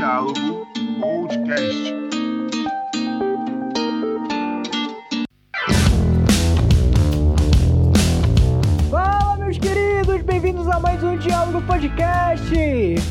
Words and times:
Diálogo 0.00 0.66
Podcast. 0.98 1.94
Fala, 8.90 9.36
meus 9.36 9.58
queridos, 9.58 10.22
bem-vindos 10.22 10.66
a 10.68 10.80
mais 10.80 11.04
um 11.04 11.18
Diálogo 11.18 11.60
Podcast. 11.66 12.50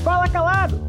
Fala 0.04 0.28
calado. 0.30 0.89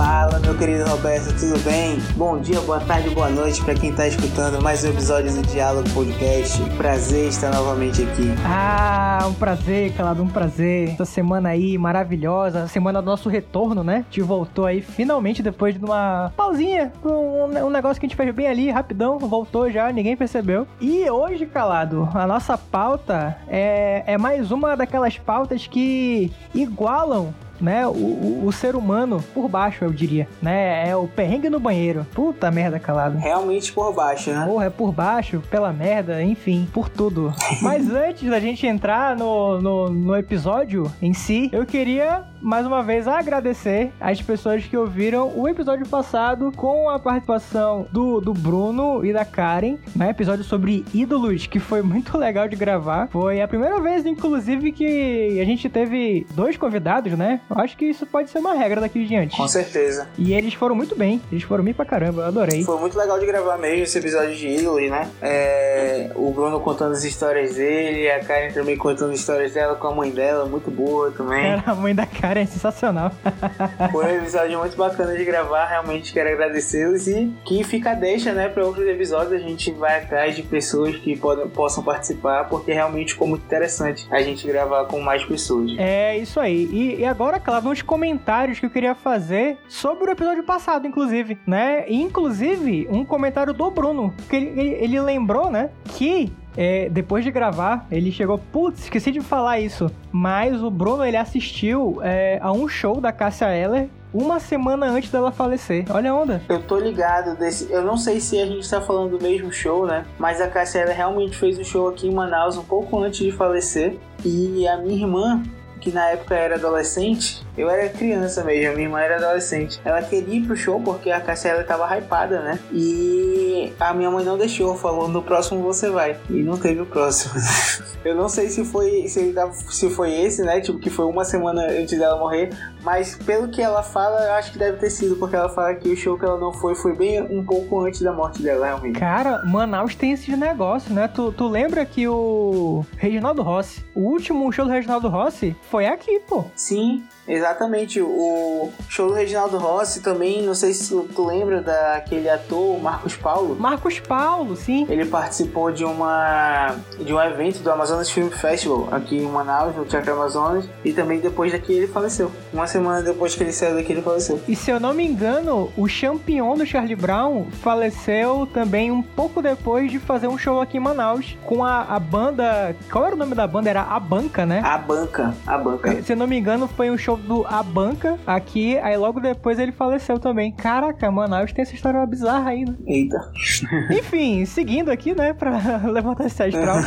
Fala, 0.00 0.38
meu 0.38 0.56
querido 0.56 0.88
Roberto, 0.88 1.30
tudo 1.38 1.62
bem? 1.62 1.98
Bom 2.16 2.38
dia, 2.38 2.58
boa 2.62 2.80
tarde, 2.80 3.10
boa 3.10 3.28
noite 3.28 3.62
para 3.62 3.74
quem 3.74 3.92
tá 3.92 4.08
escutando 4.08 4.58
mais 4.62 4.82
um 4.82 4.88
episódio 4.88 5.30
do 5.30 5.42
Diálogo 5.42 5.90
Podcast. 5.90 6.58
Prazer 6.78 7.28
estar 7.28 7.52
novamente 7.52 8.04
aqui. 8.04 8.30
Ah, 8.42 9.26
um 9.28 9.34
prazer, 9.34 9.92
calado, 9.92 10.22
um 10.22 10.26
prazer. 10.26 10.92
Essa 10.92 11.04
semana 11.04 11.50
aí 11.50 11.76
maravilhosa, 11.76 12.66
semana 12.66 13.02
do 13.02 13.10
nosso 13.10 13.28
retorno, 13.28 13.84
né? 13.84 14.06
Te 14.10 14.22
voltou 14.22 14.64
aí 14.64 14.80
finalmente 14.80 15.42
depois 15.42 15.78
de 15.78 15.84
uma 15.84 16.32
pausinha, 16.34 16.90
um, 17.04 17.66
um 17.66 17.68
negócio 17.68 18.00
que 18.00 18.06
a 18.06 18.08
gente 18.08 18.16
fez 18.16 18.34
bem 18.34 18.46
ali, 18.46 18.70
rapidão, 18.70 19.18
voltou 19.18 19.70
já, 19.70 19.92
ninguém 19.92 20.16
percebeu. 20.16 20.66
E 20.80 21.10
hoje, 21.10 21.44
calado, 21.44 22.08
a 22.14 22.26
nossa 22.26 22.56
pauta 22.56 23.36
é, 23.46 24.02
é 24.06 24.16
mais 24.16 24.50
uma 24.50 24.74
daquelas 24.74 25.18
pautas 25.18 25.66
que 25.66 26.32
igualam 26.54 27.34
né, 27.60 27.86
o, 27.86 27.90
o, 27.90 28.46
o, 28.46 28.52
ser 28.52 28.74
humano 28.74 29.22
por 29.34 29.48
baixo, 29.48 29.84
eu 29.84 29.90
diria, 29.90 30.28
né? 30.40 30.88
É 30.88 30.96
o 30.96 31.06
perrengue 31.06 31.50
no 31.50 31.60
banheiro. 31.60 32.06
Puta 32.14 32.50
merda, 32.50 32.78
calado. 32.78 33.18
Realmente 33.18 33.72
por 33.72 33.92
baixo, 33.92 34.30
né? 34.30 34.46
Porra, 34.46 34.66
é 34.66 34.70
por 34.70 34.92
baixo, 34.92 35.42
pela 35.50 35.72
merda, 35.72 36.22
enfim, 36.22 36.68
por 36.72 36.88
tudo. 36.88 37.32
Mas 37.62 37.90
antes 37.90 38.28
da 38.28 38.40
gente 38.40 38.66
entrar 38.66 39.16
no, 39.16 39.60
no, 39.60 39.88
no 39.90 40.16
episódio 40.16 40.90
em 41.00 41.12
si, 41.12 41.48
eu 41.52 41.66
queria 41.66 42.24
mais 42.40 42.66
uma 42.66 42.82
vez 42.82 43.06
agradecer 43.06 43.92
as 44.00 44.20
pessoas 44.20 44.64
que 44.64 44.76
ouviram 44.76 45.32
o 45.36 45.48
episódio 45.48 45.86
passado 45.86 46.50
com 46.56 46.88
a 46.88 46.98
participação 46.98 47.86
do, 47.92 48.20
do 48.20 48.32
Bruno 48.32 49.04
e 49.04 49.12
da 49.12 49.24
Karen, 49.24 49.76
né? 49.94 50.10
Episódio 50.10 50.44
sobre 50.44 50.84
ídolos, 50.94 51.46
que 51.46 51.58
foi 51.58 51.82
muito 51.82 52.16
legal 52.18 52.48
de 52.48 52.56
gravar. 52.56 53.08
Foi 53.08 53.40
a 53.40 53.48
primeira 53.48 53.80
vez, 53.80 54.06
inclusive, 54.06 54.72
que 54.72 55.38
a 55.40 55.44
gente 55.44 55.68
teve 55.68 56.26
dois 56.34 56.56
convidados, 56.56 57.12
né? 57.12 57.40
Eu 57.50 57.58
acho 57.58 57.76
que 57.76 57.84
isso 57.84 58.06
pode 58.06 58.30
ser 58.30 58.38
uma 58.38 58.54
regra 58.54 58.80
daqui 58.80 59.00
em 59.00 59.06
diante. 59.06 59.36
Com 59.36 59.48
certeza. 59.48 60.08
E 60.16 60.32
eles 60.32 60.54
foram 60.54 60.74
muito 60.74 60.96
bem. 60.96 61.20
Eles 61.30 61.44
foram 61.44 61.62
bem 61.62 61.74
pra 61.74 61.84
caramba, 61.84 62.22
eu 62.22 62.28
adorei. 62.28 62.64
Foi 62.64 62.78
muito 62.80 62.98
legal 62.98 63.18
de 63.18 63.26
gravar 63.26 63.58
mesmo 63.58 63.82
esse 63.82 63.98
episódio 63.98 64.34
de 64.34 64.48
ídolos, 64.48 64.90
né? 64.90 65.10
É, 65.20 66.10
o 66.14 66.32
Bruno 66.32 66.60
contando 66.60 66.92
as 66.92 67.04
histórias 67.04 67.56
dele, 67.56 68.10
a 68.10 68.24
Karen 68.24 68.52
também 68.52 68.76
contando 68.76 69.12
as 69.12 69.20
histórias 69.20 69.52
dela 69.52 69.74
com 69.74 69.88
a 69.88 69.94
mãe 69.94 70.10
dela, 70.10 70.46
muito 70.46 70.70
boa 70.70 71.10
também. 71.10 71.44
Era 71.44 71.64
a 71.66 71.74
mãe 71.74 71.94
da 71.94 72.06
Karen 72.06 72.29
Cara, 72.30 72.42
é 72.42 72.46
sensacional. 72.46 73.10
Foi 73.90 74.04
um 74.04 74.18
episódio 74.18 74.56
muito 74.56 74.76
bacana 74.76 75.16
de 75.16 75.24
gravar, 75.24 75.66
realmente 75.66 76.12
quero 76.12 76.28
agradecê-los 76.28 77.08
e 77.08 77.34
que 77.44 77.64
fica 77.64 77.90
a 77.90 77.94
deixa, 77.94 78.32
né, 78.32 78.48
para 78.48 78.64
outros 78.64 78.86
episódios. 78.86 79.32
A 79.32 79.44
gente 79.44 79.72
vai 79.72 79.98
atrás 79.98 80.36
de 80.36 80.44
pessoas 80.44 80.94
que 80.94 81.16
podem, 81.16 81.48
possam 81.48 81.82
participar, 81.82 82.44
porque 82.44 82.72
realmente 82.72 83.14
ficou 83.14 83.26
muito 83.26 83.44
interessante 83.44 84.06
a 84.12 84.22
gente 84.22 84.46
gravar 84.46 84.84
com 84.84 85.00
mais 85.00 85.24
pessoas. 85.24 85.72
É 85.76 86.16
isso 86.18 86.38
aí. 86.38 86.68
E, 86.70 87.00
e 87.00 87.04
agora, 87.04 87.40
claro, 87.40 87.68
uns 87.68 87.82
comentários 87.82 88.60
que 88.60 88.66
eu 88.66 88.70
queria 88.70 88.94
fazer 88.94 89.58
sobre 89.68 90.04
o 90.04 90.12
episódio 90.12 90.44
passado, 90.44 90.86
inclusive, 90.86 91.36
né? 91.44 91.84
E, 91.88 92.00
inclusive, 92.00 92.86
um 92.92 93.04
comentário 93.04 93.52
do 93.52 93.68
Bruno, 93.72 94.14
que 94.28 94.36
ele, 94.36 94.46
ele, 94.50 94.84
ele 94.84 95.00
lembrou, 95.00 95.50
né, 95.50 95.70
que 95.96 96.32
é, 96.56 96.88
depois 96.88 97.24
de 97.24 97.30
gravar, 97.30 97.86
ele 97.90 98.10
chegou, 98.10 98.38
putz, 98.38 98.84
esqueci 98.84 99.10
de 99.10 99.20
falar 99.20 99.60
isso, 99.60 99.90
mas 100.10 100.62
o 100.62 100.70
Bruno 100.70 101.04
ele 101.04 101.16
assistiu 101.16 102.00
é, 102.02 102.38
a 102.42 102.52
um 102.52 102.68
show 102.68 103.00
da 103.00 103.12
Cássia 103.12 103.54
Eller 103.54 103.88
uma 104.12 104.40
semana 104.40 104.86
antes 104.86 105.10
dela 105.10 105.30
falecer. 105.30 105.84
Olha 105.90 106.10
a 106.10 106.14
onda. 106.14 106.42
Eu 106.48 106.60
tô 106.62 106.78
ligado 106.78 107.36
desse. 107.38 107.70
Eu 107.70 107.82
não 107.82 107.96
sei 107.96 108.20
se 108.20 108.40
a 108.40 108.46
gente 108.46 108.68
tá 108.68 108.80
falando 108.80 109.16
do 109.16 109.22
mesmo 109.22 109.52
show, 109.52 109.86
né? 109.86 110.04
Mas 110.18 110.40
a 110.40 110.46
Eller 110.46 110.96
realmente 110.96 111.36
fez 111.36 111.58
um 111.58 111.64
show 111.64 111.88
aqui 111.88 112.08
em 112.08 112.14
Manaus 112.14 112.56
um 112.56 112.64
pouco 112.64 112.98
antes 112.98 113.20
de 113.20 113.30
falecer. 113.30 113.96
E 114.24 114.66
a 114.66 114.76
minha 114.76 114.96
irmã, 114.96 115.42
que 115.80 115.90
na 115.90 116.10
época 116.10 116.34
era 116.34 116.56
adolescente, 116.56 117.44
eu 117.56 117.68
era 117.68 117.88
criança 117.88 118.44
mesmo, 118.44 118.74
minha 118.74 118.86
irmã 118.86 119.00
era 119.00 119.16
adolescente. 119.16 119.80
Ela 119.84 120.02
queria 120.02 120.36
ir 120.36 120.46
pro 120.46 120.56
show 120.56 120.80
porque 120.80 121.10
a 121.10 121.20
Cassia 121.20 121.62
tava 121.64 121.96
hypada, 121.96 122.40
né? 122.40 122.58
E 122.72 123.72
a 123.78 123.92
minha 123.94 124.10
mãe 124.10 124.24
não 124.24 124.38
deixou, 124.38 124.76
falou: 124.76 125.08
no 125.08 125.22
próximo 125.22 125.62
você 125.62 125.90
vai. 125.90 126.16
E 126.28 126.42
não 126.42 126.56
teve 126.56 126.80
o 126.80 126.86
próximo. 126.86 127.34
eu 128.04 128.14
não 128.14 128.28
sei 128.28 128.48
se 128.48 128.64
foi 128.64 129.08
se, 129.08 129.34
se 129.70 129.90
foi 129.90 130.12
esse, 130.12 130.42
né? 130.42 130.60
Tipo, 130.60 130.78
que 130.78 130.90
foi 130.90 131.06
uma 131.06 131.24
semana 131.24 131.62
antes 131.62 131.98
dela 131.98 132.18
morrer. 132.18 132.50
Mas 132.82 133.16
pelo 133.16 133.48
que 133.48 133.60
ela 133.60 133.82
fala, 133.82 134.24
eu 134.24 134.32
acho 134.32 134.52
que 134.52 134.58
deve 134.58 134.78
ter 134.78 134.90
sido, 134.90 135.16
porque 135.16 135.36
ela 135.36 135.48
fala 135.48 135.74
que 135.74 135.88
o 135.88 135.96
show 135.96 136.18
que 136.18 136.24
ela 136.24 136.38
não 136.38 136.52
foi 136.52 136.74
foi 136.74 136.94
bem 136.94 137.22
um 137.22 137.44
pouco 137.44 137.80
antes 137.80 138.00
da 138.00 138.12
morte 138.12 138.42
dela, 138.42 138.66
realmente. 138.66 138.98
Cara, 138.98 139.44
Manaus 139.44 139.94
tem 139.94 140.12
esses 140.12 140.36
negócios, 140.38 140.92
né? 140.92 141.08
Tu, 141.08 141.32
tu 141.32 141.48
lembra 141.48 141.84
que 141.84 142.06
o 142.08 142.84
Reginaldo 142.96 143.42
Rossi, 143.42 143.84
o 143.94 144.00
último 144.00 144.50
show 144.52 144.64
do 144.64 144.70
Reginaldo 144.70 145.08
Rossi 145.08 145.56
foi 145.70 145.86
aqui, 145.86 146.20
pô. 146.20 146.44
Sim, 146.54 147.04
Exatamente, 147.30 148.00
o 148.00 148.70
show 148.88 149.08
do 149.08 149.14
Reginaldo 149.14 149.56
Rossi 149.56 150.00
também, 150.00 150.42
não 150.42 150.54
sei 150.54 150.74
se 150.74 150.94
tu 151.14 151.24
lembra 151.24 151.62
daquele 151.62 152.28
ator 152.28 152.80
Marcos 152.82 153.16
Paulo. 153.16 153.56
Marcos 153.58 154.00
Paulo, 154.00 154.56
sim. 154.56 154.86
Ele 154.88 155.04
participou 155.04 155.70
de 155.70 155.84
uma 155.84 156.74
de 156.98 157.14
um 157.14 157.20
evento 157.20 157.60
do 157.60 157.70
Amazonas 157.70 158.10
Film 158.10 158.28
Festival 158.28 158.88
aqui 158.90 159.16
em 159.16 159.28
Manaus, 159.28 159.76
no 159.76 159.84
Teatro 159.84 160.12
Amazonas, 160.12 160.68
e 160.84 160.92
também 160.92 161.20
depois 161.20 161.52
daqui 161.52 161.72
ele 161.72 161.86
faleceu. 161.86 162.32
Uma 162.52 162.66
semana 162.66 163.00
depois 163.02 163.34
que 163.34 163.42
ele 163.42 163.52
saiu 163.52 163.76
daqui 163.76 163.92
ele 163.92 164.02
faleceu. 164.02 164.40
E 164.48 164.56
se 164.56 164.70
eu 164.70 164.80
não 164.80 164.92
me 164.92 165.06
engano, 165.06 165.70
o 165.76 165.86
campeão 166.00 166.56
do 166.56 166.66
Charlie 166.66 166.96
Brown 166.96 167.46
faleceu 167.62 168.48
também 168.52 168.90
um 168.90 169.02
pouco 169.02 169.40
depois 169.40 169.90
de 169.90 169.98
fazer 169.98 170.26
um 170.26 170.36
show 170.36 170.60
aqui 170.60 170.76
em 170.76 170.80
Manaus 170.80 171.36
com 171.44 171.64
a, 171.64 171.82
a 171.82 172.00
banda, 172.00 172.74
qual 172.90 173.06
era 173.06 173.14
o 173.14 173.18
nome 173.18 173.34
da 173.34 173.46
banda? 173.46 173.70
Era 173.70 173.82
A 173.82 174.00
Banca, 174.00 174.44
né? 174.44 174.60
A 174.64 174.76
Banca, 174.76 175.34
A 175.46 175.56
Banca. 175.56 176.02
Se 176.02 176.12
eu 176.12 176.16
não 176.16 176.26
me 176.26 176.36
engano, 176.38 176.66
foi 176.66 176.90
um 176.90 176.98
show 176.98 177.19
do 177.20 177.46
A 177.46 177.62
Banca 177.62 178.18
aqui, 178.26 178.78
aí 178.78 178.96
logo 178.96 179.20
depois 179.20 179.58
ele 179.58 179.72
faleceu 179.72 180.18
também. 180.18 180.52
Caraca, 180.52 181.10
Manaus 181.10 181.52
tem 181.52 181.62
essa 181.62 181.74
história 181.74 182.04
bizarra 182.06 182.50
aí, 182.50 182.64
né? 182.64 182.74
Eita. 182.86 183.18
Enfim, 183.90 184.44
seguindo 184.44 184.90
aqui, 184.90 185.14
né, 185.14 185.32
pra 185.32 185.78
levantar 185.90 186.26
esse 186.26 186.42
astral. 186.42 186.78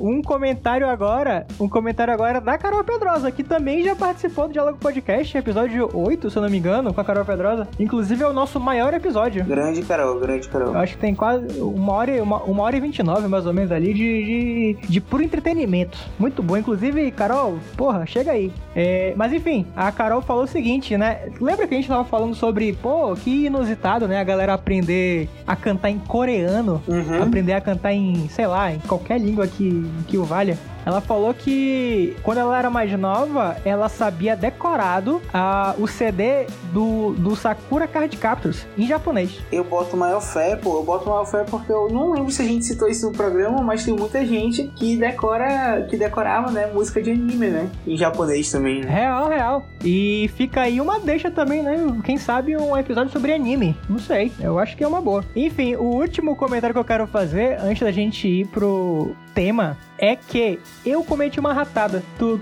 um 0.00 0.22
comentário 0.22 0.88
agora, 0.88 1.46
um 1.60 1.68
comentário 1.68 2.12
agora 2.12 2.40
da 2.40 2.58
Carol 2.58 2.82
Pedrosa, 2.84 3.30
que 3.30 3.44
também 3.44 3.82
já 3.82 3.94
participou 3.94 4.46
do 4.46 4.52
Diálogo 4.52 4.78
Podcast, 4.78 5.36
episódio 5.36 5.88
8, 5.92 6.30
se 6.30 6.36
eu 6.36 6.42
não 6.42 6.50
me 6.50 6.58
engano, 6.58 6.92
com 6.92 7.00
a 7.00 7.04
Carol 7.04 7.24
Pedrosa. 7.24 7.68
Inclusive 7.78 8.22
é 8.22 8.26
o 8.26 8.32
nosso 8.32 8.58
maior 8.58 8.94
episódio. 8.94 9.44
Grande 9.44 9.82
Carol, 9.82 10.18
grande 10.18 10.48
Carol. 10.48 10.72
Eu 10.72 10.78
acho 10.78 10.94
que 10.94 11.00
tem 11.00 11.14
quase 11.14 11.60
uma 11.60 11.92
hora, 11.92 12.22
uma, 12.22 12.42
uma 12.42 12.62
hora 12.62 12.76
e 12.76 12.80
29, 12.80 13.28
mais 13.28 13.46
ou 13.46 13.52
menos, 13.52 13.72
ali, 13.72 13.92
de, 13.92 14.76
de, 14.76 14.88
de 14.88 15.00
puro 15.00 15.22
entretenimento. 15.22 15.98
Muito 16.18 16.42
bom. 16.42 16.56
Inclusive, 16.56 17.10
Carol, 17.10 17.58
porra, 17.76 18.06
chega 18.06 18.32
aí. 18.32 18.52
É, 18.74 19.14
mas 19.16 19.32
enfim, 19.32 19.65
a 19.74 19.90
Carol 19.90 20.22
falou 20.22 20.44
o 20.44 20.48
seguinte, 20.48 20.96
né? 20.96 21.28
Lembra 21.40 21.66
que 21.66 21.74
a 21.74 21.76
gente 21.76 21.88
tava 21.88 22.04
falando 22.04 22.34
sobre, 22.34 22.72
pô, 22.72 23.14
que 23.16 23.46
inusitado, 23.46 24.06
né? 24.06 24.20
A 24.20 24.24
galera 24.24 24.54
aprender 24.54 25.28
a 25.46 25.56
cantar 25.56 25.90
em 25.90 25.98
coreano, 25.98 26.82
uhum. 26.86 27.22
aprender 27.22 27.52
a 27.52 27.60
cantar 27.60 27.92
em, 27.92 28.28
sei 28.28 28.46
lá, 28.46 28.72
em 28.72 28.78
qualquer 28.80 29.20
língua 29.20 29.46
que, 29.46 29.90
que 30.06 30.16
o 30.18 30.24
valha. 30.24 30.58
Ela 30.86 31.00
falou 31.00 31.34
que 31.34 32.16
quando 32.22 32.38
ela 32.38 32.56
era 32.56 32.70
mais 32.70 32.96
nova, 32.96 33.56
ela 33.64 33.88
sabia 33.88 34.36
decorado 34.36 35.20
a, 35.34 35.74
o 35.80 35.88
CD 35.88 36.46
do, 36.72 37.12
do 37.14 37.34
Sakura 37.34 37.88
Card 37.88 38.16
Captors 38.16 38.64
em 38.78 38.86
japonês. 38.86 39.40
Eu 39.50 39.64
boto 39.64 39.96
maior 39.96 40.20
fé, 40.20 40.54
pô. 40.54 40.76
Eu 40.76 40.84
boto 40.84 41.10
maior 41.10 41.24
fé 41.24 41.42
porque 41.42 41.72
eu 41.72 41.88
não 41.90 42.12
lembro 42.12 42.30
se 42.30 42.40
a 42.40 42.44
gente 42.44 42.64
citou 42.64 42.88
isso 42.88 43.04
no 43.04 43.12
programa, 43.12 43.60
mas 43.62 43.84
tem 43.84 43.94
muita 43.94 44.24
gente 44.24 44.68
que 44.76 44.96
decora, 44.96 45.84
que 45.90 45.96
decorava, 45.96 46.52
né, 46.52 46.70
música 46.72 47.02
de 47.02 47.10
anime, 47.10 47.48
né? 47.48 47.68
Em 47.84 47.96
japonês 47.96 48.48
também, 48.52 48.82
né? 48.82 48.88
Real, 48.88 49.28
real. 49.28 49.66
E 49.84 50.30
fica 50.36 50.60
aí 50.60 50.80
uma 50.80 51.00
deixa 51.00 51.32
também, 51.32 51.64
né? 51.64 51.76
Quem 52.04 52.16
sabe 52.16 52.56
um 52.56 52.76
episódio 52.76 53.12
sobre 53.12 53.32
anime. 53.32 53.76
Não 53.88 53.98
sei. 53.98 54.30
Eu 54.38 54.56
acho 54.56 54.76
que 54.76 54.84
é 54.84 54.88
uma 54.88 55.00
boa. 55.00 55.24
Enfim, 55.34 55.74
o 55.74 55.96
último 55.96 56.36
comentário 56.36 56.72
que 56.72 56.78
eu 56.78 56.84
quero 56.84 57.08
fazer 57.08 57.58
antes 57.60 57.82
da 57.82 57.90
gente 57.90 58.28
ir 58.28 58.46
pro 58.46 59.16
tema 59.36 59.76
é 59.98 60.16
que 60.16 60.58
eu 60.84 61.04
cometi 61.04 61.38
uma 61.38 61.52
ratada. 61.52 62.02
Tu, 62.18 62.40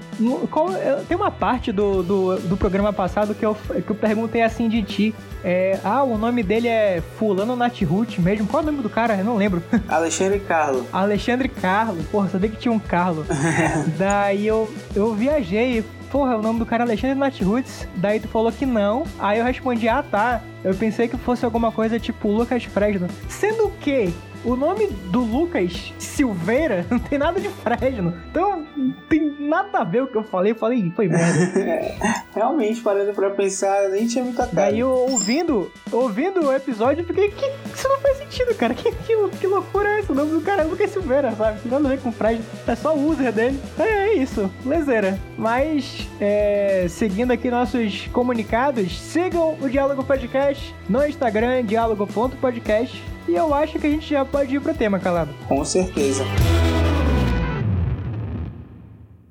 qual, 0.48 0.68
tem 1.08 1.16
uma 1.16 1.30
parte 1.30 1.72
do, 1.72 2.04
do, 2.04 2.36
do, 2.36 2.56
programa 2.56 2.92
passado 2.92 3.34
que 3.34 3.44
eu, 3.44 3.54
que 3.54 3.90
eu 3.90 3.96
perguntei 3.96 4.42
assim 4.42 4.68
de 4.68 4.82
ti. 4.82 5.14
É, 5.42 5.78
ah, 5.84 6.04
o 6.04 6.16
nome 6.16 6.42
dele 6.44 6.68
é 6.68 7.02
Fulano 7.18 7.56
Nathut 7.56 8.20
mesmo. 8.20 8.46
Qual 8.46 8.62
é 8.62 8.62
o 8.62 8.66
nome 8.66 8.80
do 8.80 8.88
cara? 8.88 9.16
Eu 9.16 9.24
não 9.24 9.36
lembro. 9.36 9.62
Alexandre 9.88 10.38
Carlo. 10.38 10.86
Alexandre 10.92 11.48
Carlo. 11.48 12.02
Porra, 12.04 12.28
sabia 12.28 12.48
que 12.48 12.56
tinha 12.56 12.72
um 12.72 12.78
Carlo. 12.78 13.26
Daí 13.98 14.46
eu, 14.46 14.72
eu 14.94 15.14
viajei 15.14 15.84
porra, 16.12 16.36
o 16.36 16.42
nome 16.42 16.60
do 16.60 16.66
cara 16.66 16.84
é 16.84 16.86
Alexandre 16.86 17.18
Nathruts. 17.18 17.88
Daí 17.96 18.20
tu 18.20 18.28
falou 18.28 18.52
que 18.52 18.64
não. 18.64 19.04
Aí 19.18 19.40
eu 19.40 19.44
respondi, 19.44 19.88
ah 19.88 20.00
tá. 20.00 20.40
Eu 20.62 20.72
pensei 20.72 21.08
que 21.08 21.16
fosse 21.16 21.44
alguma 21.44 21.72
coisa 21.72 21.98
tipo 21.98 22.28
Lucas 22.30 22.62
Fresno. 22.62 23.08
Sendo 23.28 23.68
que 23.80 24.14
o 24.44 24.56
nome 24.56 24.86
do 24.86 25.20
Lucas 25.20 25.92
Silveira 25.98 26.86
não 26.90 26.98
tem 26.98 27.18
nada 27.18 27.40
de 27.40 27.48
Fresno. 27.48 28.14
Então, 28.30 28.66
não 28.76 28.92
tem 29.08 29.34
nada 29.40 29.78
a 29.78 29.84
ver 29.84 30.02
o 30.02 30.06
que 30.06 30.16
eu 30.16 30.22
falei. 30.22 30.52
Eu 30.52 30.56
falei, 30.56 30.92
foi 30.94 31.08
merda. 31.08 31.52
Realmente, 32.34 32.80
parando 32.80 33.12
pra 33.12 33.30
pensar, 33.30 33.88
nem 33.88 34.06
tinha 34.06 34.24
muita 34.24 34.44
cara. 34.44 34.54
Daí, 34.54 34.80
eu, 34.80 34.90
ouvindo, 34.90 35.70
ouvindo 35.90 36.46
o 36.46 36.52
episódio, 36.52 37.02
eu 37.02 37.06
fiquei, 37.06 37.30
que, 37.30 37.46
isso 37.74 37.88
não 37.88 38.00
faz 38.00 38.18
sentido, 38.18 38.54
cara. 38.54 38.74
Que, 38.74 38.92
que, 38.92 39.28
que 39.40 39.46
loucura 39.46 39.88
é 39.88 39.98
essa? 40.00 40.12
O 40.12 40.14
nome 40.16 40.32
do 40.32 40.40
cara 40.40 40.62
é 40.62 40.64
Lucas 40.64 40.90
Silveira, 40.90 41.32
sabe? 41.32 41.54
Não 41.54 41.62
tem 41.62 41.72
nada 41.72 41.88
a 41.88 41.90
ver 41.90 42.00
com 42.00 42.12
Fresno. 42.12 42.44
É 42.66 42.74
só 42.74 42.94
o 42.94 43.08
user 43.08 43.32
dele. 43.32 43.60
É, 43.78 44.08
é 44.08 44.14
isso, 44.14 44.50
lezeira. 44.64 45.18
Mas, 45.38 46.08
é, 46.20 46.86
seguindo 46.88 47.30
aqui 47.30 47.50
nossos 47.50 48.06
comunicados, 48.08 49.00
sigam 49.00 49.56
o 49.60 49.68
Diálogo 49.68 50.04
Podcast 50.04 50.74
no 50.88 51.04
Instagram, 51.06 51.64
diálogo.podcast. 51.64 53.13
E 53.26 53.34
eu 53.34 53.54
acho 53.54 53.78
que 53.78 53.86
a 53.86 53.90
gente 53.90 54.08
já 54.08 54.24
pode 54.24 54.54
ir 54.54 54.60
pro 54.60 54.74
tema, 54.74 54.98
calado. 54.98 55.34
Com 55.48 55.64
certeza. 55.64 56.24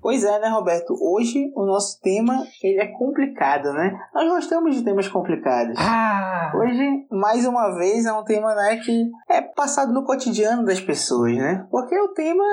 Pois 0.03 0.25
é, 0.25 0.37
né, 0.37 0.49
Roberto? 0.49 0.93
Hoje 1.01 1.49
o 1.55 1.65
nosso 1.65 2.01
tema 2.01 2.45
ele 2.61 2.81
é 2.81 2.87
complicado, 2.87 3.71
né? 3.71 3.97
Nós 4.13 4.29
gostamos 4.29 4.75
de 4.75 4.83
temas 4.83 5.07
complicados. 5.07 5.77
Ah! 5.79 6.51
Hoje, 6.53 7.07
mais 7.09 7.45
uma 7.45 7.73
vez, 7.77 8.05
é 8.05 8.11
um 8.11 8.25
tema 8.25 8.53
né, 8.53 8.81
que 8.83 9.09
é 9.29 9.41
passado 9.41 9.93
no 9.93 10.03
cotidiano 10.03 10.65
das 10.65 10.81
pessoas, 10.81 11.33
né? 11.37 11.65
Porque 11.71 11.97
o 11.97 12.09
tema 12.09 12.43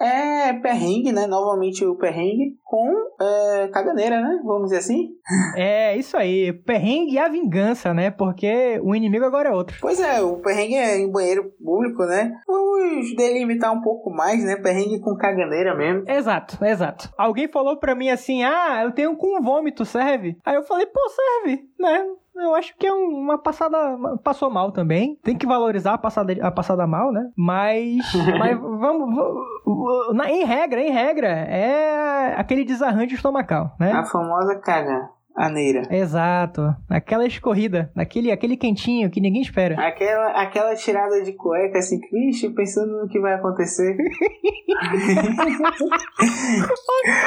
é, 0.00 0.48
é 0.48 0.52
perrengue, 0.54 1.12
né? 1.12 1.26
Novamente 1.26 1.84
o 1.84 1.94
perrengue 1.94 2.56
com 2.64 2.90
é, 3.20 3.68
caganeira, 3.68 4.22
né? 4.22 4.40
Vamos 4.42 4.70
dizer 4.70 4.78
assim. 4.78 5.10
É, 5.56 5.96
isso 5.96 6.16
aí. 6.16 6.52
Perrengue 6.52 7.14
e 7.14 7.18
a 7.18 7.28
vingança, 7.28 7.92
né? 7.92 8.10
Porque 8.10 8.80
o 8.82 8.94
inimigo 8.94 9.26
agora 9.26 9.50
é 9.50 9.52
outro. 9.52 9.76
Pois 9.80 10.00
é, 10.00 10.22
o 10.22 10.38
perrengue 10.38 10.74
é 10.74 10.98
em 10.98 11.12
banheiro 11.12 11.52
público, 11.62 12.04
né? 12.06 12.32
Vamos 12.46 13.14
delimitar 13.14 13.72
um 13.72 13.82
pouco 13.82 14.10
mais, 14.10 14.42
né? 14.42 14.56
Perrengue 14.56 15.00
com 15.00 15.14
caganeira 15.16 15.76
mesmo. 15.76 16.08
Exato, 16.08 16.64
exato. 16.64 16.93
Alguém 17.16 17.48
falou 17.48 17.76
pra 17.76 17.94
mim 17.94 18.08
assim: 18.10 18.42
ah, 18.42 18.82
eu 18.82 18.92
tenho 18.92 19.16
com 19.16 19.42
vômito, 19.42 19.84
serve? 19.84 20.36
Aí 20.44 20.54
eu 20.54 20.62
falei: 20.62 20.86
pô, 20.86 21.00
serve, 21.08 21.64
né? 21.78 22.04
Eu 22.36 22.54
acho 22.54 22.76
que 22.76 22.86
é 22.86 22.92
uma 22.92 23.38
passada. 23.38 23.78
Passou 24.22 24.50
mal 24.50 24.72
também. 24.72 25.16
Tem 25.22 25.36
que 25.36 25.46
valorizar 25.46 25.94
a 25.94 25.98
passada, 25.98 26.34
a 26.42 26.50
passada 26.50 26.86
mal, 26.86 27.12
né? 27.12 27.30
Mas. 27.36 27.98
mas 28.38 28.58
vamos, 28.58 29.14
vamos. 29.14 30.14
na, 30.14 30.28
em 30.30 30.44
regra, 30.44 30.80
em 30.80 30.90
regra, 30.90 31.28
é 31.28 32.34
aquele 32.36 32.64
desarranjo 32.64 33.14
estomacal, 33.14 33.76
né? 33.78 33.92
A 33.92 34.04
famosa 34.04 34.56
caga. 34.56 35.10
Aneira. 35.36 35.82
Exato. 35.90 36.74
Aquela 36.88 37.26
escorrida, 37.26 37.90
aquele, 37.96 38.30
aquele 38.30 38.56
quentinho 38.56 39.10
que 39.10 39.20
ninguém 39.20 39.42
espera. 39.42 39.74
Aquela, 39.84 40.28
aquela 40.40 40.74
tirada 40.76 41.22
de 41.22 41.32
cueca, 41.32 41.78
assim, 41.78 41.98
vixe, 42.12 42.50
pensando 42.50 43.00
no 43.00 43.08
que 43.08 43.18
vai 43.18 43.34
acontecer. 43.34 43.96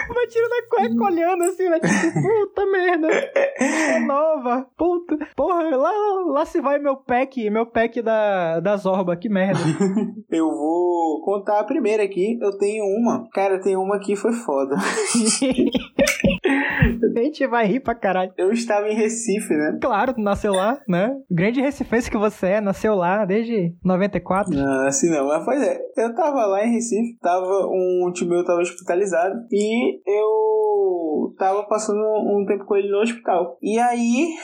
Vai 0.07 0.27
tirando 0.27 0.51
a 0.51 0.69
cueca 0.69 1.03
olhando 1.03 1.43
assim, 1.43 1.69
né? 1.69 1.79
Puta 1.79 2.65
merda. 2.65 3.07
É 3.59 3.99
nova. 3.99 4.67
Puta. 4.77 5.17
Porra, 5.35 5.75
lá, 5.75 5.91
lá 6.25 6.45
se 6.45 6.59
vai 6.61 6.79
meu 6.79 6.97
pack, 6.97 7.49
meu 7.49 7.65
pack 7.65 8.01
da, 8.01 8.59
da 8.59 8.75
Zorba, 8.77 9.15
que 9.15 9.29
merda. 9.29 9.59
Eu 10.29 10.49
vou 10.49 11.21
contar 11.23 11.59
a 11.59 11.63
primeira 11.63 12.03
aqui. 12.03 12.37
Eu 12.41 12.57
tenho 12.57 12.83
uma. 12.83 13.27
Cara, 13.33 13.61
tem 13.61 13.75
uma 13.75 13.99
que 13.99 14.15
foi 14.15 14.33
foda. 14.33 14.75
a 17.15 17.23
gente 17.23 17.47
vai 17.47 17.65
rir 17.65 17.79
pra 17.79 17.95
caralho. 17.95 18.31
Eu 18.37 18.51
estava 18.51 18.87
em 18.87 18.95
Recife, 18.95 19.53
né? 19.53 19.77
Claro, 19.81 20.13
nasceu 20.17 20.53
lá, 20.53 20.79
né? 20.87 21.15
Grande 21.29 21.61
recifense 21.61 22.09
que 22.09 22.17
você 22.17 22.47
é, 22.47 22.61
nasceu 22.61 22.95
lá 22.95 23.25
desde 23.25 23.75
94. 23.83 24.53
Não, 24.53 24.87
assim 24.87 25.09
não, 25.09 25.27
mas 25.27 25.45
pois 25.45 25.61
é. 25.61 25.79
Eu 25.97 26.13
tava 26.13 26.45
lá 26.45 26.65
em 26.65 26.73
Recife, 26.73 27.17
tava 27.21 27.67
um 27.67 28.11
tio 28.13 28.27
meu 28.27 28.45
tava 28.45 28.61
hospitalizado 28.61 29.35
e 29.51 29.99
eu 30.05 31.33
tava 31.37 31.63
passando 31.63 31.99
um 31.99 32.45
tempo 32.45 32.65
com 32.65 32.75
ele 32.75 32.89
no 32.89 33.01
hospital. 33.01 33.57
E 33.61 33.79
aí, 33.79 34.35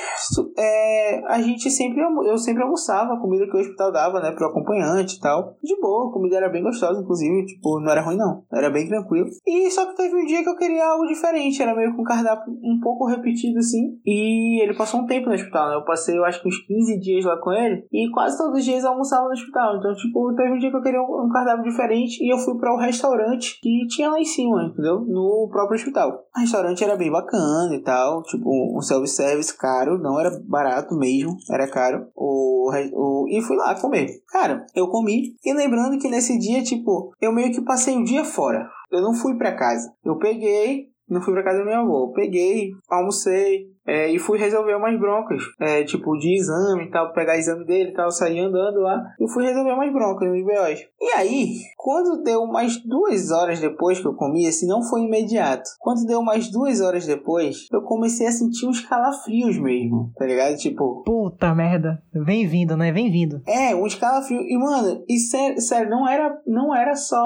é, 0.57 1.21
a 1.27 1.41
gente 1.41 1.69
sempre, 1.69 2.01
eu 2.01 2.37
sempre 2.37 2.63
almoçava 2.63 3.13
a 3.13 3.19
comida 3.19 3.45
que 3.45 3.55
o 3.55 3.59
hospital 3.59 3.91
dava, 3.91 4.19
né, 4.19 4.31
pro 4.31 4.47
acompanhante 4.47 5.17
e 5.17 5.19
tal. 5.19 5.55
De 5.63 5.79
boa, 5.79 6.09
a 6.09 6.13
comida 6.13 6.37
era 6.37 6.49
bem 6.49 6.63
gostosa, 6.63 7.01
inclusive, 7.01 7.45
tipo, 7.45 7.79
não 7.79 7.91
era 7.91 8.01
ruim 8.01 8.17
não, 8.17 8.43
era 8.51 8.69
bem 8.69 8.87
tranquilo. 8.87 9.27
E 9.45 9.69
só 9.71 9.85
que 9.85 9.95
teve 9.95 10.15
um 10.15 10.25
dia 10.25 10.43
que 10.43 10.49
eu 10.49 10.57
queria 10.57 10.85
algo 10.85 11.05
diferente, 11.05 11.61
era 11.61 11.75
meio 11.75 11.95
com 11.95 12.02
um 12.03 12.05
cardápio 12.05 12.53
um 12.61 12.79
pouco 12.81 13.07
repetido 13.07 13.59
assim. 13.59 13.97
E 14.05 14.61
ele 14.61 14.75
passou 14.75 15.01
um 15.01 15.07
tempo 15.07 15.27
no 15.27 15.33
hospital, 15.33 15.69
né? 15.69 15.75
Eu 15.75 15.85
passei, 15.85 16.17
eu 16.17 16.25
acho 16.25 16.41
que 16.41 16.47
uns 16.47 16.59
15 16.59 16.99
dias 16.99 17.25
lá 17.25 17.37
com 17.37 17.51
ele 17.51 17.87
e 17.91 18.09
quase 18.11 18.37
todos 18.37 18.59
os 18.59 18.65
dias 18.65 18.83
eu 18.83 18.91
almoçava 18.91 19.25
no 19.25 19.33
hospital. 19.33 19.77
Então, 19.77 19.93
tipo, 19.95 20.33
teve 20.35 20.51
um 20.51 20.59
dia 20.59 20.69
que 20.69 20.77
eu 20.77 20.81
queria 20.81 21.01
um, 21.01 21.25
um 21.25 21.29
cardápio 21.29 21.63
diferente 21.63 22.23
e 22.23 22.31
eu 22.31 22.37
fui 22.37 22.57
para 22.57 22.73
o 22.73 22.77
restaurante 22.77 23.59
que 23.61 23.87
tinha 23.87 24.09
lá 24.09 24.19
em 24.19 24.25
cima, 24.25 24.63
entendeu? 24.65 24.99
No 25.01 25.49
próprio 25.51 25.75
hospital. 25.75 26.23
O 26.35 26.39
restaurante 26.39 26.83
era 26.83 26.95
bem 26.95 27.11
bacana 27.11 27.73
e 27.73 27.81
tal, 27.81 28.21
tipo, 28.23 28.77
um 28.77 28.81
self-service 28.81 29.57
caro, 29.57 29.97
não 29.97 30.19
era 30.19 30.31
barato 30.47 30.95
mesmo, 30.95 31.37
era 31.49 31.67
caro. 31.67 32.07
O, 32.15 32.69
o, 32.93 33.27
e 33.29 33.41
fui 33.41 33.55
lá 33.55 33.79
comer. 33.79 34.07
Cara, 34.29 34.65
eu 34.75 34.87
comi 34.87 35.35
e 35.43 35.53
lembrando 35.53 35.97
que 35.97 36.09
nesse 36.09 36.37
dia, 36.37 36.63
tipo, 36.63 37.13
eu 37.21 37.31
meio 37.31 37.51
que 37.51 37.61
passei 37.61 37.97
o 37.97 38.03
dia 38.03 38.23
fora. 38.23 38.69
Eu 38.91 39.01
não 39.01 39.13
fui 39.13 39.35
para 39.35 39.55
casa. 39.55 39.91
Eu 40.05 40.17
peguei, 40.17 40.92
não 41.07 41.21
fui 41.21 41.33
pra 41.33 41.43
casa 41.43 41.59
da 41.59 41.65
minha 41.65 41.79
avó. 41.79 42.11
Peguei, 42.13 42.71
almocei, 42.89 43.72
é, 43.85 44.09
e 44.09 44.17
fui 44.17 44.37
resolver 44.37 44.75
umas 44.75 44.97
broncas, 44.99 45.41
é, 45.59 45.83
tipo 45.83 46.17
de 46.17 46.35
exame 46.35 46.85
e 46.85 46.89
tal, 46.89 47.11
pegar 47.13 47.37
exame 47.37 47.65
dele 47.65 47.91
e 47.91 47.93
tal, 47.93 48.11
sair 48.11 48.39
andando 48.39 48.79
lá. 48.79 49.03
E 49.19 49.29
fui 49.29 49.45
resolver 49.45 49.73
umas 49.73 49.91
broncas 49.91 50.29
nos 50.29 50.45
B.O.s. 50.45 50.87
E 51.01 51.11
aí, 51.15 51.61
quando 51.77 52.23
deu 52.23 52.45
mais 52.47 52.77
duas 52.77 53.31
horas 53.31 53.59
depois 53.59 53.99
que 53.99 54.07
eu 54.07 54.13
comi, 54.13 54.45
esse 54.45 54.65
não 54.65 54.81
foi 54.81 55.01
imediato. 55.01 55.69
Quando 55.79 56.05
deu 56.05 56.21
mais 56.21 56.49
duas 56.49 56.79
horas 56.81 57.05
depois, 57.05 57.67
eu 57.71 57.81
comecei 57.81 58.27
a 58.27 58.31
sentir 58.31 58.67
uns 58.67 58.79
calafrios 58.81 59.57
mesmo, 59.57 60.11
tá 60.15 60.25
ligado? 60.25 60.55
Tipo. 60.55 61.03
Puta 61.05 61.53
merda. 61.53 62.01
Vem 62.13 62.47
vindo, 62.47 62.77
né? 62.77 62.91
Vem 62.91 63.11
vindo. 63.11 63.41
É, 63.45 63.75
uns 63.75 63.95
calafrios. 63.95 64.43
E, 64.47 64.57
mano, 64.57 65.03
e 65.09 65.17
sério, 65.19 65.59
sério 65.59 65.89
não 65.89 66.07
era, 66.07 66.33
não 66.47 66.75
era 66.75 66.95
só. 66.95 67.17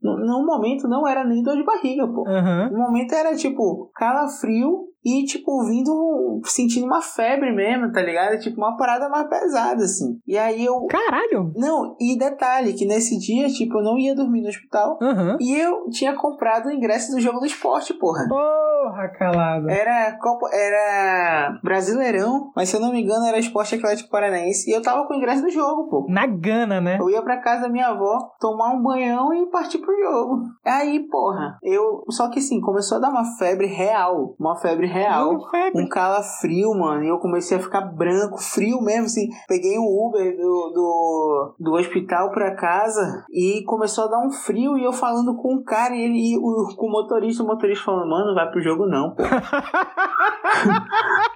No, 0.00 0.16
no 0.18 0.46
momento 0.46 0.88
não 0.88 1.06
era 1.06 1.24
nem 1.24 1.42
dor 1.42 1.56
de 1.56 1.64
barriga, 1.64 2.06
pô. 2.06 2.22
Uhum. 2.22 2.70
No 2.70 2.78
momento 2.78 3.14
era 3.14 3.34
tipo 3.34 3.90
calafrio 3.94 4.86
e, 5.06 5.24
tipo, 5.24 5.62
vindo, 5.62 6.40
sentindo 6.46 6.84
uma 6.84 7.00
febre 7.00 7.52
mesmo, 7.52 7.92
tá 7.92 8.02
ligado? 8.02 8.40
Tipo, 8.40 8.56
uma 8.58 8.76
parada 8.76 9.08
mais 9.08 9.28
pesada, 9.28 9.84
assim. 9.84 10.18
E 10.26 10.36
aí 10.36 10.64
eu. 10.64 10.84
Caralho! 10.86 11.52
Não, 11.54 11.94
e 12.00 12.18
detalhe, 12.18 12.72
que 12.72 12.84
nesse 12.84 13.16
dia, 13.16 13.46
tipo, 13.46 13.78
eu 13.78 13.84
não 13.84 13.96
ia 13.96 14.16
dormir 14.16 14.42
no 14.42 14.48
hospital. 14.48 14.98
Uhum. 15.00 15.36
E 15.38 15.54
eu 15.56 15.88
tinha 15.90 16.16
comprado 16.16 16.66
o 16.66 16.72
ingresso 16.72 17.12
do 17.12 17.20
jogo 17.20 17.38
do 17.38 17.46
esporte, 17.46 17.94
porra. 17.94 18.26
Porra, 18.28 19.08
calado. 19.16 19.70
Era 19.70 20.18
Copa, 20.18 20.48
era 20.52 21.60
Brasileirão, 21.62 22.50
mas 22.56 22.68
se 22.68 22.76
eu 22.76 22.80
não 22.80 22.92
me 22.92 23.00
engano 23.00 23.26
era 23.26 23.38
Esporte 23.38 23.76
Atlético 23.76 24.10
Paranaense. 24.10 24.68
E 24.68 24.74
eu 24.74 24.82
tava 24.82 25.06
com 25.06 25.14
o 25.14 25.16
ingresso 25.16 25.42
do 25.42 25.50
jogo, 25.50 25.88
pô. 25.88 26.06
Na 26.08 26.26
gana, 26.26 26.80
né? 26.80 26.98
Eu 27.00 27.08
ia 27.10 27.22
pra 27.22 27.40
casa 27.40 27.62
da 27.62 27.68
minha 27.68 27.88
avó, 27.88 28.32
tomar 28.40 28.70
um 28.70 28.82
banhão 28.82 29.32
e 29.32 29.46
partir 29.50 29.78
pro 29.78 29.96
jogo. 30.02 30.42
Aí, 30.64 31.06
porra, 31.08 31.58
eu. 31.62 32.04
Só 32.10 32.28
que 32.28 32.40
assim, 32.40 32.60
começou 32.60 32.98
a 32.98 33.00
dar 33.00 33.10
uma 33.10 33.36
febre 33.38 33.66
real. 33.66 34.34
Uma 34.38 34.56
febre 34.56 34.86
real. 34.96 35.38
Um 35.74 35.88
calafrio, 35.88 36.74
mano. 36.74 37.04
E 37.04 37.08
eu 37.08 37.18
comecei 37.18 37.56
a 37.56 37.60
ficar 37.60 37.82
branco, 37.82 38.38
frio 38.38 38.80
mesmo, 38.80 39.06
assim. 39.06 39.28
Peguei 39.48 39.78
o 39.78 40.06
Uber 40.06 40.36
do, 40.36 40.72
do, 40.74 41.54
do 41.60 41.72
hospital 41.74 42.30
pra 42.30 42.54
casa 42.56 43.24
e 43.30 43.62
começou 43.64 44.04
a 44.04 44.08
dar 44.08 44.26
um 44.26 44.30
frio. 44.30 44.76
E 44.76 44.84
eu 44.84 44.92
falando 44.92 45.36
com 45.36 45.54
o 45.56 45.64
cara 45.64 45.94
e 45.94 46.02
ele 46.02 46.32
e 46.32 46.38
o, 46.38 46.74
com 46.76 46.86
o 46.86 46.90
motorista, 46.90 47.42
o 47.42 47.46
motorista 47.46 47.84
falando, 47.84 48.08
mano, 48.08 48.34
vai 48.34 48.50
pro 48.50 48.62
jogo 48.62 48.86
não, 48.86 49.14
pô. 49.14 49.22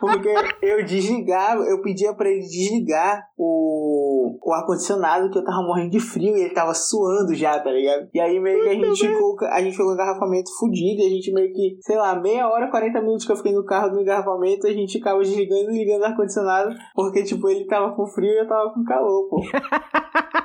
Porque 0.00 0.34
eu 0.62 0.84
desligava, 0.84 1.62
eu 1.64 1.82
pedia 1.82 2.14
pra 2.14 2.28
ele 2.28 2.40
desligar 2.40 3.22
o, 3.36 4.38
o 4.42 4.52
ar-condicionado 4.52 5.30
que 5.30 5.38
eu 5.38 5.44
tava 5.44 5.62
morrendo 5.62 5.90
de 5.90 6.00
frio 6.00 6.36
e 6.36 6.40
ele 6.40 6.54
tava 6.54 6.72
suando 6.74 7.34
já, 7.34 7.58
tá 7.58 7.70
ligado? 7.70 8.08
E 8.14 8.20
aí 8.20 8.40
meio 8.40 8.62
que 8.62 8.68
a 8.68 8.74
gente 8.74 9.08
ficou, 9.08 9.36
a 9.42 9.60
gente 9.60 9.72
ficou 9.72 9.86
com 9.86 9.92
o 9.92 9.94
engarrafamento 9.94 10.50
fudido 10.58 11.02
e 11.02 11.06
a 11.06 11.10
gente 11.10 11.32
meio 11.32 11.52
que, 11.52 11.76
sei 11.80 11.96
lá, 11.96 12.14
meia 12.18 12.48
hora, 12.48 12.70
40 12.70 13.00
minutos 13.00 13.26
que 13.26 13.32
eu 13.32 13.36
fiquei 13.40 13.52
no 13.52 13.64
carro 13.64 13.90
do 13.90 14.00
engarrafamento, 14.00 14.66
a 14.66 14.72
gente 14.72 14.92
ficava 14.92 15.20
desligando 15.20 15.70
e 15.70 15.78
ligando 15.78 16.02
o 16.02 16.06
ar-condicionado 16.06 16.74
porque, 16.94 17.22
tipo, 17.22 17.48
ele 17.48 17.66
tava 17.66 17.94
com 17.94 18.06
frio 18.06 18.30
e 18.30 18.38
eu 18.38 18.48
tava 18.48 18.70
com 18.72 18.84
calor, 18.84 19.28
pô. 19.28 19.42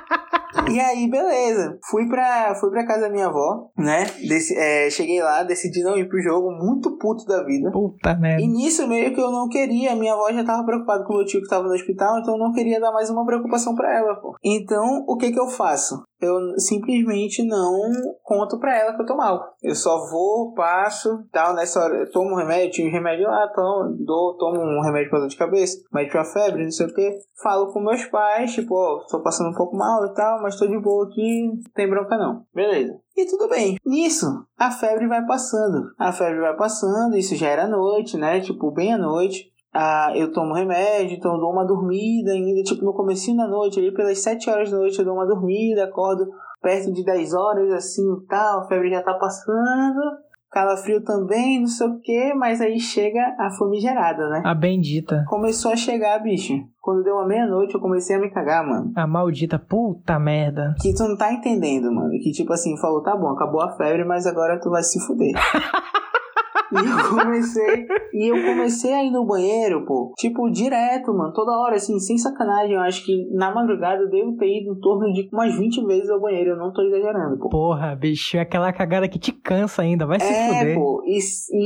E 0.70 0.80
aí, 0.80 1.08
beleza. 1.08 1.78
Fui 1.88 2.08
pra, 2.08 2.54
fui 2.56 2.70
pra 2.70 2.86
casa 2.86 3.02
da 3.02 3.10
minha 3.10 3.26
avó, 3.26 3.70
né? 3.76 4.04
Desse, 4.26 4.56
é, 4.56 4.90
cheguei 4.90 5.22
lá, 5.22 5.42
decidi 5.42 5.82
não 5.82 5.96
ir 5.96 6.08
pro 6.08 6.20
jogo, 6.20 6.50
muito 6.50 6.96
puto 6.98 7.24
da 7.24 7.44
vida. 7.44 7.70
Puta 7.70 8.14
merda. 8.14 8.42
E 8.42 8.48
nisso 8.48 8.86
meio 8.88 9.14
que 9.14 9.20
eu 9.20 9.30
não 9.30 9.48
queria, 9.48 9.94
minha 9.94 10.14
avó 10.14 10.30
já 10.32 10.44
tava 10.44 10.64
preocupada 10.64 11.04
com 11.04 11.12
o 11.12 11.16
meu 11.18 11.26
tio 11.26 11.40
que 11.40 11.48
tava 11.48 11.68
no 11.68 11.74
hospital, 11.74 12.18
então 12.18 12.34
eu 12.34 12.40
não 12.40 12.52
queria 12.52 12.80
dar 12.80 12.92
mais 12.92 13.08
uma 13.10 13.24
preocupação 13.24 13.74
pra 13.74 13.96
ela, 13.96 14.16
pô. 14.16 14.34
Então, 14.42 15.04
o 15.06 15.16
que 15.16 15.30
que 15.30 15.38
eu 15.38 15.48
faço? 15.48 16.02
Eu 16.20 16.58
simplesmente 16.58 17.44
não 17.44 17.90
conto 18.22 18.58
pra 18.58 18.76
ela 18.76 18.94
que 18.94 19.02
eu 19.02 19.06
tô 19.06 19.16
mal. 19.16 19.54
Eu 19.62 19.74
só 19.74 20.08
vou, 20.10 20.52
passo, 20.54 21.24
tal, 21.32 21.54
nessa 21.54 21.80
hora, 21.80 21.96
eu 21.96 22.10
tomo 22.10 22.32
um 22.32 22.36
remédio, 22.36 22.72
tinha 22.72 22.88
um 22.88 22.92
remédio 22.92 23.26
lá, 23.26 23.48
tomo, 23.48 23.96
dou, 24.04 24.36
tomo 24.36 24.60
um 24.60 24.82
remédio 24.82 25.10
pra 25.10 25.20
dor 25.20 25.28
de 25.28 25.36
cabeça, 25.36 25.78
remédio 25.92 26.12
pra 26.12 26.24
febre, 26.24 26.64
não 26.64 26.70
sei 26.70 26.86
o 26.86 26.94
que. 26.94 27.18
Falo 27.42 27.72
com 27.72 27.80
meus 27.80 28.04
pais, 28.06 28.52
tipo, 28.52 28.74
ó, 28.74 29.04
tô 29.10 29.22
passando 29.22 29.50
um 29.50 29.54
pouco 29.54 29.76
mal 29.76 30.04
e 30.06 30.14
tal, 30.14 30.42
mas 30.42 30.56
tô 30.56 30.66
de 30.66 30.78
boa 30.78 31.06
aqui, 31.06 31.46
não 31.46 31.56
tem 31.74 31.88
bronca 31.88 32.16
não. 32.16 32.44
Beleza. 32.54 32.98
E 33.16 33.26
tudo 33.26 33.48
bem. 33.48 33.78
Nisso, 33.84 34.26
a 34.58 34.70
febre 34.70 35.06
vai 35.06 35.24
passando. 35.24 35.90
A 35.98 36.12
febre 36.12 36.40
vai 36.40 36.54
passando, 36.56 37.16
isso 37.16 37.34
já 37.34 37.48
era 37.48 37.66
noite, 37.66 38.16
né? 38.16 38.40
Tipo, 38.40 38.70
bem 38.70 38.92
à 38.92 38.98
noite. 38.98 39.50
Ah, 39.78 40.10
eu 40.14 40.32
tomo 40.32 40.54
remédio, 40.54 41.18
então 41.18 41.34
eu 41.34 41.38
dou 41.38 41.52
uma 41.52 41.66
dormida 41.66 42.32
ainda, 42.32 42.62
tipo, 42.62 42.82
no 42.82 42.94
comecinho 42.94 43.36
da 43.36 43.46
noite, 43.46 43.78
ali 43.78 43.92
pelas 43.92 44.18
7 44.22 44.48
horas 44.48 44.70
da 44.70 44.78
noite 44.78 44.98
eu 44.98 45.04
dou 45.04 45.12
uma 45.12 45.26
dormida, 45.26 45.84
acordo 45.84 46.26
perto 46.62 46.90
de 46.90 47.04
10 47.04 47.34
horas, 47.34 47.70
assim, 47.74 48.02
e 48.02 48.26
tal, 48.26 48.60
a 48.60 48.68
febre 48.68 48.88
já 48.88 49.02
tá 49.02 49.12
passando, 49.12 50.00
calafrio 50.50 51.04
também, 51.04 51.60
não 51.60 51.66
sei 51.66 51.86
o 51.88 52.00
que, 52.00 52.32
mas 52.32 52.62
aí 52.62 52.80
chega 52.80 53.20
a 53.38 53.50
famigerada, 53.50 54.30
né? 54.30 54.42
A 54.46 54.54
bendita. 54.54 55.22
Começou 55.28 55.70
a 55.70 55.76
chegar, 55.76 56.18
bicho. 56.20 56.54
Quando 56.80 57.04
deu 57.04 57.14
uma 57.14 57.26
meia-noite, 57.26 57.74
eu 57.74 57.80
comecei 57.80 58.16
a 58.16 58.18
me 58.18 58.30
cagar, 58.30 58.66
mano. 58.66 58.92
A 58.96 59.06
maldita 59.06 59.58
puta 59.58 60.18
merda. 60.18 60.74
Que 60.80 60.94
tu 60.94 61.02
não 61.02 61.18
tá 61.18 61.32
entendendo, 61.32 61.92
mano. 61.92 62.10
Que 62.12 62.30
tipo 62.32 62.52
assim, 62.54 62.78
falou, 62.78 63.02
tá 63.02 63.14
bom, 63.14 63.28
acabou 63.28 63.60
a 63.60 63.76
febre, 63.76 64.04
mas 64.04 64.26
agora 64.26 64.58
tu 64.58 64.70
vai 64.70 64.82
se 64.82 64.98
fuder. 65.04 65.34
E 66.76 66.78
eu 66.78 67.08
comecei. 67.10 67.86
e 68.12 68.32
eu 68.32 68.42
comecei 68.44 68.92
a 68.92 69.04
ir 69.04 69.10
no 69.10 69.24
banheiro, 69.26 69.84
pô. 69.86 70.12
Tipo, 70.18 70.50
direto, 70.50 71.12
mano. 71.12 71.32
Toda 71.32 71.52
hora, 71.58 71.76
assim, 71.76 71.98
sem 71.98 72.18
sacanagem. 72.18 72.74
Eu 72.74 72.80
acho 72.80 73.04
que 73.04 73.28
na 73.32 73.54
madrugada 73.54 74.02
eu 74.02 74.10
devo 74.10 74.36
ter 74.36 74.46
ido 74.46 74.72
em 74.72 74.80
torno 74.80 75.12
de 75.12 75.28
umas 75.32 75.56
20 75.56 75.84
vezes 75.86 76.10
ao 76.10 76.20
banheiro. 76.20 76.50
Eu 76.50 76.56
não 76.56 76.72
tô 76.72 76.82
exagerando, 76.82 77.38
pô. 77.38 77.48
Porra, 77.48 77.94
bicho, 77.94 78.36
é 78.36 78.40
aquela 78.40 78.72
cagada 78.72 79.08
que 79.08 79.18
te 79.18 79.32
cansa 79.32 79.82
ainda. 79.82 80.06
Vai 80.06 80.18
se 80.20 80.26
É, 80.32 80.48
fuder. 80.58 80.74
pô. 80.76 81.02
E, 81.06 81.18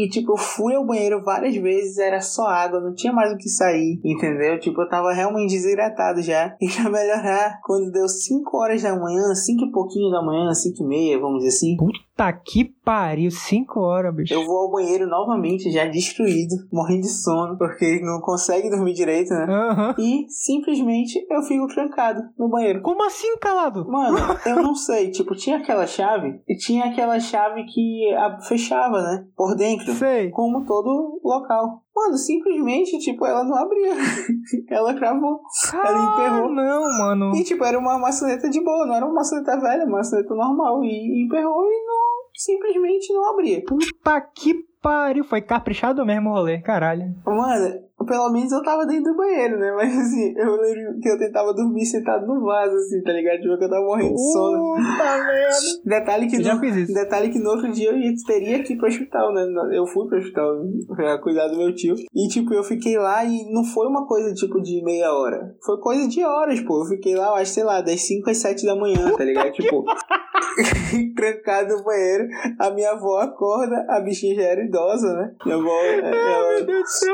e, 0.05 0.09
tipo, 0.09 0.33
eu 0.33 0.37
fui 0.37 0.75
ao 0.75 0.87
banheiro 0.87 1.23
várias 1.25 1.55
vezes, 1.57 1.99
era 1.99 2.21
só 2.21 2.47
água, 2.47 2.81
não 2.81 2.95
tinha 2.95 3.13
mais 3.13 3.33
o 3.33 3.37
que 3.37 3.49
sair, 3.49 4.01
entendeu? 4.05 4.59
Tipo, 4.61 4.83
eu 4.83 4.89
tava 4.89 5.13
realmente 5.13 5.51
desidratado 5.51 6.21
já. 6.23 6.55
E 6.61 6.69
pra 6.69 6.91
melhorar, 6.91 7.59
quando 7.65 7.91
deu 7.91 8.07
5 8.09 8.57
horas 8.57 8.83
da 8.83 8.95
manhã, 8.99 9.35
5 9.35 9.65
e 9.65 9.71
pouquinho 9.73 10.11
da 10.11 10.23
manhã, 10.23 10.53
5 10.53 10.83
e 10.83 10.87
meia, 10.87 11.19
vamos 11.19 11.39
dizer 11.39 11.49
assim, 11.49 11.77
Puta 11.77 11.99
que 12.33 12.65
pariu, 12.85 13.31
5 13.31 13.81
horas, 13.81 14.15
bicho. 14.15 14.35
eu 14.35 14.45
vou 14.45 14.59
ao 14.59 14.71
banheiro 14.71 15.07
novamente, 15.07 15.71
já 15.71 15.85
destruído, 15.87 16.55
morrendo 16.73 17.03
de 17.03 17.09
sono, 17.09 17.57
porque 17.57 18.01
não 18.03 18.21
consegue 18.21 18.69
dormir 18.69 18.93
direito, 18.95 19.31
né? 19.33 19.47
Aham. 19.49 19.95
E 19.99 20.27
simplesmente 20.29 21.25
eu 21.31 21.43
fico 21.43 21.67
trancado 21.69 22.21
no 22.39 22.49
banheiro. 22.49 22.83
Como 22.83 23.05
assim, 23.05 23.37
calado? 23.39 23.87
Mano, 23.89 24.17
eu 24.45 24.57
não 24.63 24.75
sei, 24.75 25.11
tipo, 25.11 25.35
tinha 25.35 25.59
aquela 25.59 25.87
chave 25.87 26.41
e 26.49 26.57
tinha 26.57 26.87
aquela 26.87 27.19
chave 27.21 27.65
que 27.65 28.13
a- 28.15 28.41
fechava, 28.43 29.01
né? 29.03 29.27
Por 29.37 29.55
dentro. 29.55 29.93
Sei. 29.95 30.31
como 30.31 30.65
todo 30.65 31.21
local. 31.25 31.83
Mano, 31.95 32.17
simplesmente, 32.17 32.99
tipo, 32.99 33.27
ela 33.27 33.45
não 33.45 33.55
abria. 33.57 33.93
ela 34.71 34.95
cravou. 34.95 35.41
Ela 35.75 35.99
emperrou. 36.15 36.47
Ah, 36.49 36.55
não, 36.55 36.83
mano. 36.99 37.37
E, 37.37 37.45
tipo, 37.45 37.63
era 37.65 37.79
uma 37.79 37.99
maçaneta 37.99 38.49
de 38.49 38.63
boa, 38.65 38.87
não 38.87 38.95
era 38.95 39.05
uma 39.05 39.15
maçaneta 39.15 39.61
velha, 39.61 39.85
uma 39.85 39.99
maçaneta 39.99 40.35
normal. 40.35 40.83
E 40.85 41.25
emperrou 41.27 41.67
e 41.67 41.85
não, 41.87 42.10
simplesmente 42.41 43.13
não 43.13 43.31
abria. 43.31 43.63
Puta 43.65 44.21
que 44.21 44.55
pariu. 44.81 45.25
Foi 45.25 45.41
caprichado 45.41 46.05
mesmo 46.07 46.31
o 46.31 46.33
rolê, 46.33 46.61
caralho. 46.61 47.15
Mano, 47.25 47.85
pelo 48.07 48.31
menos 48.31 48.51
eu 48.53 48.63
tava 48.63 48.87
dentro 48.87 49.13
do 49.13 49.17
banheiro, 49.17 49.59
né? 49.59 49.73
Mas, 49.77 49.97
assim, 49.99 50.33
eu 50.37 50.57
lembro 50.57 50.99
que 51.01 51.09
eu 51.09 51.19
tentava 51.19 51.53
dormir 51.55 51.85
sentado 51.85 52.27
no 52.27 52.45
vaso, 52.45 52.75
assim, 52.77 53.03
tá 53.03 53.13
ligado? 53.13 53.41
Tipo, 53.41 53.59
que 53.59 53.65
eu 53.65 53.71
tava 53.71 53.85
morrendo 53.85 54.15
de 54.15 54.33
sono. 54.33 54.75
Puta 54.75 55.25
merda. 55.27 55.57
Detalhe 55.85 56.27
que, 56.29 56.43
já 56.43 56.55
no, 56.55 56.61
fiz 56.61 56.77
isso. 56.77 56.95
detalhe 56.95 57.31
que 57.31 57.39
no 57.39 57.51
outro 57.51 57.71
dia 57.73 57.91
eu 57.91 57.99
ia- 57.99 58.13
teria 58.27 58.63
que 58.63 58.73
ir 58.75 58.77
pro 58.79 58.89
hospital, 58.89 59.33
né? 59.33 59.47
Eu 59.73 59.87
fui 59.87 60.07
pro 60.09 60.19
hospital 60.19 60.63
pra 60.95 61.19
cuidar 61.19 61.49
do 61.49 61.57
meu 61.59 61.75
tio. 61.75 61.95
E, 62.15 62.29
tipo, 62.29 62.53
eu 62.55 62.63
fiquei 62.65 62.97
lá 62.99 63.25
e 63.25 63.53
não 63.53 63.65
foi 63.65 63.87
uma 63.87 64.07
coisa, 64.07 64.33
tipo, 64.35 64.61
de 64.61 64.83
meia 64.85 65.13
hora. 65.13 65.55
Foi 65.65 65.79
coisa 65.79 66.09
de 66.09 66.25
horas, 66.25 66.61
pô. 66.61 66.83
Eu 66.83 66.87
fiquei 66.87 67.15
lá, 67.15 67.29
eu 67.29 67.35
acho, 67.35 67.53
sei 67.53 67.65
lá, 67.65 67.81
das 67.81 68.01
5 68.07 68.31
às 68.31 68.39
7 68.39 68.65
da 68.67 68.75
manhã, 68.77 69.11
tá 69.17 69.25
ligado? 69.25 69.51
tipo, 69.53 69.85
trancado 71.15 71.77
no 71.77 71.85
banheiro. 71.85 72.29
A 72.59 72.71
minha 72.71 72.91
avó 72.93 73.19
acorda, 73.19 73.85
a 73.89 74.01
bichinha 74.01 74.35
já 74.35 74.43
era 74.43 74.65
idosa, 74.65 75.13
né? 75.15 75.33
Minha 75.45 75.57
avó, 75.59 75.71
Ai, 75.71 76.01
meu 76.01 76.15
ela 76.15 76.67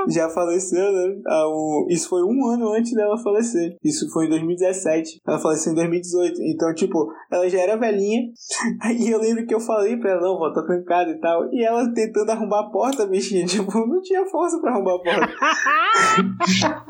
já 0.08 0.28
faleceu, 0.30 0.75
né? 0.76 1.16
Isso 1.88 2.08
foi 2.08 2.22
um 2.22 2.46
ano 2.46 2.72
antes 2.72 2.92
dela 2.92 3.16
falecer. 3.18 3.76
Isso 3.82 4.10
foi 4.10 4.26
em 4.26 4.30
2017. 4.30 5.20
Ela 5.26 5.38
faleceu 5.38 5.72
em 5.72 5.76
2018. 5.76 6.42
Então, 6.42 6.74
tipo, 6.74 7.12
ela 7.30 7.48
já 7.48 7.60
era 7.60 7.76
velhinha. 7.76 8.30
Aí 8.82 9.10
eu 9.10 9.20
lembro 9.20 9.46
que 9.46 9.54
eu 9.54 9.60
falei 9.60 9.96
pra 9.96 10.12
ela, 10.12 10.22
não, 10.22 10.38
vó, 10.38 10.52
tô 10.52 10.64
trancada 10.64 11.10
e 11.10 11.20
tal. 11.20 11.52
E 11.52 11.64
ela 11.64 11.92
tentando 11.92 12.30
arrombar 12.30 12.64
a 12.64 12.70
porta, 12.70 13.06
bichinha. 13.06 13.46
Tipo, 13.56 13.86
não 13.86 14.02
tinha 14.02 14.26
força 14.26 14.60
pra 14.60 14.72
arrombar 14.72 14.96
a 14.96 14.98
porta. 14.98 15.34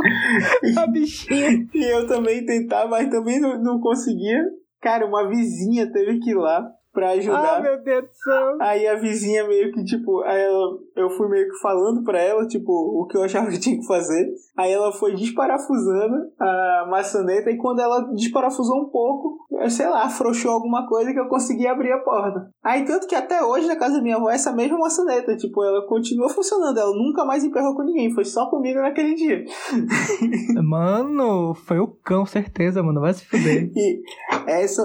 A 0.77 0.87
bichinha. 0.87 1.69
E 1.73 1.85
eu 1.85 2.07
também 2.07 2.45
tentava, 2.45 2.89
mas 2.89 3.09
também 3.09 3.41
não, 3.41 3.63
não 3.63 3.81
conseguia. 3.81 4.43
Cara, 4.81 5.07
uma 5.07 5.29
vizinha 5.29 5.91
teve 5.93 6.19
que 6.19 6.31
ir 6.31 6.35
lá 6.35 6.67
pra 6.97 7.11
ajudar. 7.11 7.59
Ah, 7.59 7.61
meu 7.61 7.83
Deus 7.83 8.05
do 8.05 8.15
céu. 8.15 8.57
Aí 8.59 8.87
a 8.87 8.95
vizinha 8.95 9.47
meio 9.47 9.71
que, 9.71 9.85
tipo, 9.85 10.23
aí 10.23 10.41
ela, 10.41 10.79
eu 10.97 11.11
fui 11.11 11.29
meio 11.29 11.47
que 11.51 11.59
falando 11.61 12.03
pra 12.03 12.19
ela, 12.19 12.47
tipo, 12.47 12.73
o 12.73 13.07
que 13.07 13.19
eu 13.19 13.23
achava 13.23 13.51
que 13.51 13.61
tinha 13.61 13.79
que 13.79 13.87
fazer. 13.87 14.33
Aí 14.57 14.73
ela 14.73 14.91
foi 14.91 15.15
desparafusando 15.15 16.33
a 16.41 16.87
maçaneta 16.89 17.51
e 17.51 17.59
quando 17.59 17.81
ela 17.81 18.01
desparafusou 18.15 18.81
um 18.81 18.89
pouco, 18.89 19.47
eu 19.51 19.69
sei 19.69 19.87
lá, 19.87 20.05
afrouxou 20.07 20.53
alguma 20.53 20.89
coisa 20.89 21.13
que 21.13 21.21
eu 21.21 21.29
consegui 21.29 21.67
abrir 21.67 21.93
a 21.93 21.99
porta. 21.99 22.49
Aí 22.65 22.87
tanto 22.87 23.07
que 23.07 23.15
até 23.15 23.45
hoje 23.45 23.67
na 23.67 23.77
casa 23.77 23.99
da 23.99 24.03
minha 24.03 24.17
avó 24.17 24.31
é 24.31 24.35
essa 24.35 24.53
mesma 24.53 24.79
maçaneta, 24.79 25.37
tipo, 25.37 25.63
ela 25.63 25.87
continua 25.87 26.31
funcionando, 26.31 26.79
ela 26.79 26.97
nunca 26.97 27.27
mais 27.27 27.45
emperrou 27.45 27.77
com 27.77 27.83
ninguém, 27.83 28.15
foi 28.15 28.25
só 28.25 28.49
comigo 28.49 28.81
naquele 28.81 29.15
dia. 29.15 29.45
Mano, 30.65 31.55
foi 31.55 31.79
o 31.79 31.89
cão, 31.89 32.25
certeza, 32.25 32.83
mano. 32.83 33.01
Vai 33.01 33.13
se 33.13 33.27
fuder. 33.27 33.71
E 33.77 34.03
essa, 34.47 34.83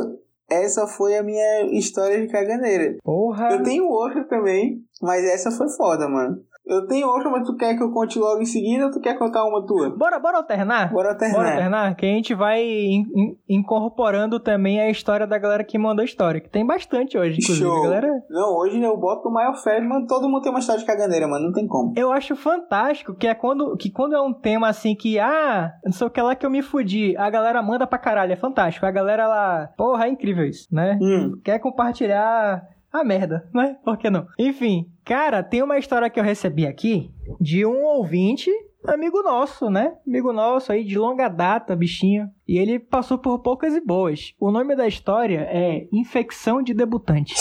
essa 0.52 0.86
foi 0.86 1.18
a 1.18 1.24
minha 1.24 1.64
história 1.72 2.22
de 2.22 2.28
caganeira. 2.28 2.98
Porra. 3.04 3.54
Eu 3.54 3.64
tenho 3.64 3.88
outra 3.88 4.24
também, 4.26 4.84
mas 5.02 5.24
essa 5.24 5.50
foi 5.50 5.70
foda, 5.70 6.08
mano. 6.10 6.44
Eu 6.72 6.88
tenho 6.88 7.08
outra, 7.08 7.30
mas 7.30 7.46
tu 7.46 7.56
quer 7.56 7.76
que 7.76 7.84
eu 7.84 7.92
conte 7.92 8.18
logo 8.18 8.42
em 8.42 8.46
seguida 8.46 8.86
ou 8.86 8.92
tu 8.92 9.00
quer 9.02 9.18
contar 9.18 9.44
uma 9.46 9.66
tua? 9.66 9.90
Bora, 9.96 10.20
bora 10.20 10.38
alternar? 10.38 10.92
Bora 10.92 11.10
alternar. 11.10 11.36
Bora 11.38 11.50
alternar? 11.52 11.96
Que 11.96 12.06
a 12.06 12.10
gente 12.10 12.34
vai 12.34 12.64
in- 12.64 13.06
in- 13.16 13.38
incorporando 13.50 14.40
também 14.40 14.80
a 14.80 14.90
história 14.90 15.28
da 15.28 15.38
galera 15.38 15.64
que 15.64 15.78
mandou 15.78 16.04
história. 16.04 16.40
Que 16.42 16.50
tem 16.50 16.66
bastante 16.66 17.18
hoje, 17.18 17.40
inclusive. 17.42 17.68
Show. 17.68 17.84
Galera, 17.84 18.08
Não, 18.30 18.56
hoje 18.58 18.82
eu 18.82 18.98
boto 18.98 19.28
o 19.30 19.34
maior 19.34 19.54
fé, 19.56 19.80
mano. 19.82 20.06
Todo 20.08 20.30
mundo 20.30 20.42
tem 20.42 20.52
uma 20.52 20.60
história 20.60 20.80
de 20.80 20.86
caganeira, 20.88 21.28
mano. 21.28 21.46
Não 21.48 21.52
tem 21.54 21.68
como. 21.68 21.94
eu 21.98 22.12
acho 22.12 22.36
fantástico 22.36 23.14
que 23.16 23.28
é 23.28 23.36
quando, 23.36 23.76
que 23.78 23.92
quando 23.92 24.16
é 24.16 24.22
um 24.22 24.34
tema 24.34 24.70
assim 24.70 24.96
que, 24.96 25.20
ah, 25.20 25.72
não 25.84 25.92
sei 25.92 26.08
o 26.08 26.10
que 26.10 26.22
lá 26.22 26.36
que 26.36 26.46
eu 26.46 26.50
me 26.50 26.62
fudi, 26.62 27.16
a 27.18 27.30
galera 27.30 27.62
manda 27.62 27.86
pra 27.86 27.98
caralho. 28.00 28.32
É 28.34 28.36
fantástico. 28.38 28.86
A 28.86 28.92
galera 28.92 29.28
lá, 29.28 29.70
porra, 29.78 30.06
é 30.06 30.10
incrível 30.10 30.46
isso, 30.46 30.68
né? 30.74 30.98
Hum. 31.02 31.34
quer 31.44 31.60
compartilhar 31.60 32.64
a 32.92 33.04
merda, 33.04 33.50
né? 33.54 33.78
Por 33.84 33.98
que 33.98 34.10
não? 34.10 34.28
Enfim, 34.38 34.92
cara, 35.06 35.42
tem 35.42 35.64
uma 35.64 35.78
história 35.78 36.10
que 36.10 36.20
eu 36.20 36.24
recebi 36.24 36.68
aqui 36.68 37.12
de 37.40 37.66
um 37.66 37.84
ouvinte, 37.84 38.52
amigo 38.86 39.22
nosso, 39.24 39.70
né? 39.70 39.94
Amigo 40.06 40.34
nosso 40.34 40.72
aí 40.72 40.84
de 40.84 40.98
longa 40.98 41.30
data, 41.30 41.76
bichinho. 41.76 42.28
E 42.48 42.58
ele 42.58 42.80
passou 42.80 43.18
por 43.18 43.40
poucas 43.40 43.76
e 43.76 43.82
boas. 43.82 44.34
O 44.40 44.52
nome 44.52 44.76
da 44.76 44.88
história 44.88 45.48
é 45.50 45.88
Infecção 45.92 46.62
de 46.62 46.74
Debutante. 46.74 47.34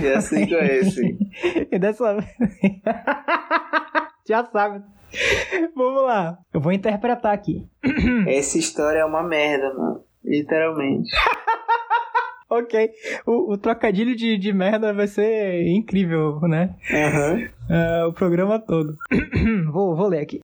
Já 0.00 0.20
sei 0.22 0.46
qual 0.46 0.60
é 0.60 0.78
esse. 0.78 1.18
e 1.70 1.78
dessa 1.78 2.14
vez. 2.14 2.30
Já 4.26 4.44
sabe. 4.46 4.84
Vamos 5.76 6.02
lá. 6.02 6.36
Eu 6.52 6.60
vou 6.60 6.72
interpretar 6.72 7.32
aqui. 7.32 7.68
Essa 8.26 8.58
história 8.58 8.98
é 8.98 9.04
uma 9.04 9.22
merda, 9.22 9.72
mano. 9.74 10.04
Literalmente. 10.24 11.08
Ok. 12.48 12.90
O, 13.26 13.52
o 13.52 13.58
trocadilho 13.58 14.14
de, 14.14 14.38
de 14.38 14.52
merda 14.52 14.92
vai 14.92 15.06
ser 15.06 15.66
incrível, 15.68 16.40
né? 16.42 16.74
Aham. 16.92 17.48
É, 17.68 18.04
o 18.04 18.12
programa 18.12 18.58
todo. 18.58 18.94
vou, 19.72 19.96
vou 19.96 20.06
ler 20.06 20.20
aqui. 20.20 20.40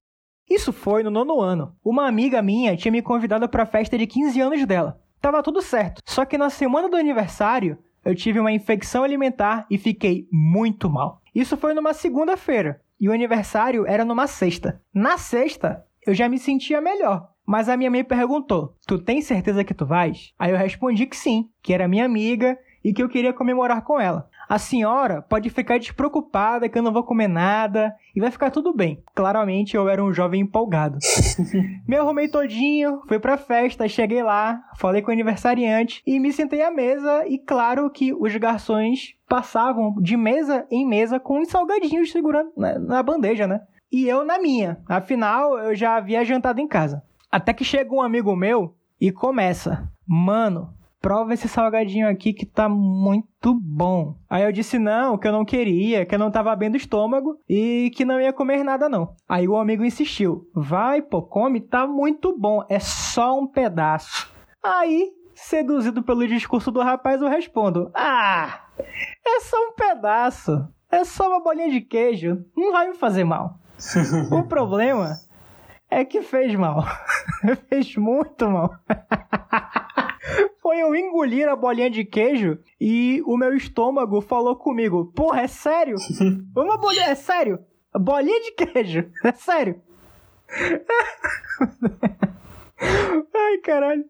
Isso 0.51 0.73
foi 0.73 1.03
no 1.03 1.11
nono 1.11 1.41
ano. 1.41 1.75
Uma 1.85 2.07
amiga 2.07 2.43
minha 2.43 2.77
tinha 2.77 2.93
me 2.93 3.01
convidado 3.01 3.49
para 3.49 3.63
a 3.63 3.67
festa 3.67 3.97
de 3.97 4.07
15 4.07 4.41
anos 4.41 4.67
dela. 4.67 5.01
Tava 5.21 5.43
tudo 5.43 5.63
certo. 5.63 6.03
Só 6.05 6.25
que 6.25 6.37
na 6.37 6.51
semana 6.51 6.89
do 6.89 6.97
aniversário, 6.97 7.79
eu 8.05 8.15
tive 8.15 8.41
uma 8.41 8.53
infecção 8.53 9.05
alimentar 9.05 9.67
e 9.71 9.79
fiquei 9.79 10.27
muito 10.31 10.91
mal. 10.91 11.23
Isso 11.35 11.57
foi 11.57 11.73
numa 11.73 11.95
segunda-feira. 11.95 12.81
E 13.01 13.09
o 13.09 13.13
aniversário 13.13 13.87
era 13.87 14.05
numa 14.05 14.27
sexta. 14.27 14.83
Na 14.93 15.17
sexta, 15.17 15.85
eu 16.07 16.13
já 16.13 16.29
me 16.29 16.39
sentia 16.39 16.81
melhor. 16.81 17.32
Mas 17.47 17.69
a 17.69 17.77
minha 17.77 17.91
mãe 17.91 18.05
perguntou: 18.05 18.77
Tu 18.87 18.99
tem 18.99 19.21
certeza 19.21 19.65
que 19.65 19.75
tu 19.75 19.87
vais? 19.87 20.33
Aí 20.39 20.51
eu 20.51 20.57
respondi 20.57 21.07
que 21.07 21.17
sim, 21.17 21.49
que 21.63 21.73
era 21.73 21.89
minha 21.89 22.05
amiga 22.05 22.59
e 22.85 22.93
que 22.93 23.03
eu 23.03 23.09
queria 23.09 23.33
comemorar 23.33 23.83
com 23.83 24.01
ela. 24.01 24.29
A 24.49 24.59
senhora 24.59 25.23
pode 25.23 25.49
ficar 25.49 25.79
despreocupada 25.79 26.69
que 26.69 26.77
eu 26.77 26.83
não 26.83 26.93
vou 26.93 27.05
comer 27.05 27.29
nada 27.29 27.95
e 28.15 28.21
vai 28.21 28.31
ficar 28.31 28.51
tudo 28.51 28.75
bem. 28.75 29.03
Claramente 29.15 29.77
eu 29.77 29.89
era 29.89 30.05
um 30.05 30.13
jovem 30.13 30.43
empolgado. 30.43 30.99
me 31.89 31.97
arrumei 31.97 32.29
todinho, 32.29 33.01
fui 33.09 33.19
pra 33.19 33.39
festa, 33.39 33.89
cheguei 33.89 34.23
lá, 34.23 34.63
falei 34.77 35.01
com 35.01 35.11
o 35.11 35.13
aniversariante 35.13 36.03
e 36.07 36.19
me 36.19 36.33
sentei 36.33 36.63
à 36.63 36.71
mesa 36.71 37.27
e 37.27 37.39
claro 37.39 37.89
que 37.89 38.13
os 38.13 38.37
garçons 38.37 39.15
passavam 39.29 39.95
de 40.01 40.17
mesa 40.17 40.67
em 40.71 40.87
mesa 40.87 41.19
com 41.19 41.39
uns 41.39 41.49
salgadinhos 41.49 42.13
segurando 42.13 42.53
na, 42.57 42.79
na 42.79 43.03
bandeja, 43.03 43.47
né? 43.47 43.63
E 43.91 44.09
eu 44.09 44.25
na 44.25 44.39
minha. 44.39 44.81
Afinal, 44.89 45.59
eu 45.59 45.75
já 45.75 45.97
havia 45.97 46.25
jantado 46.25 46.61
em 46.61 46.69
casa. 46.69 47.03
Até 47.33 47.55
que 47.55 47.65
chega 47.65 47.95
um 47.95 48.03
amigo 48.03 48.37
meu 48.37 48.77
e 49.01 49.11
começa: 49.11 49.91
Mano, 50.07 50.75
prova 51.01 51.33
esse 51.33 51.49
salgadinho 51.49 52.07
aqui 52.07 52.35
que 52.35 52.45
tá 52.45 52.69
muito 52.69 53.59
bom. 53.59 54.19
Aí 54.29 54.45
eu 54.45 54.53
disse 54.53 54.79
não, 54.79 55.17
que 55.17 55.27
eu 55.27 55.33
não 55.33 55.43
queria, 55.43 56.05
que 56.05 56.15
eu 56.15 56.19
não 56.19 56.31
tava 56.31 56.55
bem 56.55 56.71
do 56.71 56.77
estômago 56.77 57.39
e 57.49 57.91
que 57.97 58.05
não 58.05 58.21
ia 58.21 58.35
comer 58.35 58.63
nada 58.63 58.87
não. 58.87 59.17
Aí 59.27 59.49
o 59.49 59.57
amigo 59.57 59.83
insistiu: 59.83 60.47
Vai, 60.55 61.01
pô, 61.01 61.23
come, 61.23 61.59
tá 61.59 61.87
muito 61.87 62.39
bom, 62.39 62.67
é 62.69 62.79
só 62.79 63.41
um 63.41 63.47
pedaço. 63.47 64.31
Aí, 64.63 65.11
seduzido 65.35 66.03
pelo 66.03 66.29
discurso 66.29 66.71
do 66.71 66.83
rapaz, 66.83 67.23
eu 67.23 67.29
respondo: 67.29 67.91
Ah, 67.95 68.67
é 69.27 69.41
só 69.41 69.57
um 69.57 69.73
pedaço, 69.73 70.69
é 70.91 71.03
só 71.03 71.29
uma 71.29 71.43
bolinha 71.43 71.71
de 71.71 71.81
queijo, 71.81 72.45
não 72.55 72.73
vai 72.73 72.91
me 72.91 72.95
fazer 72.95 73.25
mal. 73.25 73.59
o 74.31 74.43
problema 74.43 75.17
é 75.93 76.05
que 76.05 76.23
fez 76.23 76.55
mal. 76.55 76.85
fez 77.69 77.95
muito 77.97 78.49
mal. 78.49 78.71
Foi 80.63 80.79
eu 80.79 80.95
engolir 80.95 81.49
a 81.49 81.57
bolinha 81.57 81.91
de 81.91 82.05
queijo 82.05 82.59
e 82.81 83.21
o 83.27 83.37
meu 83.37 83.55
estômago 83.55 84.21
falou 84.23 84.57
comigo: 84.57 85.13
Porra, 85.15 85.43
é 85.43 85.47
sério? 85.47 85.97
Uma 86.57 86.79
bolinha, 86.79 87.11
é 87.11 87.15
sério? 87.15 87.59
Bolinha 87.95 88.41
de 88.41 88.53
queijo, 88.53 89.11
é 89.23 89.33
sério? 89.33 89.83
Ai, 93.35 93.59
caralho. 93.59 94.05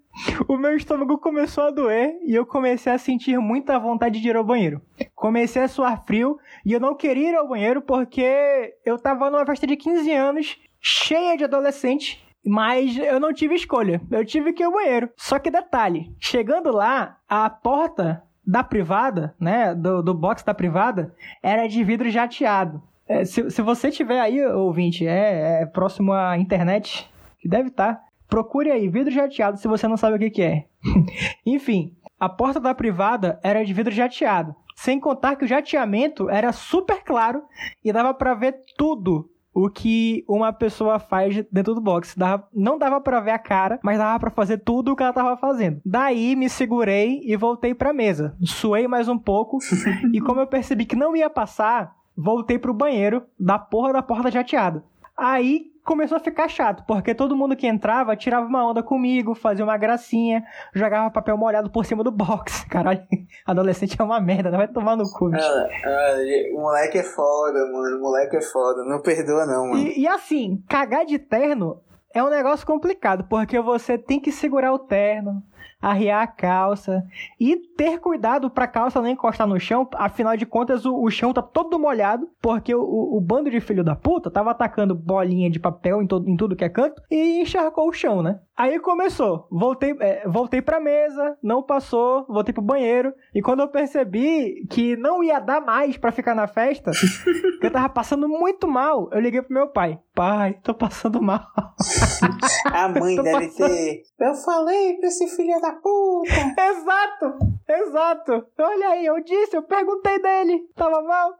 O 0.46 0.56
meu 0.56 0.76
estômago 0.76 1.18
começou 1.18 1.64
a 1.64 1.70
doer 1.70 2.16
e 2.22 2.34
eu 2.34 2.46
comecei 2.46 2.92
a 2.92 2.98
sentir 2.98 3.38
muita 3.38 3.78
vontade 3.78 4.20
de 4.20 4.28
ir 4.28 4.36
ao 4.36 4.44
banheiro. 4.44 4.80
Comecei 5.14 5.62
a 5.62 5.68
suar 5.68 6.04
frio 6.06 6.38
e 6.64 6.72
eu 6.72 6.80
não 6.80 6.94
queria 6.94 7.30
ir 7.30 7.34
ao 7.34 7.48
banheiro 7.48 7.82
porque 7.82 8.74
eu 8.84 8.98
tava 8.98 9.30
numa 9.30 9.44
festa 9.44 9.66
de 9.66 9.76
15 9.76 10.12
anos, 10.12 10.58
cheia 10.82 11.36
de 11.36 11.44
adolescente, 11.44 12.22
mas 12.44 12.98
eu 12.98 13.20
não 13.20 13.32
tive 13.32 13.54
escolha. 13.54 14.02
Eu 14.10 14.24
tive 14.24 14.52
que 14.52 14.62
ir 14.62 14.66
ao 14.66 14.72
banheiro. 14.72 15.08
Só 15.16 15.38
que 15.38 15.50
detalhe, 15.50 16.12
chegando 16.18 16.72
lá, 16.72 17.18
a 17.28 17.48
porta 17.48 18.24
da 18.44 18.64
privada, 18.64 19.34
né, 19.38 19.72
do, 19.74 20.02
do 20.02 20.12
box 20.12 20.44
da 20.44 20.52
privada, 20.52 21.14
era 21.40 21.68
de 21.68 21.84
vidro 21.84 22.10
jateado. 22.10 22.82
É, 23.06 23.24
se, 23.24 23.48
se 23.50 23.62
você 23.62 23.90
tiver 23.90 24.20
aí, 24.20 24.44
ouvinte, 24.44 25.06
é, 25.06 25.62
é 25.62 25.66
próximo 25.66 26.12
à 26.12 26.36
internet, 26.36 27.08
que 27.38 27.48
deve 27.48 27.68
estar, 27.68 27.94
tá, 27.94 28.02
procure 28.28 28.70
aí, 28.70 28.88
vidro 28.88 29.12
jateado, 29.12 29.58
se 29.58 29.68
você 29.68 29.86
não 29.86 29.96
sabe 29.96 30.16
o 30.16 30.18
que, 30.18 30.30
que 30.30 30.42
é. 30.42 30.66
Enfim, 31.46 31.94
a 32.18 32.28
porta 32.28 32.58
da 32.58 32.74
privada 32.74 33.38
era 33.42 33.64
de 33.64 33.72
vidro 33.72 33.92
jateado. 33.92 34.54
Sem 34.74 34.98
contar 34.98 35.36
que 35.36 35.44
o 35.44 35.48
jateamento 35.48 36.28
era 36.30 36.50
super 36.50 37.04
claro 37.04 37.42
e 37.84 37.92
dava 37.92 38.12
para 38.14 38.34
ver 38.34 38.56
tudo 38.76 39.28
o 39.54 39.68
que 39.68 40.24
uma 40.28 40.52
pessoa 40.52 40.98
faz 40.98 41.44
dentro 41.50 41.74
do 41.74 41.80
box. 41.80 42.16
Dava, 42.16 42.48
não 42.52 42.78
dava 42.78 43.00
para 43.00 43.20
ver 43.20 43.32
a 43.32 43.38
cara, 43.38 43.78
mas 43.82 43.98
dava 43.98 44.18
para 44.18 44.30
fazer 44.30 44.58
tudo 44.58 44.92
o 44.92 44.96
que 44.96 45.02
ela 45.02 45.12
tava 45.12 45.36
fazendo. 45.36 45.80
Daí 45.84 46.34
me 46.36 46.48
segurei 46.48 47.20
e 47.24 47.36
voltei 47.36 47.74
pra 47.74 47.92
mesa. 47.92 48.36
Suei 48.42 48.88
mais 48.88 49.08
um 49.08 49.18
pouco 49.18 49.58
e 50.12 50.20
como 50.20 50.40
eu 50.40 50.46
percebi 50.46 50.84
que 50.84 50.96
não 50.96 51.16
ia 51.16 51.28
passar, 51.28 51.94
voltei 52.16 52.58
pro 52.58 52.74
banheiro 52.74 53.22
da 53.38 53.58
porra 53.58 53.92
da 53.92 54.02
porta 54.02 54.30
jateada. 54.30 54.84
Aí 55.16 55.71
começou 55.84 56.16
a 56.16 56.20
ficar 56.20 56.48
chato, 56.48 56.84
porque 56.86 57.14
todo 57.14 57.36
mundo 57.36 57.56
que 57.56 57.66
entrava 57.66 58.16
tirava 58.16 58.46
uma 58.46 58.68
onda 58.68 58.82
comigo, 58.82 59.34
fazia 59.34 59.64
uma 59.64 59.76
gracinha, 59.76 60.44
jogava 60.74 61.10
papel 61.10 61.36
molhado 61.36 61.70
por 61.70 61.84
cima 61.84 62.04
do 62.04 62.10
box. 62.10 62.64
Caralho, 62.70 63.02
adolescente 63.46 64.00
é 64.00 64.04
uma 64.04 64.20
merda, 64.20 64.50
não 64.50 64.58
vai 64.58 64.68
tomar 64.68 64.96
no 64.96 65.10
cu. 65.10 65.30
Ah, 65.34 65.68
ah, 65.84 66.16
moleque 66.52 66.98
é 66.98 67.02
foda, 67.02 67.58
mano. 67.72 68.00
Moleque 68.00 68.36
é 68.36 68.42
foda. 68.42 68.84
Não 68.84 69.00
perdoa, 69.00 69.46
não, 69.46 69.68
mano. 69.68 69.78
E, 69.78 70.00
e 70.00 70.08
assim, 70.08 70.62
cagar 70.68 71.04
de 71.04 71.18
terno 71.18 71.80
é 72.14 72.22
um 72.22 72.28
negócio 72.28 72.66
complicado, 72.66 73.24
porque 73.28 73.58
você 73.60 73.96
tem 73.96 74.20
que 74.20 74.30
segurar 74.30 74.72
o 74.72 74.78
terno, 74.78 75.42
arriar 75.82 76.22
a 76.22 76.26
calça 76.26 77.04
e 77.38 77.56
ter 77.76 77.98
cuidado 77.98 78.48
para 78.48 78.64
a 78.64 78.68
calça 78.68 79.02
não 79.02 79.08
encostar 79.08 79.46
no 79.46 79.58
chão. 79.58 79.88
Afinal 79.94 80.36
de 80.36 80.46
contas, 80.46 80.86
o, 80.86 80.94
o 80.94 81.10
chão 81.10 81.32
tá 81.32 81.42
todo 81.42 81.78
molhado, 81.78 82.28
porque 82.40 82.72
o, 82.72 82.80
o, 82.80 83.20
bando 83.20 83.50
de 83.50 83.60
filho 83.60 83.82
da 83.82 83.96
puta 83.96 84.30
tava 84.30 84.52
atacando 84.52 84.94
bolinha 84.94 85.50
de 85.50 85.58
papel 85.58 86.00
em, 86.00 86.06
todo, 86.06 86.28
em 86.28 86.36
tudo 86.36 86.54
que 86.54 86.64
é 86.64 86.68
canto 86.68 87.02
e 87.10 87.42
encharcou 87.42 87.88
o 87.88 87.92
chão, 87.92 88.22
né? 88.22 88.38
Aí 88.56 88.78
começou, 88.78 89.48
voltei, 89.50 89.96
é, 89.98 90.28
voltei 90.28 90.62
pra 90.62 90.78
mesa, 90.78 91.36
não 91.42 91.62
passou, 91.62 92.24
voltei 92.28 92.52
pro 92.52 92.62
banheiro, 92.62 93.12
e 93.34 93.42
quando 93.42 93.60
eu 93.60 93.68
percebi 93.68 94.66
que 94.70 94.94
não 94.96 95.24
ia 95.24 95.40
dar 95.40 95.60
mais 95.60 95.96
para 95.96 96.12
ficar 96.12 96.34
na 96.34 96.46
festa, 96.46 96.92
eu 97.60 97.70
tava 97.70 97.88
passando 97.88 98.28
muito 98.28 98.68
mal, 98.68 99.08
eu 99.10 99.20
liguei 99.20 99.42
pro 99.42 99.54
meu 99.54 99.68
pai. 99.68 99.98
Pai, 100.14 100.58
tô 100.62 100.74
passando 100.74 101.22
mal. 101.22 101.40
A 102.70 102.88
mãe 102.88 103.16
deve 103.22 103.48
passando... 103.48 103.68
ter. 103.68 104.02
Eu 104.20 104.34
falei 104.34 104.94
pra 104.98 105.08
esse 105.08 105.26
filho 105.28 105.60
da 105.60 105.71
puta. 105.72 106.32
Exato, 106.72 107.38
exato. 107.68 108.46
Olha 108.58 108.88
aí, 108.88 109.06
eu 109.06 109.22
disse, 109.22 109.56
eu 109.56 109.62
perguntei 109.62 110.20
dele. 110.20 110.60
Tava 110.74 111.02
mal? 111.02 111.34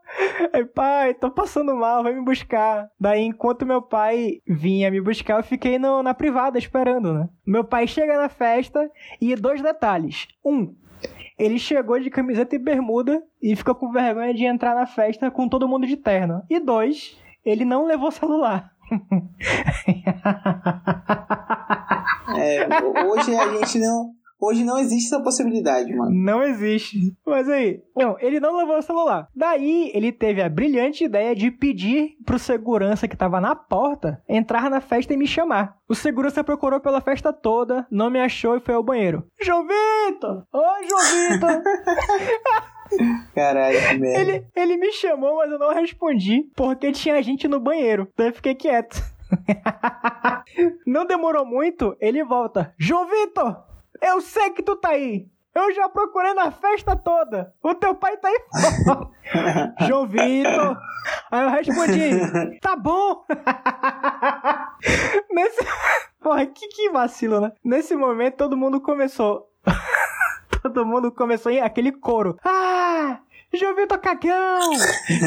Aí, 0.53 0.65
pai, 0.65 1.15
tô 1.15 1.31
passando 1.31 1.75
mal, 1.75 2.03
vem 2.03 2.17
me 2.17 2.25
buscar. 2.25 2.89
Daí, 2.99 3.23
enquanto 3.23 3.67
meu 3.67 3.83
pai 3.83 4.41
vinha 4.47 4.91
me 4.91 5.01
buscar, 5.01 5.39
eu 5.39 5.45
fiquei 5.45 5.79
no, 5.79 6.03
na 6.03 6.15
privada 6.15 6.59
esperando, 6.59 7.13
né? 7.13 7.29
Meu 7.47 7.65
pai 7.65 7.87
chega 7.87 8.17
na 8.17 8.29
festa 8.29 8.91
e 9.21 9.35
dois 9.35 9.63
detalhes. 9.63 10.29
Um, 10.45 10.75
ele 11.39 11.59
chegou 11.59 11.99
de 11.99 12.11
camiseta 12.11 12.55
e 12.55 12.59
bermuda 12.59 13.23
e 13.41 13.57
ficou 13.57 13.75
com 13.75 13.91
vergonha 13.91 14.35
de 14.35 14.45
entrar 14.45 14.75
na 14.75 14.87
festa 14.87 15.31
com 15.31 15.49
todo 15.49 15.69
mundo 15.69 15.87
de 15.87 15.97
terno. 15.97 16.43
E 16.49 16.61
dois, 16.61 17.19
ele 17.45 17.65
não 17.65 17.87
levou 17.87 18.11
celular. 18.11 18.71
é, 22.37 22.67
hoje 23.07 23.35
a 23.35 23.49
gente 23.57 23.79
não. 23.79 24.13
Hoje 24.43 24.65
não 24.65 24.77
existe 24.77 25.07
essa 25.07 25.23
possibilidade, 25.23 25.95
mano. 25.95 26.11
Não 26.13 26.43
existe. 26.43 26.99
Mas 27.25 27.49
aí, 27.49 27.81
não, 27.97 28.17
ele 28.19 28.41
não 28.41 28.57
levou 28.57 28.77
o 28.77 28.83
celular. 28.83 29.29
Daí, 29.37 29.93
ele 29.95 30.11
teve 30.11 30.43
a 30.43 30.49
brilhante 30.49 31.05
ideia 31.05 31.33
de 31.33 31.49
pedir 31.49 32.17
pro 32.27 32.41
segurança 32.41 33.07
que 33.07 33.17
tava 33.17 33.41
na 33.41 33.55
porta 33.55 34.21
entrar 34.29 34.69
na 34.69 34.81
festa 34.81 35.15
e 35.15 35.17
me 35.17 35.29
chamar. 35.29 35.77
O 35.89 35.95
segurança 35.95 36.43
procurou 36.43 36.81
pela 36.81 37.01
festa 37.01 37.33
toda, 37.33 37.87
não 37.89 38.11
me 38.11 38.19
achou 38.19 38.57
e 38.57 38.61
foi 38.61 38.75
ao 38.75 38.83
banheiro. 38.83 39.25
João 39.41 39.65
Vitor! 39.65 40.45
Oi, 40.53 40.89
João 40.89 41.31
Vitor! 41.31 41.63
Caralho, 43.33 43.79
que 43.79 43.99
merda. 43.99 44.21
Ele, 44.21 44.47
ele 44.57 44.77
me 44.77 44.91
chamou, 44.91 45.37
mas 45.37 45.53
eu 45.53 45.59
não 45.59 45.73
respondi, 45.73 46.51
porque 46.57 46.91
tinha 46.91 47.23
gente 47.23 47.47
no 47.47 47.61
banheiro. 47.61 48.09
Daí 48.17 48.27
eu 48.27 48.35
fiquei 48.35 48.57
quieto. 48.57 49.01
não 50.85 51.07
demorou 51.07 51.47
muito, 51.47 51.97
ele 52.01 52.25
volta. 52.25 52.75
João 52.77 53.07
Vitor! 53.07 53.72
Eu 54.03 54.21
sei 54.21 54.51
que 54.51 54.63
tu 54.63 54.75
tá 54.75 54.91
aí. 54.91 55.29
Eu 55.55 55.73
já 55.75 55.89
procurei 55.89 56.35
na 56.35 56.51
festa 56.51 56.97
toda. 56.97 57.55
O 57.63 57.75
teu 57.75 57.95
pai 57.95 58.17
tá 58.17 58.29
aí 58.29 58.41
fora. 58.85 59.75
João 59.87 60.07
Vitor. 60.07 60.77
Aí 61.31 61.43
eu 61.43 61.51
respondi: 61.51 62.59
Tá 62.61 62.75
bom. 62.75 63.25
Nesse. 65.31 65.65
Porra, 66.21 66.47
que, 66.47 66.67
que 66.69 66.91
vacilo, 66.91 67.41
né? 67.41 67.53
Nesse 67.63 67.95
momento 67.95 68.39
todo 68.39 68.57
mundo 68.57 68.81
começou. 68.81 69.49
todo 70.63 70.87
mundo 70.87 71.13
começou 71.13 71.53
em 71.53 71.61
aquele 71.61 71.93
coro. 71.93 72.39
Ah! 72.45 73.19
João 73.53 73.77
Vitor 73.77 73.99
cagão! 73.99 74.73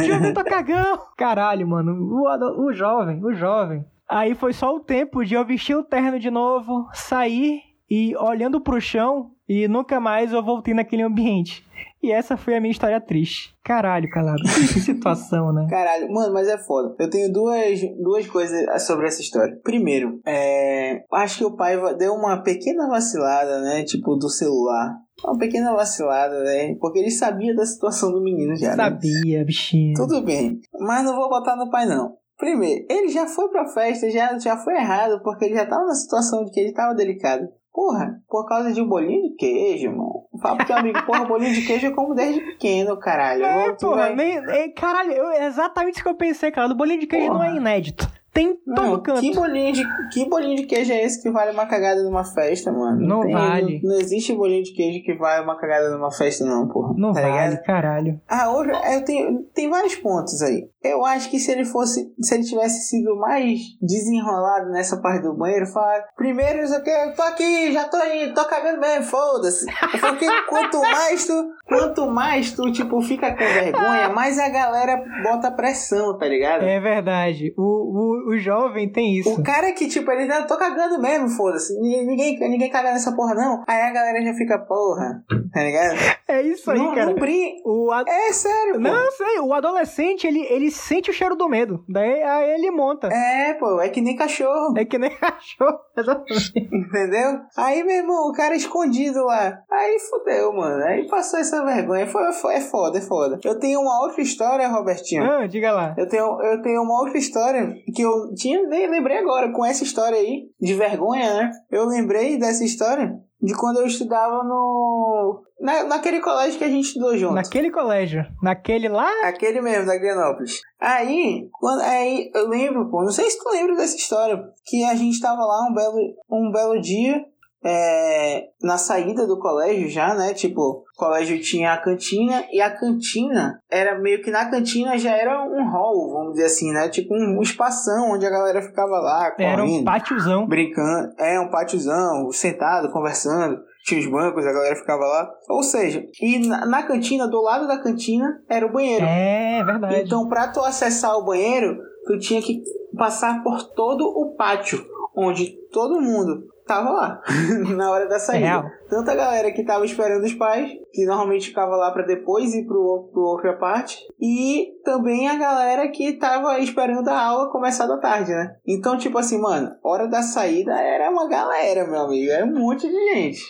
João 0.03 0.19
Vitor 0.19 0.43
cagão! 0.43 0.99
Caralho, 1.15 1.67
mano. 1.67 2.01
O, 2.01 2.65
o 2.65 2.73
jovem, 2.73 3.23
o 3.23 3.31
jovem. 3.33 3.85
Aí 4.09 4.33
foi 4.33 4.53
só 4.53 4.73
o 4.73 4.79
tempo 4.79 5.23
de 5.23 5.35
eu 5.35 5.45
vestir 5.45 5.75
o 5.75 5.83
terno 5.83 6.19
de 6.19 6.31
novo, 6.31 6.89
sair 6.93 7.74
e 7.89 8.15
olhando 8.17 8.61
pro 8.61 8.81
chão 8.81 9.31
e 9.47 9.67
nunca 9.67 9.99
mais 9.99 10.31
eu 10.31 10.43
voltei 10.43 10.73
naquele 10.73 11.03
ambiente. 11.03 11.63
E 12.01 12.11
essa 12.11 12.37
foi 12.37 12.55
a 12.55 12.61
minha 12.61 12.71
história 12.71 12.99
triste. 13.01 13.55
Caralho, 13.63 14.09
calado. 14.09 14.41
Que 14.43 14.79
situação, 14.79 15.51
né? 15.51 15.67
Caralho, 15.69 16.11
mano, 16.11 16.33
mas 16.33 16.47
é 16.47 16.57
foda. 16.57 16.95
Eu 16.99 17.09
tenho 17.09 17.31
duas, 17.31 17.79
duas 17.99 18.27
coisas 18.27 18.85
sobre 18.85 19.07
essa 19.07 19.21
história. 19.21 19.59
Primeiro, 19.63 20.19
é. 20.25 21.03
Acho 21.11 21.39
que 21.39 21.45
o 21.45 21.55
pai 21.55 21.75
deu 21.95 22.13
uma 22.13 22.43
pequena 22.43 22.87
vacilada, 22.87 23.61
né? 23.61 23.83
Tipo, 23.83 24.15
do 24.15 24.29
celular. 24.29 24.95
Uma 25.23 25.37
pequena 25.37 25.73
vacilada, 25.73 26.43
né? 26.43 26.75
Porque 26.79 26.99
ele 26.99 27.09
sabia 27.09 27.55
da 27.55 27.65
situação 27.65 28.11
do 28.11 28.21
menino 28.21 28.55
já. 28.55 28.75
Né? 28.75 28.83
Sabia, 28.83 29.39
né? 29.39 29.43
bichinho. 29.43 29.95
Tudo 29.95 30.21
bem. 30.21 30.59
Mas 30.79 31.03
não 31.03 31.15
vou 31.15 31.29
botar 31.29 31.55
no 31.55 31.69
pai, 31.69 31.87
não. 31.87 32.17
Primeiro, 32.37 32.85
ele 32.89 33.07
já 33.07 33.25
foi 33.25 33.47
pra 33.49 33.65
festa, 33.65 34.11
já, 34.11 34.37
já 34.37 34.57
foi 34.57 34.75
errado, 34.75 35.21
porque 35.23 35.45
ele 35.45 35.55
já 35.55 35.65
tava 35.65 35.85
na 35.85 35.95
situação 35.95 36.43
de 36.43 36.51
que 36.51 36.59
ele 36.59 36.73
tava 36.73 36.93
delicado. 36.93 37.47
Porra, 37.75 38.21
por 38.29 38.47
causa 38.47 38.71
de 38.71 38.81
um 38.81 38.87
bolinho 38.87 39.23
de 39.31 39.35
queijo, 39.35 39.89
mano. 39.91 40.23
Fala 40.41 40.55
pro 40.57 40.65
teu 40.65 40.77
amigo, 40.77 41.05
porra, 41.05 41.25
bolinho 41.25 41.53
de 41.53 41.65
queijo 41.65 41.87
eu 41.87 41.93
como 41.93 42.15
desde 42.15 42.39
pequeno, 42.39 42.95
caralho. 42.97 43.43
É, 43.43 43.71
Tu 43.73 43.85
porra, 43.85 43.97
vai- 43.97 44.15
nem, 44.15 44.37
é, 44.37 44.69
caralho, 44.69 45.11
eu- 45.11 45.29
é 45.31 45.45
exatamente 45.47 45.95
isso 45.95 46.03
que 46.03 46.09
eu 46.09 46.15
pensei, 46.15 46.51
cara. 46.51 46.69
Do 46.69 46.75
bolinho 46.75 47.01
de 47.01 47.07
queijo 47.07 47.27
não 47.27 47.33
Porra. 47.39 47.49
é 47.49 47.55
inédito. 47.55 48.09
Tem 48.33 48.47
em 48.49 48.55
todo 48.75 48.81
Não, 48.85 49.01
canto. 49.01 49.21
que 49.21 49.33
bolinho, 49.33 49.71
de, 49.71 49.83
que 50.11 50.27
bolinho 50.29 50.57
de 50.57 50.63
queijo 50.65 50.91
é 50.91 51.01
esse 51.03 51.23
que 51.23 51.29
vale 51.31 51.51
uma 51.51 51.65
cagada 51.67 52.03
numa 52.03 52.25
festa, 52.25 52.69
mano? 52.69 52.99
Não 52.99 53.21
tem- 53.21 53.31
vale. 53.31 53.79
Não, 53.81 53.91
não 53.93 53.97
existe 54.01 54.33
bolinho 54.33 54.61
de 54.61 54.73
queijo 54.73 55.01
que 55.05 55.13
vale 55.13 55.41
uma 55.45 55.55
cagada 55.57 55.89
numa 55.89 56.11
festa, 56.11 56.43
não, 56.45 56.67
porra. 56.67 56.93
Não 56.97 57.13
tá 57.13 57.21
vale, 57.21 57.31
ligado? 57.33 57.63
caralho. 57.63 58.19
Ah, 58.27 58.51
hoje 58.51 58.71
eu 58.93 59.05
tenho, 59.05 59.43
tem 59.53 59.69
vários 59.69 59.95
pontos 59.95 60.41
aí. 60.41 60.67
Eu 60.87 61.05
acho 61.05 61.29
que 61.29 61.39
se 61.39 61.51
ele 61.51 61.65
fosse, 61.65 62.13
se 62.19 62.35
ele 62.35 62.43
tivesse 62.43 62.87
sido 62.87 63.15
mais 63.17 63.59
desenrolado 63.81 64.69
nessa 64.71 64.97
parte 65.01 65.23
do 65.23 65.33
banheiro, 65.35 65.65
falar, 65.67 66.03
primeiro 66.15 66.63
isso 66.63 66.75
aqui, 66.75 66.89
eu 66.89 67.13
tô 67.15 67.21
aqui, 67.21 67.71
já 67.71 67.85
tô 67.85 67.97
indo, 68.05 68.33
tô 68.33 68.45
cagando 68.45 68.79
mesmo, 68.79 69.03
foda-se. 69.05 69.65
Porque 69.99 70.27
quanto 70.47 70.81
mais 70.81 71.25
tu, 71.25 71.33
quanto 71.65 72.07
mais 72.07 72.51
tu, 72.51 72.71
tipo, 72.71 73.01
fica 73.01 73.31
com 73.31 73.37
vergonha, 73.43 74.09
mais 74.09 74.37
a 74.39 74.49
galera 74.49 75.03
bota 75.23 75.51
pressão, 75.51 76.17
tá 76.17 76.27
ligado? 76.27 76.63
É 76.63 76.79
verdade. 76.79 77.53
O, 77.57 77.61
o, 77.63 78.33
o 78.33 78.37
jovem 78.37 78.91
tem 78.91 79.17
isso. 79.19 79.31
O 79.33 79.43
cara 79.43 79.71
que, 79.71 79.87
tipo, 79.87 80.09
ele 80.11 80.25
não, 80.25 80.45
tô 80.45 80.57
cagando 80.57 81.01
mesmo, 81.01 81.29
foda-se. 81.29 81.73
Ninguém, 81.79 82.05
ninguém, 82.05 82.39
ninguém 82.49 82.69
caga 82.69 82.91
nessa 82.91 83.15
porra, 83.15 83.33
não. 83.33 83.63
Aí 83.67 83.81
a 83.81 83.91
galera 83.91 84.21
já 84.21 84.33
fica, 84.33 84.59
porra, 84.59 85.23
tá 85.53 85.61
ligado? 85.63 85.95
É 86.27 86.41
isso 86.41 86.69
aí, 86.71 86.77
não, 86.77 86.93
cara. 86.93 87.05
não 87.07 87.15
brin... 87.15 87.55
O 87.65 87.91
a- 87.91 88.03
É 88.07 88.31
sério, 88.33 88.73
pô. 88.73 88.79
Não, 88.79 89.11
sei, 89.11 89.39
o 89.39 89.53
adolescente, 89.53 90.25
ele, 90.27 90.41
ele 90.49 90.71
sente 90.75 91.09
o 91.09 91.13
cheiro 91.13 91.35
do 91.35 91.49
medo. 91.49 91.83
Daí 91.87 92.23
aí 92.23 92.49
ele 92.51 92.71
monta. 92.71 93.07
É, 93.07 93.53
pô, 93.53 93.79
é 93.81 93.89
que 93.89 94.01
nem 94.01 94.15
cachorro. 94.15 94.77
É 94.77 94.85
que 94.85 94.97
nem 94.97 95.09
cachorro. 95.17 95.79
Exatamente. 95.97 96.53
Entendeu? 96.55 97.39
Aí, 97.57 97.83
meu 97.83 97.95
irmão, 97.95 98.29
o 98.29 98.33
cara 98.33 98.55
escondido 98.55 99.23
lá. 99.25 99.57
Aí 99.71 99.97
fudeu, 99.99 100.53
mano. 100.53 100.83
Aí 100.83 101.07
passou 101.07 101.39
essa 101.39 101.63
vergonha. 101.63 102.07
Foi, 102.07 102.31
foi, 102.33 102.55
é 102.55 102.61
foda, 102.61 102.97
é 102.97 103.01
foda. 103.01 103.39
Eu 103.43 103.59
tenho 103.59 103.79
uma 103.79 104.01
outra 104.03 104.21
história, 104.21 104.67
Robertinho. 104.67 105.23
Ah, 105.23 105.47
diga 105.47 105.71
lá. 105.71 105.95
Eu 105.97 106.07
tenho, 106.07 106.41
eu 106.41 106.61
tenho 106.61 106.81
uma 106.81 106.99
outra 107.01 107.17
história 107.17 107.73
que 107.93 108.01
eu 108.01 108.33
tinha, 108.35 108.61
nem 108.67 108.89
lembrei 108.89 109.17
agora, 109.17 109.51
com 109.51 109.65
essa 109.65 109.83
história 109.83 110.17
aí, 110.17 110.49
de 110.59 110.73
vergonha, 110.73 111.33
né? 111.33 111.51
Eu 111.71 111.85
lembrei 111.85 112.37
dessa 112.37 112.63
história 112.63 113.13
de 113.45 113.53
quando 113.53 113.79
eu 113.79 113.85
estudava 113.85 114.43
no. 114.43 115.43
Na, 115.59 115.83
naquele 115.83 116.19
colégio 116.19 116.57
que 116.57 116.63
a 116.63 116.69
gente 116.69 116.87
estudou 116.87 117.15
junto. 117.15 117.35
Naquele 117.35 117.71
colégio. 117.71 118.25
Naquele 118.41 118.89
lá. 118.89 119.09
Aquele 119.23 119.61
mesmo, 119.61 119.85
da 119.85 119.97
Granópolis. 119.97 120.61
Aí, 120.79 121.47
quando, 121.53 121.81
aí, 121.81 122.31
eu 122.33 122.49
lembro, 122.49 122.89
pô, 122.89 123.03
não 123.03 123.11
sei 123.11 123.29
se 123.29 123.41
tu 123.41 123.49
lembra 123.49 123.75
dessa 123.75 123.95
história, 123.95 124.43
que 124.65 124.83
a 124.83 124.95
gente 124.95 125.21
tava 125.21 125.45
lá 125.45 125.67
um 125.69 125.73
belo, 125.73 125.97
um 126.29 126.51
belo 126.51 126.81
dia, 126.81 127.23
é, 127.65 128.43
na 128.61 128.77
saída 128.77 129.25
do 129.25 129.39
colégio 129.39 129.89
já, 129.89 130.13
né? 130.13 130.35
Tipo, 130.35 130.61
o 130.61 130.83
colégio 130.95 131.41
tinha 131.41 131.73
a 131.73 131.77
cantina 131.81 132.45
e 132.51 132.61
a 132.61 132.69
cantina 132.69 133.59
era 133.69 133.99
meio 133.99 134.21
que 134.21 134.29
na 134.29 134.45
cantina 134.49 134.95
já 134.99 135.11
era 135.17 135.43
um 135.43 135.67
hall, 135.71 136.11
vamos 136.13 136.33
dizer 136.33 136.45
assim, 136.45 136.71
né? 136.71 136.87
Tipo 136.89 137.15
um, 137.15 137.39
um 137.39 137.41
espação 137.41 138.11
onde 138.11 138.25
a 138.25 138.29
galera 138.29 138.61
ficava 138.61 138.99
lá 138.99 139.33
Era 139.39 139.63
um 139.63 139.65
correndo, 139.65 139.85
pátiozão. 139.85 140.47
brincando. 140.47 141.11
É, 141.17 141.39
um 141.39 141.49
pátiozão, 141.49 142.31
sentado, 142.31 142.91
conversando. 142.91 143.57
Tinha 143.83 143.99
os 143.99 144.07
bancos, 144.07 144.45
a 144.45 144.53
galera 144.53 144.75
ficava 144.75 145.03
lá. 145.03 145.29
Ou 145.49 145.63
seja, 145.63 146.03
e 146.21 146.47
na, 146.47 146.65
na 146.65 146.83
cantina, 146.83 147.27
do 147.27 147.41
lado 147.41 147.67
da 147.67 147.81
cantina, 147.81 148.41
era 148.49 148.65
o 148.65 148.71
banheiro. 148.71 149.05
É, 149.05 149.63
verdade. 149.63 150.01
Então, 150.01 150.27
pra 150.27 150.47
tu 150.47 150.59
acessar 150.59 151.15
o 151.17 151.25
banheiro, 151.25 151.77
tu 152.05 152.17
tinha 152.19 152.41
que 152.41 152.61
passar 152.97 153.43
por 153.43 153.63
todo 153.73 154.05
o 154.05 154.35
pátio, 154.35 154.83
onde 155.15 155.55
todo 155.71 156.01
mundo 156.01 156.43
tava 156.65 156.89
lá, 156.89 157.21
na 157.75 157.91
hora 157.91 158.07
da 158.07 158.19
saída. 158.19 158.45
Real. 158.45 158.71
Tanto 158.89 159.11
a 159.11 159.15
galera 159.15 159.51
que 159.51 159.63
tava 159.63 159.85
esperando 159.85 160.23
os 160.23 160.33
pais, 160.33 160.71
que 160.91 161.05
normalmente 161.05 161.47
ficava 161.47 161.75
lá 161.75 161.91
pra 161.91 162.05
depois 162.05 162.53
ir 162.53 162.65
pro, 162.65 163.09
pro 163.13 163.21
outra 163.21 163.53
parte, 163.53 163.99
e 164.19 164.73
também 164.83 165.27
a 165.27 165.35
galera 165.35 165.87
que 165.89 166.13
tava 166.13 166.59
esperando 166.59 167.07
a 167.07 167.19
aula 167.19 167.51
começar 167.51 167.87
da 167.87 167.97
tarde, 167.97 168.31
né? 168.31 168.55
Então, 168.67 168.97
tipo 168.97 169.17
assim, 169.17 169.39
mano, 169.39 169.75
hora 169.83 170.07
da 170.07 170.21
saída 170.21 170.73
era 170.73 171.09
uma 171.09 171.27
galera, 171.27 171.87
meu 171.87 172.01
amigo, 172.01 172.31
era 172.31 172.45
um 172.45 172.53
monte 172.53 172.87
de 172.87 173.13
gente. 173.13 173.43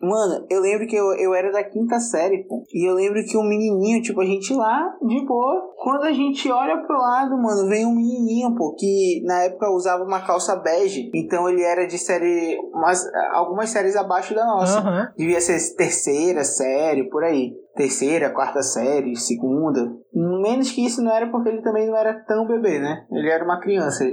Mano, 0.00 0.46
eu 0.48 0.60
lembro 0.60 0.86
que 0.86 0.94
eu, 0.94 1.12
eu 1.14 1.34
era 1.34 1.50
da 1.50 1.64
quinta 1.64 1.98
série, 1.98 2.44
pô. 2.44 2.62
E 2.72 2.88
eu 2.88 2.94
lembro 2.94 3.24
que 3.24 3.36
um 3.36 3.42
menininho, 3.42 4.02
tipo, 4.02 4.20
a 4.20 4.24
gente 4.24 4.54
lá, 4.54 4.96
de 5.02 5.24
boa. 5.26 5.74
Quando 5.76 6.04
a 6.04 6.12
gente 6.12 6.50
olha 6.50 6.78
pro 6.86 6.96
lado, 6.96 7.36
mano, 7.36 7.68
vem 7.68 7.84
um 7.84 7.94
menininho, 7.94 8.54
pô, 8.54 8.74
que 8.78 9.22
na 9.24 9.44
época 9.44 9.70
usava 9.70 10.04
uma 10.04 10.20
calça 10.20 10.56
bege. 10.56 11.10
Então 11.14 11.48
ele 11.48 11.62
era 11.62 11.86
de 11.86 11.98
série. 11.98 12.58
Umas, 12.72 13.04
algumas 13.32 13.70
séries 13.70 13.96
abaixo 13.96 14.34
da 14.34 14.44
nossa. 14.44 14.78
Aham. 14.78 15.12
Devia 15.16 15.40
ser 15.40 15.58
terceira 15.76 16.44
série, 16.44 17.08
por 17.08 17.24
aí. 17.24 17.52
Terceira, 17.74 18.30
quarta 18.30 18.62
série, 18.62 19.16
segunda. 19.16 19.92
Menos 20.12 20.70
que 20.70 20.84
isso 20.84 21.02
não 21.02 21.12
era 21.12 21.30
porque 21.30 21.48
ele 21.48 21.62
também 21.62 21.86
não 21.86 21.96
era 21.96 22.14
tão 22.24 22.46
bebê, 22.46 22.78
né? 22.78 23.06
Ele 23.10 23.30
era 23.30 23.44
uma 23.44 23.60
criança. 23.60 24.04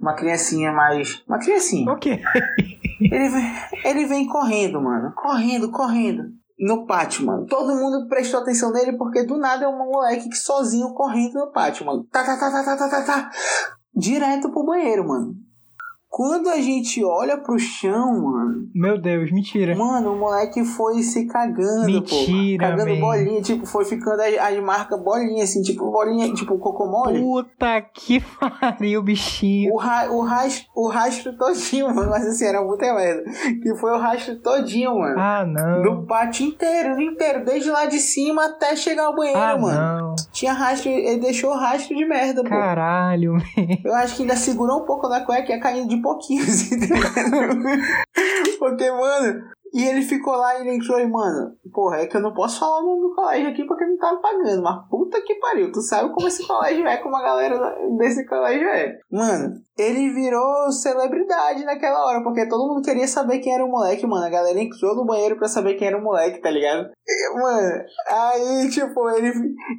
Uma 0.00 0.14
criancinha 0.14 0.72
mais. 0.72 1.22
Uma 1.28 1.38
criancinha. 1.38 1.92
O 1.92 1.96
quê? 1.98 2.20
Ele 3.00 3.28
vem, 3.28 3.52
ele 3.84 4.06
vem 4.06 4.26
correndo, 4.28 4.80
mano. 4.80 5.12
Correndo, 5.16 5.72
correndo. 5.72 6.22
No 6.56 6.86
pátio, 6.86 7.26
mano. 7.26 7.46
Todo 7.46 7.74
mundo 7.74 8.06
prestou 8.06 8.40
atenção 8.40 8.72
nele 8.72 8.96
porque 8.96 9.24
do 9.24 9.36
nada 9.36 9.64
é 9.64 9.68
um 9.68 9.76
moleque 9.76 10.28
que 10.28 10.36
sozinho 10.36 10.94
correndo 10.94 11.34
no 11.34 11.50
pátio, 11.50 11.84
mano. 11.84 12.04
Tá, 12.04 12.22
tá, 12.22 12.38
tá, 12.38 12.50
tá, 12.50 12.64
tá, 12.64 12.76
tá, 12.76 12.88
tá, 12.88 13.04
tá. 13.04 13.30
Direto 13.92 14.52
pro 14.52 14.64
banheiro, 14.64 15.06
mano. 15.06 15.34
Quando 16.14 16.50
a 16.50 16.60
gente 16.60 17.02
olha 17.02 17.38
pro 17.38 17.58
chão, 17.58 18.20
mano. 18.20 18.68
Meu 18.74 19.00
Deus, 19.00 19.32
mentira. 19.32 19.74
Mano, 19.74 20.12
o 20.12 20.18
moleque 20.18 20.62
foi 20.62 21.02
se 21.02 21.24
cagando, 21.26 21.86
Mentira, 21.86 22.66
pô. 22.66 22.70
Cagando 22.76 22.90
man. 22.94 23.00
bolinha, 23.00 23.40
tipo, 23.40 23.64
foi 23.64 23.86
ficando 23.86 24.20
as, 24.20 24.36
as 24.36 24.62
marcas 24.62 25.02
bolinha, 25.02 25.42
assim, 25.42 25.62
tipo, 25.62 25.90
bolinha, 25.90 26.30
tipo, 26.34 26.58
cocô 26.58 26.84
mole. 26.86 27.18
Puta 27.18 27.80
que 27.94 28.20
pariu, 28.60 29.02
bichinho. 29.02 29.72
O, 29.72 29.78
ra 29.78 30.12
o, 30.12 30.20
rastro, 30.20 30.66
o 30.76 30.88
rastro 30.88 31.34
todinho, 31.38 31.86
mano. 31.94 32.10
Mas 32.10 32.26
assim, 32.26 32.44
era 32.44 32.62
muita 32.62 32.92
merda. 32.92 33.22
Que 33.62 33.74
foi 33.76 33.92
o 33.92 33.98
rastro 33.98 34.36
todinho, 34.40 34.98
mano. 34.98 35.18
Ah, 35.18 35.46
não. 35.46 35.82
Do 35.82 36.06
pátio 36.06 36.46
inteiro, 36.46 37.00
inteiro. 37.00 37.42
Desde 37.42 37.70
lá 37.70 37.86
de 37.86 37.98
cima 37.98 38.44
até 38.44 38.76
chegar 38.76 39.06
ao 39.06 39.16
banheiro, 39.16 39.40
Ah, 39.40 39.56
mano. 39.56 39.80
não. 40.08 40.14
Tinha 40.30 40.52
rastro, 40.52 40.90
ele 40.90 41.20
deixou 41.20 41.54
rastro 41.54 41.96
de 41.96 42.04
merda, 42.04 42.42
pô. 42.42 42.50
Caralho, 42.50 43.32
man. 43.56 43.78
Eu 43.82 43.94
acho 43.94 44.16
que 44.16 44.22
ainda 44.22 44.36
segurou 44.36 44.82
um 44.82 44.84
pouco 44.84 45.08
na 45.08 45.20
cueca 45.24 45.50
e 45.50 45.54
ia 45.54 45.60
caindo 45.60 45.88
de 45.88 46.01
pouquinho, 46.02 46.44
ligado? 46.44 47.56
Porque, 48.58 48.90
mano. 48.90 49.52
E 49.74 49.86
ele 49.86 50.02
ficou 50.02 50.34
lá 50.34 50.58
e 50.58 50.60
ele 50.60 50.76
entrou 50.76 51.00
e, 51.00 51.06
mano, 51.06 51.56
porra, 51.72 52.00
é 52.00 52.06
que 52.06 52.14
eu 52.14 52.20
não 52.20 52.34
posso 52.34 52.60
falar 52.60 52.80
o 52.80 52.86
nome 52.86 53.08
do 53.08 53.14
colégio 53.14 53.48
aqui 53.48 53.64
porque 53.64 53.86
não 53.86 53.96
tá 53.96 54.14
pagando, 54.16 54.62
mas 54.62 54.86
puta 54.90 55.18
que 55.22 55.36
pariu, 55.36 55.72
tu 55.72 55.80
sabe 55.80 56.12
como 56.12 56.28
esse 56.28 56.46
colégio 56.46 56.86
é, 56.86 56.98
como 56.98 57.16
a 57.16 57.22
galera 57.22 57.74
desse 57.96 58.26
colégio 58.26 58.68
é. 58.68 58.98
Mano, 59.10 59.54
ele 59.78 60.10
virou 60.10 60.70
celebridade 60.70 61.64
naquela 61.64 62.04
hora, 62.04 62.22
porque 62.22 62.46
todo 62.46 62.68
mundo 62.68 62.84
queria 62.84 63.08
saber 63.08 63.38
quem 63.38 63.54
era 63.54 63.64
o 63.64 63.70
moleque, 63.70 64.06
mano. 64.06 64.26
A 64.26 64.30
galera 64.30 64.60
entrou 64.60 64.94
no 64.94 65.06
banheiro 65.06 65.36
pra 65.36 65.48
saber 65.48 65.74
quem 65.74 65.88
era 65.88 65.96
o 65.96 66.02
moleque, 66.02 66.42
tá 66.42 66.50
ligado? 66.50 66.90
E, 67.08 67.40
Mano, 67.40 67.84
aí, 68.08 68.68
tipo, 68.68 69.08
ele, 69.08 69.32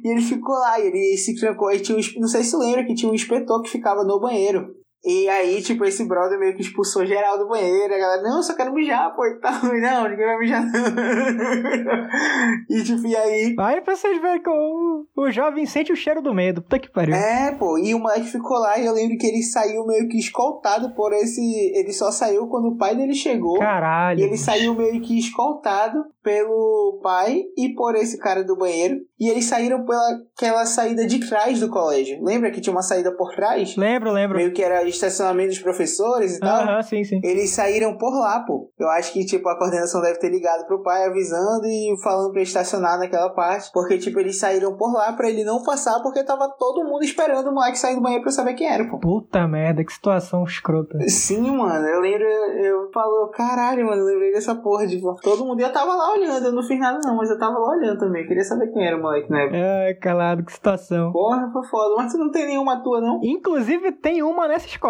ele 0.04 0.20
ficou 0.20 0.56
lá, 0.56 0.80
e 0.80 0.88
ele 0.88 1.16
se 1.16 1.38
trancou, 1.38 1.70
e 1.70 1.78
tinha 1.78 1.96
um, 1.96 2.20
não 2.20 2.26
sei 2.28 2.42
se 2.42 2.56
lembra 2.56 2.84
que 2.84 2.94
tinha 2.94 3.10
um 3.10 3.14
inspetor 3.14 3.62
que 3.62 3.70
ficava 3.70 4.02
no 4.02 4.18
banheiro. 4.18 4.74
E 5.04 5.28
aí, 5.28 5.60
tipo, 5.60 5.84
esse 5.84 6.02
brother 6.06 6.38
meio 6.38 6.54
que 6.54 6.62
expulsou 6.62 7.04
geral 7.04 7.38
do 7.38 7.46
banheiro. 7.46 7.94
A 7.94 7.98
galera, 7.98 8.22
não, 8.22 8.38
eu 8.38 8.42
só 8.42 8.56
quero 8.56 8.72
mijar, 8.72 9.14
pô, 9.14 9.26
e 9.26 9.38
tal. 9.38 9.52
Não, 9.84 10.08
ninguém 10.08 10.24
vai 10.24 10.38
mijar, 10.38 10.64
não. 10.64 10.72
e, 12.70 12.82
tipo, 12.82 13.06
e 13.06 13.14
aí... 13.14 13.54
Aí 13.58 13.80
pra 13.82 13.96
vocês 13.96 14.20
verem 14.20 14.42
que 14.42 14.48
o, 14.48 15.06
o 15.16 15.30
jovem 15.30 15.66
sente 15.66 15.92
o 15.92 15.96
cheiro 15.96 16.22
do 16.22 16.32
medo. 16.32 16.62
Puta 16.62 16.78
que 16.78 16.90
pariu. 16.90 17.14
É, 17.14 17.52
pô, 17.52 17.76
e 17.76 17.94
o 17.94 17.98
moleque 17.98 18.26
ficou 18.28 18.58
lá 18.58 18.78
e 18.78 18.86
eu 18.86 18.94
lembro 18.94 19.18
que 19.18 19.26
ele 19.26 19.42
saiu 19.42 19.84
meio 19.86 20.08
que 20.08 20.18
escoltado 20.18 20.94
por 20.94 21.12
esse... 21.12 21.40
Ele 21.74 21.92
só 21.92 22.10
saiu 22.10 22.46
quando 22.46 22.68
o 22.68 22.76
pai 22.78 22.96
dele 22.96 23.14
chegou. 23.14 23.58
Caralho. 23.58 24.20
E 24.20 24.22
ele 24.22 24.38
saiu 24.38 24.74
meio 24.74 25.02
que 25.02 25.18
escoltado 25.18 26.04
pelo 26.22 27.00
pai 27.02 27.42
e 27.56 27.74
por 27.74 27.94
esse 27.94 28.18
cara 28.18 28.42
do 28.42 28.56
banheiro. 28.56 29.00
E 29.20 29.28
eles 29.28 29.44
saíram 29.44 29.84
pela 29.84 30.22
aquela 30.36 30.64
saída 30.64 31.06
de 31.06 31.20
trás 31.20 31.60
do 31.60 31.68
colégio. 31.68 32.22
Lembra 32.22 32.50
que 32.50 32.60
tinha 32.60 32.72
uma 32.72 32.82
saída 32.82 33.12
por 33.12 33.34
trás? 33.34 33.76
Lembro, 33.76 34.10
lembro. 34.10 34.38
Meio 34.38 34.52
que 34.52 34.62
era 34.62 34.88
estacionamento 34.94 35.50
dos 35.50 35.58
professores 35.60 36.36
e 36.36 36.40
tal. 36.40 36.62
Aham, 36.62 36.82
sim, 36.82 37.04
sim. 37.04 37.20
Eles 37.22 37.50
saíram 37.50 37.96
por 37.96 38.12
lá, 38.12 38.40
pô. 38.40 38.70
Eu 38.78 38.88
acho 38.90 39.12
que, 39.12 39.24
tipo, 39.24 39.48
a 39.48 39.58
coordenação 39.58 40.00
deve 40.00 40.18
ter 40.18 40.30
ligado 40.30 40.66
pro 40.66 40.82
pai 40.82 41.04
avisando 41.04 41.66
e 41.66 41.94
falando 42.02 42.30
pra 42.30 42.40
ele 42.40 42.48
estacionar 42.48 42.98
naquela 42.98 43.30
parte. 43.30 43.70
Porque, 43.72 43.98
tipo, 43.98 44.18
eles 44.20 44.38
saíram 44.38 44.76
por 44.76 44.92
lá 44.92 45.12
pra 45.12 45.28
ele 45.28 45.44
não 45.44 45.62
passar 45.62 46.00
porque 46.02 46.24
tava 46.24 46.48
todo 46.58 46.84
mundo 46.84 47.02
esperando 47.02 47.48
o 47.48 47.54
moleque 47.54 47.78
sair 47.78 47.94
do 47.94 48.00
banheiro 48.00 48.22
pra 48.22 48.32
saber 48.32 48.54
quem 48.54 48.66
era, 48.66 48.88
pô. 48.88 48.98
Puta 48.98 49.46
merda, 49.46 49.84
que 49.84 49.92
situação 49.92 50.44
escrota. 50.44 50.98
Sim, 51.08 51.56
mano, 51.56 51.86
eu 51.86 52.00
lembro, 52.00 52.24
eu 52.24 52.90
falo, 52.92 53.28
caralho, 53.28 53.86
mano, 53.86 54.02
eu 54.02 54.06
lembrei 54.06 54.32
dessa 54.32 54.54
porra 54.54 54.86
de 54.86 55.00
todo 55.22 55.44
mundo. 55.44 55.60
E 55.60 55.62
eu 55.62 55.72
tava 55.72 55.94
lá 55.94 56.12
olhando, 56.12 56.46
eu 56.46 56.52
não 56.52 56.62
fiz 56.62 56.78
nada 56.78 56.98
não, 57.04 57.16
mas 57.16 57.30
eu 57.30 57.38
tava 57.38 57.58
lá 57.58 57.72
olhando 57.72 57.98
também. 57.98 58.22
Eu 58.22 58.28
queria 58.28 58.44
saber 58.44 58.68
quem 58.68 58.86
era 58.86 58.96
o 58.96 59.02
moleque 59.02 59.32
época. 59.32 59.56
Ai, 59.56 59.94
calado, 59.94 60.44
que 60.44 60.52
situação. 60.52 61.12
Porra, 61.12 61.50
foi 61.52 61.64
foda. 61.66 61.94
Mas 61.96 62.12
tu 62.12 62.18
não 62.18 62.30
tem 62.30 62.46
nenhuma 62.46 62.82
tua, 62.82 63.00
não? 63.00 63.20
Inclusive, 63.22 63.92
tem 63.92 64.22
uma 64.22 64.48
nessa 64.48 64.66
escola. 64.66 64.83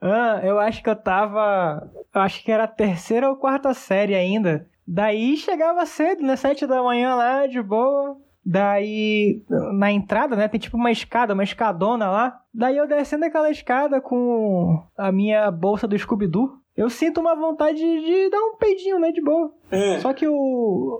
Ah, 0.00 0.40
eu 0.42 0.58
acho 0.58 0.82
que 0.82 0.88
eu 0.88 0.96
tava. 0.96 1.90
Eu 2.14 2.20
acho 2.20 2.44
que 2.44 2.52
era 2.52 2.64
a 2.64 2.68
terceira 2.68 3.28
ou 3.28 3.36
quarta 3.36 3.72
série 3.72 4.14
ainda. 4.14 4.66
Daí 4.86 5.36
chegava 5.36 5.86
cedo, 5.86 6.22
né? 6.22 6.36
Sete 6.36 6.66
da 6.66 6.82
manhã 6.82 7.14
lá, 7.14 7.46
de 7.46 7.62
boa. 7.62 8.16
Daí, 8.44 9.42
na 9.72 9.90
entrada, 9.90 10.36
né? 10.36 10.46
Tem 10.46 10.60
tipo 10.60 10.76
uma 10.76 10.92
escada, 10.92 11.32
uma 11.32 11.42
escadona 11.42 12.10
lá. 12.10 12.38
Daí 12.52 12.76
eu 12.76 12.86
descendo 12.86 13.24
aquela 13.24 13.50
escada 13.50 14.00
com 14.00 14.82
a 14.98 15.10
minha 15.10 15.50
bolsa 15.50 15.88
do 15.88 15.98
Scooby-Doo. 15.98 16.58
Eu 16.76 16.90
sinto 16.90 17.20
uma 17.20 17.34
vontade 17.34 17.78
de, 17.78 18.30
dar 18.30 18.40
um 18.40 18.56
peidinho, 18.56 18.98
né? 18.98 19.10
De 19.10 19.22
boa. 19.22 19.54
É. 19.70 20.00
Só 20.00 20.12
que 20.12 20.26
o. 20.28 20.98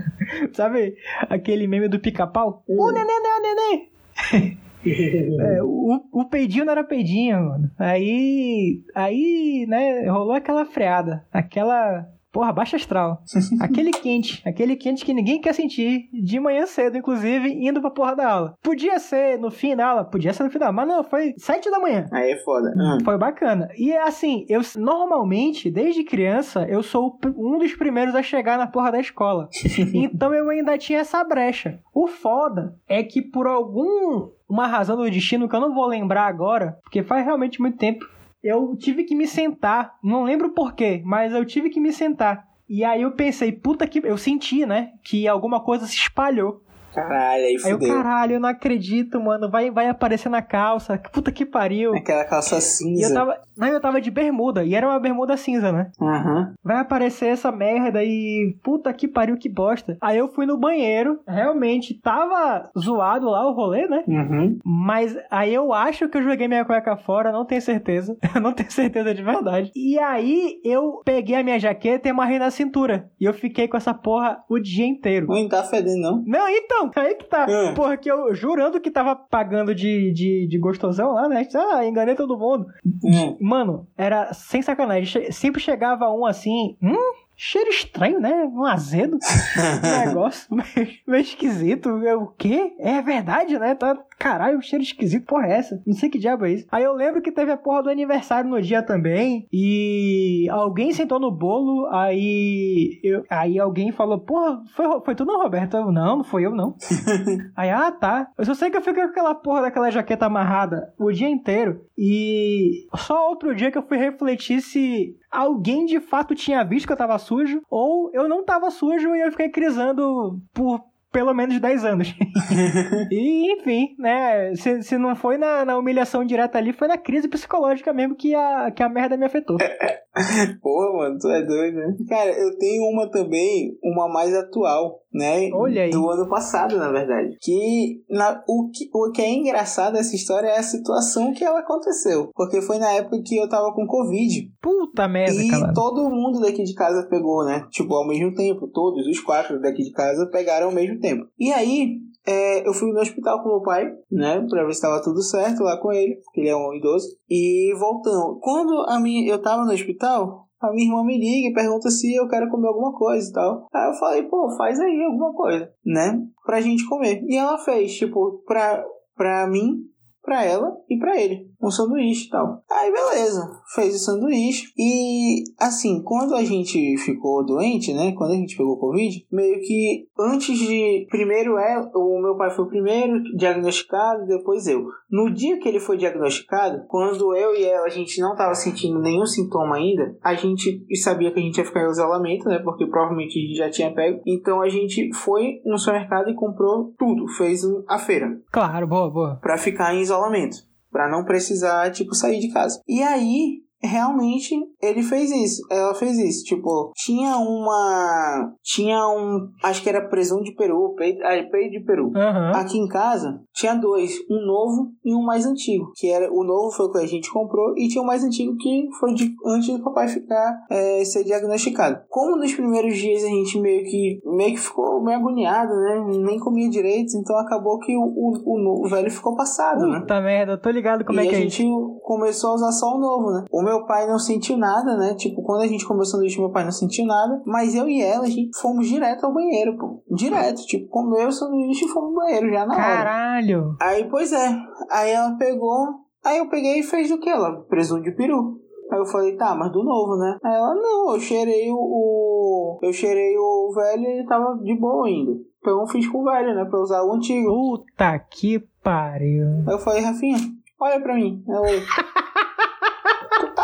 Sabe 0.54 0.96
aquele 1.28 1.66
meme 1.66 1.88
do 1.88 2.00
pica-pau? 2.00 2.64
O 2.66 2.90
neném 2.90 3.20
não 3.20 3.30
é 3.30 3.38
o 3.38 3.42
neném! 3.42 4.58
É, 4.86 5.62
o, 5.62 6.00
o 6.12 6.24
peidinho 6.24 6.64
não 6.64 6.72
era 6.72 6.84
peidinho, 6.84 7.36
mano. 7.48 7.70
Aí. 7.78 8.82
Aí, 8.94 9.66
né, 9.68 10.08
rolou 10.08 10.32
aquela 10.32 10.64
freada. 10.64 11.24
Aquela. 11.32 12.06
Porra, 12.32 12.52
baixa 12.52 12.76
astral. 12.76 13.22
Aquele 13.62 13.90
quente. 13.90 14.46
Aquele 14.46 14.76
quente 14.76 15.06
que 15.06 15.14
ninguém 15.14 15.40
quer 15.40 15.54
sentir. 15.54 16.10
De 16.12 16.38
manhã 16.38 16.66
cedo, 16.66 16.98
inclusive, 16.98 17.48
indo 17.48 17.80
pra 17.80 17.90
porra 17.90 18.14
da 18.14 18.30
aula. 18.30 18.54
Podia 18.62 18.98
ser 18.98 19.38
no 19.38 19.50
fim 19.50 19.74
da 19.74 19.86
aula, 19.86 20.04
podia 20.04 20.34
ser 20.34 20.42
no 20.42 20.50
final. 20.50 20.70
Mas 20.70 20.86
não, 20.86 21.02
foi 21.02 21.32
sete 21.38 21.70
da 21.70 21.78
manhã. 21.78 22.06
Aí 22.12 22.32
é 22.32 22.36
foda. 22.36 22.74
Ah. 22.78 22.98
Foi 23.02 23.16
bacana. 23.16 23.70
E 23.78 23.90
assim, 23.96 24.44
eu 24.50 24.60
normalmente, 24.76 25.70
desde 25.70 26.04
criança, 26.04 26.66
eu 26.68 26.82
sou 26.82 27.18
um 27.38 27.56
dos 27.58 27.74
primeiros 27.74 28.14
a 28.14 28.22
chegar 28.22 28.58
na 28.58 28.66
porra 28.66 28.92
da 28.92 29.00
escola. 29.00 29.48
então 29.94 30.34
eu 30.34 30.50
ainda 30.50 30.76
tinha 30.76 30.98
essa 30.98 31.24
brecha. 31.24 31.80
O 31.94 32.06
foda 32.06 32.76
é 32.86 33.02
que 33.02 33.22
por 33.22 33.46
algum 33.46 34.35
uma 34.48 34.66
razão 34.66 34.96
do 34.96 35.10
destino 35.10 35.48
que 35.48 35.54
eu 35.54 35.60
não 35.60 35.74
vou 35.74 35.86
lembrar 35.86 36.26
agora, 36.26 36.78
porque 36.82 37.02
faz 37.02 37.24
realmente 37.24 37.60
muito 37.60 37.78
tempo, 37.78 38.04
eu 38.42 38.76
tive 38.76 39.04
que 39.04 39.14
me 39.14 39.26
sentar. 39.26 39.94
Não 40.02 40.22
lembro 40.22 40.54
porquê, 40.54 41.02
mas 41.04 41.32
eu 41.32 41.44
tive 41.44 41.70
que 41.70 41.80
me 41.80 41.92
sentar. 41.92 42.46
E 42.68 42.84
aí 42.84 43.02
eu 43.02 43.12
pensei, 43.12 43.52
puta 43.52 43.86
que. 43.86 44.00
Eu 44.04 44.18
senti, 44.18 44.66
né? 44.66 44.90
Que 45.04 45.28
alguma 45.28 45.60
coisa 45.60 45.86
se 45.86 45.96
espalhou. 45.96 46.62
Caralho, 46.96 47.42
aí 47.44 47.56
Aí 47.64 47.70
eu, 47.70 47.78
fudeu. 47.78 47.94
caralho, 47.94 48.32
eu 48.34 48.40
não 48.40 48.48
acredito, 48.48 49.20
mano. 49.20 49.50
Vai, 49.50 49.70
vai 49.70 49.88
aparecer 49.88 50.28
na 50.28 50.42
calça. 50.42 50.98
Puta 51.12 51.30
que 51.30 51.44
pariu. 51.46 51.94
Aquela 51.94 52.24
calça 52.24 52.56
E 52.58 52.60
cinza. 52.60 53.08
eu 53.10 53.14
tava. 53.14 53.38
Não, 53.56 53.68
eu 53.68 53.80
tava 53.80 54.00
de 54.00 54.10
bermuda. 54.10 54.64
E 54.64 54.74
era 54.74 54.86
uma 54.86 54.98
bermuda 55.00 55.36
cinza, 55.36 55.72
né? 55.72 55.90
Aham. 56.00 56.54
Vai 56.62 56.78
aparecer 56.78 57.26
essa 57.28 57.50
merda 57.52 58.02
e. 58.04 58.56
Puta 58.62 58.92
que 58.92 59.06
pariu, 59.08 59.36
que 59.36 59.48
bosta. 59.48 59.96
Aí 60.00 60.18
eu 60.18 60.28
fui 60.28 60.46
no 60.46 60.58
banheiro. 60.58 61.20
Realmente 61.26 61.94
tava 61.94 62.70
zoado 62.78 63.26
lá 63.30 63.46
o 63.48 63.52
rolê, 63.54 63.86
né? 63.86 64.02
Uhum. 64.06 64.58
Mas 64.64 65.16
aí 65.30 65.52
eu 65.54 65.72
acho 65.72 66.08
que 66.08 66.18
eu 66.18 66.22
joguei 66.22 66.48
minha 66.48 66.64
cueca 66.64 66.96
fora, 66.96 67.32
não 67.32 67.44
tenho 67.44 67.62
certeza. 67.62 68.16
Eu 68.34 68.40
não 68.40 68.52
tenho 68.52 68.70
certeza 68.70 69.14
de 69.14 69.22
verdade. 69.22 69.70
E 69.74 69.98
aí 69.98 70.60
eu 70.62 71.00
peguei 71.04 71.36
a 71.36 71.42
minha 71.42 71.58
jaqueta 71.58 72.06
e 72.06 72.10
amarrei 72.10 72.38
na 72.38 72.50
cintura. 72.50 73.08
E 73.18 73.24
eu 73.24 73.32
fiquei 73.32 73.66
com 73.66 73.76
essa 73.76 73.94
porra 73.94 74.38
o 74.48 74.58
dia 74.58 74.86
inteiro. 74.86 75.26
Não 75.28 75.48
tá 75.48 75.62
fedendo, 75.62 75.98
não. 76.00 76.22
Não, 76.26 76.48
então, 76.48 76.85
aí 76.94 77.14
que 77.14 77.24
tá. 77.24 77.46
É. 77.48 77.72
Porra, 77.72 77.96
que 77.96 78.10
eu 78.10 78.34
jurando 78.34 78.80
que 78.80 78.90
tava 78.90 79.16
pagando 79.16 79.74
de, 79.74 80.12
de, 80.12 80.46
de 80.48 80.58
gostosão 80.58 81.12
lá, 81.12 81.28
né? 81.28 81.46
Ah, 81.54 81.84
enganei 81.84 82.14
todo 82.14 82.38
mundo. 82.38 82.66
Hum. 83.04 83.36
Mano, 83.40 83.86
era 83.96 84.32
sem 84.32 84.62
sacanagem. 84.62 85.30
Sempre 85.32 85.60
chegava 85.60 86.10
um 86.10 86.26
assim, 86.26 86.76
hum, 86.82 87.12
cheiro 87.36 87.68
estranho, 87.70 88.18
né? 88.18 88.44
Um 88.44 88.64
azedo. 88.64 89.18
Um 89.56 90.06
negócio 90.06 90.48
meio, 90.54 90.88
meio 91.06 91.22
esquisito. 91.22 91.88
Eu, 92.02 92.22
o 92.22 92.26
quê? 92.28 92.74
É 92.78 93.00
verdade, 93.02 93.58
né? 93.58 93.74
Tá, 93.74 93.96
caralho, 94.18 94.58
um 94.58 94.62
cheiro 94.62 94.82
esquisito. 94.82 95.26
Porra, 95.26 95.46
é 95.46 95.58
essa? 95.58 95.82
Não 95.86 95.94
sei 95.94 96.08
que 96.08 96.18
diabo 96.18 96.46
é 96.46 96.52
isso. 96.52 96.66
Aí 96.70 96.84
eu 96.84 96.94
lembro 96.94 97.22
que 97.22 97.32
teve 97.32 97.50
a 97.50 97.56
porra 97.56 97.84
do 97.84 97.90
aniversário 97.90 98.50
no 98.50 98.60
dia 98.60 98.82
também. 98.82 99.46
E 99.52 100.48
alguém 100.50 100.92
sentou 100.92 101.18
no 101.18 101.30
bolo. 101.30 101.86
Aí, 101.86 103.00
eu, 103.02 103.24
aí 103.30 103.58
alguém 103.58 103.92
falou, 103.92 104.18
porra, 104.18 104.62
foi, 104.74 105.00
foi 105.04 105.14
tu 105.14 105.24
não, 105.24 105.42
Roberto? 105.42 105.76
Eu, 105.76 105.92
não, 105.92 106.16
não 106.18 106.24
foi 106.24 106.46
eu, 106.46 106.54
não. 106.54 106.74
Aí, 107.56 107.70
ah, 107.70 107.90
tá. 107.90 108.28
Eu 108.38 108.44
só 108.44 108.54
sei 108.54 108.70
que 108.70 108.76
eu 108.76 108.82
fiquei 108.82 109.02
com 109.02 109.10
aquela 109.10 109.34
porra 109.34 109.62
daquela 109.62 109.90
jaqueta 109.90 110.26
amarrada 110.26 110.92
o 110.98 111.12
dia 111.12 111.28
inteiro. 111.28 111.80
E 111.96 112.86
só 112.96 113.28
outro 113.28 113.54
dia 113.54 113.70
que 113.70 113.78
eu 113.78 113.86
fui 113.86 113.96
refletir 113.96 114.60
se 114.60 115.16
alguém 115.30 115.84
de 115.84 116.00
fato 116.00 116.34
tinha 116.34 116.64
visto 116.64 116.86
que 116.86 116.92
eu 116.92 116.96
tava 116.96 117.18
sujo 117.18 117.60
ou 117.70 118.10
eu 118.12 118.28
não 118.28 118.44
tava 118.44 118.70
sujo 118.70 119.14
e 119.14 119.20
eu 119.20 119.30
fiquei 119.30 119.48
crisando 119.48 120.40
por 120.52 120.80
pelo 121.16 121.32
menos 121.32 121.58
10 121.58 121.84
anos. 121.86 122.14
e, 123.10 123.54
enfim, 123.54 123.96
né? 123.98 124.54
Se, 124.54 124.82
se 124.82 124.98
não 124.98 125.16
foi 125.16 125.38
na, 125.38 125.64
na 125.64 125.78
humilhação 125.78 126.22
direta 126.22 126.58
ali, 126.58 126.74
foi 126.74 126.88
na 126.88 126.98
crise 126.98 127.26
psicológica 127.26 127.90
mesmo 127.90 128.14
que 128.14 128.34
a, 128.34 128.70
que 128.70 128.82
a 128.82 128.88
merda 128.90 129.16
me 129.16 129.24
afetou. 129.24 129.56
Porra, 130.60 130.92
mano, 130.92 131.18
tu 131.18 131.30
é 131.30 131.42
doido, 131.42 131.76
né? 131.76 131.96
Cara, 132.06 132.30
eu 132.32 132.58
tenho 132.58 132.82
uma 132.82 133.10
também, 133.10 133.78
uma 133.82 134.06
mais 134.06 134.34
atual, 134.34 135.00
né? 135.16 135.50
Olha 135.52 135.82
aí. 135.82 135.90
Do 135.90 136.08
ano 136.10 136.28
passado, 136.28 136.76
na 136.76 136.90
verdade. 136.90 137.36
Que, 137.40 138.02
na, 138.10 138.42
o, 138.46 138.70
que 138.70 138.88
o 138.92 139.10
que 139.10 139.22
é 139.22 139.30
engraçado 139.32 139.94
dessa 139.94 140.14
história 140.14 140.48
é 140.48 140.58
a 140.58 140.62
situação 140.62 141.32
que 141.32 141.44
ela 141.44 141.60
aconteceu. 141.60 142.30
Porque 142.34 142.60
foi 142.60 142.78
na 142.78 142.92
época 142.92 143.22
que 143.24 143.36
eu 143.36 143.48
tava 143.48 143.72
com 143.72 143.86
Covid. 143.86 144.50
Puta 144.60 145.08
merda, 145.08 145.42
E 145.42 145.48
cara. 145.48 145.72
todo 145.72 146.10
mundo 146.10 146.40
daqui 146.40 146.62
de 146.62 146.74
casa 146.74 147.06
pegou, 147.08 147.44
né? 147.44 147.66
Tipo, 147.70 147.94
ao 147.94 148.06
mesmo 148.06 148.34
tempo. 148.34 148.68
Todos 148.68 149.06
os 149.06 149.20
quatro 149.20 149.60
daqui 149.60 149.82
de 149.82 149.92
casa 149.92 150.26
pegaram 150.30 150.66
ao 150.66 150.72
mesmo 150.72 151.00
tempo. 151.00 151.24
E 151.38 151.52
aí, 151.52 151.96
é, 152.26 152.66
eu 152.66 152.74
fui 152.74 152.92
no 152.92 153.00
hospital 153.00 153.42
com 153.42 153.48
meu 153.48 153.62
pai, 153.62 153.86
né? 154.10 154.44
Pra 154.50 154.64
ver 154.64 154.74
se 154.74 154.80
tava 154.80 155.00
tudo 155.02 155.22
certo 155.22 155.62
lá 155.62 155.76
com 155.80 155.92
ele, 155.92 156.16
porque 156.24 156.40
ele 156.40 156.48
é 156.48 156.56
um 156.56 156.74
idoso. 156.74 157.06
E 157.30 157.72
voltando. 157.78 158.38
Quando 158.40 158.84
a 158.88 158.98
minha, 158.98 159.30
eu 159.30 159.40
tava 159.40 159.64
no 159.64 159.72
hospital, 159.72 160.45
a 160.60 160.72
minha 160.72 160.88
irmã 160.88 161.04
me 161.04 161.18
liga 161.18 161.48
e 161.48 161.54
pergunta 161.54 161.90
se 161.90 162.14
eu 162.14 162.28
quero 162.28 162.48
comer 162.48 162.68
alguma 162.68 162.92
coisa 162.92 163.28
e 163.28 163.32
tal. 163.32 163.66
Aí 163.72 163.88
eu 163.88 163.94
falei, 163.94 164.22
pô, 164.24 164.48
faz 164.56 164.80
aí 164.80 165.02
alguma 165.02 165.32
coisa, 165.32 165.70
né? 165.84 166.18
Pra 166.44 166.60
gente 166.60 166.88
comer. 166.88 167.22
E 167.26 167.36
ela 167.36 167.58
fez, 167.58 167.94
tipo, 167.94 168.42
pra, 168.46 168.84
pra 169.14 169.46
mim, 169.46 169.84
pra 170.22 170.44
ela 170.44 170.76
e 170.88 170.98
pra 170.98 171.20
ele. 171.20 171.50
Um 171.60 171.70
sanduíche 171.70 172.26
e 172.26 172.30
tal. 172.30 172.62
Aí 172.70 172.92
beleza, 172.92 173.50
fez 173.74 173.94
o 173.94 173.98
sanduíche. 173.98 174.72
E 174.76 175.44
assim, 175.58 176.02
quando 176.02 176.34
a 176.34 176.44
gente 176.44 176.96
ficou 176.98 177.44
doente, 177.44 177.92
né? 177.92 178.12
Quando 178.12 178.32
a 178.32 178.36
gente 178.36 178.56
pegou 178.56 178.78
Covid, 178.78 179.26
meio 179.30 179.60
que 179.60 180.08
antes 180.18 180.58
de. 180.58 181.06
Primeiro 181.10 181.56
é. 181.58 181.90
O 181.94 182.20
meu 182.20 182.36
pai 182.36 182.50
foi 182.50 182.64
o 182.64 182.68
primeiro 182.68 183.22
diagnosticado, 183.36 184.26
depois 184.26 184.66
eu. 184.66 184.86
No 185.10 185.32
dia 185.32 185.58
que 185.58 185.68
ele 185.68 185.80
foi 185.80 185.96
diagnosticado, 185.96 186.84
quando 186.88 187.34
eu 187.34 187.54
e 187.54 187.64
ela 187.64 187.86
a 187.86 187.90
gente 187.90 188.20
não 188.20 188.34
tava 188.34 188.54
sentindo 188.54 188.98
nenhum 188.98 189.26
sintoma 189.26 189.76
ainda, 189.76 190.16
a 190.22 190.34
gente 190.34 190.84
sabia 190.96 191.32
que 191.32 191.38
a 191.38 191.42
gente 191.42 191.58
ia 191.58 191.64
ficar 191.64 191.86
em 191.86 191.90
isolamento, 191.90 192.48
né? 192.48 192.58
Porque 192.58 192.86
provavelmente 192.86 193.38
a 193.38 193.42
gente 193.42 193.56
já 193.56 193.70
tinha 193.70 193.94
pego. 193.94 194.20
Então 194.26 194.60
a 194.60 194.68
gente 194.68 195.12
foi 195.14 195.60
no 195.64 195.78
supermercado 195.78 196.28
e 196.28 196.34
comprou 196.34 196.92
tudo. 196.98 197.26
Fez 197.28 197.62
a 197.88 197.98
feira 197.98 198.26
Claro, 198.50 198.86
boa, 198.86 199.10
boa. 199.10 199.36
Pra 199.36 199.58
ficar 199.58 199.94
em 199.94 200.00
isolamento, 200.00 200.56
Pra 200.96 201.10
não 201.10 201.26
precisar 201.26 201.92
tipo 201.92 202.14
sair 202.14 202.40
de 202.40 202.50
casa. 202.50 202.82
E 202.88 203.02
aí 203.02 203.62
realmente 203.82 204.54
ele 204.82 205.02
fez 205.02 205.30
isso, 205.30 205.62
ela 205.70 205.94
fez 205.94 206.18
isso, 206.18 206.44
tipo, 206.44 206.92
tinha 206.94 207.36
uma 207.36 208.52
tinha 208.62 209.08
um, 209.08 209.48
acho 209.62 209.82
que 209.82 209.88
era 209.88 210.08
presunto 210.08 210.44
de 210.44 210.54
peru, 210.54 210.94
peito, 210.96 211.22
ah, 211.24 211.42
peito 211.50 211.72
de 211.72 211.84
peru. 211.84 212.12
Aham. 212.14 212.52
Aqui 212.54 212.78
em 212.78 212.88
casa 212.88 213.40
tinha 213.54 213.74
dois, 213.74 214.18
um 214.30 214.44
novo 214.46 214.90
e 215.04 215.14
um 215.14 215.22
mais 215.22 215.46
antigo. 215.46 215.92
Que 215.96 216.10
era 216.10 216.32
o 216.32 216.44
novo 216.44 216.70
foi 216.70 216.86
o 216.86 216.92
que 216.92 216.98
a 216.98 217.06
gente 217.06 217.32
comprou 217.32 217.74
e 217.76 217.88
tinha 217.88 218.02
o 218.02 218.06
mais 218.06 218.22
antigo 218.24 218.56
que 218.56 218.88
foi 218.98 219.14
de, 219.14 219.34
antes 219.46 219.68
do 219.76 219.82
papai 219.82 220.08
ficar 220.08 220.64
é, 220.70 221.04
ser 221.04 221.24
diagnosticado. 221.24 222.00
Como 222.08 222.36
nos 222.36 222.52
primeiros 222.54 222.96
dias 222.96 223.24
a 223.24 223.28
gente 223.28 223.60
meio 223.60 223.84
que 223.84 224.20
meio 224.24 224.54
que 224.54 224.60
ficou 224.60 225.02
meio 225.02 225.18
agoniado, 225.18 225.74
né? 225.74 226.04
Nem 226.24 226.38
comia 226.38 226.68
direito, 226.68 227.16
então 227.16 227.36
acabou 227.38 227.78
que 227.78 227.96
o, 227.96 228.02
o, 228.02 228.32
o 228.44 228.86
o 228.86 228.88
velho 228.88 229.10
ficou 229.10 229.36
passado, 229.36 229.86
né? 229.86 230.00
Puta 230.00 230.20
merda, 230.20 230.52
eu 230.52 230.60
tô 230.60 230.70
ligado 230.70 231.04
como 231.04 231.20
e 231.20 231.26
é 231.26 231.28
que 231.28 231.34
a 231.34 231.38
é 231.38 231.42
isso. 231.44 231.56
gente 231.56 232.00
começou 232.02 232.50
a 232.50 232.54
usar 232.54 232.72
só 232.72 232.94
o 232.94 232.98
novo, 232.98 233.30
né? 233.30 233.44
O 233.50 233.62
meu 233.66 233.84
pai 233.84 234.06
não 234.06 234.18
sentiu 234.18 234.56
nada, 234.56 234.96
né? 234.96 235.14
Tipo, 235.14 235.42
quando 235.42 235.62
a 235.62 235.66
gente 235.66 235.86
começou 235.86 236.20
no 236.20 236.26
meu 236.26 236.50
pai 236.50 236.64
não 236.64 236.72
sentiu 236.72 237.04
nada. 237.04 237.42
Mas 237.44 237.74
eu 237.74 237.88
e 237.88 238.00
ela, 238.02 238.24
a 238.24 238.30
gente 238.30 238.56
fomos 238.58 238.86
direto 238.88 239.24
ao 239.26 239.34
banheiro, 239.34 239.76
pô. 239.76 240.02
Direto. 240.10 240.62
Tipo, 240.66 240.88
comeu 240.88 241.28
o 241.28 241.32
sanduíche 241.32 241.84
e 241.84 241.88
fomos 241.88 242.10
no 242.10 242.16
banheiro 242.16 242.50
já 242.50 242.64
na 242.64 242.74
hora. 242.74 242.84
Caralho. 242.84 243.76
Aí, 243.80 244.04
pois 244.08 244.32
é. 244.32 244.56
Aí 244.90 245.10
ela 245.10 245.36
pegou. 245.36 245.86
Aí 246.24 246.38
eu 246.38 246.48
peguei 246.48 246.80
e 246.80 246.82
fez 246.82 247.10
o 247.10 247.18
que? 247.18 247.28
Ela? 247.28 247.60
Presunto 247.68 248.02
de 248.02 248.12
peru. 248.12 248.60
Aí 248.90 248.98
eu 249.00 249.06
falei, 249.06 249.36
tá, 249.36 249.54
mas 249.54 249.72
do 249.72 249.82
novo, 249.82 250.16
né? 250.16 250.38
Aí 250.44 250.54
ela, 250.54 250.74
não, 250.74 251.12
eu 251.14 251.20
cheirei 251.20 251.70
o. 251.70 251.76
o- 251.76 252.78
eu 252.82 252.92
cheirei 252.92 253.36
o 253.36 253.72
velho 253.74 254.02
e 254.02 254.06
ele 254.18 254.26
tava 254.26 254.56
de 254.62 254.74
boa 254.78 255.06
ainda. 255.08 255.32
Então 255.60 255.80
eu 255.80 255.86
fiz 255.88 256.06
com 256.08 256.20
o 256.20 256.24
velho, 256.24 256.54
né? 256.54 256.64
Pra 256.64 256.80
usar 256.80 257.02
o 257.02 257.12
antigo. 257.12 257.48
Puta 257.48 258.18
que 258.30 258.60
pariu. 258.82 259.46
Aí 259.66 259.74
eu 259.74 259.78
falei, 259.80 260.02
Rafinha, 260.02 260.38
olha 260.80 261.00
pra 261.00 261.14
mim. 261.16 261.42
Ela, 261.48 261.66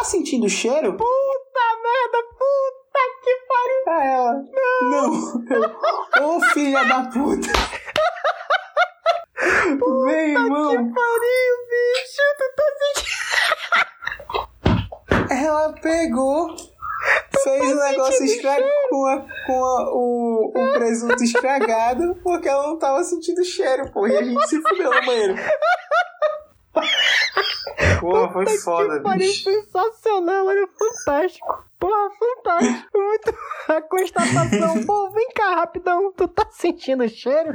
tá 0.03 0.09
sentindo 0.09 0.47
o 0.47 0.51
cheiro? 0.51 0.97
Puta 0.97 1.61
merda, 1.81 2.19
puta 2.37 3.01
que 3.23 3.35
pariu. 3.47 3.83
Aí 3.89 4.09
ela, 4.11 4.35
não. 4.83 6.37
Ô 6.37 6.41
filha 6.53 6.85
da 6.85 7.03
puta. 7.05 7.49
Meu 9.79 10.09
irmão. 10.11 10.73
Pariu, 10.73 11.55
bicho, 11.71 12.25
tu 12.37 12.45
tá 12.57 12.65
sentindo. 12.95 13.13
pegou, 15.81 16.55
fez 17.43 17.73
o 17.73 17.75
negócio 17.77 18.25
estragado 18.25 18.71
com, 18.91 19.07
a- 19.07 19.27
com 19.47 19.65
a- 19.65 19.91
o, 19.93 20.53
o 20.55 20.73
presunto 20.75 21.23
estragado 21.25 22.15
porque 22.23 22.49
ela 22.49 22.67
não 22.69 22.79
tava 22.79 23.03
sentindo 23.05 23.45
cheiro, 23.45 23.91
pô. 23.93 24.07
E 24.07 24.17
a 24.17 24.23
gente 24.23 24.49
se 24.49 24.61
fudeu 24.63 24.91
no 24.93 25.07
banheiro. 25.07 25.35
Pô, 28.01 28.29
foi 28.33 28.47
foda, 28.59 28.97
que 28.97 29.03
pariu, 29.03 29.27
bicho. 29.27 29.45
sensacional, 29.45 30.47
olha, 30.47 30.69
fantástico. 30.77 31.65
Porra, 31.79 32.11
fantástico. 32.19 32.89
Muito 32.99 33.35
a 33.69 33.83
constatação. 33.83 34.85
Pô, 34.85 35.11
vem 35.11 35.29
cá, 35.35 35.57
rapidão. 35.57 36.13
Tu 36.17 36.29
tá 36.29 36.47
sentindo 36.51 37.09
cheiro? 37.09 37.53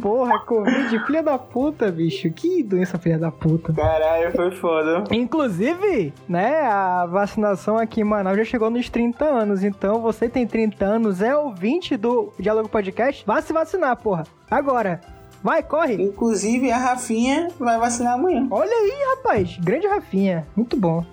Porra, 0.00 0.40
Covid, 0.40 1.06
filha 1.06 1.22
da 1.22 1.38
puta, 1.38 1.90
bicho. 1.90 2.30
Que 2.30 2.62
doença, 2.62 2.98
filha 2.98 3.18
da 3.18 3.30
puta. 3.30 3.72
Caralho, 3.72 4.32
foi 4.32 4.50
foda. 4.56 5.04
Inclusive, 5.12 6.12
né, 6.28 6.60
a 6.62 7.06
vacinação 7.06 7.78
aqui 7.78 8.00
em 8.00 8.04
Manaus 8.04 8.36
já 8.38 8.44
chegou 8.44 8.70
nos 8.70 8.88
30 8.88 9.24
anos. 9.24 9.62
Então, 9.62 10.00
você 10.00 10.28
tem 10.28 10.46
30 10.46 10.84
anos, 10.84 11.22
é 11.22 11.36
ouvinte 11.36 11.96
do 11.96 12.32
Diálogo 12.38 12.68
Podcast, 12.68 13.24
vá 13.24 13.40
se 13.40 13.52
vacinar, 13.52 13.96
porra. 13.96 14.24
Agora, 14.50 15.00
vai, 15.42 15.62
corre. 15.62 15.94
Inclusive, 16.02 16.70
a 16.70 16.78
Rafinha 16.78 17.48
vai 17.58 17.78
vacinar 17.78 18.14
amanhã. 18.14 18.46
Olha 18.50 18.70
aí, 18.70 19.16
rapaz. 19.16 19.56
Grande 19.58 19.86
Rafinha. 19.86 20.46
Muito 20.56 20.76
bom. 20.76 21.04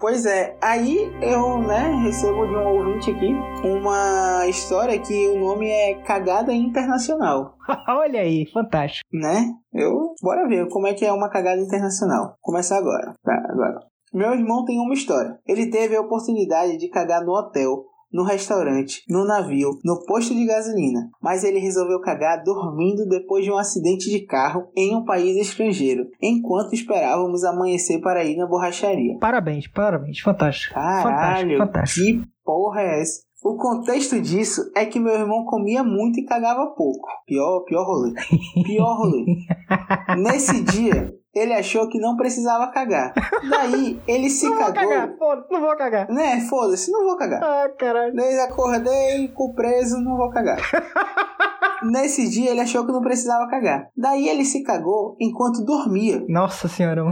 Pois 0.00 0.24
é, 0.24 0.56
aí 0.62 0.96
eu, 1.20 1.58
né, 1.58 2.00
recebo 2.02 2.46
de 2.46 2.54
um 2.56 2.66
ouvinte 2.68 3.10
aqui 3.10 3.34
uma 3.62 4.46
história 4.48 4.98
que 4.98 5.28
o 5.28 5.38
nome 5.38 5.68
é 5.68 5.94
Cagada 6.02 6.54
Internacional, 6.54 7.54
Olha 7.86 8.20
aí, 8.20 8.46
fantástico. 8.50 9.06
né? 9.12 9.52
Eu, 9.74 10.14
bora 10.22 10.48
ver 10.48 10.66
como 10.70 10.86
é 10.86 10.94
que 10.94 11.04
é 11.04 11.12
uma 11.12 11.28
cagada 11.28 11.60
internacional. 11.60 12.34
Começar 12.40 12.78
agora, 12.78 13.12
tá? 13.22 13.34
Agora. 13.50 13.78
Meu 14.12 14.32
irmão 14.32 14.64
tem 14.64 14.80
uma 14.80 14.94
história. 14.94 15.38
Ele 15.46 15.70
teve 15.70 15.94
a 15.94 16.00
oportunidade 16.00 16.78
de 16.78 16.88
cagar 16.88 17.22
no 17.22 17.32
hotel, 17.32 17.84
no 18.12 18.24
restaurante, 18.24 19.02
no 19.08 19.24
navio, 19.24 19.70
no 19.84 20.04
posto 20.04 20.34
de 20.34 20.44
gasolina, 20.44 21.08
mas 21.22 21.44
ele 21.44 21.58
resolveu 21.58 22.00
cagar 22.00 22.42
dormindo 22.42 23.06
depois 23.06 23.44
de 23.44 23.50
um 23.50 23.56
acidente 23.56 24.10
de 24.10 24.26
carro 24.26 24.68
em 24.76 24.94
um 24.96 25.04
país 25.04 25.36
estrangeiro, 25.36 26.06
enquanto 26.20 26.74
esperávamos 26.74 27.44
amanhecer 27.44 28.00
para 28.00 28.24
ir 28.24 28.36
na 28.36 28.46
borracharia. 28.46 29.18
Parabéns, 29.18 29.66
parabéns. 29.68 30.20
Fantástico. 30.20 30.74
Caralho, 30.74 31.02
fantástico, 31.02 31.58
fantástico. 31.58 32.06
que 32.06 32.28
porra 32.44 32.80
é 32.82 33.00
essa? 33.00 33.30
O 33.42 33.56
contexto 33.56 34.20
disso 34.20 34.70
é 34.76 34.84
que 34.84 35.00
meu 35.00 35.14
irmão 35.14 35.46
comia 35.46 35.82
muito 35.82 36.20
e 36.20 36.26
cagava 36.26 36.74
pouco. 36.76 37.08
Pior, 37.26 37.64
pior 37.64 37.86
rolê. 37.86 38.12
Pior 38.64 38.98
rolê. 38.98 39.24
Nesse 40.18 40.62
dia, 40.62 41.10
ele 41.34 41.52
achou 41.52 41.88
que 41.88 41.98
não 41.98 42.16
precisava 42.16 42.68
cagar. 42.72 43.12
Daí, 43.48 44.00
ele 44.06 44.28
se 44.30 44.46
Não 44.46 44.56
vou 44.56 44.64
cagou. 44.72 44.88
cagar, 44.90 45.16
foda 45.18 45.46
não 45.50 45.60
vou 45.60 45.76
cagar. 45.76 46.08
Né, 46.10 46.40
foda-se, 46.48 46.90
não 46.90 47.04
vou 47.04 47.16
cagar. 47.16 47.42
Ah, 47.42 47.68
caralho. 47.78 48.14
Desde 48.14 48.40
acordei, 48.40 49.28
cu 49.28 49.54
preso, 49.54 49.98
não 49.98 50.16
vou 50.16 50.30
cagar. 50.30 50.58
Nesse 51.82 52.28
dia, 52.28 52.50
ele 52.50 52.60
achou 52.60 52.84
que 52.84 52.92
não 52.92 53.00
precisava 53.00 53.48
cagar. 53.48 53.88
Daí, 53.96 54.28
ele 54.28 54.44
se 54.44 54.62
cagou 54.62 55.16
enquanto 55.18 55.64
dormia. 55.64 56.22
Nossa 56.28 56.68
senhora. 56.68 57.02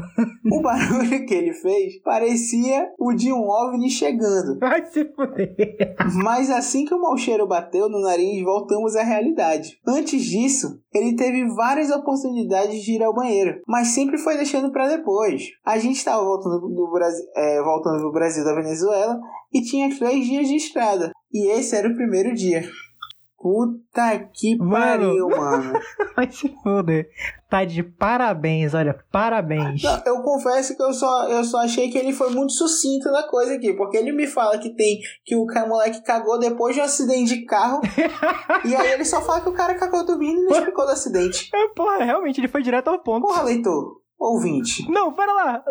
O 0.53 0.61
barulho 0.61 1.25
que 1.25 1.33
ele 1.33 1.55
fez 1.55 1.99
parecia 2.03 2.87
o 2.99 3.15
de 3.15 3.33
um 3.33 3.49
OVNI 3.49 3.89
chegando. 3.89 4.59
Vai 4.59 4.85
se 4.85 5.07
fuder. 5.15 5.97
Mas 6.23 6.51
assim 6.51 6.85
que 6.85 6.93
o 6.95 7.01
mau 7.01 7.17
cheiro 7.17 7.47
bateu 7.49 7.89
no 7.89 8.01
nariz, 8.03 8.43
voltamos 8.45 8.95
à 8.95 9.03
realidade. 9.03 9.79
Antes 9.87 10.23
disso, 10.23 10.79
ele 10.93 11.17
teve 11.17 11.47
várias 11.55 11.91
oportunidades 11.91 12.83
de 12.83 12.97
ir 12.97 13.03
ao 13.03 13.15
banheiro, 13.15 13.63
mas 13.67 13.89
sempre 13.89 14.08
foi 14.17 14.37
deixando 14.37 14.73
pra 14.73 14.89
depois. 14.89 15.43
A 15.67 15.79
gente 15.79 15.97
estava 15.97 16.25
voltando 16.25 16.61
do 16.61 16.91
Brasil, 16.91 17.25
é, 17.37 17.63
voltando 17.63 18.01
do 18.01 18.13
Brasil 18.13 18.45
da 18.45 18.55
Venezuela 18.55 19.19
e 19.53 19.61
tinha 19.61 19.95
três 19.99 20.25
dias 20.25 20.49
de 20.49 20.57
estrada. 20.57 21.11
E 21.33 21.51
esse 21.51 21.77
era 21.77 21.89
o 21.89 21.95
primeiro 21.95 22.33
dia. 22.35 22.63
Puta 23.41 24.19
que 24.35 24.57
Mano. 24.59 24.73
pariu, 24.73 25.29
mano. 25.29 25.73
Vai 26.17 26.29
se 26.29 26.53
fuder. 26.61 27.09
Tá 27.49 27.65
de 27.65 27.85
parabéns, 27.85 28.75
olha. 28.75 28.99
Parabéns. 29.13 29.81
Não, 29.81 30.03
eu 30.05 30.23
confesso 30.23 30.77
que 30.77 30.83
eu 30.83 30.93
só, 30.93 31.29
eu 31.29 31.45
só 31.45 31.59
achei 31.59 31.89
que 31.89 31.97
ele 31.97 32.13
foi 32.13 32.31
muito 32.31 32.53
sucinto 32.53 33.09
na 33.13 33.23
coisa 33.29 33.55
aqui, 33.55 33.73
porque 33.75 33.97
ele 33.97 34.11
me 34.11 34.27
fala 34.27 34.59
que 34.59 34.75
tem 34.75 34.99
que 35.25 35.37
o 35.37 35.47
moleque 35.69 36.03
cagou 36.03 36.37
depois 36.37 36.75
de 36.75 36.81
um 36.81 36.85
acidente 36.85 37.37
de 37.37 37.45
carro, 37.47 37.81
e 38.67 38.75
aí 38.75 38.93
ele 38.93 39.05
só 39.05 39.23
fala 39.23 39.41
que 39.41 39.49
o 39.49 39.55
cara 39.55 39.77
cagou 39.77 40.05
dormindo 40.05 40.41
e 40.41 40.45
não 40.45 40.59
explicou 40.59 40.85
do 40.85 40.91
acidente. 40.91 41.49
É, 41.55 41.69
porra, 41.69 42.05
realmente, 42.05 42.41
ele 42.41 42.49
foi 42.49 42.63
direto 42.63 42.89
ao 42.89 42.99
ponto. 42.99 43.25
Porra, 43.25 43.45
leitor, 43.45 43.98
ouvinte. 44.19 44.91
Não, 44.91 45.13
pera 45.13 45.33
lá. 45.33 45.65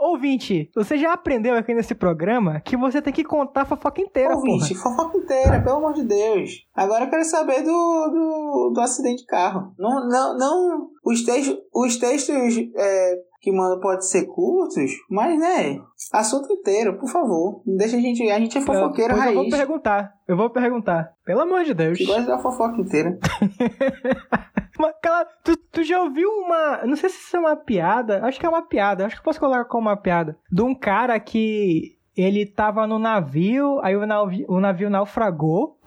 Ouvinte, 0.00 0.70
você 0.74 0.96
já 0.96 1.12
aprendeu 1.12 1.56
aqui 1.56 1.74
nesse 1.74 1.94
programa 1.94 2.60
que 2.60 2.76
você 2.76 3.02
tem 3.02 3.12
que 3.12 3.24
contar 3.24 3.62
a 3.62 3.66
fofoca 3.66 4.00
inteira, 4.00 4.34
Ouvinte, 4.34 4.74
fofoca 4.74 5.18
inteira, 5.18 5.60
pelo 5.62 5.76
amor 5.76 5.94
de 5.94 6.04
Deus. 6.04 6.66
Agora 6.74 7.04
eu 7.04 7.10
quero 7.10 7.24
saber 7.24 7.62
do, 7.62 7.70
do, 7.70 8.72
do 8.74 8.80
acidente 8.80 9.22
de 9.22 9.26
carro. 9.26 9.72
Não, 9.78 10.08
não, 10.08 10.38
não. 10.38 10.88
Os 11.04 11.24
textos, 11.24 11.56
os 11.74 11.96
textos 11.96 12.56
é, 12.76 13.14
que 13.40 13.52
mandam 13.52 13.80
podem 13.80 14.00
ser 14.00 14.26
curtos, 14.26 14.90
mas 15.10 15.38
né, 15.38 15.80
assunto 16.12 16.52
inteiro, 16.52 16.98
por 16.98 17.08
favor. 17.08 17.62
Não 17.66 17.76
deixa 17.76 17.96
a 17.96 18.00
gente. 18.00 18.28
A 18.30 18.38
gente 18.38 18.58
é 18.58 18.60
fofoqueiro 18.60 19.14
Pois 19.14 19.26
eu 19.26 19.34
vou 19.34 19.42
raiz. 19.42 19.56
perguntar. 19.56 20.12
Eu 20.26 20.36
vou 20.36 20.50
perguntar. 20.50 21.12
Pelo 21.24 21.40
amor 21.42 21.64
de 21.64 21.74
Deus. 21.74 21.96
Que 21.98 22.06
gosta 22.06 22.22
da 22.26 22.38
fofoca 22.38 22.80
inteira. 22.80 23.18
Mas, 24.78 24.94
cara, 25.02 25.26
tu, 25.42 25.56
tu 25.56 25.82
já 25.82 26.00
ouviu 26.02 26.28
uma. 26.28 26.84
Não 26.86 26.96
sei 26.96 27.08
se 27.10 27.16
isso 27.20 27.36
é 27.36 27.40
uma 27.40 27.56
piada. 27.56 28.24
Acho 28.24 28.38
que 28.38 28.46
é 28.46 28.48
uma 28.48 28.62
piada. 28.62 29.06
Acho 29.06 29.16
que 29.16 29.20
eu 29.20 29.24
posso 29.24 29.40
colocar 29.40 29.64
como 29.64 29.88
uma 29.88 29.96
piada. 29.96 30.36
De 30.50 30.62
um 30.62 30.74
cara 30.74 31.18
que 31.18 31.96
ele 32.16 32.46
tava 32.46 32.86
no 32.86 32.98
navio, 32.98 33.80
aí 33.82 33.96
o 33.96 34.06
navio, 34.06 34.46
o 34.48 34.60
navio 34.60 34.90
naufragou. 34.90 35.78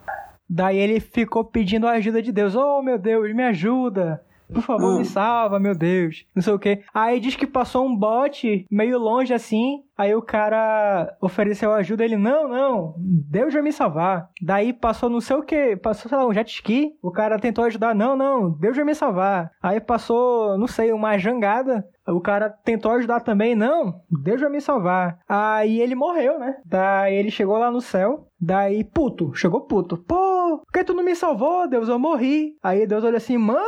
Daí 0.50 0.78
ele 0.78 1.00
ficou 1.00 1.46
pedindo 1.46 1.88
a 1.88 1.92
ajuda 1.92 2.22
de 2.22 2.32
Deus. 2.32 2.56
Oh, 2.56 2.82
meu 2.82 2.98
Deus, 2.98 3.34
me 3.34 3.44
ajuda. 3.44 4.22
Por 4.54 4.62
favor, 4.64 4.96
Hum. 4.96 5.00
me 5.00 5.06
salva, 5.06 5.60
meu 5.60 5.76
Deus. 5.76 6.26
Não 6.36 6.42
sei 6.42 6.54
o 6.54 6.60
quê. 6.60 6.82
Aí 6.94 7.20
diz 7.20 7.36
que 7.36 7.48
passou 7.48 7.86
um 7.86 7.96
bote 7.96 8.66
meio 8.70 8.98
longe 9.00 9.34
assim. 9.34 9.84
Aí 9.98 10.16
o 10.16 10.22
cara 10.22 11.16
ofereceu 11.22 11.72
ajuda. 11.74 12.04
Ele, 12.04 12.18
não, 12.18 12.48
não, 12.48 12.96
Deus 12.98 13.54
vai 13.54 13.62
me 13.62 13.72
salvar. 13.72 14.30
Daí 14.42 14.74
passou 14.74 15.10
não 15.10 15.22
sei 15.22 15.36
o 15.36 15.44
que. 15.44 15.76
Passou, 15.78 16.10
sei 16.10 16.18
lá, 16.18 16.26
um 16.26 16.34
jet 16.34 16.50
ski. 16.52 16.92
O 17.04 17.12
cara 17.12 17.38
tentou 17.38 17.64
ajudar. 17.66 17.94
Não, 17.94 18.16
não, 18.18 18.50
Deus 18.52 18.76
vai 18.76 18.86
me 18.86 18.96
salvar. 18.96 19.52
Aí 19.62 19.80
passou, 19.80 20.58
não 20.58 20.66
sei, 20.68 20.92
uma 20.92 21.18
jangada. 21.20 21.86
O 22.08 22.20
cara 22.20 22.50
tentou 22.50 22.92
ajudar 22.94 23.20
também. 23.22 23.54
Não, 23.56 24.02
Deus 24.24 24.42
vai 24.42 24.50
me 24.50 24.60
salvar. 24.60 25.20
Aí 25.30 25.80
ele 25.80 25.94
morreu, 25.94 26.40
né? 26.40 26.56
Daí 26.66 27.14
ele 27.16 27.30
chegou 27.30 27.58
lá 27.58 27.70
no 27.70 27.80
céu. 27.80 28.28
Daí, 28.40 28.84
puto, 28.84 29.36
chegou 29.36 29.62
puto. 29.62 29.98
Pô, 29.98 30.58
por 30.66 30.72
que 30.74 30.84
tu 30.84 30.96
não 30.96 31.04
me 31.04 31.16
salvou, 31.16 31.68
Deus? 31.70 31.88
Eu 31.88 32.00
morri. 32.00 32.56
Aí 32.64 32.88
Deus 32.88 33.04
olha 33.04 33.18
assim, 33.18 33.38
mano, 33.38 33.60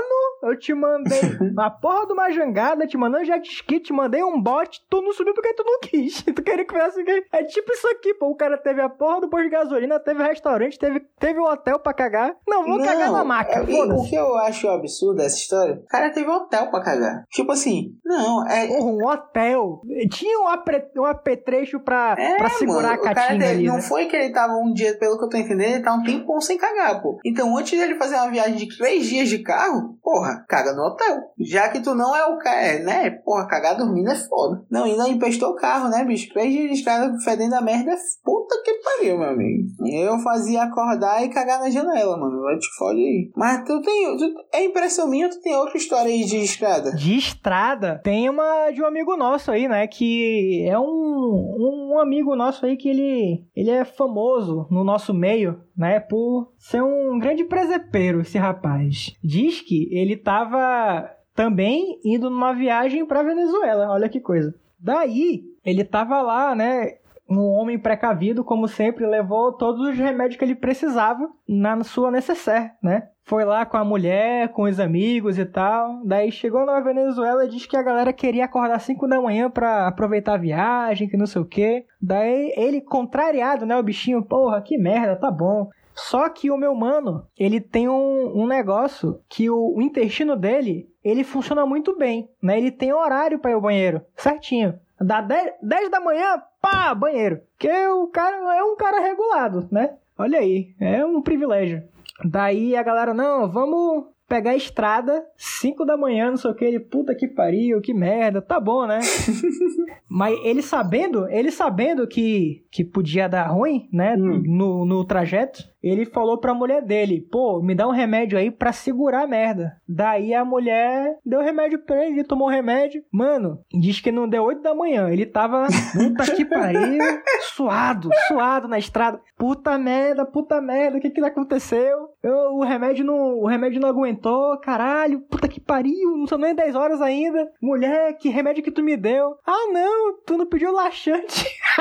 eu 0.44 0.58
te 0.60 0.74
mandei 0.74 1.20
a 1.58 1.70
porra 1.70 2.06
de 2.08 2.14
uma 2.14 2.30
jangada, 2.32 2.86
te 2.88 2.98
mandei 2.98 3.22
um 3.22 3.26
jet 3.26 3.48
ski, 3.50 3.80
te 3.80 3.94
mandei 3.94 4.24
um 4.24 4.42
bote, 4.42 4.82
tu 4.90 5.02
não 5.02 5.14
subiu 5.14 5.34
porque 5.34 5.54
tu 5.54 5.64
não 5.66 5.80
quis. 5.80 6.22
Tu 6.34 6.42
queria 6.42 6.66
que 6.66 6.74
viesse 6.74 7.00
aqui. 7.02 7.26
É 7.32 7.44
tipo 7.44 7.72
isso 7.72 7.88
aqui, 7.90 8.14
pô. 8.16 8.28
O 8.28 8.36
cara 8.36 8.58
teve 8.58 8.82
a 8.82 8.90
porra 8.90 9.22
do 9.22 9.30
posto 9.30 9.44
de 9.44 9.50
gasolina, 9.50 10.00
teve 10.00 10.24
restaurante, 10.24 10.78
teve, 10.80 11.00
teve 11.20 11.40
um 11.40 11.44
hotel 11.46 11.80
pra 11.80 11.94
cagar. 11.94 12.36
Não, 12.48 12.66
vou 12.66 12.80
cagar 12.84 13.12
na 13.12 13.24
maca, 13.24 13.60
é- 13.60 13.62
o 13.62 14.04
que 14.04 14.16
eu 14.16 14.36
acho 14.40 14.68
absurdo 14.68 15.18
dessa 15.18 15.36
história, 15.38 15.76
o 15.76 15.88
cara 15.88 16.10
teve 16.12 16.28
um 16.30 16.34
hotel 16.34 16.70
pra 16.72 16.82
cagar. 16.82 17.24
Tipo 17.30 17.52
assim, 17.52 17.96
não, 18.04 18.48
é. 18.48 18.68
Porra, 18.68 18.86
um 18.92 19.06
hotel. 19.08 19.82
Tinha 20.12 20.40
um, 20.40 20.48
apre, 20.48 20.84
um 20.98 21.06
apetrecho 21.06 21.80
pra, 21.80 22.16
É, 22.18 22.38
pra 22.38 22.50
segurar 22.50 22.90
mano, 22.90 22.94
a 22.94 23.02
o 23.02 23.04
cara 23.04 23.16
catinga 23.16 23.40
teve- 23.46 23.52
ali, 23.58 23.68
não 23.68 23.76
né? 23.76 23.82
foi 23.82 24.06
que 24.08 24.16
ele 24.16 24.34
tava 24.34 24.54
um 24.54 24.74
dia, 24.74 24.98
pelo 24.98 25.18
que 25.18 25.26
eu 25.26 25.30
tô 25.30 25.38
entendendo, 25.38 25.74
ele 25.76 25.84
tá 25.84 25.94
um 25.94 26.04
tempão 26.04 26.42
sem 26.42 26.58
cagar, 26.58 27.02
pô. 27.02 27.20
Então, 27.26 27.56
antes 27.58 27.78
dele 27.80 27.96
fazer 27.96 28.16
uma 28.16 28.30
viagem 28.32 28.56
de 28.56 28.76
três 28.78 29.06
dias 29.06 29.30
de 29.30 29.40
carro, 29.40 29.98
porra, 30.02 30.33
caga 30.48 30.74
no 30.74 30.84
hotel. 30.84 31.18
Já 31.40 31.70
que 31.70 31.82
tu 31.82 31.96
não 31.96 32.16
é 32.16 32.26
o 32.26 32.38
cara, 32.38 32.62
é, 32.62 32.80
né? 32.84 33.10
Porra, 33.10 33.48
cagar 33.48 33.78
dormindo 33.78 34.10
é 34.10 34.16
foda. 34.16 34.64
Não, 34.70 34.84
ainda 34.84 35.08
empestou 35.08 35.52
o 35.52 35.56
carro, 35.56 35.90
né, 35.90 36.04
bicho? 36.04 36.34
Dias 36.34 36.70
de 36.70 36.74
estrada 36.74 37.14
fedendo 37.24 37.56
a 37.56 37.62
merda 37.62 37.92
é 37.92 37.98
puta 38.24 38.62
que 38.64 38.74
pariu, 38.76 39.18
meu 39.18 39.30
amigo. 39.30 39.68
Eu 39.86 40.20
fazia 40.20 40.64
acordar 40.64 41.24
e 41.24 41.30
cagar 41.30 41.60
na 41.60 41.70
janela, 41.70 42.18
mano. 42.18 42.42
Vai 42.42 42.58
te 42.58 42.68
fode 42.78 43.00
aí. 43.00 43.32
Mas 43.36 43.64
tu 43.66 43.82
tem. 43.82 44.18
Tu, 44.18 44.34
é 44.54 44.64
impressão 44.66 45.08
minha 45.08 45.30
tu 45.30 45.42
tem 45.42 45.56
outra 45.56 45.78
história 45.78 46.12
aí 46.12 46.24
de 46.24 46.38
estrada? 46.38 46.92
De 46.94 47.18
estrada, 47.18 48.02
tem 48.04 48.30
uma 48.30 48.72
de 48.72 48.82
um 48.82 48.86
amigo 48.86 49.16
nosso 49.16 49.52
aí, 49.52 49.68
né? 49.68 49.88
Que 49.88 50.66
é 50.68 50.78
um, 50.78 51.94
um 51.94 52.00
amigo 52.00 52.36
nosso 52.36 52.66
aí 52.66 52.78
que 52.78 52.90
ele, 52.90 53.44
ele 53.56 53.70
é 53.70 53.86
famoso 53.86 54.68
no 54.70 54.84
nosso 54.84 55.14
meio, 55.14 55.60
né? 55.76 56.00
Por 56.00 56.52
ser 56.58 56.82
um 56.82 57.18
grande 57.20 57.44
presepeiro, 57.44 58.22
esse 58.22 58.38
rapaz. 58.38 59.14
Diz 59.24 59.62
que 59.62 59.90
ele 59.92 60.16
tava 60.24 61.10
também 61.36 62.00
indo 62.04 62.30
numa 62.30 62.54
viagem 62.54 63.06
pra 63.06 63.24
Venezuela, 63.24 63.92
olha 63.92 64.10
que 64.10 64.20
coisa. 64.20 64.54
Daí, 64.80 65.44
ele 65.66 65.84
tava 65.84 66.22
lá, 66.22 66.56
né? 66.56 66.98
um 67.30 67.42
homem 67.54 67.80
precavido, 67.80 68.44
como 68.44 68.68
sempre, 68.68 69.06
levou 69.06 69.54
todos 69.54 69.88
os 69.88 69.98
remédios 69.98 70.38
que 70.38 70.44
ele 70.44 70.56
precisava 70.56 71.30
na 71.48 71.84
sua 71.84 72.12
necessaire, 72.12 72.72
né? 72.82 73.08
Foi 73.26 73.46
lá 73.46 73.66
com 73.66 73.78
a 73.78 73.86
mulher, 73.86 74.50
com 74.50 74.64
os 74.64 74.80
amigos 74.80 75.40
e 75.40 75.46
tal. 75.46 76.02
Daí 76.06 76.30
chegou 76.30 76.66
na 76.66 76.82
Venezuela 76.82 77.46
e 77.46 77.50
disse 77.50 77.68
que 77.68 77.78
a 77.78 77.84
galera 77.84 78.12
queria 78.12 78.44
acordar 78.44 78.80
5 78.80 79.08
da 79.08 79.22
manhã 79.22 79.50
para 79.50 79.88
aproveitar 79.88 80.34
a 80.34 80.38
viagem, 80.38 81.08
que 81.08 81.16
não 81.16 81.26
sei 81.26 81.42
o 81.42 81.46
quê. 81.46 81.86
Daí 82.02 82.54
ele, 82.58 82.82
contrariado, 82.82 83.66
né? 83.66 83.78
O 83.78 83.84
bichinho, 83.84 84.22
porra, 84.22 84.62
que 84.62 84.78
merda, 84.78 85.16
tá 85.16 85.32
bom. 85.32 85.70
Só 85.96 86.28
que 86.30 86.50
o 86.50 86.58
meu 86.58 86.74
mano, 86.74 87.28
ele 87.38 87.62
tem 87.62 87.88
um, 87.88 88.32
um 88.36 88.48
negócio 88.48 89.20
que 89.30 89.50
o, 89.50 89.76
o, 89.76 89.82
intestino 89.82 90.36
dele, 90.36 90.90
ele 91.04 91.24
funciona 91.24 91.66
muito 91.66 91.98
bem, 91.98 92.30
né? 92.42 92.58
Ele 92.58 92.72
tem 92.72 92.94
horário 92.94 93.40
para 93.40 93.52
ir 93.52 93.56
ao 93.56 93.62
banheiro, 93.62 94.02
certinho. 94.16 94.80
Dá 95.00 95.22
10, 95.22 95.54
10 95.62 95.92
da 95.92 96.00
manhã, 96.00 96.42
pá, 96.62 96.94
banheiro. 96.96 97.42
Que 97.60 97.70
o 97.88 98.08
cara 98.08 98.38
é 98.56 98.64
um 98.64 98.76
cara 98.76 99.02
regulado, 99.02 99.68
né? 99.72 99.96
Olha 100.18 100.40
aí, 100.40 100.74
é 100.80 101.06
um 101.06 101.22
privilégio. 101.22 101.84
Daí 102.24 102.76
a 102.76 102.84
galera, 102.84 103.14
não, 103.14 103.52
vamos 103.52 104.06
pegar 104.28 104.52
a 104.52 104.56
estrada, 104.56 105.24
5 105.38 105.86
da 105.86 105.98
manhã, 105.98 106.30
não 106.30 106.38
sei 106.38 106.50
o 106.50 106.56
que, 106.56 106.66
ele, 106.66 106.80
puta 106.80 107.14
que 107.14 107.28
pariu, 107.28 107.82
que 107.82 107.94
merda, 107.94 108.42
tá 108.42 108.60
bom, 108.60 108.88
né? 108.88 109.00
Mas 110.10 110.40
ele 110.44 110.62
sabendo, 110.62 111.28
ele 111.30 111.52
sabendo 111.52 112.08
que, 112.08 112.66
que 112.72 112.84
podia 112.84 113.28
dar 113.28 113.48
ruim, 113.48 113.88
né, 113.92 114.16
hum. 114.16 114.42
no, 114.46 114.86
no 114.86 115.06
trajeto, 115.06 115.64
ele 115.84 116.06
falou 116.06 116.38
pra 116.38 116.54
mulher 116.54 116.82
dele, 116.82 117.28
pô, 117.32 117.62
me 117.62 117.76
dá 117.76 117.88
um 117.88 117.92
remédio 117.92 118.38
aí 118.38 118.50
pra 118.50 118.72
segurar 118.72 119.24
a 119.24 119.28
merda. 119.28 119.78
Daí 119.88 120.34
a 120.34 120.46
mulher 120.46 121.18
deu 121.26 121.42
remédio 121.42 121.80
pra 121.80 122.06
ele, 122.06 122.20
ele 122.20 122.24
tomou 122.24 122.48
remédio. 122.48 123.04
Mano, 123.12 123.60
diz 123.72 124.00
que 124.00 124.12
não 124.12 124.28
deu 124.28 124.44
8 124.44 124.62
da 124.62 124.74
manhã, 124.74 125.10
ele 125.10 125.26
tava, 125.26 125.68
puta 125.94 126.32
que 126.34 126.46
pariu, 126.46 127.04
suado, 127.42 128.10
suado 128.28 128.68
na 128.68 128.80
estrada. 128.80 129.20
Puta 129.38 129.78
merda, 129.78 130.26
puta 130.26 130.62
merda, 130.62 130.98
o 130.98 131.02
que 131.02 131.10
que 131.10 131.22
aconteceu? 131.22 132.10
Eu, 132.22 132.54
o 132.54 132.64
remédio 132.64 133.04
não, 133.04 133.40
o 133.40 133.48
remédio 133.48 133.82
não 133.82 133.90
aguentou, 133.90 134.58
caralho, 134.60 135.20
puta 135.22 135.48
que 135.48 135.60
pariu, 135.60 136.16
não 136.16 136.28
são 136.28 136.38
nem 136.38 136.56
10 136.56 136.76
horas 136.76 137.02
ainda. 137.02 137.52
Mulher, 137.62 138.14
que 138.18 138.30
remédio 138.30 138.64
que 138.64 138.72
tu 138.72 138.82
me 138.84 138.96
deu? 138.96 139.36
Ah, 139.46 139.72
não, 139.74 140.18
tu 140.26 140.38
não 140.38 140.46
pediu 140.46 140.72
laxante. 140.72 141.46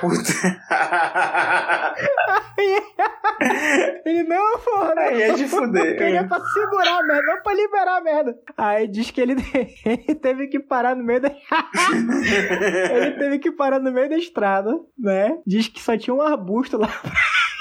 Puta. 0.00 0.32
Ele, 4.04 4.22
não, 4.24 4.58
porra. 4.58 4.94
Aí 4.96 5.22
é 5.22 5.32
de 5.32 5.48
fuder. 5.48 5.96
Queria 5.96 6.26
pra 6.26 6.40
segurar 6.40 6.98
a 6.98 7.02
merda, 7.02 7.22
não 7.22 7.42
pra 7.42 7.54
liberar 7.54 7.96
a 7.96 8.00
merda. 8.00 8.38
Aí 8.56 8.86
diz 8.86 9.10
que 9.10 9.20
ele, 9.20 9.34
ele 9.84 10.14
teve 10.14 10.48
que 10.48 10.60
parar 10.60 10.94
no 10.94 11.04
meio 11.04 11.20
da. 11.20 11.30
ele 12.90 13.12
teve 13.12 13.38
que 13.38 13.52
parar 13.52 13.80
no 13.80 13.92
meio 13.92 14.08
da 14.08 14.16
estrada, 14.16 14.72
né? 14.98 15.38
Diz 15.46 15.68
que 15.68 15.80
só 15.80 15.96
tinha 15.96 16.14
um 16.14 16.22
arbusto 16.22 16.76
lá. 16.76 16.88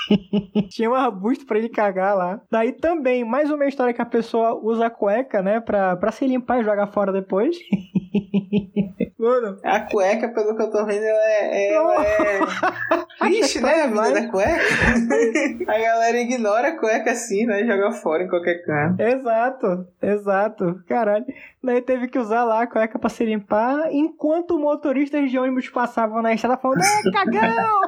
Tinha 0.70 0.90
um 0.90 0.96
arbusto 0.96 1.46
pra 1.46 1.58
ele 1.58 1.70
cagar 1.70 2.16
lá. 2.16 2.42
Daí 2.52 2.72
também, 2.72 3.24
mais 3.24 3.50
uma 3.50 3.66
história 3.66 3.94
que 3.94 4.02
a 4.02 4.06
pessoa 4.06 4.60
usa 4.62 4.90
cueca, 4.90 5.42
né? 5.42 5.60
Pra, 5.60 5.96
pra 5.96 6.12
se 6.12 6.26
limpar 6.26 6.60
e 6.60 6.64
jogar 6.64 6.88
fora 6.88 7.12
depois. 7.12 7.58
Mano. 9.20 9.60
A 9.64 9.82
cueca, 9.82 10.30
pelo 10.30 10.56
que 10.56 10.62
eu 10.64 10.72
tô 10.72 10.86
vendo, 10.86 11.04
ela 11.04 11.26
é. 11.26 11.74
Ela 11.74 12.06
é... 12.06 12.40
Triste, 13.20 13.62
né? 13.62 13.84
A 13.84 13.88
vida 13.88 14.14
da 14.14 14.30
cueca. 14.30 14.62
a 15.68 15.78
galera 15.78 16.18
ignora 16.18 16.70
a 16.70 16.78
cueca 16.78 17.12
assim, 17.12 17.46
né? 17.46 17.66
Joga 17.66 17.92
fora 17.92 18.24
em 18.24 18.30
qualquer 18.30 18.64
canto. 18.66 19.02
Exato, 19.02 19.88
exato. 20.02 20.82
Caralho. 20.88 21.26
Daí 21.62 21.82
teve 21.82 22.08
que 22.08 22.18
usar 22.18 22.46
lá 22.46 22.62
a 22.62 22.68
cueca 22.68 22.98
pra 22.98 23.10
se 23.10 23.26
limpar, 23.26 23.92
enquanto 23.92 24.58
motoristas 24.58 25.30
de 25.30 25.38
ônibus 25.38 25.70
passavam 25.70 26.22
na 26.22 26.34
estrada 26.34 26.58
falando: 26.58 26.82
É, 26.82 27.12
cagão! 27.12 27.82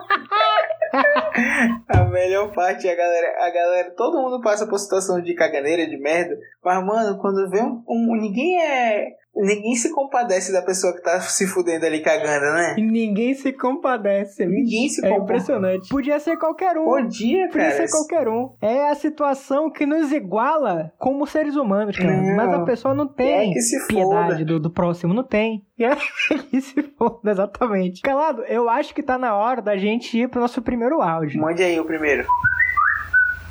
a 1.87 2.03
melhor 2.05 2.53
parte 2.53 2.85
é 2.85 2.91
a 2.91 2.95
galera, 2.95 3.45
a 3.45 3.49
galera, 3.49 3.91
todo 3.95 4.21
mundo 4.21 4.41
passa 4.41 4.67
por 4.67 4.77
situação 4.77 5.21
de 5.21 5.33
caganeira, 5.33 5.87
de 5.87 5.97
merda, 5.97 6.37
mas, 6.61 6.85
mano, 6.85 7.17
quando 7.17 7.49
vê 7.49 7.61
um, 7.61 7.81
um 7.87 8.15
ninguém 8.19 8.61
é 8.61 9.20
Ninguém 9.33 9.75
se 9.75 9.89
compadece 9.93 10.51
da 10.51 10.61
pessoa 10.61 10.93
que 10.93 11.01
tá 11.01 11.21
se 11.21 11.47
fudendo 11.47 11.85
ali 11.85 12.01
cagando, 12.01 12.53
né? 12.53 12.75
Ninguém 12.77 13.33
se 13.33 13.53
compadece. 13.53 14.45
Ninguém 14.45 14.89
se 14.89 14.99
É 15.05 15.09
compadece. 15.09 15.23
impressionante. 15.23 15.89
Podia 15.89 16.19
ser 16.19 16.37
qualquer 16.37 16.77
um. 16.77 16.83
Podia, 16.83 17.47
cara. 17.47 17.71
Podia 17.71 17.87
ser 17.87 17.91
qualquer 17.91 18.27
um. 18.27 18.49
É 18.61 18.89
a 18.89 18.95
situação 18.95 19.71
que 19.71 19.85
nos 19.85 20.11
iguala 20.11 20.91
como 20.99 21.25
seres 21.25 21.55
humanos, 21.55 21.97
cara. 21.97 22.21
Não. 22.21 22.35
Mas 22.35 22.53
a 22.53 22.59
pessoa 22.65 22.93
não 22.93 23.07
tem 23.07 23.53
é 23.53 23.87
piedade 23.87 24.43
do, 24.43 24.59
do, 24.59 24.69
próximo. 24.69 25.13
Não 25.13 25.23
tem. 25.23 25.61
É 25.81 25.95
que 25.95 26.61
se 26.61 26.79
foda, 26.95 27.31
exatamente. 27.31 28.01
Calado, 28.03 28.43
eu 28.43 28.69
acho 28.69 28.93
que 28.93 29.01
tá 29.01 29.17
na 29.17 29.33
hora 29.33 29.63
da 29.63 29.75
gente 29.77 30.15
ir 30.15 30.29
pro 30.29 30.39
nosso 30.39 30.61
primeiro 30.61 31.01
áudio. 31.01 31.41
Mande 31.41 31.63
aí 31.63 31.79
o 31.79 31.85
primeiro. 31.85 32.27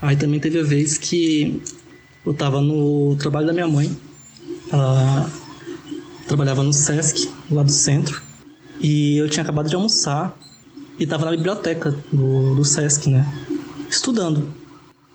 Aí 0.00 0.14
também 0.16 0.38
teve 0.38 0.60
a 0.60 0.62
vez 0.62 0.96
que 0.96 1.60
eu 2.24 2.32
tava 2.32 2.60
no 2.60 3.16
trabalho 3.16 3.48
da 3.48 3.52
minha 3.52 3.66
mãe. 3.66 3.88
Ela 4.72 5.26
trabalhava 6.30 6.62
no 6.62 6.72
Sesc, 6.72 7.28
lá 7.50 7.64
do 7.64 7.72
centro, 7.72 8.22
e 8.80 9.16
eu 9.16 9.28
tinha 9.28 9.42
acabado 9.42 9.68
de 9.68 9.74
almoçar 9.74 10.38
e 10.96 11.02
estava 11.02 11.24
na 11.24 11.32
biblioteca 11.32 11.90
do, 12.12 12.54
do 12.54 12.64
Sesc, 12.64 13.10
né? 13.10 13.26
Estudando. 13.90 14.54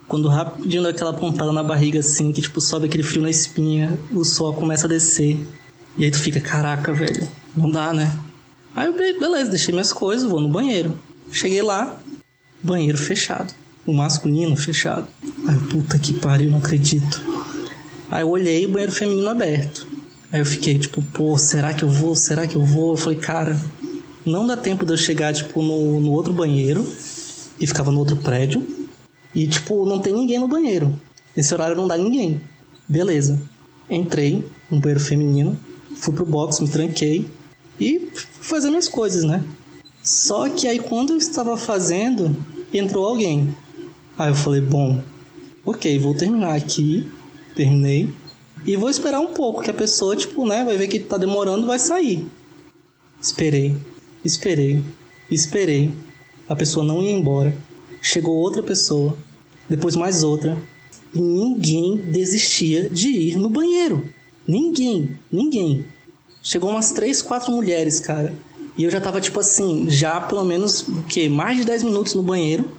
Quando 0.09 0.28
rapidinho 0.28 0.84
dá 0.84 0.89
aquela 0.89 1.13
pontada 1.13 1.53
na 1.53 1.63
barriga 1.63 1.99
assim, 1.99 2.34
que 2.34 2.41
tipo 2.41 2.59
sobe 2.59 2.88
aquele 2.88 3.01
frio 3.01 3.22
na 3.22 3.30
espinha, 3.30 3.97
o 4.11 4.26
sol 4.26 4.53
começa 4.53 4.88
a 4.88 4.89
descer. 4.89 5.39
E 5.97 6.03
aí 6.03 6.11
tu 6.11 6.20
fica, 6.20 6.41
caraca, 6.41 6.91
velho, 6.91 7.26
não 7.55 7.72
dá, 7.72 7.93
né? 7.93 8.13
Aí 8.76 8.88
eu, 8.88 8.93
beleza, 8.93 9.51
deixei 9.51 9.74
minhas 9.74 9.93
coisas, 9.93 10.30
vou 10.30 10.41
no 10.41 10.49
banheiro. 10.49 10.99
Cheguei 11.32 11.61
lá, 11.61 11.97
banheiro 12.61 12.97
fechado. 12.97 13.53
O 13.86 13.93
masculino 13.93 14.57
fechado. 14.57 15.07
Aí, 15.47 15.57
puta 15.70 15.97
que 15.97 16.11
pariu, 16.11 16.51
não 16.51 16.57
acredito. 16.57 17.22
Aí 18.11 18.22
eu 18.22 18.30
olhei 18.30 18.68
banheiro 18.68 18.91
feminino 18.91 19.30
aberto. 19.30 19.94
Aí 20.36 20.41
eu 20.41 20.45
fiquei 20.45 20.77
tipo, 20.77 21.01
pô, 21.01 21.38
será 21.38 21.73
que 21.73 21.81
eu 21.81 21.89
vou? 21.89 22.13
Será 22.13 22.45
que 22.45 22.57
eu 22.57 22.61
vou? 22.61 22.91
Eu 22.91 22.97
falei, 22.97 23.17
cara, 23.17 23.57
não 24.25 24.45
dá 24.45 24.57
tempo 24.57 24.86
de 24.86 24.91
eu 24.91 24.97
chegar, 24.97 25.33
tipo, 25.33 25.61
no, 25.61 26.01
no 26.01 26.11
outro 26.11 26.33
banheiro, 26.33 26.86
e 27.57 27.65
ficava 27.65 27.89
no 27.89 27.99
outro 27.99 28.17
prédio, 28.17 28.67
e, 29.33 29.47
tipo, 29.47 29.86
não 29.86 29.97
tem 29.97 30.11
ninguém 30.11 30.38
no 30.38 30.45
banheiro. 30.45 30.99
Esse 31.38 31.53
horário 31.53 31.77
não 31.77 31.88
dá 31.88 31.97
ninguém. 31.97 32.41
Beleza. 32.86 33.41
Entrei 33.89 34.45
no 34.69 34.77
banheiro 34.77 34.99
feminino, 34.99 35.57
fui 35.95 36.13
pro 36.13 36.25
box, 36.25 36.59
me 36.59 36.67
tranquei, 36.67 37.25
e 37.79 38.09
fui 38.13 38.27
fazer 38.41 38.67
minhas 38.67 38.89
coisas, 38.89 39.23
né? 39.23 39.41
Só 40.03 40.49
que 40.49 40.67
aí 40.67 40.79
quando 40.79 41.11
eu 41.11 41.17
estava 41.17 41.55
fazendo, 41.55 42.36
entrou 42.73 43.07
alguém. 43.07 43.55
Aí 44.17 44.31
eu 44.31 44.36
falei, 44.36 44.59
bom, 44.59 45.01
ok, 45.65 45.97
vou 45.97 46.13
terminar 46.13 46.55
aqui. 46.55 47.09
Terminei. 47.55 48.13
E 48.66 48.76
vou 48.76 48.89
esperar 48.89 49.20
um 49.20 49.28
pouco, 49.28 49.61
que 49.61 49.70
a 49.70 49.74
pessoa, 49.74 50.16
tipo, 50.16 50.47
né, 50.47 50.63
vai 50.66 50.76
ver 50.76 50.88
que 50.88 50.99
tá 50.99 51.18
demorando, 51.18 51.68
vai 51.68 51.78
sair. 51.78 52.26
Esperei, 53.22 53.76
esperei, 54.24 54.84
esperei. 55.30 55.93
A 56.49 56.55
pessoa 56.55 56.86
não 56.86 57.01
ia 57.01 57.11
embora. 57.11 57.55
Chegou 58.01 58.36
outra 58.36 58.63
pessoa, 58.63 59.16
depois 59.70 59.95
mais 59.95 60.24
outra. 60.24 60.57
E 61.13 61.20
ninguém 61.20 61.97
desistia 61.97 62.89
de 62.89 63.09
ir 63.09 63.38
no 63.38 63.49
banheiro. 63.49 64.09
Ninguém, 64.47 65.18
ninguém. 65.32 65.86
Chegou 66.41 66.72
umas 66.72 66.91
três, 66.91 67.22
quatro 67.22 67.51
mulheres, 67.51 67.99
cara. 67.99 68.34
E 68.78 68.84
eu 68.84 68.91
já 68.91 68.99
tava, 68.99 69.22
tipo 69.22 69.39
assim, 69.39 69.89
já 69.89 70.20
pelo 70.20 70.43
menos, 70.43 70.82
o 70.88 71.03
quê? 71.03 71.30
Mais 71.30 71.57
de 71.57 71.66
10 71.66 71.84
minutos 71.84 72.13
no 72.13 72.22
banheiro, 72.22 72.70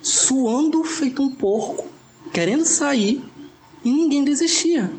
suando 0.00 0.82
feito 0.84 1.22
um 1.22 1.30
porco, 1.30 1.86
querendo 2.32 2.64
sair, 2.64 3.22
e 3.84 3.90
ninguém 3.90 4.24
desistia. 4.24 4.90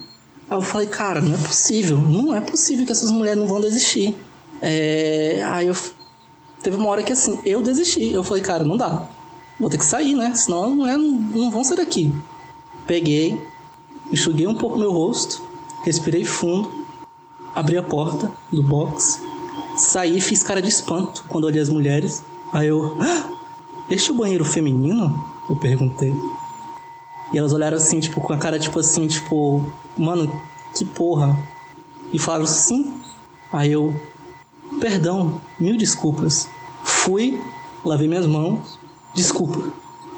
Aí 0.50 0.58
eu 0.58 0.62
falei, 0.62 0.88
cara, 0.88 1.22
não 1.22 1.34
é 1.34 1.38
possível. 1.38 1.98
Não 1.98 2.36
é 2.36 2.41
possível 2.41 2.86
que 2.86 2.91
essas 2.91 3.12
mulheres 3.12 3.39
não 3.39 3.48
vão 3.48 3.60
desistir. 3.60 4.16
É... 4.62 5.41
Aí 5.46 5.68
eu. 5.68 5.76
Teve 6.62 6.78
uma 6.78 6.89
hora 6.89 7.04
que 7.04 7.14
assim, 7.14 7.39
eu 7.46 7.62
desisti. 7.62 8.12
Eu 8.12 8.24
falei, 8.24 8.41
cara, 8.41 8.64
não 8.64 8.76
dá. 8.78 9.08
Vou 9.60 9.70
ter 9.70 9.78
que 9.78 9.86
sair, 9.86 10.16
né? 10.16 10.34
Senão 10.36 10.66
as 10.66 10.72
mulheres 10.72 11.02
não, 11.02 11.12
não 11.12 11.52
vão 11.52 11.64
sair 11.64 11.78
daqui. 11.78 12.14
Peguei, 12.88 13.39
enxuguei 14.12 14.48
um 14.48 14.56
pouco 14.56 14.78
meu 14.78 14.91
rosto, 14.91 15.41
respirei 15.84 16.26
fundo, 16.26 16.86
abri 17.56 17.78
a 17.78 17.84
porta 17.84 18.32
do 18.52 18.62
box, 18.62 19.20
saí 19.78 20.20
fiz 20.20 20.43
cara 20.43 20.62
de 20.62 20.70
espanto 20.70 21.24
quando 21.30 21.46
olhei 21.46 21.62
as 21.62 21.70
mulheres. 21.70 22.24
Aí 22.52 22.68
eu. 22.68 22.98
Ah, 23.00 23.30
este 23.89 24.10
é 24.10 24.14
o 24.14 24.18
banheiro 24.18 24.43
feminino? 24.43 25.24
Eu 25.50 25.56
perguntei. 25.56 26.14
E 27.34 27.38
elas 27.38 27.53
olharam 27.53 27.78
assim, 27.78 27.99
tipo, 27.99 28.21
com 28.21 28.34
a 28.34 28.38
cara, 28.38 28.59
tipo 28.59 28.80
assim, 28.80 29.07
tipo, 29.07 29.71
mano, 29.97 30.32
que 30.76 30.86
porra. 30.86 31.38
E 32.13 32.19
falaram 32.19 32.45
sim. 32.45 32.93
Aí 33.51 33.71
eu, 33.71 33.93
perdão, 34.80 35.41
mil 35.59 35.78
desculpas. 35.78 36.47
Fui, 36.84 37.41
lavei 37.84 38.07
minhas 38.07 38.28
mãos, 38.28 38.80
desculpa. 39.13 39.71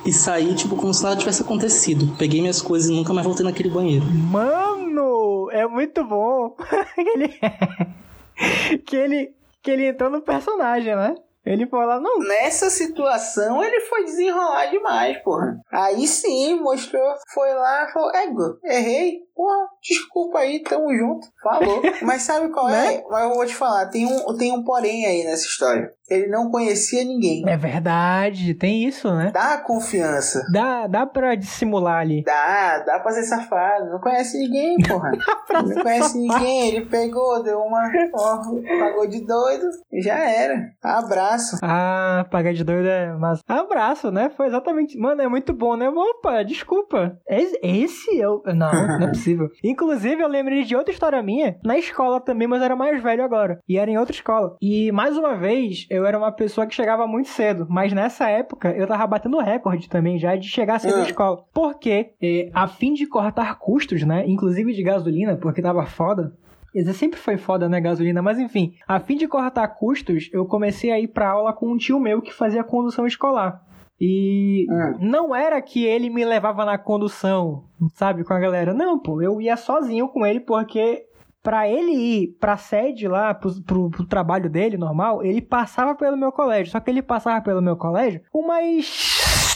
E 0.05 0.11
saí, 0.11 0.55
tipo, 0.55 0.75
como 0.75 0.93
se 0.93 1.03
nada 1.03 1.15
tivesse 1.15 1.41
acontecido. 1.41 2.15
Peguei 2.17 2.39
minhas 2.39 2.61
coisas 2.61 2.89
e 2.89 2.93
nunca 2.93 3.13
mais 3.13 3.25
voltei 3.25 3.45
naquele 3.45 3.69
banheiro. 3.69 4.05
Mano, 4.05 5.49
é 5.51 5.67
muito 5.67 6.03
bom. 6.05 6.55
que 6.95 7.01
ele. 7.01 8.79
que 8.85 8.95
ele. 8.95 9.33
Que 9.61 9.71
ele 9.71 9.87
entrou 9.87 10.09
no 10.09 10.21
personagem, 10.21 10.95
né? 10.95 11.15
Ele 11.47 11.65
foi 11.67 11.85
lá, 11.85 11.99
não. 11.99 12.19
Nessa 12.19 12.69
situação, 12.69 13.63
ele 13.63 13.79
foi 13.81 14.03
desenrolar 14.03 14.65
demais, 14.65 15.17
porra. 15.23 15.57
Aí 15.71 16.05
sim, 16.05 16.59
mostrou, 16.59 17.13
foi 17.33 17.53
lá, 17.53 17.87
falou, 17.93 18.13
ego, 18.13 18.59
errei. 18.63 19.25
Porra, 19.33 19.67
desculpa 19.87 20.39
aí, 20.39 20.63
tamo 20.63 20.91
junto. 20.95 21.27
Falou. 21.43 21.79
Mas 22.01 22.23
sabe 22.23 22.49
qual 22.49 22.67
é? 22.69 22.71
Né? 22.71 23.03
Mas 23.07 23.23
eu 23.23 23.35
vou 23.35 23.45
te 23.45 23.53
falar, 23.53 23.85
tem 23.85 24.03
um, 24.03 24.35
tem 24.35 24.51
um 24.51 24.63
porém 24.63 25.05
aí 25.05 25.23
nessa 25.23 25.45
história. 25.45 25.91
Ele 26.09 26.27
não 26.27 26.49
conhecia 26.49 27.03
ninguém. 27.03 27.43
É 27.47 27.55
verdade, 27.55 28.55
tem 28.55 28.83
isso, 28.83 29.13
né? 29.13 29.29
Dá 29.31 29.57
confiança. 29.57 30.41
Dá, 30.51 30.87
dá 30.87 31.05
pra 31.05 31.35
dissimular 31.35 31.99
ali. 31.99 32.23
Dá, 32.23 32.79
dá 32.79 32.99
pra 32.99 33.11
ser 33.11 33.23
safado. 33.23 33.91
Não 33.91 33.99
conhece 33.99 34.39
ninguém, 34.39 34.75
porra. 34.87 35.11
Não 35.51 35.83
conhece 35.83 36.13
safado. 36.13 36.19
ninguém. 36.19 36.69
Ele 36.69 36.85
pegou, 36.85 37.43
deu 37.43 37.59
uma. 37.59 37.91
ó, 38.15 38.37
pagou 38.79 39.07
de 39.07 39.25
doido 39.25 39.67
e 39.91 40.01
já 40.01 40.17
era. 40.17 40.71
Abraço. 40.81 41.36
Ah, 41.63 42.25
pagar 42.29 42.53
de 42.53 42.63
doido 42.63 42.87
é 42.87 43.13
massa. 43.13 43.41
Abraço, 43.47 44.11
né? 44.11 44.29
Foi 44.35 44.47
exatamente. 44.47 44.97
Mano, 44.97 45.21
é 45.21 45.27
muito 45.27 45.53
bom, 45.53 45.75
né? 45.75 45.89
Opa, 45.89 46.43
desculpa. 46.43 47.17
Esse, 47.27 47.59
esse 47.63 48.17
eu. 48.19 48.41
Não, 48.45 48.71
não 48.71 49.01
é 49.03 49.07
possível. 49.09 49.49
Inclusive, 49.63 50.21
eu 50.21 50.27
lembrei 50.27 50.63
de 50.63 50.75
outra 50.75 50.93
história 50.93 51.21
minha 51.21 51.57
na 51.63 51.77
escola 51.77 52.19
também, 52.19 52.47
mas 52.47 52.59
eu 52.59 52.65
era 52.65 52.75
mais 52.75 53.01
velho 53.01 53.23
agora. 53.23 53.59
E 53.67 53.77
era 53.77 53.89
em 53.89 53.97
outra 53.97 54.13
escola. 54.15 54.55
E 54.61 54.91
mais 54.91 55.17
uma 55.17 55.35
vez, 55.35 55.85
eu 55.89 56.05
era 56.05 56.17
uma 56.17 56.31
pessoa 56.31 56.67
que 56.67 56.75
chegava 56.75 57.07
muito 57.07 57.29
cedo. 57.29 57.67
Mas 57.69 57.93
nessa 57.93 58.29
época, 58.29 58.71
eu 58.71 58.87
tava 58.87 59.05
batendo 59.07 59.39
recorde 59.39 59.89
também 59.89 60.17
já 60.19 60.35
de 60.35 60.47
chegar 60.47 60.79
cedo 60.79 60.95
Ah. 60.95 60.97
na 60.99 61.03
escola. 61.03 61.43
Porque, 61.53 62.11
eh, 62.21 62.49
a 62.53 62.67
fim 62.67 62.93
de 62.93 63.05
cortar 63.07 63.57
custos, 63.59 64.03
né? 64.03 64.23
Inclusive 64.27 64.73
de 64.73 64.83
gasolina, 64.83 65.35
porque 65.37 65.61
tava 65.61 65.85
foda. 65.85 66.33
Sempre 66.93 67.19
foi 67.19 67.37
foda, 67.37 67.67
né, 67.69 67.79
gasolina? 67.81 68.21
Mas 68.21 68.39
enfim, 68.39 68.73
a 68.87 68.99
fim 68.99 69.15
de 69.17 69.27
cortar 69.27 69.67
custos, 69.69 70.29
eu 70.33 70.45
comecei 70.45 70.91
a 70.91 70.99
ir 70.99 71.07
pra 71.07 71.29
aula 71.29 71.53
com 71.53 71.71
um 71.71 71.77
tio 71.77 71.99
meu 71.99 72.21
que 72.21 72.33
fazia 72.33 72.63
condução 72.63 73.05
escolar. 73.05 73.61
E 73.99 74.65
Hum. 74.69 74.97
não 75.01 75.35
era 75.35 75.59
que 75.61 75.83
ele 75.83 76.09
me 76.09 76.23
levava 76.23 76.63
na 76.63 76.77
condução, 76.77 77.63
sabe, 77.95 78.23
com 78.23 78.33
a 78.33 78.39
galera. 78.39 78.73
Não, 78.73 78.99
pô, 78.99 79.21
eu 79.21 79.41
ia 79.41 79.57
sozinho 79.57 80.07
com 80.09 80.23
ele 80.25 80.39
porque 80.39 81.03
pra 81.41 81.67
ele 81.67 81.91
ir 81.93 82.27
pra 82.39 82.57
sede 82.57 83.07
lá, 83.07 83.33
pro, 83.33 83.49
pro, 83.63 83.89
pro 83.89 84.05
trabalho 84.05 84.49
dele 84.49 84.77
normal, 84.77 85.23
ele 85.23 85.41
passava 85.41 85.95
pelo 85.95 86.17
meu 86.17 86.31
colégio. 86.31 86.71
Só 86.71 86.79
que 86.79 86.91
ele 86.91 87.01
passava 87.01 87.41
pelo 87.41 87.61
meu 87.61 87.77
colégio 87.77 88.21
umas 88.33 88.85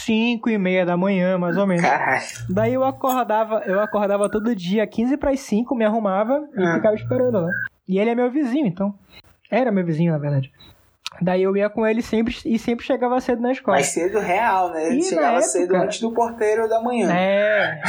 5 0.04 0.48
e 0.50 0.58
meia 0.58 0.84
da 0.86 0.96
manhã, 0.96 1.38
mais 1.38 1.56
ou 1.56 1.66
menos. 1.66 1.82
Caralho. 1.82 2.22
Daí 2.50 2.74
eu 2.74 2.84
acordava, 2.84 3.62
eu 3.66 3.80
acordava 3.80 4.28
todo 4.30 4.54
dia, 4.54 4.86
15 4.86 5.16
para 5.16 5.30
as 5.30 5.40
5, 5.40 5.74
me 5.74 5.84
arrumava 5.84 6.46
e 6.56 6.62
Ah. 6.62 6.74
ficava 6.74 6.94
esperando 6.94 7.40
lá. 7.40 7.50
E 7.88 7.98
ele 7.98 8.10
é 8.10 8.14
meu 8.14 8.30
vizinho, 8.30 8.66
então. 8.66 8.94
Era 9.50 9.70
meu 9.70 9.84
vizinho, 9.84 10.12
na 10.12 10.18
verdade. 10.18 10.50
Daí 11.20 11.42
eu 11.42 11.54
ia 11.56 11.68
com 11.68 11.86
ele 11.86 12.00
sempre 12.00 12.34
e 12.46 12.58
sempre 12.58 12.86
chegava 12.86 13.20
cedo 13.20 13.42
na 13.42 13.52
escola. 13.52 13.76
Mais 13.76 13.86
cedo 13.88 14.18
real, 14.18 14.70
né? 14.72 14.86
Ele 14.88 14.98
E 14.98 15.02
chegava 15.02 15.26
época- 15.36 15.42
cedo 15.42 15.76
antes 15.76 16.00
do 16.00 16.12
porteiro 16.12 16.68
da 16.68 16.80
manhã. 16.80 17.12
É. 17.14 17.80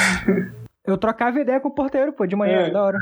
Eu 0.85 0.97
trocava 0.97 1.39
ideia 1.39 1.61
com 1.61 1.69
o 1.69 1.73
porteiro, 1.73 2.11
pô, 2.11 2.25
de 2.27 2.35
manhã, 2.35 2.67
É. 2.67 2.69
da 2.71 2.83
hora. 2.83 2.97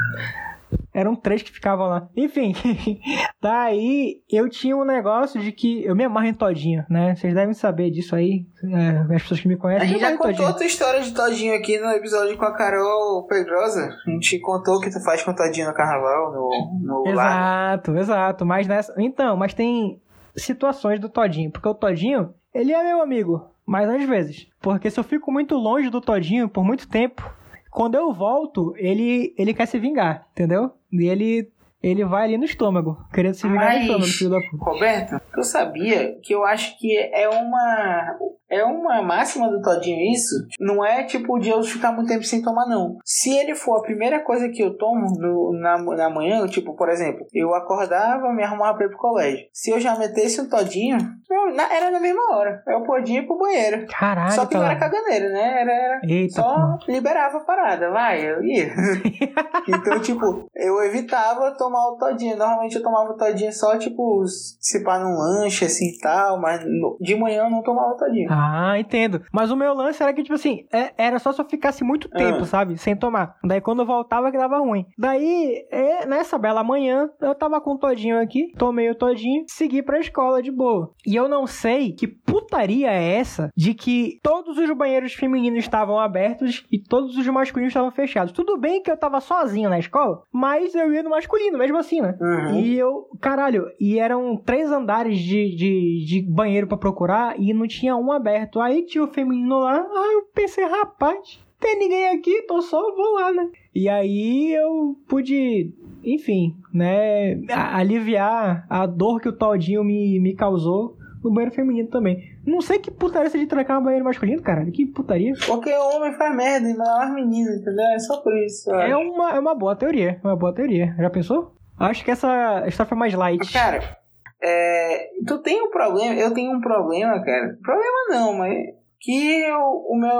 Eram 0.94 1.16
três 1.16 1.42
que 1.42 1.52
ficavam 1.52 1.88
lá. 1.88 2.10
Enfim, 2.18 2.54
daí 3.42 4.22
eu 4.30 4.50
tinha 4.50 4.76
um 4.76 4.84
negócio 4.84 5.40
de 5.42 5.52
que 5.52 5.84
eu 5.86 5.96
me 5.96 6.04
amarro 6.04 6.28
em 6.28 6.34
todinho, 6.34 6.86
né? 6.90 7.16
Vocês 7.16 7.34
devem 7.34 7.54
saber 7.54 7.90
disso 7.92 8.16
aí. 8.16 8.46
é, 8.64 9.16
as 9.16 9.22
pessoas 9.24 9.40
que 9.40 9.48
me 9.48 9.54
A 9.54 9.58
conhecem. 9.58 9.88
gente 9.88 9.98
me 9.98 10.02
já 10.02 10.12
contou 10.18 10.32
todinho. 10.34 10.54
tua 10.58 10.66
história 10.66 11.02
de 11.02 11.14
Todinho 11.14 11.56
aqui 11.56 11.80
no 11.80 11.90
episódio 11.92 12.38
com 12.38 12.46
a 12.46 12.54
Carol 12.54 13.26
Pedrosa. 13.28 13.90
A 14.06 14.10
gente 14.12 14.40
contou 14.40 14.76
o 14.76 14.82
que 14.82 14.90
tu 14.92 15.02
faz 15.04 15.24
com 15.24 15.34
Todinho 15.34 15.68
no 15.68 15.74
carnaval, 15.74 16.32
no, 16.34 16.80
no 17.06 17.14
lar. 17.14 17.74
Exato, 17.76 17.98
exato. 17.98 18.46
Mas 18.46 18.68
nessa. 18.68 18.94
Então, 18.98 19.38
mas 19.38 19.54
tem 19.54 20.02
situações 20.36 21.00
do 21.00 21.10
Todinho. 21.10 21.52
Porque 21.52 21.68
o 21.68 21.74
Todinho, 21.74 22.34
ele 22.54 22.74
é 22.74 22.84
meu 22.84 23.02
amigo. 23.02 23.50
Mas 23.66 23.90
às 23.90 24.04
vezes. 24.04 24.48
Porque 24.62 24.90
se 24.90 25.00
eu 25.00 25.04
fico 25.04 25.32
muito 25.32 25.56
longe 25.56 25.90
do 25.90 26.02
Todinho 26.02 26.50
por 26.50 26.64
muito 26.64 26.88
tempo, 26.90 27.24
quando 27.72 27.96
eu 27.96 28.14
volto, 28.14 28.74
ele, 28.78 29.34
ele 29.38 29.54
quer 29.54 29.66
se 29.66 29.80
vingar, 29.80 30.28
entendeu? 30.34 30.72
E 30.92 31.08
ele, 31.08 31.50
ele 31.82 32.04
vai 32.06 32.26
ali 32.26 32.38
no 32.38 32.44
estômago, 32.44 32.98
querendo 33.14 33.34
se 33.34 33.48
vingar 33.48 33.66
Mas- 33.70 33.76
no 33.78 33.82
estômago, 33.84 34.12
filho 34.12 34.30
da 34.30 34.42
puta. 34.42 34.64
Roberto, 34.66 35.22
tu 35.34 35.44
sabia 35.44 36.20
que 36.22 36.34
eu 36.36 36.44
acho 36.44 36.78
que 36.78 36.96
é 36.98 37.30
uma 37.30 38.18
é 38.50 38.64
uma 38.64 39.02
máxima 39.02 39.50
do 39.50 39.62
Todinho 39.62 40.12
isso? 40.12 40.36
Não 40.60 40.84
é 40.86 41.04
tipo 41.04 41.40
de 41.40 41.50
eu 41.50 41.62
ficar 41.64 41.92
muito 41.92 42.08
tempo 42.10 42.24
sem 42.24 42.42
tomar, 42.42 42.66
não. 42.68 42.98
Se 43.06 43.36
ele 43.36 43.56
for 43.56 43.78
a 43.78 43.82
primeira 43.82 44.20
coisa 44.22 44.50
que 44.50 44.62
eu 44.62 44.78
tomo 44.78 45.08
no- 45.20 45.54
na, 45.60 45.78
na 45.82 46.10
manhã, 46.10 46.46
tipo, 46.48 46.76
por 46.76 46.90
exemplo, 46.90 47.26
eu 47.34 47.54
acordava, 47.54 48.32
me 48.34 48.44
arrumava 48.44 48.78
pra 48.78 48.86
ir 48.86 48.90
pro 48.90 48.98
colégio. 48.98 49.46
Se 49.54 49.72
eu 49.72 49.80
já 49.80 49.98
metesse 49.98 50.42
um 50.42 50.50
Todinho, 50.50 50.98
eu- 51.30 51.54
na- 51.56 51.74
era 51.74 51.90
na 51.92 52.00
mesma 52.00 52.36
hora. 52.36 52.62
Eu 52.68 52.84
podia 52.84 53.20
ir 53.20 53.26
pro 53.28 53.38
banheiro. 53.38 53.86
Caralho, 53.88 54.32
Só 54.32 54.46
que 54.46 54.56
não 54.56 54.66
era 54.66 54.76
caganeira, 54.80 55.30
né? 55.30 55.62
Era, 55.62 55.72
era 55.74 56.02
Eita, 56.04 56.42
só 56.42 56.78
liberava 56.88 57.38
a 57.38 57.42
parada, 57.46 57.90
vai, 57.92 58.22
eu 58.30 58.44
ia. 58.44 58.70
então, 59.68 60.00
tipo, 60.02 60.50
eu 60.56 60.84
evitava 60.84 61.52
tomar 61.58 61.88
o 61.90 61.98
todinho. 61.98 62.38
Normalmente 62.38 62.76
eu 62.76 62.84
tomava 62.84 63.12
o 63.12 63.18
todinho 63.18 63.54
só, 63.54 63.78
tipo, 63.78 64.24
se 64.28 64.84
pá 64.84 65.00
num 65.00 65.18
lanche, 65.18 65.66
assim 65.66 65.90
e 65.90 65.98
tal, 66.00 66.40
mas 66.40 66.62
no- 66.66 66.98
de 67.00 67.16
manhã 67.16 67.44
eu 67.46 67.50
não 67.50 67.62
tomava 67.64 67.94
o 67.94 67.98
todinho. 67.98 68.21
Ah, 68.30 68.80
entendo. 68.80 69.22
Mas 69.32 69.52
o 69.52 69.56
meu 69.56 69.74
lance 69.74 70.02
era 70.02 70.14
que, 70.14 70.24
tipo 70.24 70.36
assim, 70.36 70.66
é- 70.74 70.94
era 70.98 71.20
só 71.20 71.32
se 71.32 71.42
eu 71.42 71.46
ficasse 71.46 71.84
muito 71.84 72.10
tempo, 72.10 72.40
Ah. 72.42 72.46
sabe? 72.46 72.78
Sem 72.78 72.96
tomar. 72.96 73.36
Daí 73.44 73.62
quando 73.62 73.80
eu 73.82 73.86
voltava 73.86 74.32
que 74.32 74.38
dava 74.38 74.60
ruim. 74.60 74.86
Daí, 74.98 75.66
é, 75.72 76.06
nessa 76.06 76.38
bela 76.38 76.64
manhã, 76.64 77.10
eu 77.22 77.34
tava 77.36 77.60
com 77.62 77.72
o 77.74 77.78
todinho 77.78 78.20
aqui, 78.20 78.52
tomei 78.58 78.90
o 78.90 78.96
todinho, 78.96 79.44
segui 79.48 79.82
pra 79.82 80.00
escola 80.00 80.42
de 80.42 80.52
boa. 80.52 80.92
E 81.06 81.16
eu 81.16 81.28
não 81.28 81.46
sei 81.48 81.92
que 81.94 82.08
putaria 82.08 82.92
é 82.92 83.16
essa 83.16 83.50
de 83.56 83.74
que 83.74 84.20
todos 84.24 84.58
os 84.58 84.72
banheiros 84.78 85.14
femininos 85.14 85.60
estavam 85.60 86.00
abertos 86.00 86.66
e 86.72 86.80
todos 86.80 87.18
os 87.18 87.28
masculinos 87.28 87.72
estavam 87.72 87.92
fechados. 87.92 88.32
Tudo 88.32 88.58
bem 88.58 88.82
que 88.82 88.92
eu 88.92 88.98
tava 88.98 89.20
sozinho 89.20 89.70
na 89.70 89.80
escola, 89.80 90.22
mas 90.32 90.74
eu 90.76 90.92
ia 90.94 91.04
no 91.04 91.10
masculino, 91.10 91.58
mesmo 91.58 91.78
assim, 91.78 92.02
né? 92.02 92.18
Uhum. 92.20 92.60
E 92.60 92.78
eu, 92.78 93.08
caralho, 93.20 93.66
e 93.80 94.00
eram 94.00 94.36
três 94.38 94.72
andares 94.72 95.18
de, 95.20 95.56
de, 95.56 96.06
de 96.06 96.22
banheiro 96.30 96.68
pra 96.68 96.78
procurar 96.78 97.40
e 97.40 97.54
não 97.54 97.68
tinha 97.68 97.96
um 97.96 98.11
aberto. 98.12 98.60
Aí 98.60 98.86
tinha 98.86 99.04
o 99.04 99.08
feminino 99.08 99.60
lá, 99.60 99.78
ah, 99.78 100.10
eu 100.14 100.24
pensei, 100.34 100.66
rapaz, 100.66 101.40
tem 101.60 101.78
ninguém 101.78 102.10
aqui, 102.10 102.42
tô 102.44 102.62
só, 102.62 102.80
vou 102.96 103.14
lá, 103.14 103.32
né? 103.32 103.50
E 103.74 103.88
aí 103.88 104.54
eu 104.54 104.96
pude, 105.08 105.74
enfim, 106.04 106.56
né, 106.74 107.40
aliviar 107.50 108.66
a 108.70 108.86
dor 108.86 109.22
que 109.22 109.30
o 109.30 109.34
Todinho 109.34 109.84
me, 109.84 110.20
me 110.20 110.36
causou 110.36 110.98
no 111.24 111.32
banheiro 111.32 111.54
feminino 111.54 111.88
também. 111.88 112.32
Não 112.46 112.62
sei 112.62 112.80
que 112.80 112.90
putaria 112.90 113.28
essa 113.28 113.38
de 113.38 113.46
trancar 113.46 113.80
um 113.80 113.84
banheiro 113.84 114.04
masculino, 114.04 114.42
caralho, 114.42 114.72
que 114.72 114.86
putaria. 114.88 115.34
Porque 115.46 115.72
o 115.72 115.96
homem 115.96 116.14
faz 116.14 116.36
merda 116.36 116.68
e 116.68 116.74
não 116.74 116.86
é 116.86 116.98
mais 116.98 117.14
menino, 117.14 117.52
entendeu? 117.52 117.86
É 117.86 118.00
só 118.00 118.18
por 118.18 118.36
isso. 118.44 118.72
É 118.72 118.96
uma, 118.96 119.32
é 119.32 119.40
uma 119.40 119.54
boa 119.54 119.76
teoria, 119.76 120.20
é 120.24 120.28
uma 120.28 120.36
boa 120.36 120.54
teoria. 120.54 120.96
Já 120.98 121.10
pensou? 121.10 121.54
Acho 121.80 122.04
que 122.04 122.12
essa 122.12 122.64
história 122.68 122.90
foi 122.90 122.98
mais 122.98 123.14
light. 123.14 123.54
Cara, 123.54 123.98
é, 124.42 125.10
tu 125.28 125.38
tem 125.40 125.62
um 125.62 125.70
problema, 125.70 126.16
eu 126.16 126.34
tenho 126.34 126.52
um 126.52 126.62
problema, 126.62 127.24
cara. 127.24 127.58
Problema 127.62 127.98
não, 128.10 128.34
mas 128.34 128.58
que 129.00 129.42
eu, 129.42 129.60
o 129.60 129.96
meu. 129.96 130.12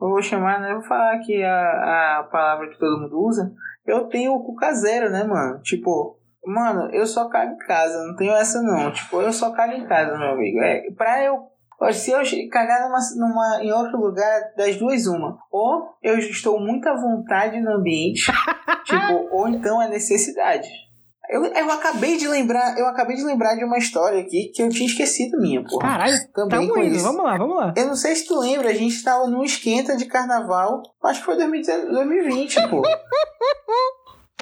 Eu 0.00 0.08
vou 0.08 0.22
chamar, 0.22 0.60
né? 0.60 0.74
Vou 0.74 0.82
falar 0.82 1.14
aqui 1.14 1.42
a, 1.42 2.18
a 2.18 2.22
palavra 2.24 2.68
que 2.68 2.78
todo 2.78 3.00
mundo 3.00 3.18
usa. 3.18 3.52
Eu 3.86 4.08
tenho 4.08 4.32
o 4.32 4.44
cu 4.44 4.54
caseiro, 4.54 5.10
né, 5.10 5.24
mano? 5.24 5.60
Tipo, 5.62 6.18
mano, 6.44 6.90
eu 6.92 7.06
só 7.06 7.28
cago 7.28 7.54
em 7.54 7.58
casa, 7.58 8.06
não 8.06 8.16
tenho 8.16 8.32
essa 8.32 8.62
não. 8.62 8.92
Tipo, 8.92 9.20
eu 9.20 9.32
só 9.32 9.50
cago 9.52 9.72
em 9.72 9.86
casa, 9.86 10.18
meu 10.18 10.30
amigo. 10.30 10.60
É, 10.60 10.90
pra 10.96 11.24
eu. 11.24 11.48
Se 11.92 12.10
eu 12.10 12.20
cagar 12.50 12.82
numa, 12.82 12.98
numa, 13.16 13.64
em 13.64 13.72
outro 13.72 13.98
lugar, 13.98 14.52
das 14.54 14.76
duas, 14.76 15.06
uma. 15.06 15.38
Ou 15.50 15.94
eu 16.02 16.18
estou 16.18 16.60
muito 16.60 16.86
à 16.86 16.94
vontade 16.94 17.58
no 17.58 17.72
ambiente, 17.72 18.30
tipo, 18.84 19.28
ou 19.30 19.48
então 19.48 19.80
é 19.80 19.88
necessidade. 19.88 20.68
Eu, 21.30 21.44
eu 21.44 21.70
acabei 21.70 22.16
de 22.16 22.26
lembrar, 22.26 22.76
eu 22.78 22.86
acabei 22.86 23.14
de 23.16 23.22
lembrar 23.24 23.54
de 23.54 23.64
uma 23.64 23.78
história 23.78 24.20
aqui 24.20 24.50
que 24.54 24.62
eu 24.62 24.68
tinha 24.68 24.86
esquecido 24.88 25.38
minha, 25.40 25.62
porra. 25.64 25.82
Caralho, 25.88 26.18
Também 26.34 26.48
tamo 26.68 26.74
com 26.74 26.82
isso. 26.82 27.04
vamos 27.04 27.22
lá, 27.24 27.38
vamos 27.38 27.56
lá. 27.56 27.72
Eu 27.76 27.86
não 27.86 27.94
sei 27.96 28.16
se 28.16 28.26
tu 28.26 28.38
lembra, 28.40 28.68
a 28.70 28.74
gente 28.74 29.02
tava 29.04 29.26
num 29.28 29.44
esquenta 29.44 29.96
de 29.96 30.06
carnaval, 30.06 30.82
acho 31.04 31.20
que 31.20 31.26
foi 31.26 31.36
2019 31.36 31.92
2020, 31.92 32.68
pô. 32.68 32.82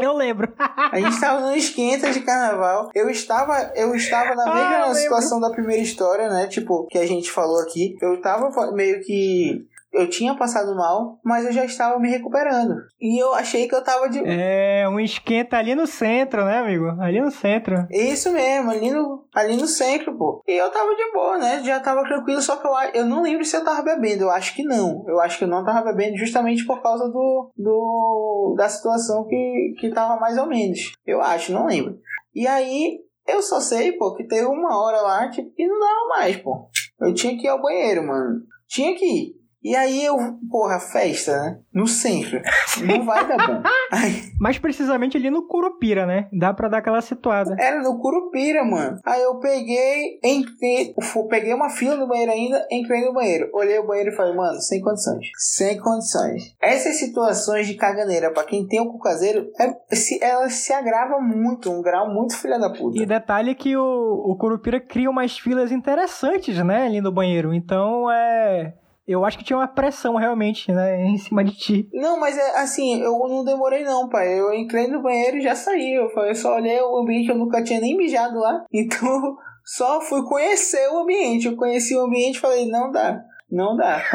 Eu 0.01 0.13
lembro. 0.15 0.53
A 0.57 1.01
gente 1.01 1.21
tava 1.21 1.41
num 1.41 1.53
esquenta 1.57 2.13
de 2.13 2.21
carnaval. 2.21 2.89
Eu 2.95 3.11
estava, 3.11 3.73
eu 3.75 3.93
estava 3.97 4.33
na 4.37 4.45
Ah, 4.45 4.55
mesma 4.55 4.79
lembro. 4.87 4.95
situação 4.95 5.41
da 5.41 5.51
primeira 5.51 5.83
história, 5.83 6.29
né? 6.29 6.47
Tipo, 6.47 6.87
que 6.87 6.97
a 6.99 7.05
gente 7.05 7.31
falou 7.33 7.59
aqui. 7.61 7.97
Eu 8.01 8.21
tava 8.23 8.49
meio 8.73 9.01
que. 9.03 9.67
Eu 9.93 10.09
tinha 10.09 10.37
passado 10.37 10.75
mal, 10.77 11.19
mas 11.25 11.47
eu 11.47 11.53
já 11.53 11.65
estava 11.65 11.99
me 11.99 12.11
recuperando. 12.11 12.75
E 13.01 13.21
eu 13.23 13.33
achei 13.35 13.67
que 13.67 13.75
eu 13.75 13.83
tava 13.83 14.09
de. 14.09 14.21
É, 14.25 14.87
um 14.89 15.01
esquenta 15.01 15.57
ali 15.57 15.75
no 15.75 15.87
centro, 15.87 16.45
né, 16.45 16.59
amigo? 16.59 16.87
Ali 17.01 17.21
no 17.21 17.31
centro. 17.31 17.87
Isso 17.91 18.31
mesmo, 18.33 18.71
ali 18.71 18.91
no, 18.91 19.27
ali 19.35 19.57
no 19.57 19.67
centro, 19.67 20.17
pô. 20.17 20.43
E 20.47 20.53
eu 20.53 20.71
tava 20.71 20.95
de 20.95 21.13
boa, 21.13 21.39
né? 21.39 21.63
Já 21.65 21.81
tava 21.81 22.03
tranquilo, 22.03 22.43
só 22.43 22.57
que 22.57 22.67
eu, 22.67 22.73
eu 23.01 23.07
não 23.07 23.23
lembro 23.23 23.45
se 23.45 23.57
eu 23.57 23.65
tava 23.65 23.83
bebendo. 23.83 24.25
Eu 24.25 24.31
acho 24.31 24.55
que 24.55 24.63
não. 24.63 25.05
Eu 25.09 25.21
acho 25.21 25.39
que 25.39 25.45
eu 25.45 25.49
não 25.49 25.65
tava 25.65 25.91
bebendo 25.93 26.19
justamente 26.19 26.67
por 26.67 26.83
causa 26.83 27.09
do, 27.09 27.51
do 27.57 28.55
da 28.57 28.69
situação 28.69 29.27
que, 29.27 29.75
que 29.79 29.91
tava 29.91 30.21
mais 30.21 30.37
ou 30.37 30.47
menos. 30.47 30.93
Eu 31.07 31.21
acho, 31.23 31.53
não 31.53 31.67
lembro. 31.67 31.99
E 32.35 32.47
aí, 32.47 32.99
Eu 33.27 33.43
só 33.43 33.61
sei, 33.61 33.93
pô, 33.93 34.15
que 34.15 34.27
teve 34.27 34.47
uma 34.47 34.81
hora 34.83 35.01
lá, 35.03 35.31
tipo, 35.31 35.53
e 35.57 35.67
não 35.67 35.79
dava 35.79 36.09
mais, 36.09 36.37
pô. 36.37 36.69
Eu 37.01 37.13
tinha 37.13 37.37
que 37.37 37.47
ir 37.47 37.49
ao 37.49 37.61
banheiro, 37.61 38.07
mano. 38.07 38.41
Tinha 38.67 38.95
que 38.97 39.05
ir. 39.05 39.38
E 39.63 39.75
aí 39.75 40.05
eu, 40.05 40.17
porra, 40.51 40.79
festa, 40.79 41.33
né? 41.33 41.59
No 41.75 41.87
centro. 41.87 42.41
Não 42.87 43.05
vai 43.05 43.27
dar 43.27 43.37
bom. 43.47 43.63
Aí, 43.91 44.23
Mais 44.41 44.59
precisamente 44.59 45.17
ali 45.17 45.31
no 45.31 45.47
Curupira, 45.47 46.07
né? 46.07 46.29
Dá 46.33 46.53
pra 46.53 46.69
dar 46.69 46.79
aquela 46.79 47.01
situada. 47.01 47.57
era 47.59 47.83
no 47.83 47.99
Curupira, 47.99 48.65
mano. 48.65 48.99
Aí 49.05 49.23
eu 49.23 49.39
peguei, 49.41 50.19
entrei, 50.23 50.95
peguei 51.29 51.55
uma 51.55 51.71
fila 51.71 51.97
no 51.97 52.07
banheiro 52.07 52.33
ainda, 52.33 52.67
entrei 52.71 53.05
no 53.05 53.13
banheiro. 53.13 53.51
Olhei 53.53 53.79
o 53.79 53.87
banheiro 53.87 54.11
e 54.11 54.17
falei, 54.17 54.35
mano, 54.35 54.61
sem 54.61 54.81
condições. 54.81 55.27
Sem 55.37 55.79
condições. 55.79 56.55
Essas 56.61 56.97
situações 56.97 57.67
de 57.67 57.75
caganeira, 57.75 58.33
pra 58.33 58.45
quem 58.45 58.67
tem 58.67 58.81
o 58.81 58.93
cu 58.93 58.99
caseiro, 58.99 59.51
é, 59.59 59.95
se, 59.95 60.23
ela 60.23 60.49
se 60.51 60.73
agrava 60.73 61.19
muito, 61.21 61.71
um 61.71 61.83
grau 61.83 62.13
muito 62.13 62.37
filha 62.37 62.59
da 62.59 62.71
puta. 62.71 63.01
E 63.01 63.07
detalhe 63.07 63.55
que 63.55 63.77
o, 63.77 63.83
o 63.83 64.37
Curupira 64.37 64.81
cria 64.81 65.11
umas 65.11 65.39
filas 65.39 65.73
interessantes, 65.73 66.57
né? 66.65 66.87
Ali 66.87 67.01
no 67.01 67.13
banheiro. 67.13 67.53
Então, 67.53 68.11
é... 68.11 68.75
Eu 69.09 69.25
acho 69.25 69.39
que 69.39 69.45
tinha 69.45 69.57
uma 69.57 69.67
pressão 69.67 70.17
realmente, 70.17 70.71
né? 70.71 71.01
Em 71.09 71.17
cima 71.17 71.43
de 71.43 71.53
ti. 71.53 71.89
Não, 71.95 72.21
mas 72.21 72.37
é 72.37 72.61
assim, 72.61 73.01
eu 73.01 73.19
não 73.27 73.43
demorei 73.43 73.83
não, 73.83 74.07
pai. 74.07 74.39
Eu 74.39 74.53
entrei 74.53 74.87
no 74.87 75.03
banheiro 75.03 75.39
e 75.39 75.43
já 75.43 75.55
saí. 75.55 75.95
Eu 75.95 76.11
falei, 76.11 76.35
só 76.35 76.57
olhei 76.57 76.79
o 76.83 76.99
ambiente, 76.99 77.31
eu 77.31 77.39
nunca 77.39 77.65
tinha 77.65 77.81
nem 77.81 77.97
mijado 77.97 78.39
lá. 78.39 78.67
Então, 78.71 79.37
só 79.65 80.01
fui 80.01 80.23
conhecer 80.25 80.89
o 80.91 80.99
ambiente. 80.99 81.47
Eu 81.47 81.57
conheci 81.57 81.97
o 81.97 82.03
ambiente 82.03 82.37
e 82.37 82.41
falei, 82.41 82.71
não 82.71 82.93
dá, 82.93 83.21
não 83.51 83.75
dá. 83.75 84.03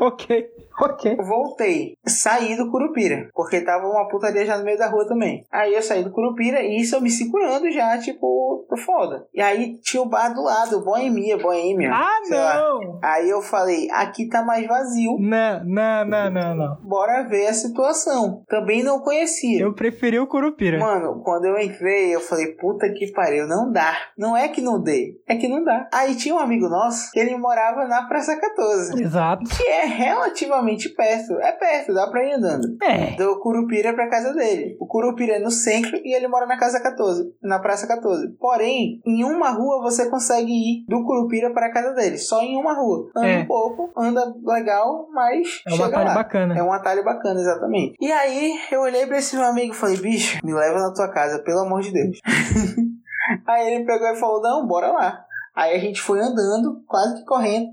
Ok, 0.00 0.50
ok. 0.80 1.16
Voltei, 1.16 1.96
saí 2.06 2.56
do 2.56 2.70
Curupira, 2.70 3.28
porque 3.34 3.60
tava 3.60 3.86
uma 3.86 4.08
putaria 4.08 4.44
já 4.44 4.56
no 4.58 4.64
meio 4.64 4.78
da 4.78 4.86
rua 4.88 5.06
também. 5.06 5.44
Aí 5.50 5.74
eu 5.74 5.82
saí 5.82 6.02
do 6.02 6.10
Curupira 6.10 6.62
e 6.62 6.80
isso 6.80 6.94
eu 6.94 7.00
me 7.00 7.10
segurando 7.10 7.70
já, 7.70 7.96
tipo, 7.98 8.66
tô 8.68 8.76
foda. 8.76 9.26
E 9.32 9.40
aí 9.40 9.78
tinha 9.82 10.02
o 10.02 10.08
bar 10.08 10.34
do 10.34 10.42
lado, 10.42 10.84
Boemia, 10.84 11.38
Boêmia. 11.38 11.90
Ah, 11.92 12.20
sei 12.24 12.36
lá. 12.36 12.56
não! 12.58 12.98
Aí 13.02 13.28
eu 13.28 13.40
falei, 13.42 13.88
aqui 13.90 14.28
tá 14.28 14.42
mais 14.42 14.66
vazio. 14.66 15.16
Não, 15.18 15.64
não, 15.64 16.04
não, 16.04 16.30
não, 16.30 16.54
não. 16.54 16.76
Bora 16.82 17.22
ver 17.28 17.46
a 17.46 17.54
situação. 17.54 18.42
Também 18.48 18.82
não 18.82 19.00
conhecia. 19.00 19.60
Eu 19.62 19.74
preferi 19.74 20.18
o 20.18 20.26
Curupira. 20.26 20.78
Mano, 20.78 21.20
quando 21.22 21.46
eu 21.46 21.58
entrei, 21.58 22.14
eu 22.14 22.20
falei, 22.20 22.48
puta 22.54 22.88
que 22.92 23.12
pariu, 23.12 23.46
não 23.46 23.70
dá. 23.70 23.94
Não 24.16 24.36
é 24.36 24.48
que 24.48 24.60
não 24.60 24.80
dê, 24.80 25.16
é 25.26 25.36
que 25.36 25.48
não 25.48 25.62
dá. 25.64 25.88
Aí 25.92 26.14
tinha 26.16 26.34
um 26.34 26.38
amigo 26.38 26.68
nosso, 26.68 27.10
que 27.12 27.18
ele 27.18 27.36
morava 27.36 27.86
na 27.86 28.06
Praça 28.06 28.36
14. 28.36 29.02
Exato. 29.02 29.44
Que 29.44 29.68
é 29.68 29.84
relativamente 29.84 30.63
perto. 30.94 31.34
É 31.40 31.52
perto, 31.52 31.92
dá 31.94 32.06
pra 32.08 32.24
ir 32.24 32.32
andando. 32.34 32.76
É. 32.82 33.16
Do 33.16 33.38
Curupira 33.40 33.92
pra 33.94 34.08
casa 34.08 34.32
dele. 34.34 34.76
O 34.80 34.86
Curupira 34.86 35.34
é 35.36 35.38
no 35.38 35.50
centro 35.50 35.96
e 36.04 36.14
ele 36.14 36.28
mora 36.28 36.46
na 36.46 36.58
casa 36.58 36.80
14, 36.82 37.32
na 37.42 37.58
Praça 37.58 37.86
14. 37.86 38.28
Porém, 38.38 39.00
em 39.06 39.24
uma 39.24 39.50
rua 39.50 39.82
você 39.82 40.08
consegue 40.10 40.52
ir 40.52 40.84
do 40.88 41.04
Curupira 41.04 41.52
pra 41.52 41.70
casa 41.72 41.92
dele. 41.94 42.18
Só 42.18 42.40
em 42.42 42.56
uma 42.56 42.74
rua. 42.74 43.10
Anda 43.16 43.28
É. 43.28 43.38
um 43.40 43.46
pouco, 43.46 43.92
anda 43.96 44.34
legal, 44.44 45.08
mas 45.12 45.62
É 45.66 45.70
chega 45.72 45.86
atalho 45.86 46.08
lá. 46.08 46.14
bacana. 46.14 46.58
É 46.58 46.62
um 46.62 46.72
atalho 46.72 47.04
bacana, 47.04 47.40
exatamente. 47.40 47.96
E 48.00 48.10
aí, 48.12 48.54
eu 48.70 48.80
olhei 48.82 49.06
pra 49.06 49.18
esse 49.18 49.36
meu 49.36 49.44
amigo 49.44 49.72
e 49.72 49.76
falei, 49.76 49.96
bicho, 49.96 50.38
me 50.44 50.52
leva 50.52 50.78
na 50.78 50.92
tua 50.92 51.08
casa, 51.08 51.38
pelo 51.42 51.60
amor 51.60 51.80
de 51.82 51.92
Deus. 51.92 52.20
aí 53.46 53.74
ele 53.74 53.84
pegou 53.84 54.08
e 54.08 54.16
falou, 54.16 54.40
não, 54.42 54.66
bora 54.66 54.88
lá. 54.92 55.24
Aí 55.54 55.74
a 55.76 55.78
gente 55.78 56.00
foi 56.00 56.18
andando, 56.20 56.82
quase 56.86 57.16
que 57.16 57.24
correndo. 57.24 57.68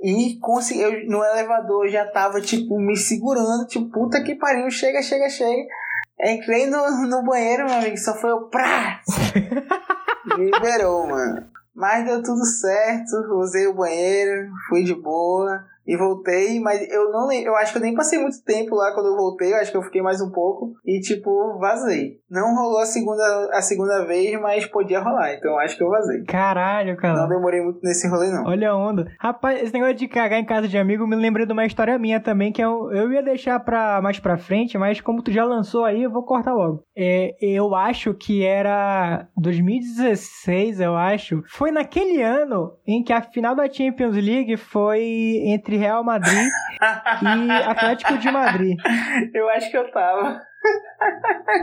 E 0.00 0.38
consegui, 0.40 0.80
eu, 0.80 1.08
no 1.08 1.24
elevador 1.24 1.86
eu 1.86 1.90
já 1.90 2.06
tava, 2.06 2.40
tipo, 2.40 2.78
me 2.78 2.96
segurando, 2.96 3.66
tipo, 3.66 3.90
puta 3.90 4.22
que 4.22 4.34
pariu, 4.34 4.70
chega, 4.70 5.02
chega, 5.02 5.28
chega. 5.28 5.66
Entrei 6.20 6.66
no, 6.66 7.06
no 7.06 7.24
banheiro, 7.24 7.66
meu 7.66 7.74
amigo, 7.74 7.96
só 7.98 8.14
foi 8.14 8.32
o 8.32 8.48
prá! 8.48 9.00
Liberou, 10.36 11.06
mano. 11.06 11.46
Mas 11.74 12.06
deu 12.06 12.22
tudo 12.22 12.44
certo, 12.44 13.12
usei 13.34 13.66
o 13.66 13.74
banheiro, 13.74 14.50
fui 14.68 14.82
de 14.82 14.94
boa 14.94 15.64
e 15.86 15.96
voltei, 15.96 16.58
mas 16.60 16.80
eu 16.90 17.10
não 17.10 17.30
eu 17.32 17.54
acho 17.56 17.72
que 17.72 17.78
eu 17.78 17.82
nem 17.82 17.94
passei 17.94 18.18
muito 18.20 18.42
tempo 18.44 18.74
lá 18.74 18.92
quando 18.94 19.06
eu 19.06 19.16
voltei, 19.16 19.52
eu 19.52 19.56
acho 19.56 19.70
que 19.70 19.76
eu 19.76 19.82
fiquei 19.82 20.02
mais 20.02 20.20
um 20.20 20.30
pouco 20.30 20.72
e 20.84 21.00
tipo, 21.00 21.58
vazei. 21.58 22.18
Não 22.30 22.54
rolou 22.54 22.80
a 22.80 22.86
segunda, 22.86 23.22
a 23.52 23.60
segunda 23.62 24.04
vez, 24.06 24.40
mas 24.40 24.66
podia 24.66 25.00
rolar, 25.00 25.34
então 25.34 25.52
eu 25.52 25.58
acho 25.58 25.76
que 25.76 25.82
eu 25.82 25.90
vazei. 25.90 26.24
Caralho, 26.24 26.90
Não 26.90 26.96
cara. 26.96 27.26
demorei 27.26 27.60
muito 27.62 27.80
nesse 27.82 28.08
rolê 28.08 28.30
não. 28.30 28.44
Olha 28.46 28.70
a 28.70 28.76
onda. 28.76 29.06
Rapaz, 29.20 29.62
esse 29.62 29.72
negócio 29.72 29.94
de 29.94 30.08
cagar 30.08 30.38
em 30.40 30.44
casa 30.44 30.66
de 30.68 30.76
amigo 30.78 31.06
me 31.06 31.16
lembrei 31.16 31.46
de 31.46 31.52
uma 31.52 31.64
história 31.66 31.98
minha 31.98 32.20
também, 32.20 32.52
que 32.52 32.62
eu, 32.62 32.90
eu 32.92 33.12
ia 33.12 33.22
deixar 33.22 33.58
pra, 33.60 34.00
mais 34.02 34.18
pra 34.18 34.36
frente, 34.36 34.76
mas 34.76 35.00
como 35.00 35.22
tu 35.22 35.30
já 35.30 35.44
lançou 35.44 35.84
aí, 35.84 36.02
eu 36.02 36.10
vou 36.10 36.24
cortar 36.24 36.52
logo. 36.54 36.82
É, 36.96 37.34
eu 37.40 37.74
acho 37.74 38.12
que 38.14 38.44
era 38.44 39.28
2016, 39.36 40.80
eu 40.80 40.96
acho. 40.96 41.42
Foi 41.48 41.70
naquele 41.70 42.22
ano 42.22 42.72
em 42.86 43.02
que 43.02 43.12
a 43.12 43.20
final 43.22 43.54
da 43.54 43.70
Champions 43.70 44.14
League 44.16 44.56
foi 44.56 45.02
entre 45.46 45.75
Real 45.76 46.02
Madrid 46.02 46.48
e 47.22 47.50
Atlético 47.50 48.18
de 48.18 48.30
Madrid. 48.30 48.76
Eu 49.34 49.48
acho 49.50 49.70
que 49.70 49.76
eu 49.76 49.90
tava. 49.90 50.42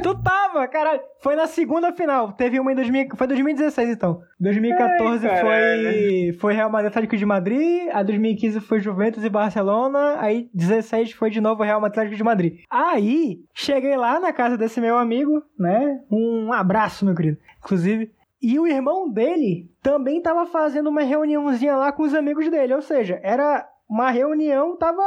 Tu 0.02 0.24
tava, 0.24 0.68
caralho. 0.68 1.02
Foi 1.22 1.36
na 1.36 1.46
segunda 1.46 1.92
final. 1.92 2.32
Teve 2.34 2.60
uma 2.60 2.72
em 2.72 2.76
2000, 2.76 3.08
foi 3.16 3.28
2016 3.28 3.90
então. 3.90 4.22
2014 4.40 5.28
Ai, 5.28 5.42
foi 5.42 6.34
foi 6.40 6.54
Real 6.54 6.70
Madrid 6.70 6.90
Atlético 6.90 7.18
de 7.18 7.26
Madrid, 7.26 7.90
a 7.92 8.02
2015 8.02 8.62
foi 8.62 8.80
Juventus 8.80 9.24
e 9.24 9.30
Barcelona, 9.30 10.18
aí 10.20 10.50
16 10.54 11.12
foi 11.14 11.30
de 11.30 11.42
novo 11.42 11.64
Real 11.64 11.82
Madrid 11.82 11.94
Atlético 11.94 12.18
de 12.18 12.24
Madrid. 12.24 12.60
Aí, 12.70 13.40
cheguei 13.54 13.98
lá 13.98 14.20
na 14.20 14.32
casa 14.32 14.58
desse 14.58 14.80
meu 14.80 14.98
amigo, 14.98 15.44
né? 15.60 16.00
Um 16.10 16.54
abraço, 16.54 17.06
meu 17.06 17.14
querido. 17.14 17.38
Inclusive, 17.60 18.10
e 18.42 18.60
o 18.60 18.68
irmão 18.68 19.10
dele 19.10 19.72
também 19.82 20.22
tava 20.22 20.46
fazendo 20.46 20.90
uma 20.90 21.02
reuniãozinha 21.02 21.78
lá 21.78 21.94
com 21.94 22.04
os 22.04 22.14
amigos 22.14 22.50
dele, 22.50 22.74
ou 22.74 22.82
seja, 22.82 23.18
era 23.24 23.66
uma 23.90 24.10
reunião, 24.10 24.76
tava 24.78 25.02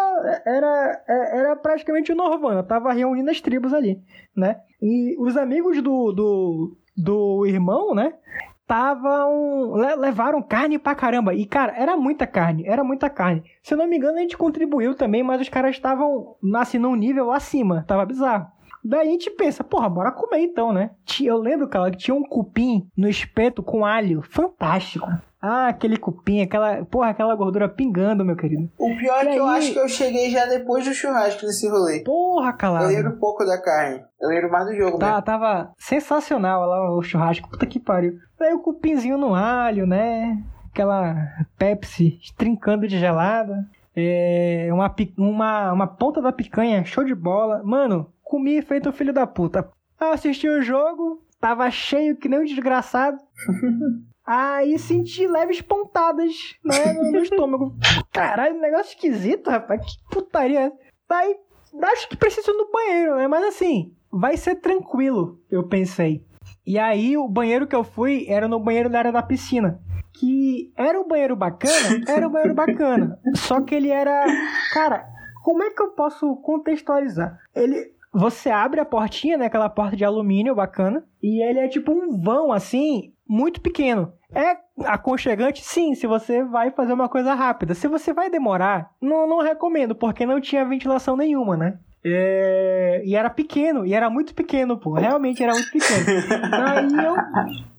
era 0.46 1.04
era 1.08 1.56
praticamente 1.56 2.14
Norvana, 2.14 2.62
tava 2.62 2.92
reunindo 2.92 3.30
as 3.30 3.40
tribos 3.40 3.72
ali, 3.74 4.00
né? 4.36 4.60
E 4.80 5.16
os 5.18 5.36
amigos 5.36 5.80
do 5.82 6.12
do, 6.12 6.76
do 6.96 7.46
irmão, 7.46 7.94
né? 7.94 8.12
Estavam. 8.62 9.74
le- 9.76 9.94
levaram 9.96 10.42
carne 10.42 10.78
pra 10.78 10.94
caramba. 10.94 11.32
E, 11.34 11.46
cara, 11.46 11.72
era 11.76 11.96
muita 11.96 12.26
carne. 12.26 12.64
Era 12.66 12.82
muita 12.82 13.08
carne. 13.08 13.44
Se 13.62 13.74
eu 13.74 13.78
não 13.78 13.86
me 13.86 13.96
engano, 13.96 14.18
a 14.18 14.20
gente 14.20 14.36
contribuiu 14.36 14.94
também, 14.94 15.22
mas 15.22 15.40
os 15.40 15.48
caras 15.48 15.70
estavam, 15.70 16.34
assim, 16.56 16.76
num 16.78 16.96
nível 16.96 17.30
acima. 17.30 17.84
Tava 17.86 18.04
bizarro. 18.04 18.48
Daí 18.84 19.06
a 19.08 19.10
gente 19.10 19.30
pensa, 19.30 19.62
porra, 19.64 19.88
bora 19.88 20.10
comer 20.12 20.40
então, 20.40 20.72
né? 20.72 20.90
Eu 21.22 21.38
lembro, 21.38 21.68
cara, 21.68 21.90
que 21.92 21.96
tinha 21.96 22.14
um 22.14 22.24
cupim 22.24 22.88
no 22.96 23.08
espeto 23.08 23.62
com 23.62 23.84
alho. 23.86 24.20
Fantástico. 24.22 25.06
Ah, 25.48 25.68
aquele 25.68 25.96
cupim, 25.96 26.40
aquela. 26.42 26.84
Porra, 26.86 27.10
aquela 27.10 27.34
gordura 27.36 27.68
pingando, 27.68 28.24
meu 28.24 28.34
querido. 28.36 28.68
O 28.78 28.96
pior 28.96 29.24
é 29.26 29.30
E 29.30 29.32
que 29.34 29.38
eu 29.38 29.46
aí? 29.46 29.58
acho 29.58 29.72
que 29.72 29.78
eu 29.78 29.88
cheguei 29.88 30.30
já 30.30 30.44
depois 30.46 30.84
do 30.84 30.92
churrasco 30.92 31.46
nesse 31.46 31.68
rolê. 31.68 32.00
Porra, 32.02 32.50
Eu 32.50 32.56
calado. 32.56 32.86
lembro 32.88 33.16
pouco 33.18 33.44
da 33.44 33.60
carne. 33.62 34.02
Eu 34.20 34.28
lembro 34.28 34.50
mais 34.50 34.66
do 34.66 34.74
jogo 34.74 34.98
Tá, 34.98 35.06
mesmo. 35.06 35.22
tava 35.22 35.72
sensacional 35.78 36.66
lá 36.66 36.96
o 36.96 37.02
churrasco. 37.02 37.48
Puta 37.48 37.64
que 37.66 37.78
pariu. 37.78 38.14
Daí 38.38 38.52
o 38.54 38.60
cupinzinho 38.60 39.16
no 39.16 39.34
alho, 39.34 39.86
né? 39.86 40.42
Aquela 40.72 41.14
Pepsi 41.56 42.18
trincando 42.36 42.88
de 42.88 42.98
gelada. 42.98 43.64
É, 43.94 44.68
uma, 44.72 44.94
uma, 45.16 45.72
uma 45.72 45.86
ponta 45.86 46.20
da 46.20 46.32
picanha, 46.32 46.84
show 46.84 47.02
de 47.04 47.14
bola. 47.14 47.62
Mano, 47.64 48.12
comi 48.22 48.60
feito 48.62 48.88
um 48.88 48.92
filho 48.92 49.12
da 49.12 49.26
puta. 49.26 49.68
Assisti 49.98 50.46
o 50.48 50.60
jogo, 50.60 51.22
tava 51.40 51.70
cheio 51.70 52.16
que 52.16 52.28
nem 52.28 52.40
um 52.40 52.44
desgraçado. 52.44 53.16
Aí 54.26 54.76
senti 54.78 55.26
leves 55.26 55.60
pontadas, 55.62 56.56
né, 56.64 56.92
no, 56.94 57.18
estômago. 57.18 57.72
Caralho, 58.12 58.60
negócio 58.60 58.90
esquisito, 58.90 59.48
rapaz. 59.48 59.80
Que 59.80 60.02
putaria. 60.10 60.66
é? 60.66 60.72
Daí, 61.08 61.36
acho 61.84 62.08
que 62.08 62.16
preciso 62.16 62.50
ir 62.50 62.56
no 62.56 62.70
banheiro, 62.72 63.16
né? 63.16 63.28
Mas 63.28 63.44
assim, 63.44 63.94
vai 64.10 64.36
ser 64.36 64.56
tranquilo, 64.56 65.40
eu 65.48 65.68
pensei. 65.68 66.24
E 66.66 66.76
aí, 66.76 67.16
o 67.16 67.28
banheiro 67.28 67.66
que 67.68 67.76
eu 67.76 67.84
fui 67.84 68.26
era 68.28 68.48
no 68.48 68.58
banheiro 68.58 68.90
da 68.90 68.98
área 68.98 69.12
da 69.12 69.22
piscina. 69.22 69.80
Que 70.12 70.72
era 70.76 71.00
um 71.00 71.06
banheiro 71.06 71.36
bacana, 71.36 72.02
era 72.08 72.26
um 72.26 72.30
banheiro 72.30 72.54
bacana. 72.54 73.20
Só 73.36 73.60
que 73.60 73.74
ele 73.74 73.90
era. 73.90 74.24
Cara, 74.72 75.06
como 75.44 75.62
é 75.62 75.70
que 75.70 75.80
eu 75.80 75.90
posso 75.90 76.34
contextualizar? 76.36 77.38
Ele. 77.54 77.94
Você 78.12 78.48
abre 78.48 78.80
a 78.80 78.84
portinha, 78.84 79.36
né? 79.36 79.46
Aquela 79.46 79.68
porta 79.68 79.94
de 79.94 80.04
alumínio 80.04 80.54
bacana. 80.54 81.04
E 81.22 81.42
ele 81.42 81.58
é 81.58 81.68
tipo 81.68 81.92
um 81.92 82.18
vão, 82.18 82.50
assim, 82.50 83.12
muito 83.28 83.60
pequeno. 83.60 84.12
É 84.34 84.56
aconchegante? 84.84 85.62
Sim, 85.64 85.94
se 85.94 86.06
você 86.06 86.42
vai 86.42 86.70
fazer 86.70 86.92
uma 86.92 87.08
coisa 87.08 87.34
rápida. 87.34 87.74
Se 87.74 87.86
você 87.88 88.12
vai 88.12 88.28
demorar, 88.28 88.90
não, 89.00 89.26
não 89.28 89.40
recomendo, 89.42 89.94
porque 89.94 90.26
não 90.26 90.40
tinha 90.40 90.64
ventilação 90.64 91.16
nenhuma, 91.16 91.56
né? 91.56 91.78
É, 92.04 93.02
E 93.04 93.16
era 93.16 93.28
pequeno, 93.28 93.84
e 93.84 93.92
era 93.92 94.08
muito 94.08 94.34
pequeno, 94.34 94.78
pô. 94.78 94.92
Realmente 94.94 95.42
era 95.42 95.52
muito 95.52 95.70
pequeno. 95.72 96.04
Aí 96.54 97.04
eu, 97.04 97.14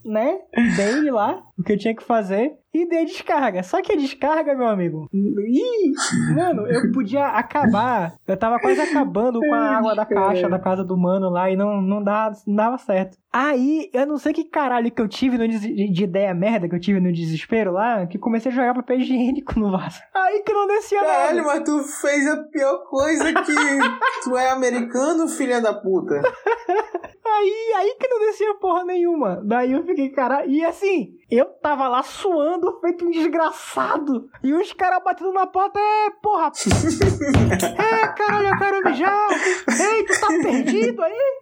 né, 0.07 0.39
dei 0.75 1.11
lá 1.11 1.43
o 1.57 1.63
que 1.63 1.73
eu 1.73 1.77
tinha 1.77 1.95
que 1.95 2.03
fazer. 2.03 2.53
e 2.73 2.87
dei 2.87 3.05
descarga. 3.05 3.63
Só 3.63 3.81
que 3.81 3.91
a 3.91 3.95
descarga, 3.95 4.53
meu 4.55 4.67
amigo. 4.67 5.07
Ih, 5.11 5.91
mano, 6.35 6.67
eu 6.67 6.91
podia 6.91 7.25
acabar. 7.29 8.13
Eu 8.27 8.37
tava 8.37 8.59
quase 8.59 8.79
acabando 8.79 9.39
com 9.39 9.53
a 9.53 9.77
água 9.77 9.95
da 9.95 10.05
caixa 10.05 10.47
da 10.47 10.59
casa 10.59 10.83
do 10.83 10.95
mano 10.95 11.29
lá 11.29 11.49
e 11.49 11.55
não, 11.55 11.81
não, 11.81 12.03
dava, 12.03 12.35
não 12.45 12.55
dava 12.55 12.77
certo. 12.77 13.17
Aí, 13.33 13.89
eu 13.91 14.05
não 14.05 14.17
sei 14.19 14.33
que 14.33 14.43
caralho 14.45 14.91
que 14.91 15.01
eu 15.01 15.07
tive 15.07 15.37
no 15.37 15.47
de 15.47 16.03
ideia 16.03 16.33
merda 16.33 16.69
que 16.69 16.75
eu 16.75 16.79
tive 16.79 16.99
no 16.99 17.11
desespero 17.11 17.71
lá, 17.71 18.05
que 18.05 18.19
comecei 18.19 18.51
a 18.51 18.55
jogar 18.55 18.75
papel 18.75 18.99
higiênico 18.99 19.59
no 19.59 19.71
vaso. 19.71 19.99
Aí 20.13 20.43
que 20.43 20.53
não 20.53 20.67
descia 20.67 21.01
Caralho, 21.01 21.37
nada. 21.37 21.47
mas 21.47 21.63
tu 21.63 21.79
fez 21.83 22.27
a 22.27 22.43
pior 22.43 22.83
coisa 22.87 23.33
que. 23.33 23.53
tu 24.23 24.37
é 24.37 24.51
americano, 24.51 25.27
filha 25.27 25.59
da 25.59 25.73
puta. 25.73 26.21
Aí, 27.29 27.73
aí 27.75 27.95
que 27.99 28.07
não 28.07 28.19
descia 28.19 28.55
porra 28.55 28.83
nenhuma. 28.85 29.41
Daí 29.43 29.73
eu 29.73 29.83
fiquei, 29.83 29.96
caralho. 30.09 30.49
E 30.49 30.63
assim, 30.63 31.17
eu 31.29 31.45
tava 31.45 31.87
lá 31.87 32.03
suando, 32.03 32.79
feito 32.79 33.05
um 33.05 33.11
desgraçado. 33.11 34.29
E 34.43 34.53
os 34.53 34.71
caras 34.73 35.03
batendo 35.03 35.33
na 35.33 35.47
porta, 35.47 35.79
é, 35.79 36.09
porra. 36.21 36.51
é, 37.77 38.07
caralho, 38.07 38.47
eu 38.47 38.57
quero 38.57 38.83
mijar. 38.83 39.29
Ei, 39.79 40.03
tu 40.03 40.19
tá 40.19 40.27
perdido 40.27 41.03
aí? 41.03 41.39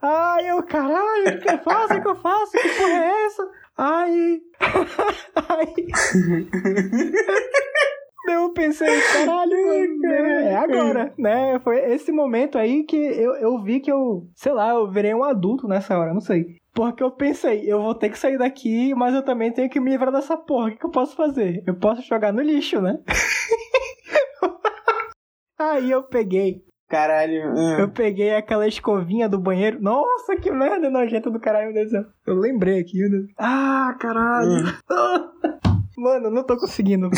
Ai, 0.00 0.50
eu, 0.50 0.62
caralho, 0.62 1.36
o 1.36 1.40
que 1.40 1.48
eu 1.48 1.58
faço? 1.58 1.94
O 1.94 2.02
que 2.02 2.08
eu 2.08 2.16
faço? 2.16 2.52
Que 2.52 2.68
porra 2.68 2.92
é 2.92 3.26
essa? 3.26 3.50
Ai. 3.76 4.40
Ai. 5.48 5.74
Eu 8.30 8.52
pensei, 8.52 8.88
caralho, 9.12 9.54
é 10.04 10.54
agora, 10.54 11.12
né? 11.18 11.58
Foi 11.60 11.78
esse 11.92 12.12
momento 12.12 12.58
aí 12.58 12.84
que 12.84 12.96
eu, 12.96 13.34
eu 13.36 13.62
vi 13.62 13.80
que 13.80 13.90
eu, 13.90 14.28
sei 14.34 14.52
lá, 14.52 14.70
eu 14.70 14.90
virei 14.90 15.14
um 15.14 15.24
adulto 15.24 15.66
nessa 15.66 15.98
hora, 15.98 16.12
não 16.12 16.20
sei. 16.20 16.56
Porque 16.74 17.02
eu 17.02 17.10
pensei, 17.10 17.64
eu 17.66 17.82
vou 17.82 17.94
ter 17.94 18.08
que 18.08 18.18
sair 18.18 18.38
daqui, 18.38 18.94
mas 18.94 19.14
eu 19.14 19.24
também 19.24 19.52
tenho 19.52 19.68
que 19.68 19.80
me 19.80 19.90
livrar 19.90 20.12
dessa 20.12 20.36
porra. 20.36 20.68
O 20.68 20.76
que, 20.76 20.84
eu 20.84 20.90
posso 20.90 21.16
fazer? 21.16 21.62
Eu 21.66 21.74
posso 21.74 22.02
jogar 22.02 22.32
no 22.32 22.40
lixo, 22.40 22.80
né? 22.80 22.98
aí 25.58 25.90
eu 25.90 26.04
peguei, 26.04 26.62
Caralho. 26.88 27.52
hum. 27.52 27.78
eu 27.80 27.88
peguei 27.88 28.34
aquela 28.34 28.68
escovinha 28.68 29.28
do 29.28 29.40
banheiro. 29.40 29.82
Nossa, 29.82 30.36
que 30.36 30.50
merda 30.50 30.88
nojenta 30.88 31.30
do 31.30 31.40
caralho, 31.40 31.66
meu 31.66 31.74
Deus 31.74 31.86
do 31.86 31.90
céu. 31.90 32.04
Eu 32.26 32.34
lembrei 32.34 32.80
aqui. 32.80 33.00
Ah, 33.36 33.96
caralho. 33.98 34.64
Mano, 35.98 36.30
não 36.30 36.44
tô 36.44 36.56
conseguindo. 36.56 37.10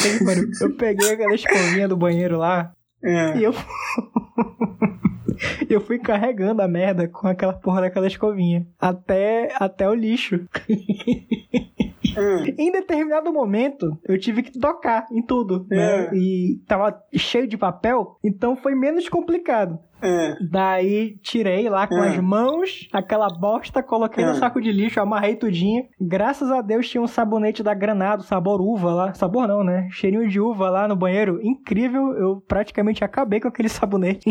Eu 0.60 0.74
peguei 0.76 1.12
aquela 1.12 1.34
escovinha 1.34 1.86
do 1.86 1.96
banheiro 1.96 2.38
lá 2.38 2.72
Hum. 3.02 3.38
e 3.38 3.44
eu. 3.44 3.52
eu 5.68 5.80
fui 5.80 5.98
carregando 5.98 6.62
a 6.62 6.68
merda 6.68 7.08
com 7.08 7.28
aquela 7.28 7.52
porra 7.52 7.82
daquela 7.82 8.06
escovinha. 8.06 8.66
Até, 8.78 9.52
até 9.58 9.88
o 9.88 9.94
lixo. 9.94 10.46
Hum. 12.18 12.44
Em 12.58 12.72
determinado 12.72 13.32
momento, 13.32 13.96
eu 14.06 14.18
tive 14.18 14.42
que 14.42 14.58
tocar 14.58 15.06
em 15.12 15.22
tudo, 15.22 15.66
né? 15.70 16.06
É. 16.06 16.10
E 16.14 16.60
tava 16.66 17.00
cheio 17.14 17.46
de 17.46 17.56
papel, 17.56 18.18
então 18.24 18.56
foi 18.56 18.74
menos 18.74 19.08
complicado. 19.08 19.78
Hum. 20.02 20.46
Daí 20.50 21.16
tirei 21.22 21.68
lá 21.68 21.86
com 21.86 21.96
Ah. 21.96 22.06
as 22.06 22.18
mãos 22.18 22.88
aquela 22.92 23.28
bosta, 23.28 23.82
coloquei 23.82 24.24
no 24.24 24.30
Ah. 24.32 24.34
saco 24.34 24.60
de 24.60 24.72
lixo, 24.72 25.00
amarrei 25.00 25.36
tudinho. 25.36 25.84
Graças 26.00 26.50
a 26.50 26.60
Deus 26.62 26.88
tinha 26.88 27.02
um 27.02 27.06
sabonete 27.06 27.62
da 27.62 27.74
Granado, 27.74 28.22
sabor 28.22 28.60
uva 28.60 28.92
lá. 28.92 29.14
Sabor 29.14 29.46
não, 29.48 29.62
né? 29.64 29.88
Cheirinho 29.90 30.28
de 30.28 30.40
uva 30.40 30.68
lá 30.70 30.86
no 30.88 30.96
banheiro. 30.96 31.40
Incrível, 31.42 32.12
eu 32.14 32.40
praticamente 32.46 33.04
acabei 33.04 33.40
com 33.40 33.48
aquele 33.48 33.68
sabonete. 33.70 34.24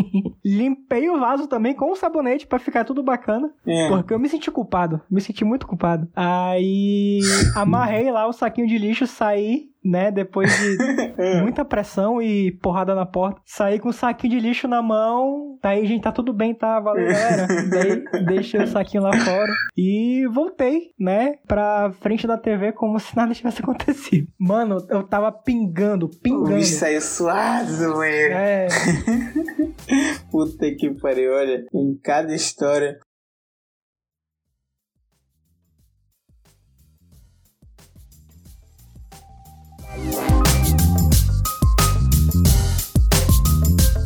Limpei 0.44 1.08
o 1.08 1.18
vaso 1.20 1.46
também 1.48 1.74
com 1.74 1.90
o 1.92 1.96
sabonete 1.96 2.46
pra 2.46 2.58
ficar 2.58 2.84
tudo 2.84 3.02
bacana. 3.02 3.50
É. 3.66 3.88
Porque 3.88 4.12
eu 4.14 4.18
me 4.18 4.28
senti 4.28 4.50
culpado, 4.50 5.00
me 5.10 5.20
senti 5.20 5.44
muito 5.44 5.66
culpado. 5.66 6.08
Aí 6.14 7.20
amarrei 7.54 8.10
lá 8.10 8.26
o 8.26 8.32
saquinho 8.32 8.66
de 8.66 8.78
lixo, 8.78 9.06
saí, 9.06 9.70
né, 9.84 10.10
depois 10.10 10.50
de 10.58 10.76
muita 11.42 11.64
pressão 11.64 12.20
e 12.20 12.52
porrada 12.62 12.94
na 12.94 13.06
porta. 13.06 13.40
Saí 13.44 13.78
com 13.78 13.88
o 13.88 13.92
saquinho 13.92 14.38
de 14.38 14.40
lixo 14.48 14.68
na 14.68 14.82
mão. 14.82 15.58
Daí, 15.62 15.86
gente, 15.86 16.02
tá 16.02 16.12
tudo 16.12 16.32
bem, 16.32 16.54
tá? 16.54 16.80
Valeu, 16.80 17.06
galera. 17.06 17.46
Daí 17.70 18.24
deixei 18.26 18.60
o 18.62 18.66
saquinho 18.66 19.02
lá 19.02 19.12
fora 19.12 19.52
e 19.76 20.26
voltei, 20.32 20.92
né, 20.98 21.34
pra 21.46 21.92
frente 22.00 22.26
da 22.26 22.36
TV 22.38 22.72
como 22.72 22.98
se 22.98 23.14
nada 23.16 23.34
tivesse 23.34 23.60
acontecido. 23.62 24.26
Mano, 24.38 24.78
eu 24.88 25.02
tava 25.02 25.30
pingando, 25.32 26.06
O 26.06 26.20
pingando. 26.20 26.54
bicho 26.56 26.74
saiu 26.74 27.00
suado 27.00 27.76
do 27.76 27.94
banheiro. 27.94 28.34
É, 28.34 28.66
Puta 30.30 30.70
que 30.76 30.90
pariu, 31.00 31.32
olha. 31.32 31.64
Em 31.74 31.96
cada 32.02 32.34
história. 32.34 32.98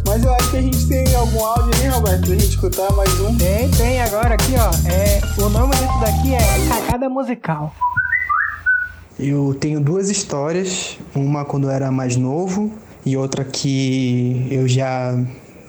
Mas 0.07 0.24
eu 0.24 0.35
acho 0.35 0.51
que 0.51 0.57
a 0.57 0.62
gente 0.62 0.89
tem 0.89 1.14
algum 1.14 1.45
áudio 1.45 1.70
aí, 1.82 1.89
Roberto, 1.89 2.20
pra 2.20 2.30
gente 2.30 2.49
escutar 2.49 2.91
mais 2.93 3.20
um. 3.20 3.37
tem, 3.37 3.70
tem 3.70 4.01
agora 4.01 4.35
aqui, 4.35 4.55
ó. 4.57 4.70
É, 4.89 5.20
o 5.43 5.49
nome 5.51 5.74
disso 5.76 6.01
daqui 6.01 6.35
é 6.35 6.68
Cagada 6.68 7.09
Musical. 7.09 7.74
Eu 9.18 9.55
tenho 9.61 9.78
duas 9.80 10.09
histórias, 10.09 10.99
uma 11.14 11.45
quando 11.45 11.64
eu 11.64 11.70
era 11.70 11.91
mais 11.91 12.16
novo 12.16 12.72
e 13.05 13.16
outra 13.16 13.45
que 13.45 14.49
eu 14.51 14.66
já 14.66 15.14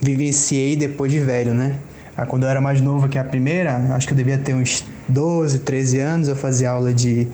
vivenciei 0.00 0.76
depois 0.76 1.12
de 1.12 1.20
velho, 1.20 1.52
né? 1.52 1.78
A 2.16 2.24
quando 2.24 2.44
eu 2.44 2.48
era 2.48 2.60
mais 2.60 2.80
novo, 2.80 3.08
que 3.08 3.18
é 3.18 3.20
a 3.20 3.24
primeira, 3.24 3.76
acho 3.94 4.06
que 4.06 4.14
eu 4.14 4.16
devia 4.16 4.38
ter 4.38 4.54
uns 4.54 4.82
12, 5.08 5.58
13 5.58 5.98
anos, 6.00 6.28
eu 6.28 6.36
fazia 6.36 6.70
aula 6.70 6.94
de, 6.94 7.28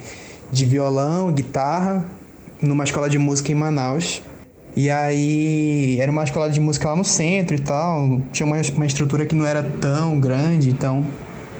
de 0.50 0.64
violão, 0.66 1.30
guitarra, 1.30 2.04
numa 2.62 2.84
escola 2.84 3.10
de 3.10 3.18
música 3.18 3.52
em 3.52 3.54
Manaus. 3.54 4.22
E 4.74 4.88
aí 4.88 5.98
era 6.00 6.10
uma 6.10 6.24
escola 6.24 6.48
de 6.48 6.60
música 6.60 6.88
lá 6.88 6.96
no 6.96 7.04
centro 7.04 7.54
e 7.54 7.60
tal, 7.60 8.22
tinha 8.32 8.46
uma, 8.46 8.56
uma 8.74 8.86
estrutura 8.86 9.26
que 9.26 9.34
não 9.34 9.46
era 9.46 9.62
tão 9.62 10.18
grande, 10.18 10.70
então 10.70 11.04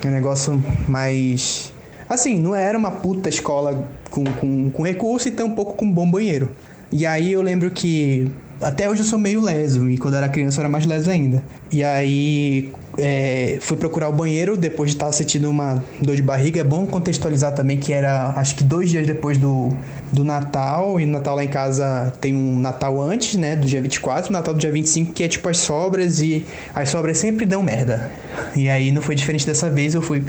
é 0.03 0.09
um 0.09 0.11
negócio 0.11 0.64
mais 0.88 1.72
Assim, 2.12 2.38
não 2.38 2.55
era 2.55 2.76
uma 2.76 2.90
puta 2.90 3.30
escola 3.30 3.88
com, 4.11 4.22
com, 4.24 4.70
com 4.70 4.82
recurso 4.82 5.28
e 5.28 5.30
tampouco 5.30 5.72
com 5.72 5.90
bom 5.90 6.11
banheiro. 6.11 6.50
E 6.92 7.07
aí 7.07 7.32
eu 7.32 7.40
lembro 7.40 7.70
que 7.70 8.30
até 8.62 8.88
hoje 8.88 9.02
eu 9.02 9.06
sou 9.06 9.18
meio 9.18 9.40
leso, 9.40 9.88
e 9.90 9.98
quando 9.98 10.14
eu 10.14 10.18
era 10.18 10.28
criança 10.28 10.60
eu 10.60 10.62
era 10.62 10.68
mais 10.68 10.86
leso 10.86 11.10
ainda. 11.10 11.42
E 11.70 11.82
aí 11.82 12.72
é, 12.98 13.58
fui 13.60 13.76
procurar 13.76 14.08
o 14.08 14.12
banheiro 14.12 14.56
depois 14.56 14.90
de 14.90 14.96
estar 14.96 15.10
sentindo 15.12 15.48
uma 15.48 15.82
dor 16.00 16.16
de 16.16 16.22
barriga. 16.22 16.60
É 16.60 16.64
bom 16.64 16.86
contextualizar 16.86 17.52
também 17.54 17.78
que 17.78 17.92
era 17.92 18.30
acho 18.36 18.54
que 18.54 18.64
dois 18.64 18.90
dias 18.90 19.06
depois 19.06 19.38
do, 19.38 19.70
do 20.12 20.24
Natal, 20.24 21.00
e 21.00 21.06
no 21.06 21.12
Natal 21.12 21.36
lá 21.36 21.44
em 21.44 21.48
casa 21.48 22.12
tem 22.20 22.34
um 22.34 22.58
Natal 22.58 23.00
antes, 23.00 23.34
né, 23.34 23.56
do 23.56 23.66
dia 23.66 23.80
24, 23.80 24.30
o 24.30 24.32
Natal 24.32 24.54
do 24.54 24.60
dia 24.60 24.72
25, 24.72 25.12
que 25.12 25.24
é 25.24 25.28
tipo 25.28 25.48
as 25.48 25.58
sobras, 25.58 26.20
e 26.20 26.44
as 26.74 26.88
sobras 26.88 27.18
sempre 27.18 27.46
dão 27.46 27.62
merda. 27.62 28.10
E 28.54 28.68
aí 28.68 28.90
não 28.92 29.02
foi 29.02 29.14
diferente 29.14 29.46
dessa 29.46 29.70
vez, 29.70 29.94
eu 29.94 30.02
fui 30.02 30.22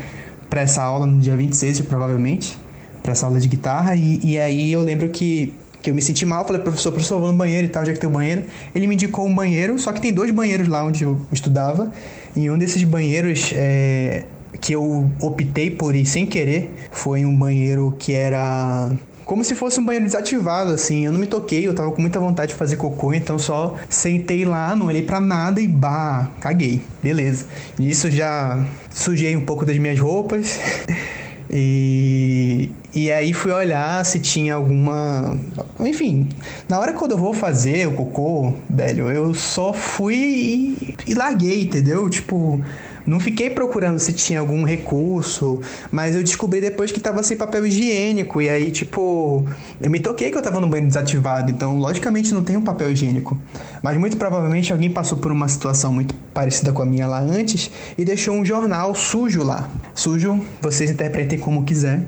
para 0.50 0.62
essa 0.62 0.84
aula 0.84 1.06
no 1.06 1.20
dia 1.20 1.36
26, 1.36 1.82
provavelmente, 1.82 2.58
para 3.02 3.12
essa 3.12 3.26
aula 3.26 3.40
de 3.40 3.48
guitarra, 3.48 3.96
e, 3.96 4.20
e 4.24 4.40
aí 4.40 4.72
eu 4.72 4.82
lembro 4.82 5.10
que, 5.10 5.54
que 5.84 5.90
eu 5.90 5.94
me 5.94 6.02
senti 6.02 6.26
mal, 6.26 6.48
falei, 6.48 6.62
professor, 6.62 6.94
professor, 6.94 7.20
vou 7.20 7.30
no 7.30 7.38
banheiro 7.38 7.68
e 7.68 7.70
tal, 7.70 7.82
onde 7.82 7.92
é 7.92 7.94
que 7.94 8.00
tem 8.00 8.10
o 8.10 8.14
banheiro? 8.14 8.46
Ele 8.74 8.88
me 8.88 8.96
indicou 8.96 9.28
um 9.28 9.36
banheiro, 9.36 9.78
só 9.78 9.92
que 9.92 10.00
tem 10.02 10.14
dois 10.14 10.32
banheiros 10.32 10.70
lá 10.70 10.84
onde 10.84 11.04
eu 11.04 11.20
estudava, 11.30 11.92
e 12.34 12.50
um 12.50 12.58
desses 12.58 12.82
banheiros 12.86 13.52
é, 13.54 14.24
que 14.62 14.74
eu 14.74 15.12
optei 15.20 15.70
por 15.70 15.94
ir 15.94 16.06
sem 16.06 16.26
querer 16.26 16.74
foi 16.90 17.26
um 17.26 17.36
banheiro 17.36 17.94
que 18.00 18.14
era 18.14 18.90
como 19.26 19.44
se 19.44 19.56
fosse 19.56 19.80
um 19.80 19.86
banheiro 19.86 20.06
desativado, 20.06 20.72
assim. 20.72 21.06
Eu 21.06 21.12
não 21.12 21.20
me 21.20 21.28
toquei, 21.28 21.68
eu 21.68 21.74
tava 21.74 21.92
com 21.92 22.02
muita 22.02 22.20
vontade 22.20 22.52
de 22.52 22.58
fazer 22.58 22.76
cocô, 22.76 23.14
então 23.14 23.40
só 23.40 23.76
sentei 23.90 24.46
lá, 24.46 24.76
não 24.76 24.88
olhei 24.88 25.02
pra 25.02 25.20
nada 25.20 25.62
e 25.62 25.68
bah, 25.68 26.30
caguei. 26.40 26.82
Beleza. 27.02 27.46
Nisso 27.78 28.12
já 28.12 28.66
sujei 28.90 29.36
um 29.36 29.42
pouco 29.42 29.66
das 29.66 29.78
minhas 29.78 30.00
roupas. 30.00 30.60
E, 31.56 32.72
e 32.96 33.12
aí 33.12 33.32
fui 33.32 33.52
olhar 33.52 34.04
se 34.04 34.20
tinha 34.20 34.56
alguma. 34.56 35.38
Enfim, 35.80 36.28
na 36.68 36.80
hora 36.80 36.94
quando 36.94 37.12
eu 37.12 37.18
vou 37.18 37.32
fazer 37.32 37.88
o 37.88 37.92
cocô, 37.92 38.54
velho, 38.68 39.12
eu 39.12 39.36
só 39.36 39.72
fui 39.72 40.16
e, 40.16 40.96
e 41.06 41.14
larguei, 41.14 41.62
entendeu? 41.62 42.10
Tipo, 42.10 42.60
não 43.06 43.20
fiquei 43.20 43.50
procurando 43.50 44.00
se 44.00 44.14
tinha 44.14 44.40
algum 44.40 44.64
recurso, 44.64 45.62
mas 45.92 46.16
eu 46.16 46.24
descobri 46.24 46.62
depois 46.62 46.92
que 46.92 47.00
tava 47.00 47.22
sem 47.24 47.36
papel 47.36 47.66
higiênico. 47.66 48.42
E 48.42 48.50
aí, 48.50 48.72
tipo, 48.72 49.46
eu 49.82 49.90
me 49.90 50.00
toquei 50.00 50.32
que 50.32 50.38
eu 50.38 50.42
tava 50.42 50.60
no 50.60 50.68
banho 50.68 50.88
desativado, 50.88 51.52
então 51.52 51.78
logicamente 51.78 52.34
não 52.34 52.44
tem 52.44 52.56
um 52.56 52.62
papel 52.62 52.92
higiênico. 52.92 53.38
Mas 53.82 53.98
muito 53.98 54.18
provavelmente 54.18 54.72
alguém 54.72 54.90
passou 54.90 55.18
por 55.18 55.32
uma 55.32 55.48
situação 55.48 55.92
muito 55.92 56.16
parecida 56.34 56.72
com 56.72 56.82
a 56.82 56.86
minha 56.86 57.08
lá 57.08 57.20
antes 57.20 57.70
e 57.98 58.06
deixou 58.06 58.36
um 58.36 58.46
jornal 58.46 58.96
sujo 58.96 59.44
lá. 59.44 59.70
Sujo, 59.94 60.40
vocês 60.62 60.90
interpretem 60.90 61.38
como 61.38 61.64
quiser. 61.64 62.04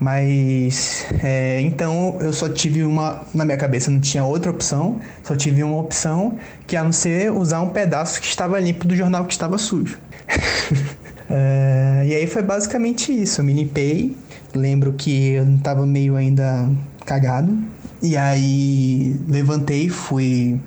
Mas 0.00 1.04
é, 1.22 1.60
então 1.60 2.16
eu 2.20 2.32
só 2.32 2.48
tive 2.48 2.82
uma. 2.82 3.22
Na 3.34 3.44
minha 3.44 3.58
cabeça 3.58 3.90
não 3.90 4.00
tinha 4.00 4.24
outra 4.24 4.50
opção, 4.50 4.98
só 5.22 5.36
tive 5.36 5.62
uma 5.62 5.76
opção 5.76 6.38
que 6.66 6.74
a 6.74 6.82
não 6.82 6.90
ser 6.90 7.30
usar 7.30 7.60
um 7.60 7.68
pedaço 7.68 8.18
que 8.18 8.26
estava 8.26 8.58
limpo 8.58 8.86
do 8.88 8.96
jornal 8.96 9.26
que 9.26 9.32
estava 9.32 9.58
sujo. 9.58 9.98
É, 11.32 12.02
e 12.08 12.14
aí 12.16 12.26
foi 12.26 12.42
basicamente 12.42 13.12
isso. 13.12 13.40
Eu 13.40 13.44
me 13.44 13.52
limpei, 13.52 14.16
lembro 14.52 14.92
que 14.94 15.34
eu 15.34 15.46
tava 15.62 15.86
meio 15.86 16.16
ainda 16.16 16.68
cagado. 17.06 17.56
E 18.02 18.16
aí 18.16 19.14
levantei, 19.28 19.88
fui 19.88 20.60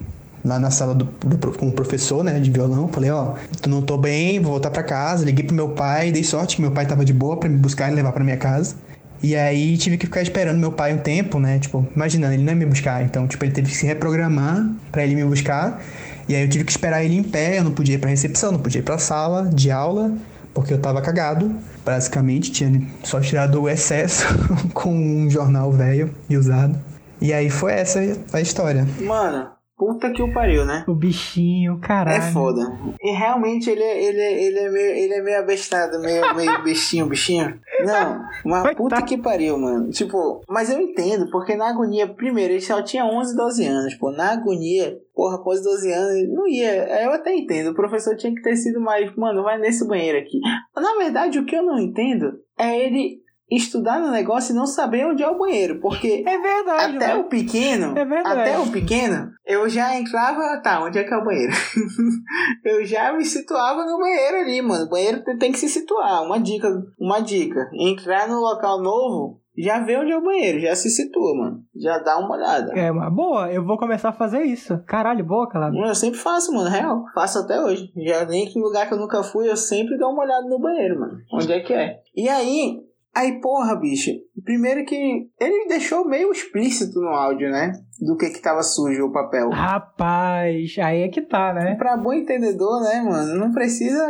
lá 0.46 0.60
na 0.60 0.72
sala 0.72 0.96
do, 0.96 1.04
do, 1.04 1.52
com 1.52 1.68
o 1.68 1.72
professor, 1.74 2.24
né, 2.24 2.40
de 2.40 2.50
violão. 2.50 2.88
Falei, 2.88 3.10
ó, 3.12 3.34
tu 3.62 3.70
não 3.70 3.82
tô 3.82 3.98
bem, 3.98 4.40
vou 4.40 4.52
voltar 4.52 4.72
para 4.72 4.84
casa. 4.84 5.26
Liguei 5.26 5.44
pro 5.44 5.54
meu 5.54 5.70
pai, 5.70 6.14
dei 6.14 6.24
sorte 6.24 6.56
que 6.56 6.62
meu 6.62 6.72
pai 6.72 6.86
tava 6.86 7.04
de 7.04 7.12
boa 7.12 7.36
para 7.36 7.50
me 7.50 7.58
buscar 7.58 7.92
e 7.92 7.96
levar 7.96 8.14
para 8.14 8.24
minha 8.24 8.38
casa. 8.38 8.76
E 9.24 9.38
aí 9.38 9.78
tive 9.78 9.98
que 9.98 10.06
ficar 10.06 10.22
esperando 10.22 10.60
meu 10.60 10.74
pai 10.74 10.94
um 10.94 10.98
tempo, 10.98 11.40
né? 11.40 11.58
Tipo, 11.58 11.88
imaginando, 11.96 12.34
ele 12.34 12.44
não 12.44 12.52
ia 12.52 12.60
me 12.60 12.66
buscar. 12.66 13.02
Então, 13.04 13.26
tipo, 13.26 13.46
ele 13.46 13.54
teve 13.54 13.70
que 13.70 13.78
se 13.78 13.86
reprogramar 13.86 14.70
para 14.92 15.02
ele 15.02 15.16
me 15.16 15.24
buscar. 15.24 15.82
E 16.28 16.36
aí 16.36 16.44
eu 16.44 16.50
tive 16.50 16.66
que 16.66 16.72
esperar 16.72 17.04
ele 17.06 17.16
em 17.16 17.24
pé, 17.24 17.60
eu 17.60 17.64
não 17.64 17.72
podia 17.72 17.96
ir 17.96 18.00
pra 18.00 18.10
recepção, 18.10 18.52
não 18.52 18.60
podia 18.60 18.80
ir 18.80 18.84
pra 18.84 18.98
sala 18.98 19.50
de 19.50 19.72
aula, 19.72 20.12
porque 20.54 20.74
eu 20.74 20.78
tava 20.78 21.02
cagado. 21.02 21.56
Basicamente, 21.86 22.52
tinha 22.52 22.82
só 23.02 23.22
tirado 23.22 23.62
o 23.62 23.70
excesso 23.70 24.26
com 24.74 24.94
um 24.94 25.30
jornal 25.30 25.72
velho 25.72 26.14
e 26.30 26.36
usado. 26.36 26.78
E 27.22 27.32
aí 27.32 27.50
foi 27.50 27.72
essa 27.72 28.02
a 28.34 28.42
história. 28.42 28.86
Mano, 29.00 29.48
Puta 29.76 30.12
que 30.12 30.22
o 30.22 30.32
pariu, 30.32 30.66
né? 30.66 30.86
O 30.88 30.94
bichinho, 30.94 31.80
caralho. 31.80 32.22
É 32.22 32.32
foda. 32.32 32.62
E 33.02 33.12
realmente 33.12 33.70
ele, 33.70 33.82
é, 33.82 34.04
ele, 34.04 34.20
é, 34.20 34.44
ele, 34.44 34.60
é, 34.60 34.70
meio, 34.70 34.96
ele 34.96 35.14
é 35.16 35.22
meio 35.22 35.40
abestado, 35.40 36.00
meio, 36.00 36.36
meio 36.36 36.62
bichinho, 36.64 37.08
bichinho. 37.08 37.60
Não, 37.84 38.22
mas 38.46 38.76
puta 38.76 39.02
que 39.02 39.18
pariu, 39.18 39.58
mano. 39.58 39.90
Tipo, 39.90 40.42
mas 40.48 40.70
eu 40.70 40.80
entendo, 40.80 41.30
porque 41.32 41.56
na 41.56 41.70
agonia, 41.70 42.08
primeiro, 42.08 42.54
ele 42.54 42.62
só 42.62 42.82
tinha 42.84 43.04
11, 43.04 43.36
12 43.36 43.66
anos, 43.66 43.96
pô. 43.96 44.12
Na 44.12 44.34
agonia, 44.34 44.96
porra, 45.16 45.38
após 45.38 45.64
12 45.64 45.92
anos, 45.92 46.30
não 46.30 46.48
ia. 46.48 47.04
Eu 47.04 47.12
até 47.12 47.34
entendo, 47.34 47.72
o 47.72 47.76
professor 47.76 48.16
tinha 48.16 48.34
que 48.34 48.44
ter 48.44 48.56
sido 48.56 48.80
mais, 48.80 49.14
mano, 49.16 49.42
vai 49.42 49.58
nesse 49.58 49.88
banheiro 49.88 50.20
aqui. 50.20 50.40
Na 50.76 50.96
verdade, 50.98 51.40
o 51.40 51.46
que 51.46 51.56
eu 51.56 51.64
não 51.64 51.80
entendo 51.80 52.40
é 52.60 52.80
ele 52.80 53.23
estudar 53.56 54.00
no 54.00 54.12
negócio 54.12 54.54
e 54.54 54.56
não 54.56 54.66
saber 54.66 55.06
onde 55.06 55.24
é 55.24 55.30
o 55.30 55.38
banheiro, 55.38 55.80
porque 55.80 56.24
é 56.28 56.38
verdade, 56.38 56.96
até 56.98 57.16
o 57.16 57.26
pequeno, 57.26 57.98
é 57.98 58.06
verdade. 58.06 58.40
até 58.40 58.60
o 58.60 58.68
pequeno, 58.72 59.32
eu 59.46 59.68
já 59.70 59.98
entrava, 59.98 60.62
tá, 60.62 60.84
onde 60.84 61.00
é 61.00 61.04
que 61.04 61.14
é 61.14 61.18
o 61.18 61.26
banheiro? 61.26 61.54
eu 62.64 62.86
já 62.86 63.14
me 63.14 63.26
situava 63.26 63.86
no 63.86 64.00
banheiro 64.00 64.38
ali, 64.38 64.62
mano. 64.62 64.86
O 64.86 64.90
banheiro 64.90 65.24
tem 65.38 65.52
que 65.52 65.60
se 65.60 65.68
situar. 65.68 66.24
Uma 66.24 66.40
dica, 66.40 66.68
uma 67.00 67.20
dica, 67.20 67.70
entrar 67.74 68.28
no 68.28 68.40
local 68.40 68.82
novo, 68.82 69.42
já 69.58 69.80
vê 69.80 69.98
onde 69.98 70.12
é 70.12 70.18
o 70.18 70.24
banheiro, 70.24 70.60
já 70.60 70.76
se 70.76 70.90
situa, 70.90 71.36
mano. 71.36 71.64
Já 71.76 72.00
dá 72.00 72.18
uma 72.18 72.36
olhada. 72.36 72.74
É, 72.74 72.92
uma 72.92 73.10
boa, 73.10 73.52
eu 73.52 73.64
vou 73.64 73.78
começar 73.78 74.10
a 74.10 74.14
fazer 74.14 74.44
isso. 74.44 74.80
Caralho, 74.86 75.24
boa, 75.24 75.48
cara. 75.48 75.72
Eu 75.76 75.94
sempre 75.94 76.20
faço, 76.20 76.52
mano, 76.52 76.70
real. 76.70 77.04
Faço 77.14 77.40
até 77.40 77.62
hoje. 77.62 77.92
Já 77.96 78.26
nem 78.26 78.48
que 78.48 78.60
lugar 78.60 78.88
que 78.88 78.94
eu 78.94 79.00
nunca 79.00 79.22
fui, 79.22 79.48
eu 79.48 79.56
sempre 79.56 79.98
dou 79.98 80.12
uma 80.12 80.24
olhada 80.24 80.48
no 80.48 80.60
banheiro, 80.60 81.00
mano. 81.00 81.18
Onde 81.32 81.54
é 81.54 81.60
que 81.60 81.74
é? 81.74 82.00
E 82.16 82.28
aí, 82.28 82.80
Aí, 83.16 83.40
porra, 83.40 83.76
bicho. 83.76 84.10
Primeiro 84.44 84.84
que 84.86 85.30
ele 85.40 85.68
deixou 85.68 86.08
meio 86.08 86.32
explícito 86.32 87.00
no 87.00 87.10
áudio, 87.10 87.52
né? 87.52 87.72
Do 88.02 88.18
que 88.18 88.32
que 88.32 88.42
tava 88.42 88.64
sujo 88.64 89.06
o 89.06 89.12
papel. 89.12 89.52
Rapaz, 89.52 90.76
aí 90.80 91.04
é 91.04 91.08
que 91.10 91.22
tá, 91.22 91.54
né? 91.54 91.76
Pra 91.76 91.96
bom 91.96 92.12
entendedor, 92.12 92.82
né, 92.82 93.04
mano? 93.04 93.36
Não 93.36 93.52
precisa 93.52 94.04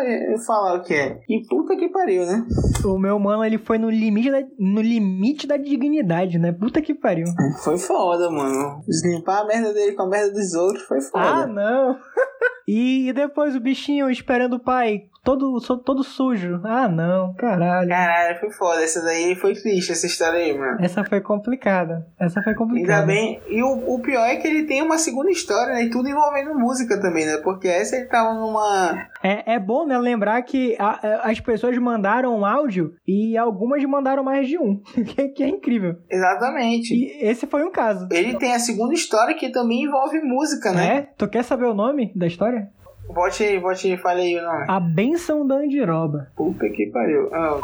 falar 0.48 0.76
o 0.76 0.84
que 0.84 0.94
é. 0.94 1.20
E 1.28 1.46
puta 1.50 1.76
que 1.76 1.90
pariu, 1.90 2.26
né? 2.26 2.46
O 2.86 2.98
meu 2.98 3.20
mano, 3.20 3.44
ele 3.44 3.58
foi 3.58 3.78
no 3.78 3.90
limite 3.90 4.32
da, 4.32 4.42
no 4.58 4.82
limite 4.82 5.46
da 5.46 5.58
dignidade, 5.58 6.40
né? 6.40 6.54
Puta 6.54 6.82
que 6.82 6.94
pariu. 6.94 7.26
Foi 7.62 7.78
foda, 7.78 8.32
mano. 8.32 8.82
Limpar 9.04 9.42
a 9.42 9.46
merda 9.46 9.74
dele 9.74 9.92
com 9.92 10.04
a 10.04 10.08
merda 10.08 10.32
dos 10.32 10.54
outros 10.54 10.84
foi 10.84 11.02
foda. 11.02 11.26
Ah, 11.26 11.46
não. 11.46 11.98
e 12.66 13.12
depois 13.14 13.54
o 13.54 13.60
bichinho 13.60 14.10
esperando 14.10 14.54
o 14.54 14.64
pai 14.64 15.10
todo, 15.24 15.60
todo 15.80 16.04
sujo. 16.04 16.60
Ah, 16.64 16.88
não, 16.88 17.34
caralho. 17.36 17.88
Caralho, 17.88 18.40
foi 18.40 18.52
foda. 18.52 18.84
Essa 18.84 19.02
daí 19.02 19.36
foi 19.36 19.54
triste, 19.54 19.92
essa 19.92 20.06
história 20.06 20.40
aí, 20.40 20.58
mano. 20.58 20.78
Essa 20.82 21.04
foi 21.04 21.22
complicada. 21.22 22.06
Essa 22.20 22.42
foi 22.44 22.54
complicada. 22.54 23.02
Ainda 23.02 23.08
bem. 23.08 23.42
E 23.48 23.64
o, 23.64 23.96
o 23.96 24.02
pior 24.02 24.26
é 24.26 24.36
que 24.36 24.48
ele 24.48 24.64
tem 24.64 24.82
uma 24.82 24.98
segunda 24.98 25.32
história, 25.32 25.74
né? 25.74 25.84
E 25.86 25.90
tudo 25.90 26.10
envolvendo 26.10 26.54
música 26.54 27.00
também, 27.00 27.26
né? 27.26 27.38
Porque 27.38 27.68
essa 27.68 27.96
ele 27.96 28.06
tava 28.06 28.34
numa. 28.34 29.08
É, 29.24 29.54
é 29.54 29.60
bom, 29.60 29.86
né? 29.86 29.98
Lembrar 29.98 30.42
que 30.42 30.76
a, 30.78 31.30
as 31.30 31.40
pessoas 31.40 31.78
mandaram 31.78 32.38
um 32.38 32.46
áudio 32.46 32.94
e 33.08 33.38
algumas 33.38 33.84
mandaram 33.86 34.24
mais 34.24 34.48
de 34.48 34.58
um. 34.58 34.82
que, 34.94 35.30
que 35.30 35.44
é 35.44 35.48
incrível. 35.48 35.96
Exatamente. 36.10 36.94
E 36.94 37.26
esse 37.26 37.48
foi 37.48 37.64
um 37.64 37.72
caso. 37.72 38.08
Ele 38.12 38.38
tem 38.38 38.54
a 38.54 38.60
segunda 38.60 38.94
história 38.94 39.36
que 39.36 39.50
também 39.50 39.84
envolve 39.84 40.20
música, 40.22 40.72
né? 40.72 40.98
É? 40.98 41.02
Tu 41.18 41.28
quer 41.30 41.44
saber 41.44 41.66
o 41.66 41.74
nome 41.74 42.12
da 42.16 42.28
história? 42.28 42.70
Bote 43.10 43.44
aí, 43.44 43.60
bote 43.60 43.92
aí, 43.92 43.98
fale 43.98 44.22
aí 44.22 44.38
o 44.38 44.42
nome. 44.42 44.66
A 44.68 44.80
Benção 44.80 45.46
da 45.46 45.56
Andiroba. 45.56 46.28
Puta 46.36 46.68
que 46.70 46.88
pariu. 46.88 47.30
Ah. 47.34 47.60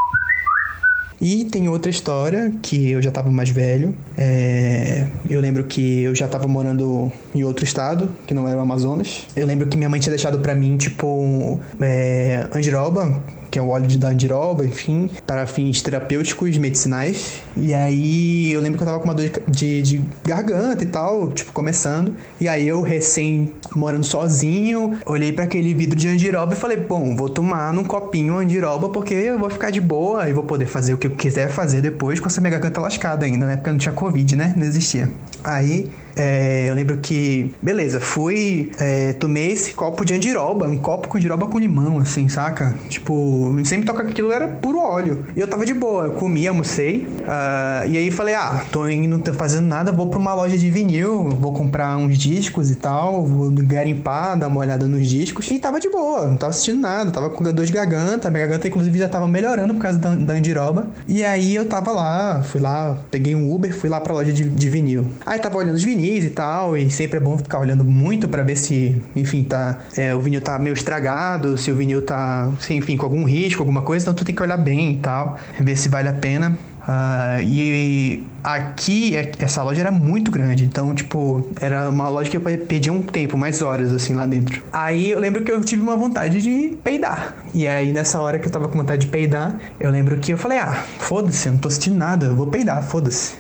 E 1.22 1.44
tem 1.46 1.68
outra 1.68 1.92
história 1.92 2.54
que 2.62 2.92
eu 2.92 3.02
já 3.02 3.12
tava 3.12 3.30
mais 3.30 3.50
velho. 3.50 3.94
É... 4.18 5.06
Eu 5.30 5.42
lembro 5.42 5.66
que 5.66 6.04
eu 6.04 6.16
já 6.16 6.28
tava 6.28 6.48
morando 6.48 7.12
em 7.36 7.44
outro 7.44 7.66
estado, 7.66 8.10
que 8.26 8.34
não 8.34 8.48
era 8.48 8.58
o 8.58 8.62
Amazonas. 8.62 9.28
Eu 9.36 9.46
lembro 9.46 9.68
que 9.68 9.76
minha 9.76 9.90
mãe 9.90 10.00
tinha 10.00 10.12
deixado 10.12 10.40
para 10.40 10.56
mim, 10.56 10.78
tipo, 10.78 11.60
é... 11.82 12.48
andiroba, 12.56 13.22
que 13.50 13.58
é 13.58 13.62
o 13.62 13.70
óleo 13.70 13.88
de 13.88 13.98
dandiroba, 13.98 14.66
enfim, 14.66 15.10
para 15.26 15.46
fins 15.48 15.82
terapêuticos, 15.82 16.58
medicinais. 16.58 17.42
E 17.58 17.74
aí 17.74 18.52
eu 18.52 18.62
lembro 18.62 18.78
que 18.78 18.84
eu 18.84 18.88
tava 18.88 19.00
com 19.00 19.06
uma 19.06 19.14
dor 19.14 19.30
de, 19.48 19.82
de 19.82 20.02
garganta 20.26 20.84
e 20.84 20.88
tal, 20.88 21.32
tipo, 21.32 21.52
começando. 21.52 22.16
E 22.40 22.48
aí 22.48 22.68
eu, 22.68 22.82
recém 22.82 23.54
morando 23.76 24.04
sozinho, 24.04 25.00
olhei 25.06 25.32
para 25.32 25.46
aquele 25.46 25.74
vidro 25.74 25.98
de 25.98 26.08
andiroba 26.08 26.54
e 26.54 26.56
falei, 26.56 26.78
bom, 26.78 27.16
vou 27.16 27.30
tomar 27.30 27.74
num 27.74 27.84
copinho 27.84 28.38
andiroba 28.38 28.90
porque 28.90 29.14
eu 29.14 29.40
vou 29.40 29.50
ficar 29.50 29.70
de 29.70 29.82
boa 29.82 30.30
e 30.30 30.34
vou 30.34 30.44
poder 30.44 30.66
fazer 30.66 30.94
o 30.94 30.98
que 30.98 31.08
eu 31.08 31.12
quiser 31.12 31.50
fazer 31.50 31.82
depois 31.82 32.20
com 32.20 32.28
essa 32.28 32.42
minha 32.42 32.52
garganta 32.52 32.80
lascada 32.80 33.26
ainda, 33.26 33.46
né? 33.46 33.56
Porque 33.56 33.72
não 33.72 33.78
tinha 33.78 33.94
Covid, 33.94 34.36
né? 34.36 34.54
Não 34.56 34.66
existia. 34.66 35.10
Aí 35.44 35.90
é, 36.16 36.70
eu 36.70 36.76
lembro 36.76 36.98
que, 36.98 37.54
beleza, 37.62 38.00
fui, 38.00 38.72
é, 38.80 39.14
tomei 39.14 39.52
esse 39.52 39.74
copo 39.74 40.04
de 40.06 40.14
andiroba, 40.14 40.68
um 40.68 40.78
copo 40.78 41.08
com 41.08 41.18
andiroba 41.18 41.48
com 41.48 41.60
limão, 41.60 42.00
assim, 42.00 42.28
saca? 42.28 42.76
Tipo, 42.88 43.56
sempre 43.64 43.86
toca 43.86 44.04
aquilo 44.04 44.32
era 44.32 44.48
puro 44.48 44.80
óleo. 44.80 45.26
E 45.36 45.40
eu 45.40 45.48
tava 45.48 45.66
de 45.66 45.74
boa, 45.74 46.06
eu 46.06 46.12
comi, 46.12 46.48
almocei. 46.48 47.08
Uh, 47.22 47.90
e 47.90 47.98
aí 47.98 48.12
falei, 48.12 48.36
ah, 48.36 48.64
tô 48.72 48.88
indo, 48.88 49.08
não 49.08 49.20
tô 49.20 49.34
fazendo 49.34 49.68
nada, 49.68 49.92
vou 49.92 50.08
pra 50.08 50.20
uma 50.20 50.34
loja 50.34 50.58
de 50.58 50.70
vinil, 50.70 51.30
vou 51.30 51.54
comprar 51.54 51.98
uns 51.98 52.18
discos 52.18 52.72
e 52.72 52.76
tal, 52.76 53.26
vou 53.26 53.52
garimpar, 53.52 54.38
dar 54.38 54.48
uma 54.48 54.60
olhada 54.60 54.88
nos 54.88 55.08
discos. 55.08 55.50
E 55.52 55.60
tava 55.60 55.80
de 55.80 55.90
boa, 55.90 56.28
não 56.28 56.38
tava 56.38 56.52
assistindo 56.52 56.80
nada, 56.80 57.12
tava 57.12 57.30
com 57.30 57.44
dor 57.44 57.66
de 57.66 57.72
garganta, 57.72 58.30
minha 58.30 58.46
garganta 58.46 58.68
inclusive 58.68 58.98
já 58.98 59.10
tava 59.10 59.28
melhorando 59.28 59.74
por 59.74 59.82
causa 59.82 59.98
da, 59.98 60.16
da 60.16 60.34
andiroba. 60.34 60.88
E 61.08 61.24
aí 61.24 61.56
eu 61.56 61.66
tava 61.66 61.92
lá, 61.92 62.42
fui 62.44 62.62
lá, 62.62 62.98
peguei 63.10 63.36
um 63.36 63.54
Uber, 63.54 63.74
fui 63.76 63.90
lá 63.90 64.00
pra 64.00 64.14
loja 64.14 64.32
de, 64.32 64.48
de 64.48 64.70
vinil. 64.70 65.08
Aí 65.26 65.40
tava 65.40 65.58
olhando 65.58 65.76
os 65.76 65.84
e 66.00 66.30
tal, 66.30 66.78
e 66.78 66.90
sempre 66.90 67.18
é 67.18 67.20
bom 67.20 67.38
ficar 67.38 67.60
olhando 67.60 67.84
muito 67.84 68.28
para 68.28 68.44
ver 68.44 68.56
se, 68.56 69.02
enfim, 69.16 69.44
tá, 69.44 69.80
é, 69.96 70.14
o 70.16 70.20
vinil 70.20 70.42
tá 70.42 70.58
meio 70.58 70.74
estragado, 70.74 71.58
se 71.58 71.72
o 71.72 71.76
vinil 71.76 72.02
tá, 72.02 72.50
se, 72.60 72.74
enfim, 72.74 72.98
com 72.98 73.06
algum 73.06 73.24
risco, 73.24 73.62
alguma 73.62 73.82
coisa, 73.82 74.04
então 74.04 74.14
tu 74.14 74.26
tem 74.26 74.34
que 74.34 74.42
olhar 74.42 74.58
bem 74.58 74.94
e 74.94 74.98
tal, 74.98 75.38
ver 75.60 75.76
se 75.76 75.90
vale 75.90 76.08
a 76.08 76.14
pena. 76.14 76.58
Uh, 76.90 77.44
e 77.44 78.24
aqui, 78.44 79.16
é, 79.16 79.32
essa 79.38 79.62
loja 79.62 79.80
era 79.80 79.92
muito 79.92 80.32
grande, 80.32 80.66
então, 80.66 80.96
tipo, 80.96 81.48
era 81.62 81.88
uma 81.88 82.10
loja 82.10 82.32
que 82.32 82.38
eu 82.38 82.42
perdia 82.42 82.92
um 82.92 83.04
tempo, 83.04 83.38
mais 83.38 83.62
horas, 83.62 83.94
assim, 83.94 84.16
lá 84.16 84.26
dentro. 84.26 84.64
Aí 84.74 85.12
eu 85.12 85.20
lembro 85.20 85.44
que 85.44 85.52
eu 85.52 85.62
tive 85.62 85.84
uma 85.84 85.96
vontade 85.96 86.42
de 86.42 86.76
peidar. 86.84 87.36
E 87.54 87.68
aí, 87.68 87.92
nessa 87.92 88.20
hora 88.20 88.40
que 88.40 88.48
eu 88.48 88.52
tava 88.52 88.68
com 88.68 88.80
vontade 88.80 89.06
de 89.06 89.12
peidar, 89.12 89.60
eu 89.80 89.92
lembro 89.92 90.18
que 90.18 90.34
eu 90.34 90.38
falei, 90.38 90.58
ah, 90.58 90.84
foda-se, 90.98 91.48
eu 91.48 91.54
não 91.54 91.60
tô 91.60 91.70
sentindo 91.70 91.96
nada, 91.96 92.26
eu 92.26 92.36
vou 92.36 92.48
peidar, 92.48 92.82
foda-se. 92.82 93.36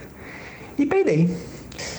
E 0.77 0.85
peidei. 0.85 1.35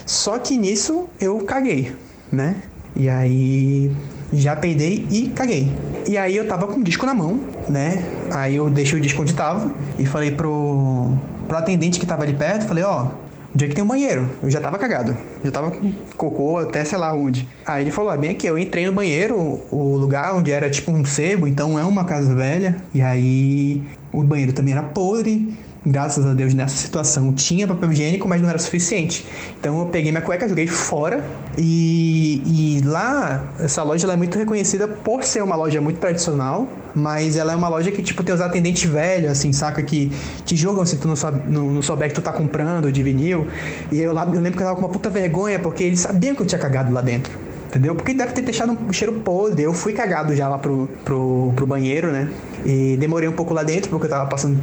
Só 0.07 0.39
que 0.39 0.57
nisso 0.57 1.09
eu 1.21 1.39
caguei, 1.41 1.93
né? 2.31 2.57
E 2.97 3.09
aí 3.09 3.91
já 4.33 4.55
peidei 4.57 5.07
e 5.11 5.29
caguei. 5.29 5.71
E 6.07 6.17
aí 6.17 6.37
eu 6.37 6.47
tava 6.47 6.67
com 6.67 6.81
o 6.81 6.85
disco 6.85 7.07
na 7.07 7.15
mão, 7.15 7.41
né? 7.69 8.03
Aí 8.31 8.57
eu 8.57 8.69
deixei 8.71 8.99
o 8.99 9.03
disco 9.03 9.23
onde 9.23 9.35
tava 9.35 9.73
e 9.99 10.07
falei 10.07 10.31
pro, 10.31 11.13
pro 11.49 11.57
atendente 11.57 11.99
que 11.99 12.07
tava 12.07 12.23
ali 12.23 12.35
perto, 12.35 12.67
falei, 12.67 12.85
ó, 12.85 13.09
onde 13.55 13.65
é 13.65 13.69
que 13.69 13.75
tem 13.75 13.83
um 13.83 13.87
banheiro? 13.87 14.29
Eu 14.43 14.51
já 14.51 14.61
tava 14.61 14.79
cagado. 14.79 15.17
Já 15.45 15.51
tava 15.51 15.71
com 15.71 15.93
cocô 16.17 16.59
até 16.59 16.85
sei 16.85 16.99
lá 16.99 17.13
onde. 17.13 17.49
Aí 17.67 17.83
ele 17.83 17.91
falou, 17.91 18.11
ah, 18.11 18.17
bem 18.17 18.31
aqui, 18.31 18.47
eu 18.47 18.59
entrei 18.59 18.87
no 18.87 18.93
banheiro, 18.93 19.61
o 19.71 19.97
lugar 19.97 20.35
onde 20.35 20.51
era 20.51 20.71
tipo 20.71 20.91
um 20.93 21.05
sebo, 21.05 21.47
então 21.47 21.79
é 21.79 21.85
uma 21.85 22.05
casa 22.05 22.35
velha. 22.35 22.77
E 22.95 23.03
aí 23.03 23.83
o 24.13 24.23
banheiro 24.23 24.53
também 24.53 24.73
era 24.73 24.83
podre 24.83 25.53
graças 25.85 26.27
a 26.27 26.35
Deus, 26.35 26.53
nessa 26.53 26.77
situação 26.77 27.33
tinha 27.33 27.67
papel 27.67 27.93
higiênico, 27.93 28.29
mas 28.29 28.41
não 28.43 28.49
era 28.49 28.59
suficiente. 28.59 29.27
Então 29.59 29.81
eu 29.81 29.87
peguei 29.87 30.13
minha 30.13 30.23
cueca, 30.23 30.49
joguei 30.49 30.67
fora 30.67 31.25
e, 31.57 32.43
e 32.47 32.83
lá, 32.85 33.45
essa 33.59 33.83
loja 33.83 34.11
é 34.11 34.17
muito 34.17 34.39
reconhecida 34.39 34.87
por 34.87 35.25
ser 35.25 35.43
uma 35.43 35.57
loja 35.57 35.81
muito 35.81 35.99
tradicional, 35.99 36.69
mas 36.95 37.37
ela 37.37 37.53
é 37.53 37.57
uma 37.57 37.69
loja 37.69 37.91
que, 37.91 38.03
tipo, 38.03 38.23
tem 38.23 38.35
os 38.35 38.41
atendentes 38.41 38.89
velhos, 38.89 39.31
assim, 39.31 39.53
saca? 39.53 39.83
Que 39.83 40.11
te 40.45 40.57
jogam 40.57 40.85
se 40.85 40.97
tu 40.97 41.09
não, 41.09 41.17
sabe, 41.17 41.43
não, 41.51 41.71
não 41.71 41.83
souber 41.83 42.09
que 42.09 42.15
tu 42.15 42.23
tá 42.23 42.33
comprando 42.33 42.91
de 42.93 43.03
vinil. 43.03 43.47
E 43.91 44.01
eu, 44.01 44.13
lá, 44.13 44.25
eu 44.25 44.41
lembro 44.41 44.53
que 44.53 44.63
eu 44.63 44.67
tava 44.67 44.75
com 44.75 44.83
uma 44.83 44.93
puta 44.93 45.09
vergonha, 45.09 45.59
porque 45.59 45.85
eles 45.85 46.01
sabiam 46.01 46.35
que 46.35 46.43
eu 46.43 46.47
tinha 46.47 46.59
cagado 46.59 46.93
lá 46.93 47.01
dentro 47.01 47.50
entendeu? 47.71 47.95
Porque 47.95 48.13
deve 48.13 48.33
ter 48.33 48.43
deixado 48.43 48.73
um 48.73 48.93
cheiro 48.93 49.13
podre. 49.21 49.63
Eu 49.63 49.73
fui 49.73 49.93
cagado 49.93 50.35
já 50.35 50.49
lá 50.49 50.59
pro, 50.59 50.89
pro, 51.05 51.53
pro 51.55 51.67
banheiro, 51.67 52.13
né? 52.13 52.29
E 52.65 52.97
demorei 52.99 53.29
um 53.29 53.33
pouco 53.33 53.55
lá 53.55 53.63
dentro, 53.63 53.89
porque 53.89 54.07
eu 54.07 54.11
tava 54.11 54.29
passando 54.29 54.61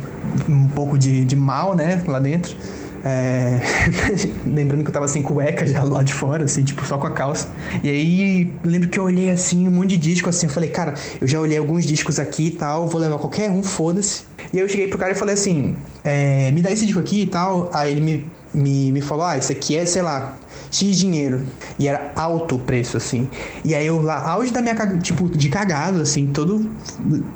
um 0.47 0.68
pouco 0.68 0.97
de, 0.97 1.26
de 1.26 1.36
mal, 1.36 1.76
né, 1.76 2.03
lá 2.05 2.20
dentro. 2.20 2.55
É... 3.03 3.60
Lembrando 4.45 4.84
que 4.84 4.89
eu 4.89 4.93
tava 4.93 5.08
sem 5.08 5.22
cueca 5.22 5.66
já 5.66 5.84
lá 5.84 6.03
de 6.03 6.14
fora, 6.14 6.43
assim, 6.43 6.64
tipo, 6.64 6.86
só 6.86 6.97
com 6.97 7.08
a 7.08 7.12
calça. 7.12 7.47
E 7.82 7.89
aí, 7.89 8.53
lembro 8.64 8.89
que 8.89 8.99
eu 8.99 9.03
olhei 9.05 9.30
assim, 9.32 9.68
um 9.68 9.72
monte 9.72 9.89
de 9.89 9.97
disco, 9.97 10.30
assim, 10.30 10.47
eu 10.47 10.51
falei, 10.51 10.70
cara, 10.70 10.93
eu 11.22 11.28
já 11.28 11.39
olhei 11.39 11.58
alguns 11.58 11.86
discos 11.86 12.20
aqui 12.20 12.47
e 12.47 12.51
tal, 12.51 12.88
vou 12.88 12.99
levar 12.99 13.18
qualquer 13.18 13.49
um, 13.49 13.64
foda-se. 13.64 14.24
E 14.53 14.58
aí 14.58 14.64
eu 14.64 14.70
cheguei 14.70 14.88
pro 14.88 14.97
cara 14.97 15.14
e 15.14 15.16
falei 15.16 15.34
assim, 15.34 15.76
é, 16.03 16.51
me 16.51 16.62
dá 16.62 16.72
esse 16.72 16.86
disco 16.86 16.99
aqui 16.99 17.22
e 17.22 17.28
tal. 17.28 17.70
Aí 17.74 17.91
ele 17.91 18.01
me, 18.01 18.32
me, 18.53 18.91
me 18.91 19.01
falou, 19.01 19.26
ah, 19.26 19.38
isso 19.38 19.51
aqui 19.51 19.78
é, 19.78 19.86
sei 19.86 20.01
lá, 20.01 20.38
X 20.72 20.97
dinheiro. 20.97 21.45
E 21.78 21.88
era 21.88 22.11
alto 22.15 22.55
o 22.55 22.59
preço, 22.59 22.97
assim. 22.97 23.30
E 23.63 23.74
aí 23.74 23.86
eu 23.86 24.01
lá, 24.01 24.28
auge 24.30 24.51
da 24.51 24.61
minha, 24.61 24.76
tipo, 24.97 25.30
de 25.30 25.49
cagado, 25.49 26.01
assim, 26.01 26.28
todo 26.28 26.70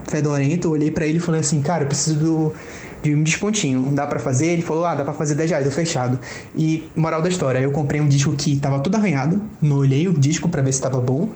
fedorento, 0.09 0.67
eu 0.67 0.71
olhei 0.71 0.91
para 0.91 1.05
ele 1.05 1.17
e 1.17 1.21
falei 1.21 1.41
assim, 1.41 1.61
cara, 1.61 1.83
eu 1.83 1.87
preciso 1.87 2.19
do 2.19 2.53
de 3.01 3.15
um 3.15 3.23
descontinho. 3.23 3.91
Dá 3.93 4.05
para 4.05 4.19
fazer? 4.19 4.47
Ele 4.47 4.61
falou, 4.61 4.85
ah, 4.85 4.95
dá 4.95 5.03
pra 5.03 5.13
fazer 5.13 5.35
10 5.35 5.49
reais, 5.49 5.65
eu 5.65 5.71
fechado. 5.71 6.19
E, 6.55 6.89
moral 6.95 7.21
da 7.21 7.29
história, 7.29 7.59
eu 7.59 7.71
comprei 7.71 7.99
um 7.99 8.07
disco 8.07 8.31
que 8.33 8.55
tava 8.57 8.79
tudo 8.79 8.95
arranhado, 8.95 9.41
não 9.61 9.77
olhei 9.77 10.07
o 10.07 10.13
disco 10.13 10.47
para 10.47 10.61
ver 10.61 10.71
se 10.71 10.81
tava 10.81 10.99
bom, 11.01 11.29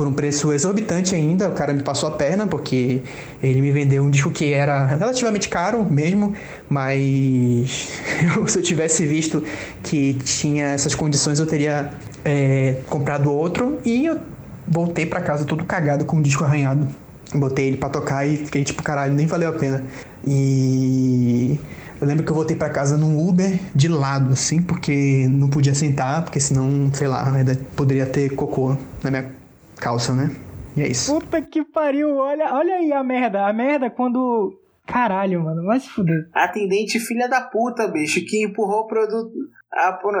por 0.00 0.06
um 0.06 0.14
preço 0.14 0.50
exorbitante 0.50 1.14
ainda, 1.14 1.46
o 1.50 1.52
cara 1.52 1.74
me 1.74 1.82
passou 1.82 2.08
a 2.08 2.12
perna, 2.12 2.46
porque 2.46 3.02
ele 3.42 3.60
me 3.60 3.70
vendeu 3.70 4.02
um 4.02 4.08
disco 4.08 4.30
que 4.30 4.50
era 4.50 4.86
relativamente 4.86 5.46
caro 5.46 5.84
mesmo, 5.84 6.34
mas 6.70 7.90
se 8.48 8.58
eu 8.58 8.62
tivesse 8.62 9.04
visto 9.04 9.44
que 9.82 10.14
tinha 10.14 10.68
essas 10.68 10.94
condições, 10.94 11.38
eu 11.38 11.44
teria 11.44 11.90
é, 12.24 12.76
comprado 12.88 13.30
outro 13.30 13.78
e 13.84 14.06
eu 14.06 14.18
voltei 14.66 15.04
para 15.04 15.20
casa 15.20 15.44
todo 15.44 15.66
cagado 15.66 16.06
com 16.06 16.16
o 16.16 16.22
disco 16.22 16.44
arranhado. 16.44 16.88
Botei 17.34 17.66
ele 17.66 17.76
pra 17.76 17.90
tocar 17.90 18.26
e 18.26 18.38
fiquei 18.38 18.64
tipo, 18.64 18.82
caralho, 18.82 19.12
nem 19.12 19.26
valeu 19.26 19.50
a 19.50 19.52
pena. 19.52 19.84
E 20.26 21.60
eu 22.00 22.06
lembro 22.06 22.24
que 22.24 22.30
eu 22.30 22.34
voltei 22.34 22.56
para 22.56 22.70
casa 22.70 22.96
num 22.96 23.28
Uber 23.28 23.60
de 23.74 23.88
lado, 23.88 24.32
assim, 24.32 24.62
porque 24.62 25.28
não 25.28 25.50
podia 25.50 25.74
sentar, 25.74 26.22
porque 26.22 26.40
senão, 26.40 26.90
sei 26.94 27.06
lá, 27.06 27.30
poderia 27.76 28.06
ter 28.06 28.30
cocô 28.30 28.78
na 29.02 29.10
minha 29.10 29.39
calça, 29.80 30.12
né? 30.12 30.30
E 30.76 30.82
é 30.82 30.88
isso. 30.88 31.12
Puta 31.12 31.42
que 31.42 31.64
pariu, 31.64 32.16
olha, 32.16 32.54
olha 32.54 32.74
aí 32.76 32.92
a 32.92 33.02
merda. 33.02 33.46
A 33.46 33.52
merda 33.52 33.90
quando. 33.90 34.56
Caralho, 34.86 35.44
mano, 35.44 35.64
vai 35.64 35.78
se 35.78 35.88
fuder. 35.88 36.28
Atendente 36.34 36.98
filha 36.98 37.28
da 37.28 37.40
puta, 37.40 37.86
bicho, 37.88 38.24
que 38.26 38.44
empurrou 38.44 38.80
o 38.80 38.86
produto 38.86 39.32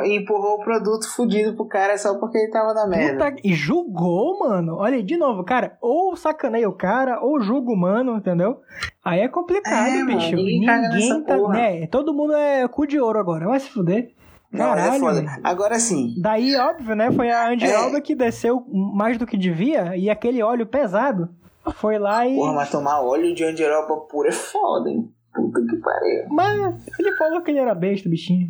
empurrou 0.06 0.54
o 0.54 0.64
produto 0.64 1.08
fudido 1.12 1.56
pro 1.56 1.66
cara 1.66 1.98
só 1.98 2.18
porque 2.18 2.38
ele 2.38 2.52
tava 2.52 2.72
na 2.72 2.86
merda. 2.86 3.32
Puta, 3.32 3.40
e 3.42 3.52
julgou, 3.52 4.38
mano. 4.38 4.76
Olha 4.76 4.96
aí, 4.96 5.02
de 5.02 5.16
novo, 5.16 5.42
cara, 5.42 5.76
ou 5.80 6.14
sacaneia 6.16 6.68
o 6.68 6.72
cara, 6.72 7.20
ou 7.20 7.40
julga 7.40 7.72
o 7.72 7.76
mano, 7.76 8.16
entendeu? 8.16 8.60
Aí 9.04 9.20
é 9.20 9.28
complicado, 9.28 9.88
é, 9.88 10.04
bicho. 10.04 10.36
Mano, 10.36 10.44
ninguém, 10.44 10.60
ninguém 10.60 11.24
tá. 11.24 11.36
Né, 11.48 11.86
todo 11.88 12.14
mundo 12.14 12.34
é 12.34 12.68
cu 12.68 12.86
de 12.86 13.00
ouro 13.00 13.18
agora, 13.18 13.48
vai 13.48 13.58
se 13.58 13.70
fuder. 13.70 14.12
Caralho. 14.52 15.00
Não, 15.00 15.10
é 15.10 15.40
Agora 15.44 15.78
sim. 15.78 16.14
Daí, 16.18 16.56
óbvio, 16.56 16.96
né? 16.96 17.12
Foi 17.12 17.30
a 17.30 17.48
Andiroba 17.48 17.98
é. 17.98 18.00
que 18.00 18.14
desceu 18.14 18.64
mais 18.68 19.16
do 19.16 19.26
que 19.26 19.36
devia 19.36 19.96
e 19.96 20.10
aquele 20.10 20.42
óleo 20.42 20.66
pesado 20.66 21.28
foi 21.74 21.98
lá 21.98 22.26
e. 22.26 22.34
Porra, 22.34 22.54
mas 22.54 22.70
tomar 22.70 23.00
óleo 23.00 23.34
de 23.34 23.44
Andiroba 23.44 23.96
puro 24.08 24.28
é 24.28 24.32
foda, 24.32 24.90
hein? 24.90 25.10
Puta 25.32 25.60
que 25.60 25.76
pariu. 25.76 26.24
Mas 26.28 26.74
ele 26.98 27.16
falou 27.16 27.40
que 27.42 27.52
ele 27.52 27.60
era 27.60 27.74
besta, 27.74 28.08
bichinho. 28.08 28.48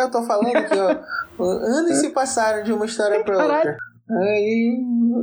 Eu 0.00 0.10
tô 0.10 0.24
falando 0.24 0.52
que, 0.52 0.74
ó, 0.74 1.44
anos 1.44 2.00
se 2.00 2.10
passaram 2.10 2.64
de 2.64 2.72
uma 2.72 2.86
história 2.86 3.22
pra 3.22 3.38
outra. 3.38 3.76
Aí, 4.10 4.76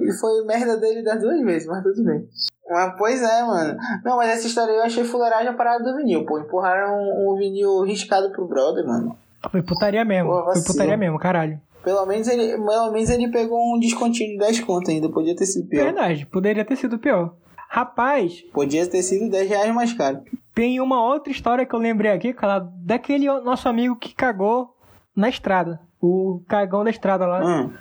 e 0.04 0.14
foi 0.14 0.46
merda 0.46 0.78
dele 0.78 1.04
das 1.04 1.20
duas 1.20 1.42
vezes, 1.42 1.68
mas 1.68 1.84
tudo 1.84 2.04
bem. 2.04 2.26
Mas, 2.70 2.96
pois 2.98 3.22
é, 3.22 3.44
mano. 3.44 3.78
Não, 4.06 4.16
mas 4.16 4.30
essa 4.30 4.48
história 4.48 4.72
eu 4.72 4.84
achei 4.84 5.04
fuleiragem 5.04 5.50
a 5.50 5.54
parada 5.54 5.84
do 5.84 5.98
vinil, 5.98 6.26
pô. 6.26 6.40
Empurraram 6.40 6.96
um, 6.96 7.34
um 7.34 7.36
vinil 7.36 7.82
riscado 7.82 8.32
pro 8.32 8.48
brother, 8.48 8.86
mano. 8.86 9.18
Foi 9.52 9.62
putaria 9.62 10.04
mesmo. 10.06 10.30
Pô, 10.30 10.54
foi 10.54 10.64
putaria 10.64 10.98
mesmo, 10.98 11.20
caralho. 11.20 11.60
Pelo 11.84 12.06
menos 12.06 12.28
ele, 12.28 12.54
pelo 12.58 12.92
menos 12.92 13.10
ele 13.10 13.30
pegou 13.30 13.76
um 13.76 13.80
descontinho 13.80 14.32
de 14.32 14.38
10 14.40 14.62
conto 14.62 14.90
ainda, 14.90 15.08
podia 15.10 15.36
ter 15.36 15.46
sido 15.46 15.68
pior. 15.68 15.84
Verdade, 15.84 16.26
poderia 16.26 16.66
ter 16.66 16.76
sido 16.76 16.98
pior. 16.98 17.36
Rapaz. 17.70 18.42
Podia 18.54 18.88
ter 18.88 19.04
sido 19.04 19.30
10 19.30 19.50
reais 19.50 19.74
mais 19.74 19.94
caro. 19.94 20.22
Tem 20.54 20.80
uma 20.80 21.04
outra 21.06 21.32
história 21.32 21.66
que 21.66 21.76
eu 21.76 21.80
lembrei 21.80 22.12
aqui, 22.12 22.34
cara, 22.34 22.60
daquele 22.60 23.28
nosso 23.42 23.68
amigo 23.68 23.96
que 23.98 24.16
cagou 24.16 24.74
na 25.16 25.30
estrada. 25.30 25.80
O 26.02 26.42
cagão 26.48 26.84
da 26.84 26.90
estrada 26.90 27.26
lá. 27.26 27.46
Hum. 27.46 27.74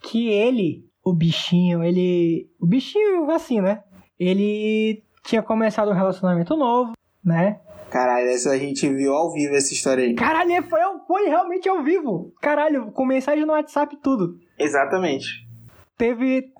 Que 0.00 0.28
ele, 0.28 0.84
o 1.04 1.12
bichinho, 1.12 1.84
ele. 1.84 2.48
O 2.60 2.66
bichinho, 2.66 3.30
assim, 3.30 3.60
né? 3.60 3.82
Ele 4.18 5.04
tinha 5.24 5.42
começado 5.42 5.90
um 5.90 5.94
relacionamento 5.94 6.56
novo, 6.56 6.92
né? 7.24 7.60
Caralho, 7.92 8.30
essa 8.30 8.52
a 8.52 8.56
gente 8.56 8.88
viu 8.88 9.12
ao 9.12 9.30
vivo 9.30 9.54
essa 9.54 9.74
história 9.74 10.02
aí. 10.02 10.14
Caralho, 10.14 10.62
foi, 10.62 10.80
foi 11.06 11.28
realmente 11.28 11.68
ao 11.68 11.82
vivo. 11.82 12.32
Caralho, 12.40 12.90
com 12.90 13.04
mensagem 13.04 13.44
no 13.44 13.52
WhatsApp 13.52 13.98
tudo. 14.02 14.38
Exatamente. 14.58 15.46
Teve, 15.98 16.50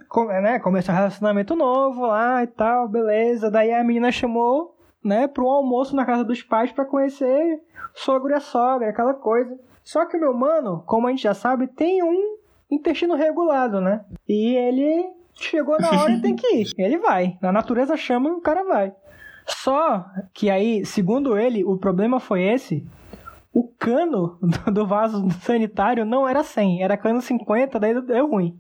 né, 0.43 0.59
começou 0.59 0.95
um 0.95 0.99
relacionamento 0.99 1.57
novo 1.57 2.03
lá 2.03 2.43
e 2.43 2.47
tal, 2.47 2.87
beleza. 2.87 3.51
Daí 3.51 3.73
a 3.73 3.83
menina 3.83 4.13
chamou 4.13 4.77
né, 5.03 5.27
para 5.27 5.43
um 5.43 5.49
almoço 5.49 5.97
na 5.97 6.05
casa 6.05 6.23
dos 6.23 6.43
pais 6.43 6.71
para 6.71 6.85
conhecer 6.85 7.63
sogro 7.95 8.31
e 8.31 8.35
a 8.35 8.41
sogra, 8.41 8.91
aquela 8.91 9.15
coisa. 9.15 9.59
Só 9.83 10.05
que 10.05 10.19
o 10.19 10.21
meu 10.21 10.35
mano, 10.35 10.85
como 10.87 11.07
a 11.07 11.11
gente 11.11 11.23
já 11.23 11.33
sabe, 11.33 11.67
tem 11.67 12.03
um 12.03 12.37
intestino 12.71 13.15
regulado, 13.15 13.81
né? 13.81 14.05
E 14.29 14.55
ele 14.55 15.11
chegou 15.35 15.81
na 15.81 15.91
hora 16.03 16.13
e 16.13 16.21
tem 16.21 16.37
que 16.37 16.47
ir. 16.47 16.69
Ele 16.77 16.99
vai. 16.99 17.39
A 17.43 17.51
natureza 17.51 17.97
chama 17.97 18.29
e 18.29 18.33
o 18.33 18.41
cara 18.41 18.65
vai. 18.65 18.95
Só 19.47 20.05
que 20.33 20.51
aí, 20.51 20.85
segundo 20.85 21.39
ele, 21.39 21.65
o 21.65 21.77
problema 21.77 22.21
foi 22.21 22.43
esse. 22.43 22.87
O 23.53 23.69
cano 23.79 24.39
do 24.73 24.87
vaso 24.87 25.29
sanitário 25.43 26.05
não 26.05 26.29
era 26.29 26.43
100, 26.43 26.83
era 26.83 26.97
cano 26.97 27.21
50, 27.21 27.79
daí 27.79 28.01
deu 28.01 28.31
ruim. 28.31 28.59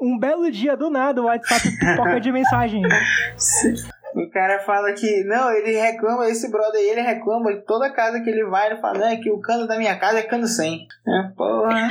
Um 0.00 0.18
belo 0.18 0.50
dia 0.50 0.76
do 0.76 0.90
nada 0.90 1.22
o 1.22 1.26
WhatsApp 1.26 1.70
pipoca 1.78 2.20
de 2.20 2.32
mensagem. 2.32 2.82
O 4.16 4.30
cara 4.30 4.58
fala 4.60 4.94
que, 4.94 5.24
não, 5.24 5.50
ele 5.52 5.78
reclama, 5.78 6.26
esse 6.26 6.50
brother 6.50 6.80
aí, 6.80 6.88
ele 6.88 7.02
reclama 7.02 7.52
de 7.52 7.66
toda 7.66 7.92
casa 7.92 8.18
que 8.22 8.30
ele 8.30 8.46
vai, 8.46 8.68
ele 8.70 8.80
fala, 8.80 8.98
não, 8.98 9.08
é 9.08 9.16
que 9.16 9.30
o 9.30 9.38
cano 9.42 9.66
da 9.66 9.76
minha 9.76 9.94
casa 9.98 10.20
é 10.20 10.22
cano 10.22 10.46
100. 10.46 10.86
É, 11.06 11.22
porra. 11.36 11.88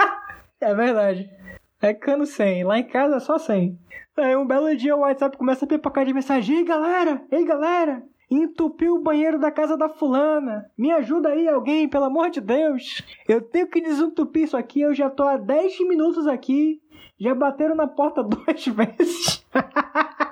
é 0.62 0.74
verdade. 0.74 1.30
É 1.80 1.94
cano 1.94 2.26
100. 2.26 2.64
Lá 2.64 2.78
em 2.78 2.84
casa 2.84 3.16
é 3.16 3.20
só 3.20 3.38
100. 3.38 3.78
Aí 4.16 4.36
um 4.36 4.46
belo 4.46 4.74
dia 4.76 4.96
o 4.96 5.00
WhatsApp 5.00 5.36
começa 5.36 5.64
a 5.64 5.68
pipocar 5.68 6.04
de 6.04 6.12
mensagem. 6.12 6.58
Ei, 6.58 6.64
galera! 6.64 7.22
Ei, 7.30 7.44
galera! 7.44 8.02
Entupiu 8.30 8.96
o 8.96 9.02
banheiro 9.02 9.38
da 9.38 9.50
casa 9.50 9.76
da 9.76 9.88
fulana. 9.88 10.70
Me 10.76 10.90
ajuda 10.90 11.30
aí 11.30 11.48
alguém, 11.48 11.88
pelo 11.88 12.04
amor 12.04 12.30
de 12.30 12.40
Deus. 12.40 13.02
Eu 13.26 13.40
tenho 13.40 13.68
que 13.68 13.80
desentupir 13.80 14.44
isso 14.44 14.56
aqui. 14.56 14.80
Eu 14.80 14.94
já 14.94 15.08
tô 15.08 15.22
há 15.22 15.36
10 15.36 15.80
minutos 15.88 16.26
aqui. 16.26 16.80
Já 17.18 17.34
bateram 17.34 17.74
na 17.74 17.86
porta 17.86 18.22
duas 18.24 18.66
vezes. 18.66 19.46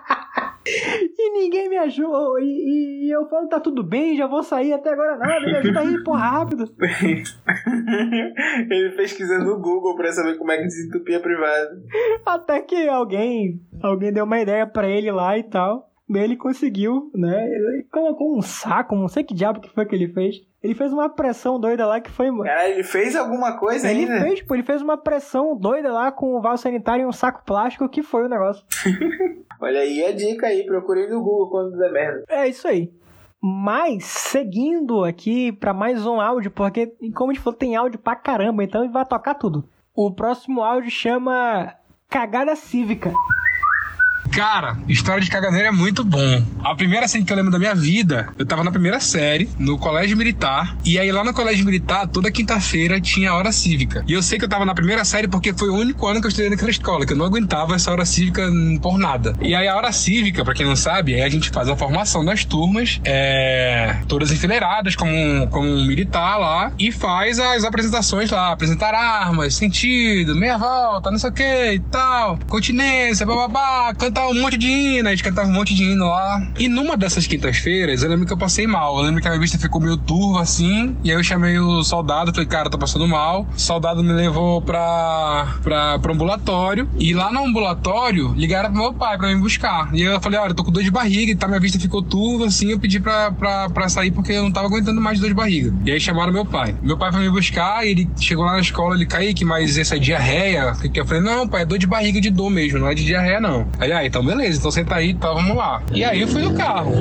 E 1.19 1.31
ninguém 1.31 1.69
me 1.69 1.77
ajudou. 1.79 2.39
E, 2.41 3.07
e, 3.07 3.11
eu 3.11 3.29
falo, 3.29 3.49
tá 3.49 3.61
tudo 3.61 3.83
bem, 3.83 4.17
já 4.17 4.27
vou 4.27 4.43
sair 4.43 4.73
até 4.73 4.91
agora 4.91 5.17
nada. 5.17 5.41
Me 5.41 5.57
ajuda 5.57 5.81
aí, 5.81 6.03
pô, 6.03 6.13
rápido. 6.13 6.65
Ele 8.71 8.91
pesquisando 8.97 9.45
no 9.45 9.61
Google 9.61 9.97
pra 9.97 10.13
saber 10.13 10.37
como 10.37 10.53
é 10.53 10.59
que 10.59 10.65
desentupia 10.65 11.21
privado. 11.21 11.83
Até 12.25 12.61
que 12.61 12.89
alguém, 12.89 13.61
alguém 13.83 14.13
deu 14.13 14.25
uma 14.25 14.41
ideia 14.41 14.67
pra 14.67 14.89
ele 14.89 15.11
lá 15.11 15.39
e 15.39 15.45
tal. 15.45 15.91
Ele 16.09 16.37
conseguiu, 16.37 17.11
né? 17.15 17.49
Ele 17.53 17.83
colocou 17.91 18.37
um 18.37 18.41
saco, 18.41 18.95
não 18.95 19.09
sei 19.09 19.25
que 19.25 19.35
diabo 19.35 19.61
que 19.61 19.69
foi 19.69 19.85
que 19.85 19.95
ele 19.95 20.13
fez. 20.13 20.37
Ele 20.63 20.75
fez 20.75 20.93
uma 20.93 21.09
pressão 21.09 21.59
doida 21.59 21.85
lá 21.87 22.01
que 22.01 22.11
foi. 22.11 22.29
Cara, 22.45 22.69
ele 22.69 22.85
fez 22.85 23.17
alguma 23.17 23.59
coisa 23.59 23.91
Ele 23.91 24.01
ainda? 24.01 24.21
fez, 24.21 24.43
pô, 24.43 24.55
ele 24.55 24.63
fez 24.63 24.83
uma 24.83 24.97
pressão 24.97 25.57
doida 25.57 25.93
lá 25.93 26.13
com 26.13 26.37
o 26.37 26.41
vaso 26.41 26.63
sanitário 26.63 27.03
e 27.03 27.07
um 27.07 27.13
saco 27.13 27.45
plástico 27.45 27.89
que 27.89 28.03
foi 28.03 28.25
o 28.25 28.29
negócio. 28.29 28.65
Olha 29.61 29.81
aí 29.81 30.05
a 30.05 30.13
dica 30.13 30.47
aí, 30.47 30.65
procurei 30.65 31.09
no 31.09 31.21
Google 31.23 31.51
quando 31.51 31.77
der 31.77 31.91
merda. 31.93 32.25
É 32.29 32.47
isso 32.49 32.69
aí. 32.69 32.93
Mas, 33.43 34.05
seguindo 34.05 35.05
aqui 35.05 35.53
para 35.53 35.73
mais 35.73 36.07
um 36.07 36.21
áudio, 36.21 36.51
porque, 36.51 36.87
como 37.15 37.31
a 37.31 37.35
gente 37.35 37.43
falou, 37.43 37.59
tem 37.59 37.77
áudio 37.77 37.99
pra 37.99 38.17
caramba, 38.17 38.65
então 38.65 38.83
ele 38.83 38.93
vai 38.93 39.05
tocar 39.05 39.35
tudo. 39.35 39.69
O 39.95 40.11
próximo 40.13 40.63
áudio 40.63 40.91
chama 40.91 41.75
Cagada 42.09 42.57
Cívica. 42.57 43.13
Cara, 44.31 44.79
história 44.89 45.23
de 45.23 45.31
caganeira 45.31 45.69
é 45.69 45.73
muito 45.73 46.05
bom. 46.05 46.43
A 46.63 46.75
primeira 46.75 47.09
cena 47.09 47.25
que 47.25 47.33
eu 47.33 47.37
lembro 47.37 47.51
da 47.51 47.59
minha 47.59 47.75
vida, 47.75 48.29
eu 48.39 48.45
tava 48.45 48.63
na 48.63 48.71
primeira 48.71 49.01
série, 49.01 49.49
no 49.59 49.79
colégio 49.79 50.17
militar, 50.17 50.77
e 50.85 50.99
aí 50.99 51.11
lá 51.11 51.25
no 51.25 51.33
colégio 51.33 51.65
militar, 51.65 52.07
toda 52.07 52.31
quinta-feira 52.31 53.01
tinha 53.01 53.33
hora 53.35 53.53
cívica. 53.53 54.05
E 54.07 54.13
eu 54.13 54.23
sei 54.23 54.39
que 54.39 54.45
eu 54.45 54.49
tava 54.49 54.65
na 54.65 54.75
primeira 54.75 55.05
série 55.05 55.29
porque 55.29 55.53
foi 55.53 55.69
o 55.69 55.75
único 55.75 56.07
ano 56.07 56.21
que 56.21 56.27
eu 56.27 56.29
estudei 56.29 56.51
naquela 56.51 56.71
escola, 56.71 57.07
que 57.07 57.13
eu 57.13 57.17
não 57.17 57.27
aguentava 57.27 57.75
essa 57.75 57.91
hora 57.91 58.05
cívica 58.05 58.43
por 58.83 58.99
nada. 58.99 59.35
E 59.41 59.55
aí 59.55 59.69
a 59.69 59.77
hora 59.77 59.93
cívica, 59.93 60.45
para 60.45 60.55
quem 60.55 60.67
não 60.67 60.77
sabe, 60.77 61.15
é 61.15 61.25
a 61.25 61.29
gente 61.29 61.51
faz 61.51 61.69
a 61.69 61.77
formação 61.77 62.25
das 62.25 62.45
turmas, 62.45 63.01
é, 63.05 63.97
todas 64.09 64.31
enfileiradas, 64.31 64.95
como, 64.95 65.47
como 65.49 65.69
um 65.69 65.87
militar 65.87 66.37
lá, 66.39 66.73
e 66.79 66.93
faz 66.93 67.39
as 67.39 67.65
apresentações 67.65 68.31
lá, 68.31 68.53
apresentar 68.53 68.95
armas, 68.95 69.55
sentido, 69.55 70.35
meia 70.35 70.59
volta, 70.59 71.11
não 71.11 71.19
sei 71.19 71.31
o 71.31 71.33
que 71.33 71.73
e 71.73 71.81
tal, 71.91 72.39
continência, 72.49 73.25
bababá, 73.25 73.95
canta 73.95 74.16
um 74.21 74.41
monte 74.41 74.57
de 74.57 74.67
hino, 74.67 75.09
a 75.09 75.11
gente 75.11 75.23
cantava 75.23 75.49
um 75.49 75.53
monte 75.53 75.75
de 75.75 75.85
hino 75.85 76.07
lá. 76.07 76.47
E 76.59 76.69
numa 76.69 76.97
dessas 76.97 77.27
quintas-feiras, 77.27 78.03
eu 78.03 78.11
lembro 78.11 78.27
que 78.27 78.33
eu 78.33 78.37
passei 78.37 78.67
mal. 78.67 78.99
Eu 78.99 79.05
lembro 79.05 79.21
que 79.21 79.29
a 79.29 79.31
minha 79.31 79.41
vista 79.41 79.59
ficou 79.59 79.81
meio 79.81 79.97
turva 79.97 80.43
assim. 80.43 80.97
E 81.05 81.11
aí 81.11 81.17
eu 81.17 81.23
chamei 81.23 81.59
o 81.59 81.83
soldado, 81.83 82.33
falei, 82.33 82.47
cara, 82.47 82.71
tô 82.71 82.79
passando 82.79 83.07
mal. 83.07 83.47
O 83.55 83.61
soldado 83.61 84.03
me 84.03 84.13
levou 84.13 84.61
pra, 84.63 85.57
pra, 85.63 85.99
pro 85.99 86.13
ambulatório. 86.13 86.89
E 86.99 87.15
lá 87.15 87.33
no 87.33 87.45
ambulatório, 87.45 88.35
ligaram 88.37 88.73
pro 88.73 88.83
meu 88.83 88.93
pai 88.93 89.17
pra 89.17 89.29
me 89.29 89.37
buscar. 89.37 89.91
E 89.95 90.03
eu 90.03 90.21
falei, 90.21 90.39
olha, 90.39 90.51
eu 90.51 90.55
tô 90.55 90.65
com 90.65 90.71
dor 90.71 90.83
de 90.83 90.91
barriga 90.91 91.37
tá, 91.37 91.47
minha 91.47 91.61
vista 91.61 91.79
ficou 91.79 92.03
turva 92.03 92.47
assim. 92.47 92.71
Eu 92.71 92.79
pedi 92.79 93.01
pra, 93.01 93.31
pra, 93.31 93.69
pra 93.71 93.89
sair 93.89 94.11
porque 94.11 94.33
eu 94.33 94.43
não 94.43 94.53
tava 94.53 94.67
aguentando 94.67 95.01
mais 95.01 95.21
dor 95.21 95.29
de 95.29 95.35
barriga. 95.35 95.73
E 95.85 95.91
aí 95.91 96.01
chamaram 96.01 96.33
meu 96.33 96.45
pai. 96.45 96.75
Meu 96.83 96.97
pai 96.97 97.13
foi 97.13 97.21
me 97.21 97.31
buscar 97.31 97.87
e 97.87 97.91
ele 97.91 98.11
chegou 98.19 98.45
lá 98.45 98.53
na 98.53 98.61
escola, 98.61 98.95
ele, 98.95 99.07
Kaique, 99.07 99.45
mas 99.45 99.79
essa 99.79 99.97
é 99.97 99.99
diarreia? 99.99 100.73
Eu 100.95 101.07
falei, 101.07 101.23
não, 101.23 101.47
pai, 101.47 101.63
é 101.63 101.65
dor 101.65 101.79
de 101.79 101.87
barriga 101.87 102.21
de 102.21 102.31
dor 102.31 102.51
mesmo, 102.51 102.79
não 102.79 102.89
é 102.89 102.95
de 102.95 103.05
diarreia 103.05 103.41
não. 103.41 103.69
Ah, 103.79 103.87
então 104.07 104.25
beleza, 104.25 104.59
então 104.59 104.71
senta 104.71 104.95
aí, 104.95 105.15
tá, 105.15 105.33
vamos 105.33 105.57
lá. 105.57 105.83
E 105.93 106.05
aí 106.05 106.21
eu 106.21 106.29
fui 106.29 106.43
no 106.43 106.55
carro. 106.55 106.93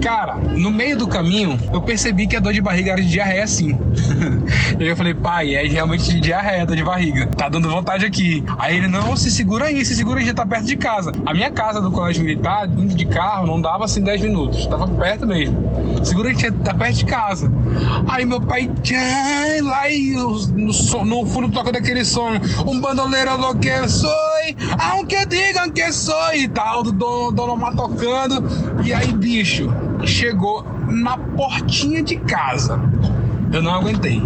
Cara, 0.00 0.36
no 0.36 0.70
meio 0.70 0.96
do 0.96 1.06
caminho, 1.06 1.58
eu 1.72 1.82
percebi 1.82 2.26
que 2.26 2.36
a 2.36 2.40
dor 2.40 2.52
de 2.52 2.60
barriga 2.60 2.92
era 2.92 3.02
de 3.02 3.08
diarreia 3.08 3.46
sim. 3.46 3.78
e 4.78 4.84
eu 4.88 4.96
falei, 4.96 5.14
pai, 5.14 5.54
é 5.54 5.66
realmente 5.66 6.04
de 6.04 6.20
diarreia, 6.20 6.64
dor 6.64 6.76
de 6.76 6.82
barriga. 6.82 7.26
Tá 7.26 7.48
dando 7.48 7.68
vontade 7.68 8.06
aqui. 8.06 8.42
Aí 8.58 8.78
ele, 8.78 8.88
não, 8.88 9.16
se 9.16 9.30
segura 9.30 9.66
aí, 9.66 9.84
se 9.84 9.94
segura 9.94 10.20
aí, 10.20 10.26
já 10.26 10.34
tá 10.34 10.46
perto 10.46 10.64
de 10.64 10.76
casa. 10.76 11.12
A 11.26 11.34
minha 11.34 11.50
casa 11.50 11.80
do 11.80 11.90
colégio 11.90 12.22
militar, 12.22 12.66
indo 12.66 12.94
de 12.94 13.04
carro, 13.04 13.46
não 13.46 13.60
dava 13.60 13.84
assim 13.84 14.02
10 14.02 14.22
minutos. 14.22 14.66
Tava 14.66 14.88
perto 14.88 15.26
mesmo. 15.26 16.04
Segura 16.04 16.30
aí, 16.30 16.52
tá 16.52 16.72
perto 16.72 16.96
de 16.96 17.04
casa. 17.04 17.52
Aí 18.08 18.24
meu 18.24 18.40
pai, 18.40 18.70
lá 19.62 19.90
e 19.90 20.12
no, 20.12 21.04
no 21.04 21.26
fundo 21.26 21.50
toca 21.50 21.72
daquele 21.72 22.04
som, 22.04 22.30
um 22.66 22.80
bandoleiro 22.80 23.36
lo 23.36 23.54
que 23.56 23.88
sou, 23.88 24.10
aunque 24.78 25.26
digam 25.26 25.70
que 25.70 25.92
sou, 25.92 26.34
e 26.34 26.48
tal, 26.48 26.82
do 26.82 27.30
Dono 27.30 27.56
Mar 27.56 27.74
tocando. 27.74 28.42
E 28.84 28.92
aí, 28.92 29.12
bicho, 29.12 29.70
chegou 30.04 30.64
na 30.88 31.16
portinha 31.16 32.02
de 32.02 32.16
casa. 32.16 32.80
Eu 33.52 33.62
não 33.62 33.74
aguentei. 33.74 34.22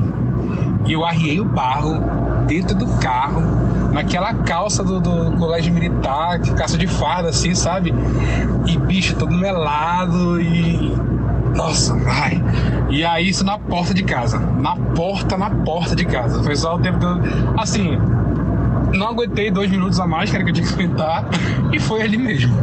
Eu 0.86 1.04
arriei 1.04 1.40
o 1.40 1.44
barro 1.44 2.02
dentro 2.46 2.76
do 2.76 2.86
carro, 2.98 3.42
naquela 3.92 4.34
calça 4.34 4.84
do, 4.84 5.00
do 5.00 5.36
colégio 5.38 5.72
militar, 5.72 6.38
calça 6.40 6.76
de 6.76 6.86
farda, 6.86 7.30
assim, 7.30 7.54
sabe? 7.54 7.94
E 8.66 8.76
bicho, 8.76 9.16
todo 9.16 9.32
melado 9.32 10.40
e. 10.40 10.94
Nossa, 11.54 11.96
ai. 12.06 12.42
E 12.90 13.04
aí, 13.04 13.28
isso 13.28 13.44
na 13.44 13.58
porta 13.58 13.94
de 13.94 14.02
casa. 14.02 14.38
Na 14.38 14.76
porta, 14.76 15.38
na 15.38 15.50
porta 15.50 15.94
de 15.96 16.04
casa. 16.04 16.42
Foi 16.42 16.56
só 16.56 16.74
o 16.74 16.78
tempo 16.78 16.98
que 16.98 17.04
eu. 17.06 17.20
Assim, 17.56 17.98
não 18.92 19.08
aguentei 19.08 19.50
dois 19.50 19.70
minutos 19.70 19.98
a 20.00 20.06
mais, 20.06 20.30
que 20.30 20.36
eu 20.36 20.52
tinha 20.52 20.66
que 20.66 20.72
aguentar, 20.72 21.24
e 21.72 21.80
foi 21.80 22.02
ali 22.02 22.18
mesmo. 22.18 22.54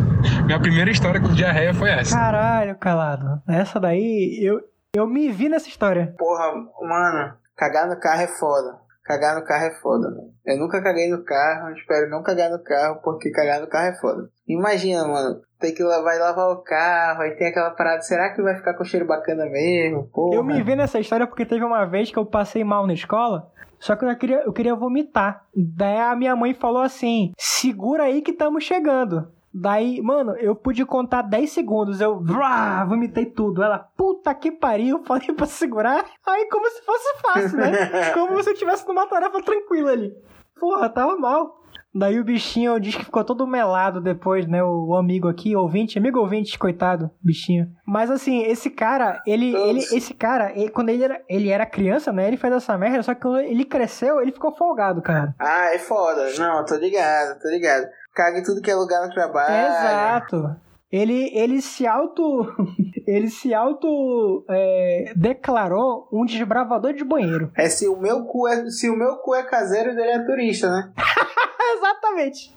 Minha 0.45 0.59
primeira 0.59 0.91
história 0.91 1.19
com 1.19 1.30
diarreia 1.30 1.74
foi 1.74 1.89
essa. 1.89 2.15
Caralho, 2.15 2.76
calado. 2.76 3.41
Essa 3.47 3.80
daí, 3.80 4.39
eu, 4.41 4.61
eu 4.95 5.07
me 5.07 5.30
vi 5.30 5.49
nessa 5.49 5.67
história. 5.67 6.13
Porra, 6.17 6.53
mano, 6.82 7.34
cagar 7.55 7.88
no 7.88 7.99
carro 7.99 8.22
é 8.22 8.28
foda. 8.28 8.80
Cagar 9.03 9.36
no 9.36 9.43
carro 9.43 9.65
é 9.65 9.72
foda, 9.82 10.09
mano. 10.09 10.32
Eu 10.45 10.57
nunca 10.57 10.82
caguei 10.82 11.09
no 11.09 11.24
carro, 11.24 11.72
espero 11.72 12.09
não 12.09 12.22
cagar 12.22 12.49
no 12.51 12.63
carro, 12.63 13.01
porque 13.03 13.32
cagar 13.32 13.59
no 13.59 13.67
carro 13.67 13.88
é 13.88 13.99
foda. 13.99 14.30
Imagina, 14.47 15.07
mano, 15.07 15.41
tem 15.59 15.74
que 15.74 15.84
lavar, 15.84 16.17
lavar 16.17 16.49
o 16.51 16.63
carro, 16.63 17.22
aí 17.22 17.32
tem 17.32 17.47
aquela 17.47 17.72
parada, 17.72 18.01
será 18.01 18.34
que 18.34 18.41
vai 18.41 18.55
ficar 18.55 18.74
com 18.76 18.84
cheiro 18.84 19.05
bacana 19.05 19.45
mesmo? 19.45 20.07
Porra. 20.13 20.36
Eu 20.36 20.43
me 20.43 20.61
vi 20.61 20.76
nessa 20.76 20.99
história 20.99 21.26
porque 21.26 21.45
teve 21.45 21.63
uma 21.65 21.86
vez 21.86 22.11
que 22.11 22.17
eu 22.17 22.26
passei 22.26 22.63
mal 22.63 22.86
na 22.86 22.93
escola, 22.93 23.51
só 23.82 23.95
que 23.95 24.05
eu 24.05 24.15
queria, 24.15 24.43
eu 24.43 24.53
queria 24.53 24.75
vomitar. 24.75 25.43
Daí 25.55 25.97
a 25.97 26.15
minha 26.15 26.36
mãe 26.36 26.53
falou 26.53 26.84
assim: 26.84 27.34
segura 27.36 28.03
aí 28.03 28.21
que 28.21 28.29
estamos 28.29 28.63
chegando. 28.63 29.27
Daí, 29.53 30.01
mano, 30.01 30.34
eu 30.38 30.55
pude 30.55 30.86
contar 30.86 31.23
10 31.23 31.51
segundos. 31.51 31.99
Eu 31.99 32.19
vrá, 32.19 32.86
vomitei 32.86 33.25
tudo. 33.25 33.63
Ela, 33.63 33.79
puta 33.79 34.34
que 34.36 34.51
pariu, 34.51 35.01
falei 35.03 35.34
pra 35.34 35.47
segurar. 35.47 36.05
Aí, 36.25 36.47
como 36.49 36.69
se 36.69 36.82
fosse 36.84 37.21
fácil, 37.21 37.57
né? 37.57 38.11
como 38.13 38.41
se 38.41 38.51
eu 38.51 38.55
tivesse 38.55 38.88
numa 38.88 39.07
tarefa 39.07 39.41
tranquila 39.41 39.91
ali. 39.91 40.15
Porra, 40.59 40.88
tava 40.88 41.17
mal. 41.17 41.61
Daí 41.94 42.20
o 42.20 42.24
bichinho 42.24 42.80
diz 42.80 42.96
que 42.96 43.04
ficou 43.04 43.24
todo 43.24 43.46
melado 43.46 44.00
depois, 44.00 44.48
né? 44.48 44.64
O 44.64 44.96
amigo 44.96 45.28
aqui, 45.28 45.56
ouvinte, 45.56 45.98
amigo 45.98 46.20
ouvinte, 46.20 46.58
coitado, 46.58 47.12
bichinho. 47.22 47.68
Mas 47.86 48.10
assim, 48.10 48.44
esse 48.44 48.70
cara, 48.70 49.22
ele, 49.28 49.54
ele 49.54 49.80
esse 49.80 50.14
cara, 50.14 50.52
ele, 50.56 50.70
quando 50.70 50.89
ele 50.89 51.04
era, 51.04 51.22
ele 51.28 51.50
era 51.50 51.66
criança, 51.66 52.12
né? 52.14 52.28
Ele 52.28 52.38
fez 52.38 52.54
essa 52.54 52.78
merda, 52.78 53.04
só 53.04 53.14
que 53.14 53.22
quando 53.22 53.39
ele 53.39 53.66
cresceu, 53.66 54.22
ele 54.22 54.32
ficou 54.32 54.56
folgado, 54.56 55.02
cara. 55.02 55.36
Ah, 55.38 55.74
é 55.74 55.78
foda. 55.78 56.32
Não, 56.38 56.64
tô 56.66 56.76
ligado, 56.76 57.38
tô 57.39 57.50
ligado. 57.50 57.86
Caga 58.16 58.39
em 58.39 58.44
tudo 58.44 58.62
que 58.62 58.72
é 58.72 58.76
lugar 58.76 59.06
no 59.06 59.14
trabalho. 59.14 59.68
Exato. 59.68 60.56
Ele, 60.92 61.32
ele 61.34 61.62
se 61.62 61.88
auto. 61.88 62.46
ele 63.08 63.30
se 63.30 63.54
auto 63.54 64.46
é, 64.50 65.14
declarou 65.16 66.08
um 66.12 66.26
desbravador 66.26 66.94
de 66.94 67.04
banheiro. 67.04 67.52
É 67.56 67.70
se 67.70 67.88
o 67.88 67.98
meu 67.98 68.26
cu 68.26 68.48
é, 68.48 68.70
se 68.70 68.89
o 68.89 68.96
meu 68.96 69.16
cu 69.18 69.34
é 69.36 69.44
caseiro, 69.44 69.92
ele 69.92 70.02
é 70.02 70.20
turista, 70.26 70.70
né? 70.70 70.92
Exatamente. 71.78 72.54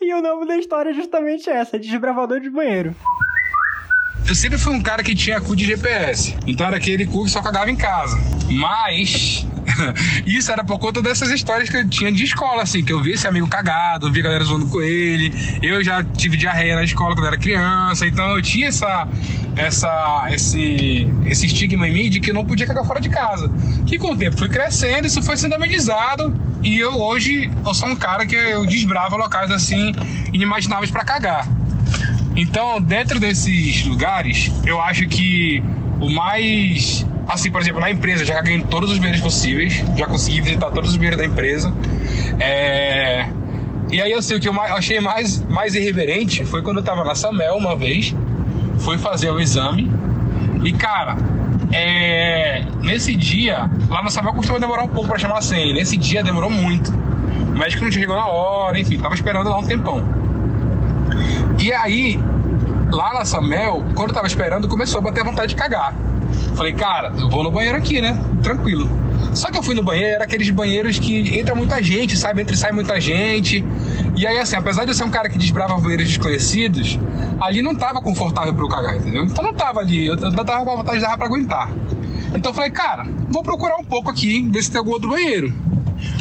E 0.00 0.14
o 0.14 0.22
nome 0.22 0.46
da 0.46 0.56
história 0.56 0.90
é 0.90 0.94
justamente 0.94 1.50
essa: 1.50 1.78
desbravador 1.78 2.40
de 2.40 2.48
banheiro. 2.48 2.94
Eu 4.26 4.34
sempre 4.34 4.56
fui 4.56 4.72
um 4.72 4.82
cara 4.82 5.02
que 5.02 5.14
tinha 5.14 5.40
cu 5.40 5.54
de 5.54 5.64
GPS. 5.64 6.34
Então 6.46 6.66
era 6.66 6.76
aquele 6.76 7.04
cu 7.06 7.24
que 7.24 7.30
só 7.30 7.42
cagava 7.42 7.70
em 7.70 7.76
casa. 7.76 8.16
Mas 8.50 9.44
isso 10.26 10.50
era 10.50 10.64
por 10.64 10.78
conta 10.78 11.02
dessas 11.02 11.30
histórias 11.30 11.68
que 11.68 11.76
eu 11.76 11.88
tinha 11.88 12.12
de 12.12 12.24
escola, 12.24 12.62
assim, 12.62 12.84
que 12.84 12.92
eu 12.92 13.02
vi 13.02 13.12
esse 13.12 13.26
amigo 13.26 13.46
cagado, 13.48 14.10
vi 14.10 14.20
a 14.20 14.22
galera 14.24 14.44
zoando 14.44 14.66
com 14.66 14.80
ele. 14.80 15.32
Eu 15.62 15.82
já 15.82 16.02
tive 16.02 16.36
diarreia 16.36 16.76
na 16.76 16.84
escola 16.84 17.14
quando 17.14 17.26
era 17.26 17.38
criança, 17.38 18.06
então 18.06 18.36
eu 18.36 18.42
tinha 18.42 18.68
essa, 18.68 19.08
essa, 19.56 20.26
esse, 20.30 21.06
esse 21.26 21.46
estigma 21.46 21.88
em 21.88 21.92
mim 21.92 22.10
de 22.10 22.20
que 22.20 22.32
não 22.32 22.44
podia 22.44 22.66
cagar 22.66 22.84
fora 22.84 23.00
de 23.00 23.08
casa. 23.08 23.50
Que 23.86 23.98
com 23.98 24.12
o 24.12 24.16
tempo 24.16 24.36
fui 24.36 24.48
crescendo, 24.48 25.06
isso 25.06 25.22
foi 25.22 25.36
sendo 25.36 25.54
amenizado. 25.54 26.34
E 26.62 26.78
eu 26.78 26.94
hoje 27.00 27.50
eu 27.64 27.74
sou 27.74 27.88
um 27.88 27.96
cara 27.96 28.24
que 28.24 28.36
eu 28.36 28.64
desbravo 28.66 29.16
locais 29.16 29.50
assim 29.50 29.92
inimagináveis 30.32 30.90
para 30.90 31.04
cagar. 31.04 31.48
Então, 32.34 32.80
dentro 32.80 33.20
desses 33.20 33.84
lugares, 33.84 34.50
eu 34.64 34.80
acho 34.80 35.06
que 35.06 35.62
o 36.00 36.10
mais. 36.10 37.06
Assim, 37.26 37.50
por 37.50 37.60
exemplo, 37.60 37.80
na 37.80 37.90
empresa, 37.90 38.24
já 38.24 38.42
em 38.42 38.60
todos 38.62 38.90
os 38.90 38.98
banheiros 38.98 39.20
possíveis, 39.20 39.82
já 39.96 40.06
consegui 40.06 40.40
visitar 40.40 40.70
todos 40.70 40.90
os 40.90 40.96
banheiros 40.96 41.18
da 41.18 41.24
empresa. 41.24 41.72
É... 42.40 43.26
E 43.90 44.00
aí, 44.00 44.12
assim, 44.12 44.34
o 44.34 44.40
que 44.40 44.48
eu 44.48 44.60
achei 44.60 45.00
mais, 45.00 45.44
mais 45.46 45.74
irreverente 45.74 46.44
foi 46.44 46.62
quando 46.62 46.78
eu 46.78 46.82
tava 46.82 47.04
na 47.04 47.14
Samel 47.14 47.54
uma 47.54 47.76
vez, 47.76 48.14
fui 48.78 48.98
fazer 48.98 49.30
o 49.30 49.38
exame, 49.38 49.90
e 50.64 50.72
cara, 50.72 51.16
é... 51.70 52.64
nesse 52.80 53.14
dia, 53.14 53.70
lá 53.88 54.02
na 54.02 54.10
Samel 54.10 54.32
costuma 54.32 54.58
demorar 54.58 54.82
um 54.82 54.88
pouco 54.88 55.08
pra 55.08 55.18
chamar 55.18 55.38
a 55.38 55.42
senha, 55.42 55.74
nesse 55.74 55.96
dia 55.96 56.22
demorou 56.22 56.50
muito. 56.50 56.92
O 57.54 57.58
médico 57.58 57.84
não 57.84 57.92
chegou 57.92 58.16
na 58.16 58.26
hora, 58.26 58.80
enfim, 58.80 58.98
tava 58.98 59.14
esperando 59.14 59.48
lá 59.50 59.58
um 59.58 59.64
tempão. 59.64 60.02
E 61.58 61.72
aí, 61.72 62.18
lá 62.90 63.14
na 63.14 63.24
Samel, 63.24 63.84
quando 63.94 64.08
eu 64.08 64.14
tava 64.14 64.26
esperando, 64.26 64.66
começou 64.66 64.98
a 64.98 65.02
bater 65.02 65.22
vontade 65.22 65.48
de 65.48 65.56
cagar. 65.56 65.94
Falei, 66.54 66.72
cara, 66.72 67.12
eu 67.18 67.28
vou 67.28 67.42
no 67.42 67.50
banheiro 67.50 67.76
aqui, 67.78 68.00
né? 68.00 68.18
Tranquilo. 68.42 68.88
Só 69.34 69.50
que 69.50 69.56
eu 69.56 69.62
fui 69.62 69.74
no 69.74 69.82
banheiro, 69.82 70.16
era 70.16 70.24
aqueles 70.24 70.50
banheiros 70.50 70.98
que 70.98 71.38
entra 71.38 71.54
muita 71.54 71.82
gente, 71.82 72.16
sabe? 72.16 72.42
Entra 72.42 72.54
e 72.54 72.58
sai 72.58 72.72
muita 72.72 73.00
gente. 73.00 73.64
E 74.14 74.26
aí, 74.26 74.38
assim, 74.38 74.56
apesar 74.56 74.84
de 74.84 74.90
eu 74.90 74.94
ser 74.94 75.04
um 75.04 75.10
cara 75.10 75.28
que 75.28 75.38
desbrava 75.38 75.78
banheiros 75.78 76.06
desconhecidos, 76.08 76.98
ali 77.40 77.62
não 77.62 77.74
tava 77.74 78.02
confortável 78.02 78.52
pra 78.52 78.62
eu 78.62 78.68
cagar, 78.68 78.96
entendeu? 78.96 79.24
Então 79.24 79.42
não 79.42 79.54
tava 79.54 79.80
ali, 79.80 80.06
eu 80.06 80.16
tava 80.16 80.64
com 80.64 80.76
vontade 80.76 80.98
de 80.98 81.04
dar 81.04 81.16
pra 81.16 81.26
aguentar. 81.26 81.70
Então 82.34 82.50
eu 82.50 82.54
falei, 82.54 82.70
cara, 82.70 83.06
vou 83.30 83.42
procurar 83.42 83.76
um 83.76 83.84
pouco 83.84 84.10
aqui, 84.10 84.46
ver 84.50 84.62
se 84.62 84.70
tem 84.70 84.78
algum 84.78 84.92
outro 84.92 85.08
banheiro. 85.08 85.52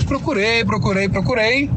Procurei, 0.08 0.64
procurei, 0.64 1.10
procurei. 1.10 1.70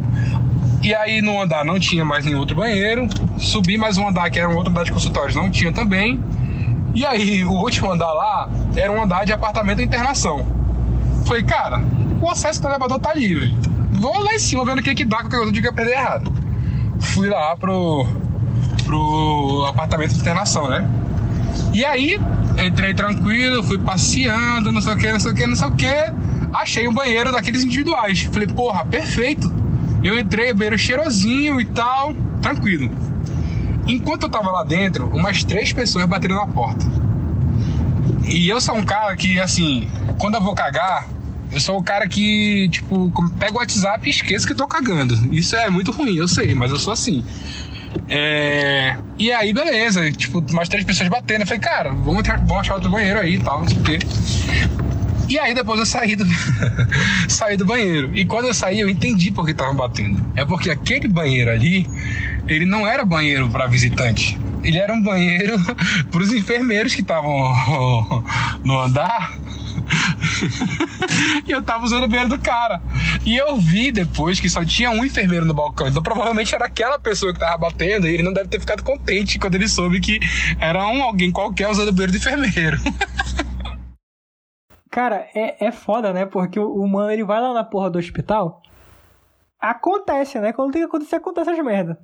E 0.83 0.95
aí 0.95 1.23
no 1.23 1.41
andar 1.41 1.65
não 1.65 1.81
tinha 1.81 2.05
mais 2.05 2.25
nenhum 2.25 2.39
outro 2.39 2.55
banheiro. 2.55 3.09
Subi 3.39 3.77
mais 3.77 3.97
um 3.97 4.07
andar 4.07 4.31
que 4.31 4.39
era 4.39 4.49
um 4.49 4.57
outro 4.57 4.71
andar 4.71 4.85
de 4.85 4.93
consultórios, 4.93 5.35
não 5.35 5.51
tinha 5.51 5.73
também. 5.73 6.23
E 6.95 7.05
aí 7.05 7.45
o 7.45 7.53
último 7.53 7.91
andar 7.91 8.13
lá 8.13 8.49
era 8.77 8.91
um 8.93 9.03
andar 9.03 9.25
de 9.25 9.33
apartamento 9.33 9.79
de 9.79 9.85
internação. 9.85 10.47
Falei, 11.27 11.43
cara, 11.43 11.83
o 12.21 12.29
acesso 12.29 12.63
do 12.63 12.69
elevador 12.69 12.99
tá 13.01 13.13
livre. 13.15 13.55
Vou 13.93 14.19
lá 14.23 14.35
em 14.35 14.39
cima 14.39 14.65
vendo 14.65 14.79
o 14.79 14.83
que 14.83 14.95
que 14.95 15.05
dá, 15.05 15.19
qualquer 15.19 15.39
coisa 15.39 15.53
diga 15.53 15.73
perder 15.73 15.93
errado. 15.93 16.33
Fui 17.01 17.29
lá 17.29 17.57
pro, 17.57 18.07
pro 18.85 19.67
apartamento 19.69 20.15
de 20.15 20.21
internação, 20.21 20.69
né? 20.69 20.89
E 21.73 21.85
aí, 21.85 22.21
entrei 22.65 22.95
tranquilo, 22.95 23.63
fui 23.63 23.79
passeando, 23.79 24.71
não 24.71 24.81
sei 24.81 24.93
o 24.95 24.97
que, 24.97 25.13
não 25.13 25.21
sei 25.21 25.33
o 25.33 25.35
que, 25.35 25.47
não 25.47 25.57
sei 25.57 25.69
o 25.69 25.73
que. 25.73 26.13
Achei 26.53 26.87
um 26.87 26.95
banheiro 26.95 27.33
daqueles 27.33 27.65
individuais. 27.65 28.29
Falei, 28.33 28.47
porra, 28.47 28.85
perfeito 28.85 29.53
eu 30.05 30.19
entrei, 30.19 30.53
banheiro 30.53 30.79
cheirosinho 30.79 31.59
e 31.59 31.65
tal, 31.65 32.13
tranquilo. 32.43 32.91
Enquanto 33.87 34.25
eu 34.25 34.29
tava 34.29 34.51
lá 34.51 34.65
dentro, 34.65 35.07
umas 35.09 35.45
três 35.45 35.73
pessoas 35.73 36.07
bateram 36.07 36.37
na 36.37 36.47
porta. 36.47 36.85
E 38.25 38.49
eu 38.49 38.61
sou 38.61 38.75
um 38.77 38.85
cara 38.85 39.15
que, 39.17 39.39
assim, 39.39 39.89
quando 40.19 40.35
eu 40.35 40.41
vou 40.41 40.55
cagar, 40.55 41.07
Eu 41.55 41.61
sou 41.61 41.79
o 41.79 41.83
cara 41.85 42.09
que, 42.09 42.69
tipo, 42.69 43.13
pega 43.39 43.53
o 43.55 43.59
WhatsApp 43.59 44.05
e 44.07 44.11
esqueço 44.11 44.45
que 44.45 44.55
tô 44.55 44.67
cagando. 44.67 45.15
Isso 45.33 45.55
é 45.55 45.71
muito 45.71 45.93
ruim, 45.93 46.17
eu 46.17 46.27
sei, 46.27 46.53
mas 46.53 46.73
eu 46.73 46.79
sou 46.79 46.93
assim. 46.93 47.25
É... 48.09 48.97
E 49.17 49.31
aí, 49.31 49.53
beleza, 49.53 50.11
tipo, 50.11 50.43
mais 50.53 50.69
três 50.69 50.85
pessoas 50.85 51.09
batendo. 51.09 51.43
Eu 51.43 51.47
falei, 51.47 51.61
cara, 51.61 51.91
vamos, 51.91 52.19
entrar, 52.19 52.39
vamos 52.39 52.63
achar 52.63 52.75
outro 52.75 52.91
banheiro 52.91 53.21
aí 53.21 53.37
e 53.37 53.41
tal, 53.41 53.61
não 53.61 53.69
sei 53.69 53.79
o 53.79 53.83
quê. 53.83 53.99
E 55.29 55.39
aí 55.39 55.55
depois 55.55 55.79
eu 55.79 55.87
saí 55.87 56.17
do, 56.17 56.25
saí 57.29 57.57
do 57.57 57.65
banheiro. 57.65 58.11
E 58.15 58.25
quando 58.25 58.47
eu 58.47 58.55
saí, 58.55 58.81
eu 58.81 58.89
entendi 58.89 59.31
por 59.31 59.45
que 59.45 59.53
estavam 59.53 59.75
batendo. 59.75 60.25
É 60.37 60.45
porque 60.45 60.71
aquele 60.71 61.09
banheiro 61.09 61.51
ali, 61.51 61.89
ele 62.47 62.67
não 62.67 62.87
era 62.87 63.05
banheiro 63.05 63.49
para 63.49 63.67
visitante. 63.67 64.39
Ele 64.63 64.79
era 64.79 64.93
um 64.93 65.03
banheiro 65.03 65.59
para 66.11 66.23
os 66.23 66.33
enfermeiros 66.33 66.95
que 66.95 67.03
estavam 67.03 67.53
no 68.65 68.79
andar 68.81 69.33
e 71.47 71.51
eu 71.51 71.63
tava 71.63 71.85
usando 71.85 72.05
o 72.05 72.09
banheiro 72.09 72.31
do 72.31 72.39
cara. 72.39 72.81
E 73.25 73.37
eu 73.37 73.57
vi 73.57 73.91
depois 73.91 74.41
que 74.41 74.49
só 74.49 74.65
tinha 74.65 74.91
um 74.91 75.05
enfermeiro 75.05 75.45
no 75.45 75.55
balcão. 75.55 75.89
Então 75.89 76.03
provavelmente 76.03 76.55
era 76.55 76.67
aquela 76.67 76.99
pessoa 76.99 77.33
que 77.33 77.41
tava 77.41 77.59
batendo 77.59 78.07
e 78.07 78.15
ele 78.15 78.23
não 78.23 78.33
deve 78.33 78.49
ter 78.49 78.61
ficado 78.61 78.83
contente 78.83 79.39
quando 79.39 79.55
ele 79.55 79.69
soube 79.69 80.01
que 80.01 80.21
era 80.59 80.87
um 80.87 81.03
alguém 81.03 81.31
qualquer 81.31 81.69
usando 81.69 81.89
o 81.89 81.93
banheiro 81.93 82.13
do 82.13 82.19
enfermeiro. 82.19 82.79
Cara, 84.95 85.27
é, 85.35 85.67
é 85.67 85.73
foda, 85.73 86.13
né? 86.13 86.25
Porque 86.25 86.61
o, 86.61 86.73
o 86.73 86.87
mano 86.87 87.11
ele 87.11 87.25
vai 87.25 87.41
lá 87.41 87.53
na 87.53 87.65
porra 87.65 87.91
do 87.91 87.99
hospital. 87.99 88.63
Acontece, 89.61 90.39
né? 90.39 90.53
Quando 90.53 90.71
tem 90.71 90.83
que 90.83 90.87
acontecer, 90.87 91.17
acontece 91.17 91.51
as 91.51 91.59
merda. 91.59 91.99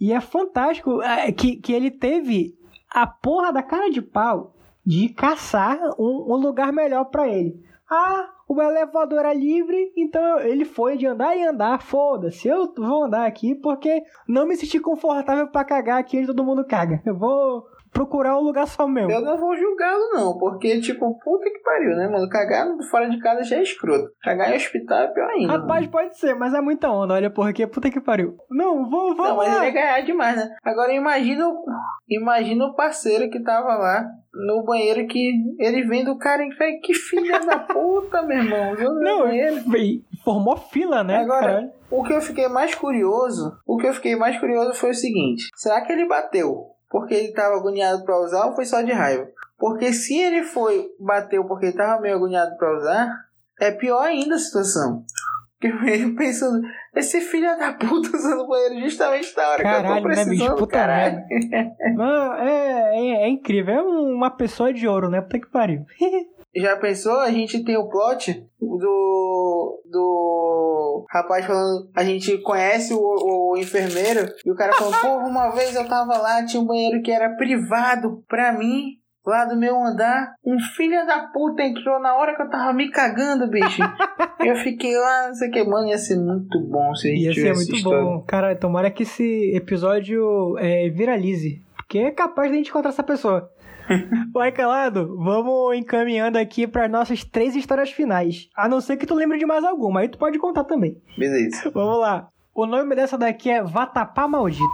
E 0.00 0.14
é 0.14 0.20
fantástico 0.22 1.02
é, 1.02 1.30
que, 1.30 1.56
que 1.56 1.74
ele 1.74 1.90
teve 1.90 2.54
a 2.90 3.06
porra 3.06 3.52
da 3.52 3.62
cara 3.62 3.90
de 3.90 4.00
pau 4.00 4.54
de 4.82 5.10
caçar 5.10 5.78
um, 5.98 6.32
um 6.32 6.36
lugar 6.36 6.72
melhor 6.72 7.04
para 7.04 7.28
ele. 7.28 7.62
Ah, 7.90 8.30
o 8.48 8.62
elevador 8.62 9.26
é 9.26 9.34
livre, 9.34 9.92
então 9.94 10.40
ele 10.40 10.64
foi 10.64 10.96
de 10.96 11.06
andar 11.06 11.36
e 11.36 11.46
andar. 11.46 11.82
Foda-se, 11.82 12.48
eu 12.48 12.72
vou 12.74 13.04
andar 13.04 13.26
aqui 13.26 13.54
porque 13.54 14.02
não 14.26 14.46
me 14.46 14.56
senti 14.56 14.80
confortável 14.80 15.48
para 15.48 15.66
cagar 15.66 15.98
aqui 15.98 16.16
onde 16.16 16.28
todo 16.28 16.44
mundo 16.44 16.64
caga. 16.64 17.02
Eu 17.04 17.14
vou 17.14 17.66
procurar 17.96 18.38
um 18.38 18.42
lugar 18.42 18.66
só 18.66 18.86
meu. 18.86 19.08
Eu 19.08 19.22
não 19.22 19.38
vou 19.38 19.56
julgá-lo, 19.56 20.10
não, 20.12 20.38
porque, 20.38 20.80
tipo, 20.80 21.18
puta 21.18 21.50
que 21.50 21.60
pariu, 21.60 21.96
né, 21.96 22.06
mano? 22.08 22.28
Cagar 22.28 22.68
fora 22.90 23.08
de 23.08 23.18
casa 23.18 23.42
já 23.42 23.56
é 23.56 23.62
escroto. 23.62 24.10
Cagar 24.22 24.52
em 24.52 24.56
hospital 24.56 24.98
é 24.98 25.08
pior 25.08 25.30
ainda. 25.30 25.52
Rapaz, 25.54 25.80
mano. 25.80 25.92
pode 25.92 26.18
ser, 26.18 26.34
mas 26.34 26.52
é 26.52 26.60
muita 26.60 26.90
onda, 26.90 27.14
olha, 27.14 27.30
porque 27.30 27.66
puta 27.66 27.90
que 27.90 28.00
pariu. 28.00 28.36
Não, 28.50 28.88
vou, 28.88 29.16
vou. 29.16 29.26
Não, 29.26 29.36
mas 29.36 29.56
ele 29.56 29.64
ia 29.64 29.72
ganhar 29.72 30.00
demais, 30.02 30.36
né? 30.36 30.54
Agora 30.62 30.92
imagina, 30.92 31.50
imagina 32.08 32.66
o 32.66 32.74
parceiro 32.74 33.30
que 33.30 33.42
tava 33.42 33.74
lá 33.76 34.04
no 34.34 34.62
banheiro 34.64 35.06
que 35.06 35.32
ele 35.58 35.82
vem 35.84 36.04
do 36.04 36.18
cara 36.18 36.44
e 36.44 36.54
fala, 36.54 36.70
que 36.82 36.92
filha 36.92 37.40
da 37.40 37.58
puta, 37.58 38.22
meu 38.22 38.38
irmão. 38.38 38.74
Não, 39.00 39.28
ele 39.28 40.04
formou 40.22 40.56
fila, 40.56 41.02
né? 41.02 41.16
Agora, 41.16 41.72
o 41.90 42.02
que 42.02 42.12
eu 42.12 42.20
fiquei 42.20 42.48
mais 42.48 42.74
curioso, 42.74 43.56
o 43.66 43.78
que 43.78 43.86
eu 43.86 43.94
fiquei 43.94 44.16
mais 44.16 44.38
curioso 44.38 44.74
foi 44.74 44.90
o 44.90 44.94
seguinte: 44.94 45.48
será 45.54 45.80
que 45.80 45.92
ele 45.92 46.06
bateu 46.06 46.75
porque 46.88 47.14
ele 47.14 47.28
estava 47.28 47.56
agoniado 47.56 48.04
para 48.04 48.20
usar 48.20 48.46
ou 48.46 48.54
foi 48.54 48.64
só 48.64 48.82
de 48.82 48.92
raiva? 48.92 49.28
Porque 49.58 49.92
se 49.92 50.18
ele 50.18 50.42
foi 50.44 50.88
bateu 51.00 51.44
porque 51.44 51.66
estava 51.66 52.00
meio 52.00 52.16
agoniado 52.16 52.56
para 52.56 52.76
usar, 52.76 53.26
é 53.60 53.70
pior 53.70 54.02
ainda 54.02 54.34
a 54.34 54.38
situação. 54.38 55.04
Porque 55.58 55.68
ele 55.90 56.14
pensando, 56.14 56.66
esse 56.94 57.20
filho 57.20 57.56
da 57.58 57.72
puta 57.72 58.16
usando 58.16 58.42
o 58.42 58.48
banheiro 58.48 58.80
justamente 58.80 59.34
na 59.36 59.48
hora 59.48 59.62
caralho, 59.62 59.86
que 59.86 59.90
eu 59.90 59.96
tô 59.96 60.02
precisando, 60.02 60.30
né, 60.30 60.44
bicho? 60.44 60.56
Puta 60.56 60.72
caralho. 60.72 61.22
Não, 61.96 62.34
é, 62.34 62.96
é, 62.96 63.24
é, 63.24 63.28
incrível, 63.28 63.74
é 63.74 63.82
uma 63.82 64.30
pessoa 64.30 64.72
de 64.72 64.86
ouro, 64.86 65.08
né? 65.08 65.20
Puta 65.20 65.40
que 65.40 65.50
pariu. 65.50 65.84
Já 66.56 66.76
pensou? 66.76 67.20
A 67.20 67.30
gente 67.30 67.64
tem 67.64 67.76
o 67.76 67.88
plot 67.88 68.44
do. 68.60 69.82
do 69.90 71.06
rapaz 71.10 71.44
falando. 71.46 71.88
A 71.94 72.04
gente 72.04 72.38
conhece 72.38 72.92
o, 72.94 72.98
o 72.98 73.56
enfermeiro 73.56 74.26
e 74.44 74.50
o 74.50 74.54
cara 74.54 74.72
falando: 74.72 75.00
Pô, 75.00 75.28
uma 75.28 75.50
vez 75.50 75.74
eu 75.74 75.86
tava 75.86 76.16
lá, 76.18 76.44
tinha 76.44 76.62
um 76.62 76.66
banheiro 76.66 77.02
que 77.02 77.10
era 77.10 77.36
privado 77.36 78.22
pra 78.28 78.52
mim 78.52 78.98
lá 79.26 79.44
do 79.44 79.56
meu 79.56 79.76
andar, 79.84 80.34
um 80.44 80.56
filho 80.76 81.04
da 81.04 81.26
puta 81.32 81.62
entrou 81.64 82.00
na 82.00 82.14
hora 82.14 82.36
que 82.36 82.42
eu 82.42 82.48
tava 82.48 82.72
me 82.72 82.90
cagando, 82.90 83.50
bicho. 83.50 83.82
eu 84.38 84.54
fiquei 84.56 84.96
lá, 84.96 85.26
não 85.26 85.34
sei 85.34 85.48
o 85.48 85.50
que, 85.50 85.64
mano, 85.64 85.88
ia 85.88 85.98
ser 85.98 86.16
muito 86.16 86.60
bom 86.60 86.94
se 86.94 87.08
a 87.08 87.10
gente 87.10 87.24
Ia 87.24 87.34
ser 87.34 87.54
muito 87.54 87.74
história. 87.74 88.02
bom. 88.02 88.24
Cara, 88.26 88.54
tomara 88.54 88.90
que 88.90 89.02
esse 89.02 89.52
episódio 89.52 90.56
é, 90.58 90.88
viralize. 90.90 91.60
Porque 91.86 91.98
é 91.98 92.10
capaz 92.10 92.48
de 92.48 92.54
a 92.54 92.58
gente 92.58 92.70
encontrar 92.70 92.90
essa 92.90 93.02
pessoa. 93.02 93.48
Vai, 94.34 94.50
calado, 94.50 95.16
vamos 95.16 95.76
encaminhando 95.76 96.36
aqui 96.36 96.66
para 96.66 96.88
nossas 96.88 97.22
três 97.22 97.54
histórias 97.54 97.90
finais. 97.90 98.48
A 98.56 98.68
não 98.68 98.80
ser 98.80 98.96
que 98.96 99.06
tu 99.06 99.14
lembre 99.14 99.38
de 99.38 99.46
mais 99.46 99.62
alguma, 99.62 100.00
aí 100.00 100.08
tu 100.08 100.18
pode 100.18 100.38
contar 100.38 100.64
também. 100.64 100.96
Beleza. 101.16 101.70
Vamos 101.72 102.00
lá. 102.00 102.28
O 102.52 102.66
nome 102.66 102.96
dessa 102.96 103.16
daqui 103.16 103.50
é 103.50 103.62
Vatapá 103.62 104.26
Maldito. 104.26 104.64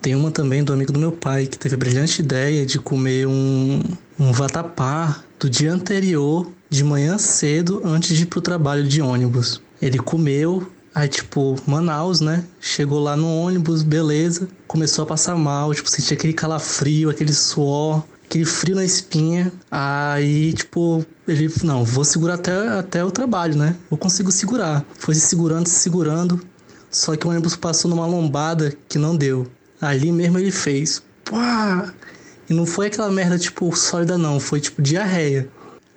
Tem 0.00 0.14
uma 0.14 0.30
também 0.30 0.62
do 0.62 0.72
amigo 0.72 0.92
do 0.92 1.00
meu 1.00 1.10
pai 1.10 1.46
que 1.46 1.58
teve 1.58 1.74
a 1.74 1.78
brilhante 1.78 2.22
ideia 2.22 2.64
de 2.64 2.78
comer 2.78 3.26
um, 3.26 3.80
um 4.20 4.30
vatapá 4.30 5.24
do 5.40 5.50
dia 5.50 5.72
anterior, 5.72 6.52
de 6.70 6.84
manhã 6.84 7.18
cedo, 7.18 7.82
antes 7.84 8.16
de 8.16 8.22
ir 8.22 8.26
pro 8.26 8.40
trabalho 8.40 8.84
de 8.84 9.02
ônibus. 9.02 9.60
Ele 9.82 9.98
comeu, 9.98 10.70
aí 10.98 11.08
tipo, 11.08 11.56
Manaus, 11.64 12.20
né? 12.20 12.44
Chegou 12.60 12.98
lá 12.98 13.16
no 13.16 13.26
ônibus, 13.26 13.82
beleza, 13.82 14.48
começou 14.66 15.04
a 15.04 15.06
passar 15.06 15.36
mal, 15.36 15.72
tipo, 15.72 15.88
sentia 15.88 16.16
aquele 16.16 16.32
calafrio, 16.32 17.08
aquele 17.08 17.32
suor, 17.32 18.02
aquele 18.24 18.44
frio 18.44 18.74
na 18.74 18.84
espinha. 18.84 19.52
Aí, 19.70 20.52
tipo, 20.52 21.06
ele, 21.26 21.52
não, 21.62 21.84
vou 21.84 22.04
segurar 22.04 22.34
até, 22.34 22.52
até 22.68 23.04
o 23.04 23.12
trabalho, 23.12 23.56
né? 23.56 23.76
Eu 23.90 23.96
consigo 23.96 24.32
segurar. 24.32 24.84
Foi 24.98 25.14
se 25.14 25.20
segurando, 25.20 25.68
se 25.68 25.76
segurando. 25.76 26.40
Só 26.90 27.14
que 27.14 27.26
o 27.26 27.30
ônibus 27.30 27.54
passou 27.54 27.88
numa 27.88 28.06
lombada 28.06 28.76
que 28.88 28.98
não 28.98 29.16
deu. 29.16 29.46
Ali 29.80 30.10
mesmo 30.10 30.38
ele 30.38 30.50
fez. 30.50 31.00
Pá! 31.24 31.92
E 32.50 32.54
não 32.54 32.66
foi 32.66 32.88
aquela 32.88 33.10
merda, 33.10 33.38
tipo, 33.38 33.74
sólida, 33.76 34.18
não. 34.18 34.40
Foi, 34.40 34.60
tipo, 34.60 34.82
diarreia. 34.82 35.48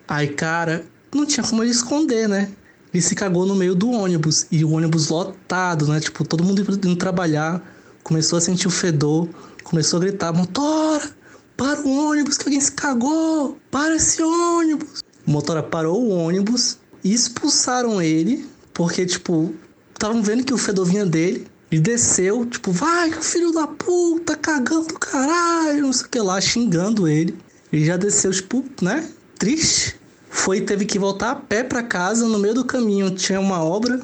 Aí, 0.08 0.28
cara, 0.28 0.86
não 1.12 1.26
tinha 1.26 1.44
como 1.44 1.64
ele 1.64 1.72
esconder, 1.72 2.30
né? 2.30 2.52
Ele 2.94 3.02
se 3.02 3.16
cagou 3.16 3.46
no 3.46 3.56
meio 3.56 3.74
do 3.74 3.90
ônibus. 3.90 4.46
E 4.52 4.66
o 4.66 4.72
ônibus 4.72 5.10
lotado, 5.10 5.88
né? 5.88 6.00
Tipo, 6.00 6.26
todo 6.26 6.44
mundo 6.44 6.62
indo 6.62 6.96
trabalhar. 6.96 7.62
Começou 8.04 8.38
a 8.38 8.42
sentir 8.42 8.68
o 8.68 8.72
fedor. 8.72 9.30
Começou 9.64 9.98
a 9.98 10.02
gritar: 10.02 10.34
Motora! 10.34 11.10
Para 11.56 11.80
o 11.82 12.10
ônibus 12.10 12.38
que 12.38 12.46
alguém 12.46 12.60
se 12.60 12.72
cagou! 12.72 13.58
Para 13.70 13.96
esse 13.96 14.22
ônibus! 14.22 15.04
O 15.26 15.32
motora 15.32 15.62
parou 15.62 16.04
o 16.04 16.10
ônibus 16.10 16.78
e 17.04 17.14
expulsaram 17.14 18.02
ele. 18.02 18.46
Porque, 18.74 19.06
tipo, 19.06 19.54
estavam 19.94 20.22
vendo 20.22 20.44
que 20.44 20.54
o 20.54 20.58
fedor 20.58 20.86
vinha 20.86 21.06
dele. 21.06 21.48
E 21.72 21.80
desceu, 21.80 22.46
tipo, 22.46 22.74
vai, 22.74 23.12
filho 23.14 23.54
da 23.54 23.66
puta, 23.66 24.36
cagando 24.36 24.94
caralho, 24.96 25.84
não 25.84 25.94
sei 25.94 26.06
o 26.06 26.10
que 26.10 26.20
lá, 26.20 26.42
xingando 26.42 27.08
ele. 27.08 27.38
Ele 27.72 27.86
já 27.86 27.96
desceu, 27.96 28.32
tipo, 28.32 28.66
né? 28.82 29.08
Triste. 29.40 30.01
Foi 30.32 30.62
teve 30.62 30.86
que 30.86 30.98
voltar 30.98 31.32
a 31.32 31.36
pé 31.36 31.62
para 31.62 31.84
casa. 31.84 32.26
No 32.26 32.40
meio 32.40 32.56
do 32.56 32.66
caminho 32.66 33.12
tinha 33.12 33.40
uma 33.40 33.62
obra. 33.64 34.00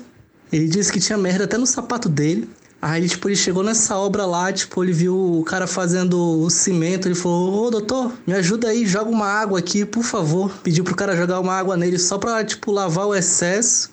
Ele 0.51 0.67
disse 0.67 0.91
que 0.91 0.99
tinha 0.99 1.17
merda 1.17 1.45
até 1.45 1.57
no 1.57 1.65
sapato 1.65 2.09
dele. 2.09 2.47
Aí, 2.79 3.07
tipo, 3.07 3.27
ele 3.27 3.35
chegou 3.35 3.63
nessa 3.63 3.97
obra 3.97 4.25
lá, 4.25 4.53
tipo, 4.53 4.83
ele 4.83 4.93
viu 4.93 5.39
o 5.39 5.43
cara 5.43 5.65
fazendo 5.65 6.41
o 6.41 6.49
cimento. 6.49 7.07
Ele 7.07 7.15
falou: 7.15 7.65
Ô, 7.65 7.71
doutor, 7.71 8.13
me 8.27 8.33
ajuda 8.33 8.67
aí, 8.67 8.85
joga 8.85 9.09
uma 9.09 9.25
água 9.25 9.57
aqui, 9.57 9.83
por 9.83 10.03
favor. 10.03 10.51
Pediu 10.61 10.83
pro 10.83 10.95
cara 10.95 11.15
jogar 11.15 11.39
uma 11.39 11.53
água 11.53 11.75
nele 11.75 11.97
só 11.97 12.17
pra, 12.17 12.43
tipo, 12.43 12.71
lavar 12.71 13.07
o 13.07 13.15
excesso 13.15 13.89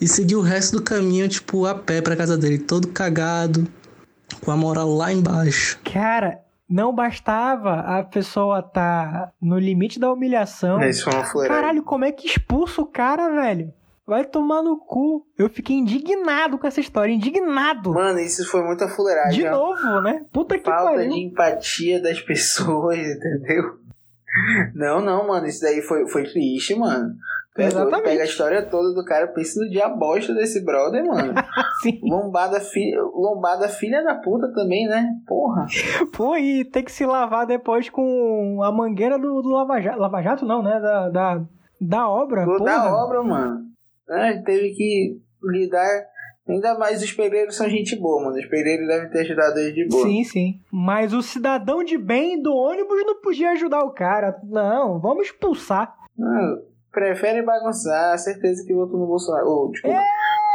e 0.00 0.06
seguiu 0.06 0.40
o 0.40 0.42
resto 0.42 0.76
do 0.76 0.82
caminho, 0.82 1.28
tipo, 1.28 1.64
a 1.64 1.76
pé 1.76 2.02
pra 2.02 2.16
casa 2.16 2.36
dele, 2.36 2.58
todo 2.58 2.88
cagado, 2.88 3.66
com 4.44 4.50
a 4.50 4.56
moral 4.56 4.92
lá 4.92 5.12
embaixo. 5.12 5.78
Cara, 5.84 6.41
não 6.72 6.94
bastava 6.94 7.80
a 7.80 8.02
pessoa 8.02 8.62
tá 8.62 9.30
no 9.40 9.58
limite 9.58 10.00
da 10.00 10.10
humilhação. 10.10 10.80
Isso 10.82 11.04
foi 11.04 11.12
uma 11.12 11.46
Caralho, 11.46 11.82
como 11.82 12.06
é 12.06 12.10
que 12.10 12.26
expulsa 12.26 12.80
o 12.80 12.86
cara, 12.86 13.28
velho? 13.28 13.72
Vai 14.06 14.24
tomar 14.24 14.62
no 14.62 14.78
cu. 14.78 15.26
Eu 15.38 15.50
fiquei 15.50 15.76
indignado 15.76 16.58
com 16.58 16.66
essa 16.66 16.80
história, 16.80 17.12
indignado. 17.12 17.92
Mano, 17.92 18.18
isso 18.18 18.44
foi 18.50 18.62
muita 18.62 18.88
fuleiragem. 18.88 19.44
De 19.44 19.50
novo, 19.50 20.00
né? 20.00 20.24
Puta 20.32 20.58
que 20.58 20.64
Falta 20.64 20.94
pariu. 20.94 21.10
de 21.10 21.20
empatia 21.20 22.00
das 22.02 22.20
pessoas, 22.20 22.98
entendeu? 23.06 23.78
Não, 24.74 25.00
não, 25.00 25.28
mano, 25.28 25.46
isso 25.46 25.60
daí 25.60 25.82
foi, 25.82 26.08
foi 26.08 26.24
triste, 26.24 26.74
mano. 26.74 27.14
Exatamente. 27.58 28.02
Pega 28.04 28.22
a 28.22 28.26
história 28.26 28.62
toda 28.62 28.94
do 28.94 29.04
cara, 29.04 29.26
pensa 29.28 29.60
no 29.60 29.68
dia 29.68 29.88
bosta 29.88 30.34
desse 30.34 30.64
brother, 30.64 31.04
mano. 31.04 31.34
Sim. 31.82 32.00
Lombada, 32.02 32.58
fi... 32.60 32.94
Lombada 33.14 33.68
filha 33.68 34.02
da 34.02 34.14
puta 34.14 34.50
também, 34.54 34.86
né? 34.86 35.06
Porra. 35.26 35.66
Pô, 36.16 36.36
e 36.36 36.64
tem 36.64 36.82
que 36.82 36.92
se 36.92 37.04
lavar 37.04 37.46
depois 37.46 37.90
com 37.90 38.62
a 38.62 38.72
mangueira 38.72 39.18
do, 39.18 39.42
do 39.42 39.50
Lava 39.50 39.80
Jato. 39.80 39.98
Lava 39.98 40.22
Jato 40.22 40.46
não, 40.46 40.62
né? 40.62 40.80
Da, 40.80 41.08
da, 41.10 41.44
da 41.80 42.08
obra. 42.08 42.44
Do, 42.44 42.56
porra. 42.56 42.64
da 42.64 43.04
obra, 43.04 43.22
mano. 43.22 43.60
É, 44.08 44.38
teve 44.42 44.70
que 44.70 45.20
lidar. 45.42 46.06
Ainda 46.48 46.76
mais 46.76 47.02
os 47.02 47.12
pereiros 47.12 47.54
são 47.54 47.68
gente 47.68 47.94
boa, 47.96 48.24
mano. 48.24 48.36
Os 48.36 48.46
pereiros 48.46 48.86
devem 48.86 49.10
ter 49.10 49.20
ajudado 49.20 49.58
ele 49.58 49.72
de 49.72 49.88
boa. 49.88 50.04
Sim, 50.04 50.24
sim. 50.24 50.60
Mas 50.72 51.12
o 51.12 51.22
cidadão 51.22 51.84
de 51.84 51.98
bem 51.98 52.40
do 52.40 52.52
ônibus 52.52 53.04
não 53.04 53.20
podia 53.20 53.50
ajudar 53.50 53.84
o 53.84 53.92
cara. 53.92 54.40
Não, 54.42 54.98
vamos 54.98 55.26
expulsar. 55.26 55.94
Ah, 56.20 56.56
prefere 56.92 57.42
bagunçar, 57.42 58.18
certeza 58.18 58.64
que 58.64 58.74
votou 58.74 59.00
no 59.00 59.06
Bolsonaro. 59.06 59.48
Oh, 59.48 59.70
desculpa. 59.70 59.98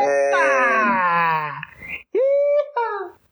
É... 0.02 0.32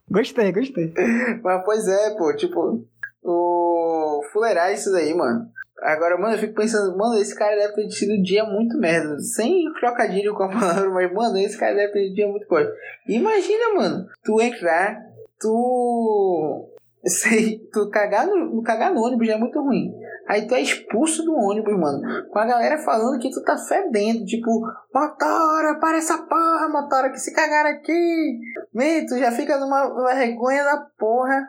Gostei, 0.09 0.51
gostei. 0.51 0.93
Mas 1.43 1.63
pois 1.65 1.87
é, 1.87 2.15
pô, 2.15 2.33
tipo, 2.35 2.85
o 3.23 4.21
fuleirar 4.31 4.73
isso 4.73 4.91
daí, 4.91 5.13
mano. 5.13 5.47
Agora, 5.81 6.17
mano, 6.17 6.35
eu 6.35 6.39
fico 6.39 6.53
pensando, 6.53 6.97
mano, 6.97 7.17
esse 7.17 7.37
cara 7.37 7.55
deve 7.55 7.73
ter 7.73 7.87
tido 7.89 8.13
um 8.13 8.21
dia 8.21 8.45
muito 8.45 8.77
merda. 8.77 9.19
Sem 9.19 9.71
trocadilho 9.73 10.33
com 10.33 10.43
a 10.43 10.47
palavra, 10.49 10.89
mas, 10.89 11.11
mano, 11.11 11.37
esse 11.37 11.57
cara 11.57 11.75
deve 11.75 11.91
ter 11.91 12.03
tido 12.03 12.11
um 12.11 12.15
dia 12.15 12.27
muito 12.27 12.47
forte. 12.47 12.71
Imagina, 13.07 13.73
mano, 13.73 14.07
tu 14.23 14.41
entrar, 14.41 15.03
tu. 15.39 16.69
Sei, 17.05 17.59
tu 17.71 17.87
cagar 17.91 18.25
no, 18.25 18.63
cagar 18.63 18.91
no 18.91 19.01
ônibus 19.01 19.27
já 19.27 19.33
é 19.33 19.37
muito 19.37 19.61
ruim. 19.61 19.93
Aí 20.27 20.47
tu 20.47 20.55
é 20.55 20.61
expulso 20.61 21.23
do 21.23 21.35
ônibus, 21.35 21.77
mano. 21.77 22.01
Com 22.29 22.39
a 22.39 22.45
galera 22.45 22.77
falando 22.79 23.19
que 23.19 23.29
tu 23.29 23.43
tá 23.43 23.55
fedendo. 23.57 24.25
Tipo, 24.25 24.49
motora, 24.93 25.79
para 25.79 25.97
essa 25.97 26.17
porra, 26.17 26.67
motora, 26.69 27.11
que 27.11 27.19
se 27.19 27.33
cagaram 27.33 27.69
aqui. 27.69 28.39
Meio, 28.73 29.05
tu 29.05 29.17
já 29.17 29.31
fica 29.31 29.57
numa 29.57 30.13
vergonha 30.13 30.63
da 30.63 30.77
porra. 30.97 31.47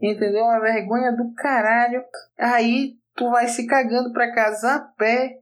Entendeu? 0.00 0.44
Uma 0.44 0.60
vergonha 0.60 1.12
do 1.12 1.32
caralho. 1.34 2.02
Aí 2.38 2.94
tu 3.16 3.30
vai 3.30 3.48
se 3.48 3.66
cagando 3.66 4.12
pra 4.12 4.34
casa 4.34 4.74
a 4.74 4.80
pé. 4.80 5.38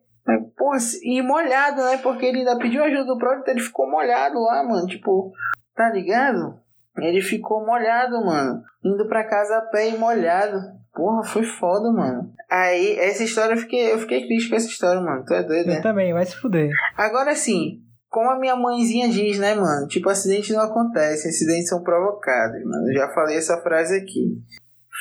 Porra, 0.57 0.79
e 1.03 1.21
molhado, 1.23 1.83
né? 1.83 1.99
Porque 1.99 2.27
ele 2.27 2.39
ainda 2.39 2.59
pediu 2.59 2.83
ajuda 2.85 3.05
do 3.05 3.19
próprio, 3.19 3.43
então 3.43 3.55
ele 3.55 3.63
ficou 3.63 3.91
molhado 3.91 4.39
lá, 4.41 4.63
mano. 4.63 4.87
Tipo, 4.87 5.33
tá 5.75 5.91
ligado? 5.91 6.59
Ele 6.99 7.21
ficou 7.21 7.65
molhado, 7.65 8.25
mano. 8.25 8.63
Indo 8.83 9.07
pra 9.09 9.29
casa 9.29 9.59
a 9.59 9.63
pé 9.63 9.91
e 9.91 9.99
molhado. 9.99 10.59
Porra, 10.97 11.23
foi 11.25 11.45
foda, 11.45 11.93
mano. 11.93 12.33
Aí, 12.51 12.99
essa 12.99 13.23
história 13.23 13.53
eu 13.53 13.59
fiquei, 13.59 13.93
eu 13.93 13.99
fiquei 13.99 14.27
triste 14.27 14.49
com 14.49 14.57
essa 14.57 14.67
história, 14.67 14.99
mano. 15.01 15.23
Tu 15.27 15.35
é 15.35 15.43
doido, 15.43 15.67
né? 15.67 15.79
Eu 15.79 15.83
também, 15.83 16.15
vai 16.15 16.25
se 16.25 16.35
fuder. 16.37 16.71
Agora 16.97 17.35
sim, 17.35 17.83
como 18.09 18.31
a 18.31 18.39
minha 18.39 18.57
mãezinha 18.57 19.11
diz, 19.11 19.39
né, 19.39 19.55
mano? 19.55 19.87
Tipo, 19.89 20.09
acidentes 20.09 20.57
não 20.57 20.63
acontecem, 20.63 21.31
acidentes 21.31 21.69
são 21.69 21.83
provocados, 21.83 22.65
mano. 22.65 22.89
Eu 22.89 22.95
já 22.95 23.09
falei 23.11 23.37
essa 23.37 23.61
frase 23.61 23.95
aqui. 23.95 24.41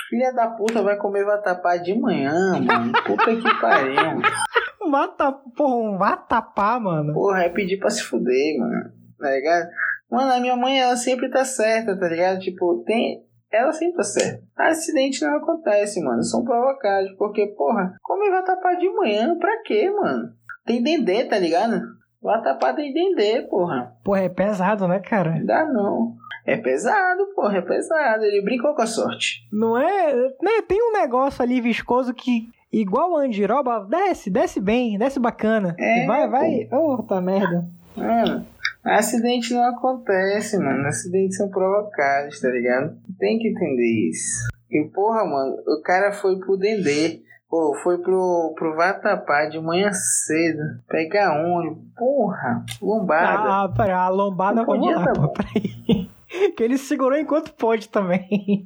Filha 0.09 0.33
da 0.33 0.49
puta 0.49 0.83
vai 0.83 0.97
comer 0.97 1.23
vatapá 1.23 1.77
de 1.77 1.97
manhã, 1.97 2.59
mano. 2.59 2.91
Puta 3.05 3.33
que 3.33 3.61
pariu. 3.61 4.21
Vata, 4.91 5.31
porra, 5.55 5.75
um 5.75 5.97
vatapá, 5.97 6.79
mano. 6.79 7.13
Porra, 7.13 7.43
é 7.43 7.49
pedir 7.49 7.77
pra 7.77 7.89
se 7.89 8.03
fuder, 8.03 8.59
mano. 8.59 8.91
Tá 9.17 9.31
ligado? 9.31 9.69
Mano, 10.11 10.33
a 10.33 10.39
minha 10.39 10.55
mãe, 10.55 10.79
ela 10.79 10.95
sempre 10.95 11.29
tá 11.29 11.43
certa, 11.43 11.97
tá 11.97 12.07
ligado? 12.07 12.39
Tipo, 12.39 12.83
tem. 12.85 13.24
Ela 13.55 13.71
sempre 13.71 13.97
tá 13.97 14.03
certa. 14.03 14.43
Acidente 14.57 15.23
não 15.23 15.37
acontece, 15.37 16.01
mano. 16.03 16.23
São 16.23 16.43
provocados. 16.43 17.11
Porque, 17.17 17.47
porra, 17.47 17.95
comer 18.01 18.31
vatapá 18.31 18.73
de 18.73 18.89
manhã, 18.89 19.37
pra 19.37 19.61
quê, 19.63 19.89
mano? 19.89 20.31
Tem 20.65 20.81
dendê, 20.81 21.25
tá 21.25 21.37
ligado? 21.37 21.81
Vatapá 22.21 22.73
tem 22.73 22.93
dendê, 22.93 23.41
porra. 23.43 23.93
Porra, 24.03 24.21
é 24.23 24.29
pesado, 24.29 24.87
né, 24.87 24.99
cara? 24.99 25.39
Dá 25.45 25.65
não. 25.65 26.15
É 26.45 26.57
pesado, 26.57 27.27
porra, 27.35 27.57
é 27.57 27.61
pesado. 27.61 28.23
Ele 28.23 28.41
brincou 28.41 28.73
com 28.75 28.81
a 28.81 28.87
sorte. 28.87 29.47
Não 29.51 29.77
é? 29.77 30.13
Né, 30.41 30.61
tem 30.67 30.81
um 30.81 30.93
negócio 30.93 31.41
ali 31.43 31.61
viscoso 31.61 32.13
que, 32.13 32.49
igual 32.71 33.17
a 33.17 33.21
andiroba, 33.21 33.85
desce, 33.89 34.29
desce 34.29 34.59
bem, 34.59 34.97
desce 34.97 35.19
bacana. 35.19 35.75
É, 35.79 36.05
vai, 36.05 36.27
vai. 36.27 36.69
Oh, 36.71 37.01
tá 37.03 37.21
merda. 37.21 37.67
Mano, 37.95 38.45
acidente 38.85 39.53
não 39.53 39.63
acontece, 39.63 40.57
mano. 40.57 40.85
Acidentes 40.87 41.37
são 41.37 41.49
provocados, 41.49 42.39
tá 42.39 42.49
ligado? 42.49 42.95
Tem 43.19 43.37
que 43.39 43.49
entender 43.49 44.09
isso. 44.09 44.47
E 44.69 44.89
porra, 44.93 45.23
mano, 45.25 45.55
o 45.67 45.81
cara 45.83 46.11
foi 46.11 46.37
pro 46.39 46.57
Dendê. 46.57 47.21
Pô, 47.49 47.75
foi 47.83 47.99
pro, 47.99 48.53
pro 48.57 48.75
Vatapá 48.75 49.45
de 49.45 49.59
manhã 49.59 49.91
cedo. 49.93 50.61
Pegar 50.89 51.31
ônibus. 51.45 51.83
Porra, 51.95 52.65
lombada. 52.81 53.63
Ah, 53.63 53.73
pera, 53.75 53.99
a 54.01 54.09
lombada, 54.09 54.55
Não 54.57 54.65
podia 54.65 54.95
tá 54.95 55.13
bom. 55.13 55.31
peraí. 55.31 56.09
Que 56.55 56.63
ele 56.63 56.77
segurou 56.77 57.17
enquanto 57.17 57.53
pôde 57.53 57.89
também. 57.89 58.65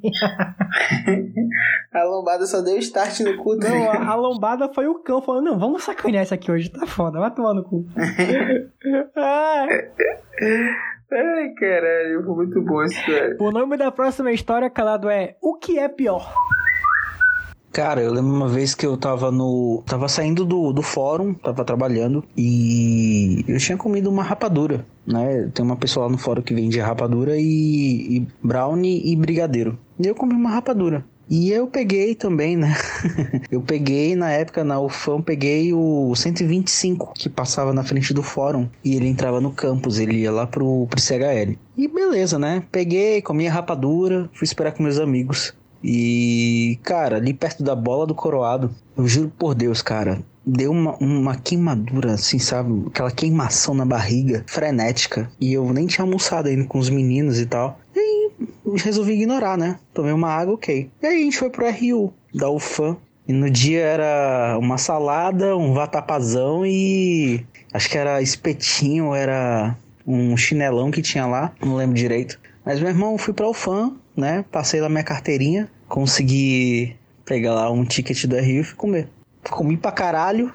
A 1.92 2.04
lombada 2.04 2.46
só 2.46 2.60
deu 2.62 2.78
start 2.78 3.20
no 3.20 3.36
cu 3.36 3.56
Não, 3.56 3.90
a, 3.90 4.12
a 4.12 4.14
lombada 4.14 4.68
foi 4.72 4.86
o 4.86 5.00
cão 5.00 5.20
falando, 5.20 5.46
não, 5.46 5.58
vamos 5.58 5.82
sacanear 5.82 6.22
isso 6.22 6.32
aqui 6.34 6.50
hoje, 6.50 6.70
tá 6.70 6.86
foda, 6.86 7.18
vai 7.18 7.30
tomar 7.34 7.54
no 7.54 7.64
cu. 7.64 7.84
Ah, 9.16 9.66
Ai, 11.12 11.48
caralho, 11.58 12.24
foi 12.24 12.34
muito 12.36 12.62
bom 12.62 12.82
isso, 12.84 13.04
velho. 13.06 13.36
o 13.40 13.50
nome 13.50 13.76
da 13.76 13.90
próxima 13.90 14.30
história, 14.30 14.70
calado, 14.70 15.10
é 15.10 15.36
O 15.42 15.56
que 15.56 15.78
é 15.78 15.88
pior? 15.88 16.32
Cara, 17.72 18.02
eu 18.02 18.12
lembro 18.12 18.32
uma 18.32 18.48
vez 18.48 18.74
que 18.74 18.84
eu 18.84 18.96
tava 18.96 19.30
no. 19.30 19.82
Tava 19.86 20.08
saindo 20.08 20.44
do, 20.44 20.72
do 20.72 20.82
fórum, 20.82 21.32
tava 21.34 21.64
trabalhando 21.64 22.24
e 22.36 23.44
eu 23.46 23.58
tinha 23.58 23.78
comido 23.78 24.10
uma 24.10 24.24
rapadura, 24.24 24.84
né? 25.06 25.48
Tem 25.54 25.64
uma 25.64 25.76
pessoa 25.76 26.06
lá 26.06 26.12
no 26.12 26.18
fórum 26.18 26.42
que 26.42 26.52
vende 26.52 26.80
rapadura 26.80 27.36
e, 27.36 28.16
e 28.16 28.26
brownie 28.42 29.12
e 29.12 29.14
brigadeiro. 29.14 29.78
E 29.98 30.06
eu 30.06 30.14
comi 30.16 30.34
uma 30.34 30.50
rapadura. 30.50 31.04
E 31.30 31.52
eu 31.52 31.68
peguei 31.68 32.16
também, 32.16 32.56
né? 32.56 32.74
eu 33.52 33.60
peguei 33.62 34.16
na 34.16 34.32
época 34.32 34.64
na 34.64 34.80
UFAM, 34.80 35.22
peguei 35.22 35.72
o 35.72 36.12
125 36.12 37.12
que 37.14 37.28
passava 37.28 37.72
na 37.72 37.84
frente 37.84 38.12
do 38.12 38.20
fórum 38.20 38.68
e 38.84 38.96
ele 38.96 39.06
entrava 39.06 39.40
no 39.40 39.52
campus, 39.52 40.00
ele 40.00 40.16
ia 40.16 40.32
lá 40.32 40.44
pro, 40.44 40.88
pro 40.88 41.00
CHL. 41.00 41.56
E 41.76 41.86
beleza, 41.86 42.36
né? 42.36 42.64
Peguei, 42.72 43.22
comi 43.22 43.46
a 43.46 43.52
rapadura, 43.52 44.28
fui 44.34 44.44
esperar 44.44 44.72
com 44.72 44.82
meus 44.82 44.98
amigos. 44.98 45.54
E, 45.82 46.78
cara, 46.82 47.16
ali 47.16 47.32
perto 47.32 47.62
da 47.62 47.74
bola 47.74 48.06
do 48.06 48.14
coroado, 48.14 48.74
eu 48.96 49.06
juro 49.06 49.32
por 49.38 49.54
Deus, 49.54 49.80
cara, 49.80 50.22
deu 50.44 50.70
uma, 50.70 50.96
uma 50.96 51.36
queimadura, 51.36 52.12
assim, 52.12 52.38
sabe? 52.38 52.84
Aquela 52.86 53.10
queimação 53.10 53.74
na 53.74 53.84
barriga, 53.84 54.44
frenética. 54.46 55.30
E 55.40 55.52
eu 55.52 55.72
nem 55.72 55.86
tinha 55.86 56.04
almoçado 56.04 56.48
ainda 56.48 56.64
com 56.64 56.78
os 56.78 56.90
meninos 56.90 57.38
e 57.38 57.46
tal. 57.46 57.78
E 57.94 57.98
aí, 57.98 58.30
resolvi 58.76 59.12
ignorar, 59.12 59.56
né? 59.56 59.78
Tomei 59.94 60.12
uma 60.12 60.28
água, 60.28 60.54
ok. 60.54 60.90
E 61.02 61.06
aí 61.06 61.20
a 61.20 61.24
gente 61.24 61.38
foi 61.38 61.50
pro 61.50 61.70
RU, 61.70 62.12
da 62.34 62.50
UFAM. 62.50 62.96
E 63.28 63.32
no 63.32 63.48
dia 63.48 63.80
era 63.80 64.58
uma 64.58 64.76
salada, 64.76 65.56
um 65.56 65.72
vatapazão 65.72 66.66
e. 66.66 67.44
Acho 67.72 67.88
que 67.88 67.96
era 67.96 68.20
espetinho, 68.20 69.14
era 69.14 69.76
um 70.04 70.36
chinelão 70.36 70.90
que 70.90 71.00
tinha 71.00 71.26
lá, 71.26 71.52
não 71.60 71.76
lembro 71.76 71.94
direito. 71.94 72.40
Mas 72.64 72.80
meu 72.80 72.88
irmão, 72.88 73.16
fui 73.16 73.32
pra 73.32 73.48
UFAM, 73.48 73.94
né? 74.20 74.44
Passei 74.52 74.80
lá 74.80 74.88
minha 74.88 75.02
carteirinha, 75.02 75.70
consegui 75.88 76.96
pegar 77.24 77.54
lá 77.54 77.70
um 77.70 77.84
ticket 77.84 78.26
do 78.26 78.36
RU 78.36 78.42
e 78.42 78.64
fui 78.64 78.76
comer. 78.76 79.08
Comi 79.48 79.76
pra 79.76 79.90
caralho. 79.90 80.52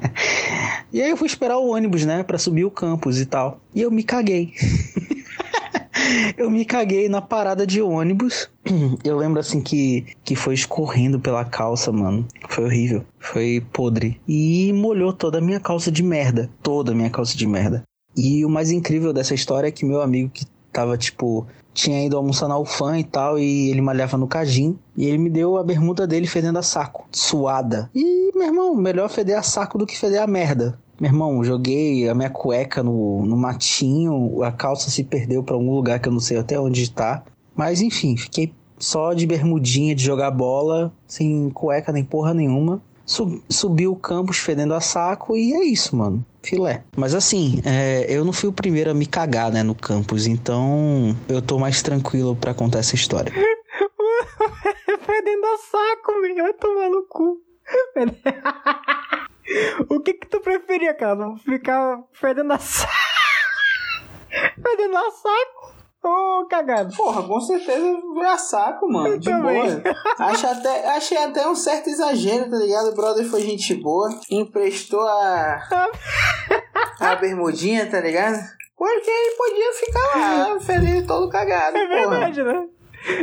e 0.92 1.00
aí 1.00 1.10
eu 1.10 1.16
fui 1.16 1.26
esperar 1.26 1.56
o 1.56 1.70
ônibus, 1.70 2.04
né? 2.04 2.22
Pra 2.22 2.38
subir 2.38 2.64
o 2.64 2.70
campus 2.70 3.18
e 3.18 3.26
tal. 3.26 3.60
E 3.74 3.80
eu 3.80 3.90
me 3.90 4.02
caguei. 4.02 4.52
eu 6.36 6.50
me 6.50 6.64
caguei 6.64 7.08
na 7.08 7.22
parada 7.22 7.66
de 7.66 7.80
ônibus. 7.80 8.50
Eu 9.04 9.16
lembro 9.16 9.40
assim 9.40 9.60
que, 9.60 10.06
que 10.24 10.34
foi 10.34 10.54
escorrendo 10.54 11.20
pela 11.20 11.44
calça, 11.44 11.92
mano. 11.92 12.26
Foi 12.48 12.64
horrível. 12.64 13.04
Foi 13.18 13.64
podre. 13.72 14.20
E 14.26 14.72
molhou 14.72 15.12
toda 15.12 15.38
a 15.38 15.40
minha 15.40 15.60
calça 15.60 15.90
de 15.90 16.02
merda. 16.02 16.50
Toda 16.62 16.92
a 16.92 16.94
minha 16.94 17.10
calça 17.10 17.36
de 17.36 17.46
merda. 17.46 17.82
E 18.16 18.44
o 18.44 18.48
mais 18.48 18.70
incrível 18.70 19.12
dessa 19.12 19.34
história 19.34 19.68
é 19.68 19.72
que 19.72 19.84
meu 19.84 20.00
amigo 20.00 20.30
que 20.30 20.46
tava, 20.74 20.98
tipo, 20.98 21.46
tinha 21.72 22.04
ido 22.04 22.16
almoçar 22.16 22.48
na 22.48 22.58
UFAM 22.58 22.98
e 22.98 23.04
tal, 23.04 23.38
e 23.38 23.70
ele 23.70 23.80
malhava 23.80 24.18
no 24.18 24.26
Cajim, 24.26 24.76
e 24.96 25.06
ele 25.06 25.18
me 25.18 25.30
deu 25.30 25.56
a 25.56 25.62
bermuda 25.62 26.06
dele 26.06 26.26
fedendo 26.26 26.58
a 26.58 26.62
saco, 26.62 27.06
suada. 27.12 27.88
E, 27.94 28.32
meu 28.34 28.46
irmão, 28.46 28.74
melhor 28.74 29.08
feder 29.08 29.38
a 29.38 29.42
saco 29.42 29.78
do 29.78 29.86
que 29.86 29.96
feder 29.96 30.20
a 30.20 30.26
merda. 30.26 30.78
Meu 31.00 31.10
irmão, 31.10 31.44
joguei 31.44 32.08
a 32.08 32.14
minha 32.14 32.30
cueca 32.30 32.82
no, 32.82 33.24
no 33.24 33.36
matinho, 33.36 34.42
a 34.42 34.50
calça 34.52 34.90
se 34.90 35.04
perdeu 35.04 35.42
pra 35.42 35.54
algum 35.54 35.74
lugar 35.74 35.98
que 36.00 36.08
eu 36.08 36.12
não 36.12 36.20
sei 36.20 36.38
até 36.38 36.58
onde 36.58 36.90
tá. 36.90 37.24
Mas 37.54 37.80
enfim, 37.80 38.16
fiquei 38.16 38.52
só 38.78 39.12
de 39.12 39.26
bermudinha 39.26 39.94
de 39.94 40.04
jogar 40.04 40.30
bola, 40.30 40.92
sem 41.06 41.50
cueca 41.50 41.92
nem 41.92 42.04
porra 42.04 42.34
nenhuma. 42.34 42.82
Sub, 43.06 43.42
subi 43.48 43.86
o 43.86 43.96
campus 43.96 44.38
fedendo 44.38 44.74
a 44.74 44.80
saco 44.80 45.36
e 45.36 45.52
é 45.52 45.64
isso, 45.64 45.96
mano. 45.96 46.24
Filé. 46.44 46.84
Mas 46.96 47.14
assim, 47.14 47.60
é, 47.64 48.06
eu 48.08 48.24
não 48.24 48.32
fui 48.32 48.48
o 48.48 48.52
primeiro 48.52 48.90
a 48.90 48.94
me 48.94 49.06
cagar, 49.06 49.50
né, 49.50 49.62
no 49.62 49.74
campus, 49.74 50.26
então 50.26 51.16
eu 51.28 51.40
tô 51.40 51.58
mais 51.58 51.82
tranquilo 51.82 52.36
pra 52.36 52.52
contar 52.54 52.80
essa 52.80 52.94
história. 52.94 53.32
Fedendo 55.06 55.46
a 55.46 55.58
saco, 55.58 56.20
velho, 56.20 56.36
vai 56.36 56.52
tomar 56.54 56.90
no 56.90 57.02
cu. 57.08 57.38
o 59.88 60.00
que 60.00 60.12
que 60.14 60.26
tu 60.26 60.40
preferia, 60.40 60.94
cara? 60.94 61.34
Ficar 61.44 62.02
fedendo 62.12 62.52
a 62.54 62.58
saco? 62.58 62.92
fedendo 64.62 64.96
a 64.96 65.10
saco? 65.10 65.63
Ô, 66.04 66.44
cagado. 66.46 66.94
Porra, 66.94 67.22
com 67.22 67.40
certeza 67.40 67.98
a 68.26 68.36
saco, 68.36 68.86
mano. 68.90 69.18
De 69.18 69.30
também. 69.30 69.80
boa. 69.80 69.82
Acho 70.18 70.46
até, 70.46 70.86
achei 70.88 71.16
até 71.16 71.48
um 71.48 71.54
certo 71.54 71.88
exagero, 71.88 72.50
tá 72.50 72.56
ligado? 72.56 72.88
O 72.90 72.94
brother 72.94 73.24
foi 73.28 73.40
gente 73.40 73.74
boa. 73.74 74.10
Emprestou 74.30 75.00
a. 75.00 75.60
a 77.00 77.14
bermudinha, 77.16 77.88
tá 77.90 78.00
ligado? 78.00 78.38
Porque 78.76 79.10
ele 79.10 79.36
podia 79.36 79.72
ficar 79.72 80.18
lá, 80.38 80.60
feliz 80.60 81.06
todo 81.06 81.28
cagado, 81.30 81.76
É 81.76 81.86
porra. 81.86 82.10
verdade, 82.10 82.42
né? 82.42 82.66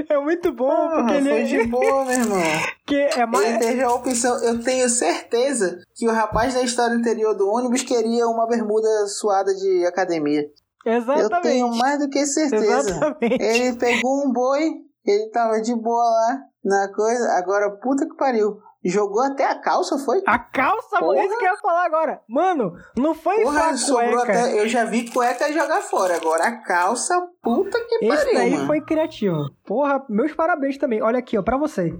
É 0.09 0.19
muito 0.19 0.51
bom, 0.53 0.67
Porra, 0.69 0.95
porque 1.07 1.21
foi 1.21 1.43
de 1.43 1.55
ele. 1.55 1.65
boa, 1.69 2.05
meu 2.05 2.13
irmão. 2.13 2.39
que 2.85 2.95
é 2.95 3.13
Ele 3.15 3.25
mais. 3.25 3.57
teve 3.57 3.81
a 3.81 3.91
opção. 3.91 4.43
Eu 4.43 4.63
tenho 4.63 4.87
certeza 4.87 5.79
que 5.95 6.07
o 6.07 6.11
rapaz 6.11 6.53
da 6.53 6.61
história 6.61 6.95
anterior 6.95 7.35
do 7.35 7.49
ônibus 7.49 7.81
queria 7.81 8.27
uma 8.27 8.47
bermuda 8.47 9.07
suada 9.07 9.53
de 9.55 9.85
academia. 9.85 10.43
Eu 10.85 10.93
Exatamente. 10.93 11.41
tenho 11.41 11.69
mais 11.75 11.99
do 11.99 12.09
que 12.09 12.25
certeza. 12.25 12.89
Exatamente. 12.91 13.41
Ele 13.43 13.77
pegou 13.77 14.25
um 14.25 14.31
boi, 14.31 14.71
ele 15.05 15.29
tava 15.31 15.61
de 15.61 15.75
boa 15.75 16.03
lá 16.03 16.39
na 16.63 16.93
coisa. 16.93 17.33
Agora, 17.33 17.69
puta 17.71 18.05
que 18.07 18.15
pariu. 18.15 18.57
Jogou 18.83 19.21
até 19.21 19.45
a 19.45 19.53
calça, 19.61 19.95
foi? 19.99 20.23
A 20.25 20.39
calça, 20.39 20.99
mano, 20.99 21.13
isso 21.21 21.37
que 21.37 21.45
eu 21.45 21.51
ia 21.51 21.57
falar 21.57 21.85
agora. 21.85 22.19
Mano, 22.27 22.73
não 22.97 23.13
foi 23.13 23.43
Porra, 23.43 23.77
só 23.77 23.99
a 23.99 24.09
cueca. 24.09 24.23
até. 24.23 24.59
Eu 24.59 24.67
já 24.67 24.85
vi 24.85 25.07
cueca 25.11 25.53
jogar 25.53 25.81
fora. 25.83 26.15
Agora 26.15 26.45
a 26.45 26.57
calça, 26.63 27.13
puta 27.43 27.79
que 27.79 28.03
Esse 28.03 28.07
pariu. 28.07 28.33
daí 28.33 28.51
mano. 28.55 28.65
foi 28.65 28.81
criativo. 28.81 29.37
Porra, 29.67 30.03
meus 30.09 30.33
parabéns 30.33 30.79
também. 30.79 30.99
Olha 30.99 31.19
aqui, 31.19 31.37
ó, 31.37 31.43
pra 31.43 31.57
você. 31.57 31.93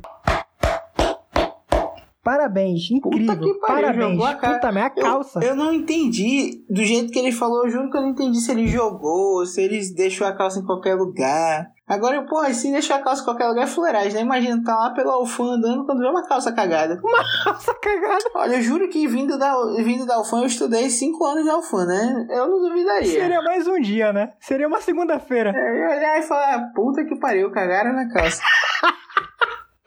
Parabéns, 2.24 2.92
incrível. 2.92 3.36
Puta 3.36 3.40
que 3.40 3.54
pariu, 3.60 3.82
Parabéns. 3.88 4.12
jogou 4.12 4.26
a 4.26 4.36
cara. 4.36 4.54
Puta, 4.56 4.72
mas 4.72 4.84
a 4.84 4.88
Eu- 4.96 5.04
calça. 5.04 5.40
Eu, 5.44 5.56
não 5.56 5.74
entendi. 5.74 6.64
Do 6.70 6.84
jeito 6.84 7.12
que 7.12 7.18
ele 7.18 7.32
falou, 7.32 7.64
eu 7.66 7.72
juro 7.72 7.90
que 7.90 7.98
eu 7.98 8.02
não 8.02 8.10
entendi 8.10 8.40
se 8.40 8.52
ele 8.52 8.68
jogou, 8.68 9.44
se 9.46 9.60
ele 9.62 9.80
deixou 9.96 10.28
a 10.28 10.36
calça 10.36 10.60
em 10.60 10.66
qualquer 10.66 10.94
lugar. 10.96 11.68
Agora, 11.88 12.22
porra, 12.26 12.54
se 12.54 12.72
deixou 12.72 12.96
a 12.96 13.00
calça 13.00 13.22
em 13.22 13.26
qualquer 13.26 13.48
lugar 13.48 13.64
é 13.64 13.68
fuleiragem, 13.68 14.14
né? 14.14 14.22
Imagina, 14.22 14.64
tá 14.64 14.74
lá 14.78 14.92
pelo 14.92 15.10
Alfã 15.10 15.44
andando 15.44 15.84
quando 15.86 16.00
vê 16.00 16.08
uma 16.08 16.26
calça 16.26 16.52
cagada. 16.54 17.02
Calça 17.44 17.74
cagada. 17.74 18.24
Olha, 18.36 18.56
eu 18.56 18.62
juro 18.62 18.88
que 18.88 19.06
vindo 19.08 19.38
da, 19.38 19.54
vindo 19.84 20.06
da 20.06 20.16
Alfã, 20.16 20.40
eu 20.42 20.46
estudei 20.46 20.90
5 20.90 21.26
anos 21.26 21.44
de 21.44 21.50
Alfã, 21.50 21.86
né? 21.86 22.28
Eu 22.30 22.48
não 22.48 22.62
duvidaria. 22.62 23.08
Seria 23.20 23.42
mais 23.42 23.68
um 23.68 23.80
dia, 23.82 24.14
né? 24.14 24.32
Seria 24.40 24.68
uma 24.68 24.80
segunda-feira. 24.80 25.52
Eu 25.54 25.76
ia 25.76 25.98
olhar 25.98 26.20
e 26.20 26.22
falar, 26.22 26.56
"Ah, 26.56 26.72
puta 26.74 27.04
que 27.04 27.16
pariu, 27.20 27.52
cagaram 27.52 27.94
na 27.94 28.08
calça. 28.08 28.42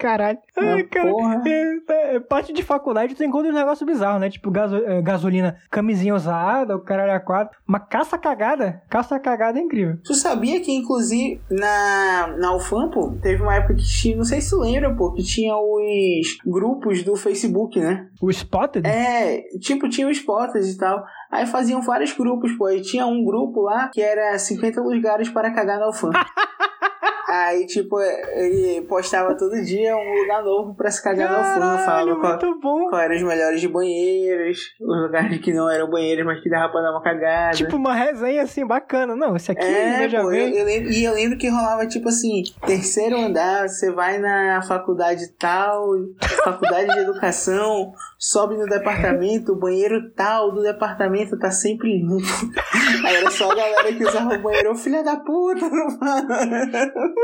Caralho. 0.04 0.38
Ai, 0.58 0.74
Mas, 0.74 0.88
cara. 0.90 1.10
porra. 1.10 1.42
É, 1.46 2.16
é, 2.16 2.20
parte 2.20 2.52
de 2.52 2.62
faculdade 2.62 3.14
tu 3.14 3.24
encontra 3.24 3.50
um 3.50 3.54
negócio 3.54 3.86
bizarro, 3.86 4.18
né? 4.18 4.28
Tipo 4.28 4.50
gaso- 4.50 4.76
é, 4.84 5.00
gasolina, 5.00 5.56
camisinha 5.70 6.14
usada, 6.14 6.76
o 6.76 6.80
caralho 6.80 7.12
a 7.14 7.20
quatro. 7.20 7.56
Uma 7.66 7.80
caça 7.80 8.18
cagada. 8.18 8.82
Caça 8.90 9.18
cagada 9.18 9.58
é 9.58 9.62
incrível. 9.62 9.96
Tu 10.04 10.12
sabia 10.12 10.60
que, 10.60 10.70
inclusive, 10.70 11.40
na, 11.50 12.26
na 12.38 12.54
UFAM, 12.54 12.90
pô, 12.90 13.12
teve 13.22 13.42
uma 13.42 13.54
época 13.54 13.76
que 13.76 13.82
tinha, 13.88 14.14
não 14.14 14.24
sei 14.24 14.42
se 14.42 14.50
tu 14.50 14.58
lembra, 14.60 14.94
pô, 14.94 15.10
que 15.14 15.22
tinha 15.22 15.56
os 15.56 16.36
grupos 16.44 17.02
do 17.02 17.16
Facebook, 17.16 17.80
né? 17.80 18.06
O 18.20 18.30
Spotted? 18.30 18.86
É, 18.86 19.40
tipo, 19.58 19.88
tinha 19.88 20.06
os 20.06 20.18
spotters 20.18 20.68
e 20.68 20.76
tal. 20.76 21.02
Aí 21.30 21.46
faziam 21.46 21.80
vários 21.80 22.12
grupos, 22.12 22.52
pô. 22.58 22.68
E 22.68 22.82
tinha 22.82 23.06
um 23.06 23.24
grupo 23.24 23.62
lá 23.62 23.88
que 23.92 24.02
era 24.02 24.38
50 24.38 24.82
lugares 24.82 25.30
para 25.30 25.50
cagar 25.50 25.80
na 25.80 25.88
UFAM. 25.88 26.10
Aí, 27.34 27.66
tipo, 27.66 28.00
ele 28.00 28.82
postava 28.88 29.34
todo 29.36 29.60
dia 29.64 29.96
um 29.96 30.20
lugar 30.22 30.42
novo 30.44 30.74
pra 30.74 30.90
se 30.90 31.02
cagar 31.02 31.30
UFAM. 31.32 31.60
Caralho, 31.60 31.84
Falava 31.84 32.38
qual, 32.38 32.60
bom. 32.60 32.88
qual 32.90 33.00
eram 33.02 33.16
os 33.16 33.22
melhores 33.22 33.60
de 33.60 33.68
banheiros, 33.68 34.58
os 34.80 35.02
lugares 35.02 35.38
que 35.40 35.52
não 35.52 35.68
eram 35.70 35.90
banheiros, 35.90 36.24
mas 36.24 36.40
que 36.42 36.48
dava 36.50 36.70
pra 36.70 36.80
dar 36.82 36.92
uma 36.92 37.02
cagada. 37.02 37.56
Tipo 37.56 37.76
uma 37.76 37.94
resenha 37.94 38.42
assim, 38.42 38.64
bacana. 38.66 39.16
Não, 39.16 39.34
esse 39.34 39.50
aqui, 39.50 39.64
É, 39.64 39.98
veja 39.98 40.20
pô, 40.20 40.32
eu, 40.32 40.46
bem. 40.46 40.56
eu 40.56 40.64
lembro, 40.64 40.92
e 40.92 41.04
eu 41.04 41.12
lembro 41.14 41.38
que 41.38 41.48
rolava 41.48 41.86
tipo 41.86 42.08
assim: 42.08 42.42
terceiro 42.66 43.16
andar, 43.18 43.68
você 43.68 43.90
vai 43.92 44.18
na 44.18 44.62
faculdade 44.62 45.28
tal, 45.38 45.88
faculdade 46.44 46.92
de 46.94 46.98
educação, 47.00 47.92
sobe 48.18 48.56
no 48.56 48.66
departamento, 48.66 49.52
o 49.52 49.56
banheiro 49.58 50.10
tal 50.14 50.52
do 50.52 50.62
departamento 50.62 51.38
tá 51.38 51.50
sempre 51.50 51.88
limpo. 51.88 52.22
Aí 53.04 53.16
era 53.16 53.30
só 53.30 53.50
a 53.50 53.54
galera 53.54 53.92
que 53.92 54.04
usava 54.04 54.34
o 54.34 54.42
banheiro, 54.42 54.72
"Ô, 54.72 54.74
filha 54.74 55.02
da 55.02 55.16
puta, 55.16 55.68
não 55.68 55.88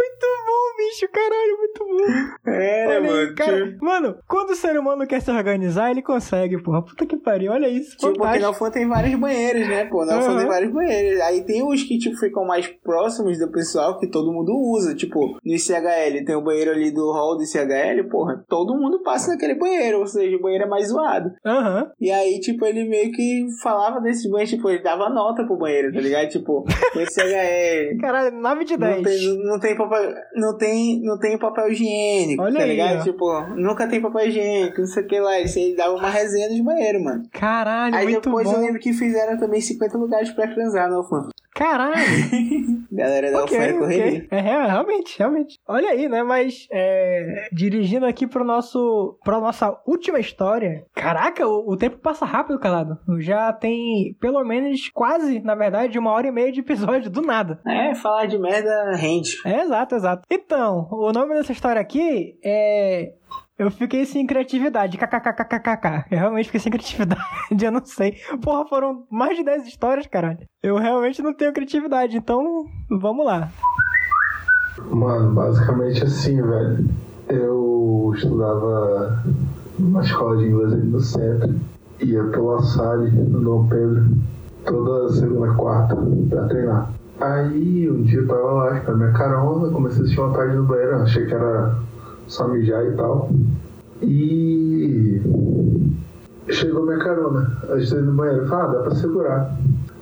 Muito 0.00 0.26
bom, 0.46 0.76
bicho, 0.78 1.08
caralho, 1.12 1.58
muito 1.58 1.84
bom. 1.84 2.50
É, 2.50 2.86
Olha 2.86 3.00
mano. 3.02 3.18
aí, 3.18 3.34
cara. 3.34 3.66
tipo, 3.72 3.84
Mano, 3.84 4.16
quando 4.26 4.50
o 4.50 4.54
ser 4.56 4.78
humano 4.78 5.06
quer 5.06 5.20
se 5.20 5.30
organizar, 5.30 5.90
ele 5.90 6.00
consegue, 6.02 6.62
porra. 6.62 6.82
Puta 6.82 7.04
que 7.04 7.16
pariu, 7.18 7.52
olha 7.52 7.68
isso. 7.68 7.90
Tipo, 7.92 8.06
porque 8.14 8.18
fantástico. 8.18 8.42
na 8.44 8.50
UFAM 8.50 8.70
tem 8.70 8.88
vários 8.88 9.14
banheiros, 9.20 9.68
né, 9.68 9.84
pô? 9.84 10.04
Na 10.06 10.18
UFAM 10.18 10.28
Aham. 10.30 10.38
tem 10.38 10.46
vários 10.48 10.72
banheiros. 10.72 11.20
Aí 11.20 11.44
tem 11.44 11.62
os 11.66 11.82
que, 11.82 11.98
tipo, 11.98 12.16
ficam 12.16 12.46
mais 12.46 12.66
próximos 12.66 13.38
do 13.38 13.50
pessoal 13.52 13.98
que 13.98 14.06
todo 14.06 14.32
mundo 14.32 14.52
usa. 14.74 14.94
Tipo, 14.94 15.20
no 15.44 15.54
ICHL 15.54 16.24
tem 16.24 16.34
o 16.34 16.42
banheiro 16.42 16.70
ali 16.70 16.90
do 16.90 17.12
hall 17.12 17.36
do 17.36 17.42
ICHL, 17.44 18.08
porra, 18.10 18.42
todo 18.48 18.74
mundo 18.78 19.02
passa 19.02 19.32
naquele 19.32 19.54
banheiro, 19.56 19.98
ou 19.98 20.06
seja, 20.06 20.34
o 20.36 20.40
banheiro 20.40 20.64
é 20.64 20.68
mais 20.68 20.88
zoado. 20.88 21.30
Aham. 21.44 21.90
E 22.00 22.10
aí, 22.10 22.40
tipo, 22.40 22.64
ele 22.64 22.88
meio 22.88 23.12
que 23.12 23.46
falava 23.62 24.00
desses 24.00 24.28
banheiros, 24.30 24.50
tipo, 24.54 24.68
ele 24.70 24.82
dava 24.82 25.10
nota 25.10 25.44
pro 25.44 25.58
banheiro, 25.58 25.92
tá 25.92 26.00
ligado? 26.00 26.28
Tipo, 26.30 26.64
no 26.94 27.02
ICHL. 27.02 28.00
Caralho, 28.00 28.32
9 28.40 28.64
de 28.64 28.76
Não 28.78 29.02
10. 29.02 29.02
tem, 29.02 29.44
não, 29.44 29.60
tem 29.60 29.76
não, 30.34 30.56
tem, 30.56 31.00
não 31.02 31.18
tem 31.18 31.38
papel 31.38 31.70
higiênico, 31.72 32.42
Olha 32.42 32.56
tá 32.58 32.62
aí, 32.62 32.70
ligado? 32.70 33.00
ó. 33.00 33.02
Tipo, 33.02 33.40
nunca 33.56 33.86
tem 33.88 34.00
papel 34.00 34.28
higiênico, 34.28 34.80
não 34.80 34.86
sei 34.86 35.02
o 35.02 35.06
que 35.06 35.20
lá. 35.20 35.38
Ele, 35.38 35.50
ele 35.56 35.76
dava 35.76 35.94
uma 35.94 36.08
resenha 36.10 36.48
dos 36.48 36.60
banheiros, 36.60 37.02
mano. 37.02 37.22
Caralho, 37.32 37.94
Aí 37.94 38.04
muito 38.06 38.24
depois 38.24 38.46
eu 38.48 38.54
bom. 38.54 38.60
lembro 38.60 38.80
que 38.80 38.92
fizeram 38.92 39.38
também 39.38 39.60
50 39.60 39.98
lugares 39.98 40.30
pra 40.30 40.48
transar 40.48 40.90
no 40.90 41.00
UFAM. 41.00 41.28
Caralho. 41.54 41.94
Galera 42.92 43.30
da 43.30 43.42
ok, 43.42 43.56
UFAM 43.58 43.66
é 43.66 43.72
correria. 43.78 44.06
ok. 44.18 44.28
É, 44.30 44.40
real- 44.40 44.68
realmente, 44.68 45.18
realmente. 45.18 45.58
Olha 45.68 45.90
aí, 45.90 46.08
né? 46.08 46.22
Mas, 46.22 46.66
é, 46.72 47.48
dirigindo 47.52 48.06
aqui 48.06 48.26
pro 48.26 48.44
nosso, 48.44 49.18
pra 49.24 49.40
nossa 49.40 49.80
última 49.86 50.18
história. 50.18 50.84
Caraca, 50.94 51.46
o, 51.46 51.72
o 51.72 51.76
tempo 51.76 51.98
passa 51.98 52.24
rápido, 52.24 52.58
calado. 52.58 52.98
Já 53.18 53.52
tem 53.52 54.14
pelo 54.20 54.44
menos 54.44 54.88
quase, 54.92 55.40
na 55.40 55.54
verdade, 55.54 55.98
uma 55.98 56.12
hora 56.12 56.26
e 56.28 56.32
meia 56.32 56.52
de 56.52 56.60
episódio 56.60 57.10
do 57.10 57.22
nada. 57.22 57.60
É, 57.66 57.94
falar 57.94 58.26
de 58.26 58.38
merda 58.38 58.92
rende. 58.96 59.36
É, 59.44 59.62
exato, 59.62 59.94
exato. 59.94 60.22
Então, 60.30 60.88
o 60.90 61.12
nome 61.12 61.34
dessa 61.34 61.52
história 61.52 61.80
aqui 61.80 62.38
é. 62.44 63.12
Eu 63.60 63.70
fiquei 63.70 64.06
sem 64.06 64.26
criatividade. 64.26 64.96
KKKKKK. 64.96 66.06
Eu 66.10 66.18
realmente 66.18 66.46
fiquei 66.46 66.60
sem 66.60 66.72
criatividade. 66.72 67.20
Eu 67.62 67.70
não 67.70 67.84
sei. 67.84 68.16
Porra, 68.42 68.66
foram 68.66 69.04
mais 69.10 69.36
de 69.36 69.44
10 69.44 69.66
histórias, 69.66 70.06
caralho. 70.06 70.48
Eu 70.62 70.78
realmente 70.78 71.20
não 71.20 71.34
tenho 71.34 71.52
criatividade. 71.52 72.16
Então, 72.16 72.64
vamos 72.88 73.26
lá. 73.26 73.50
Mano, 74.90 75.34
basicamente 75.34 76.02
assim, 76.02 76.40
velho. 76.40 76.88
Eu 77.28 78.14
estudava 78.16 79.22
numa 79.78 80.00
escola 80.00 80.38
de 80.38 80.46
inglês 80.46 80.72
ali 80.72 80.86
no 80.86 81.00
centro. 81.00 81.54
Ia 82.00 82.24
pela 82.28 82.62
Salle, 82.62 83.10
no 83.10 83.40
Dom 83.42 83.68
Pedro, 83.68 84.08
toda 84.64 85.12
segunda 85.12 85.52
quarta 85.52 85.94
pra 86.30 86.48
treinar. 86.48 86.90
Aí 87.20 87.90
um 87.90 88.04
dia 88.04 88.20
eu 88.20 88.26
tava 88.26 88.52
lá, 88.52 88.68
acho 88.70 88.96
minha 88.96 89.12
carona, 89.12 89.70
comecei 89.70 90.02
a 90.02 90.06
sentir 90.06 90.16
vontade 90.16 90.56
no 90.56 90.64
banheiro, 90.64 91.02
achei 91.02 91.26
que 91.26 91.34
era 91.34 91.76
só 92.30 92.48
mijar 92.48 92.86
e 92.86 92.92
tal. 92.92 93.28
E 94.02 95.20
chegou 96.48 96.86
minha 96.86 96.98
carona. 96.98 97.58
Eu 97.68 97.78
estou 97.78 98.00
no 98.00 98.12
banheiro, 98.12 98.46
falei, 98.46 98.64
ah, 98.64 98.68
dá 98.68 98.80
pra 98.82 98.94
segurar. 98.94 99.58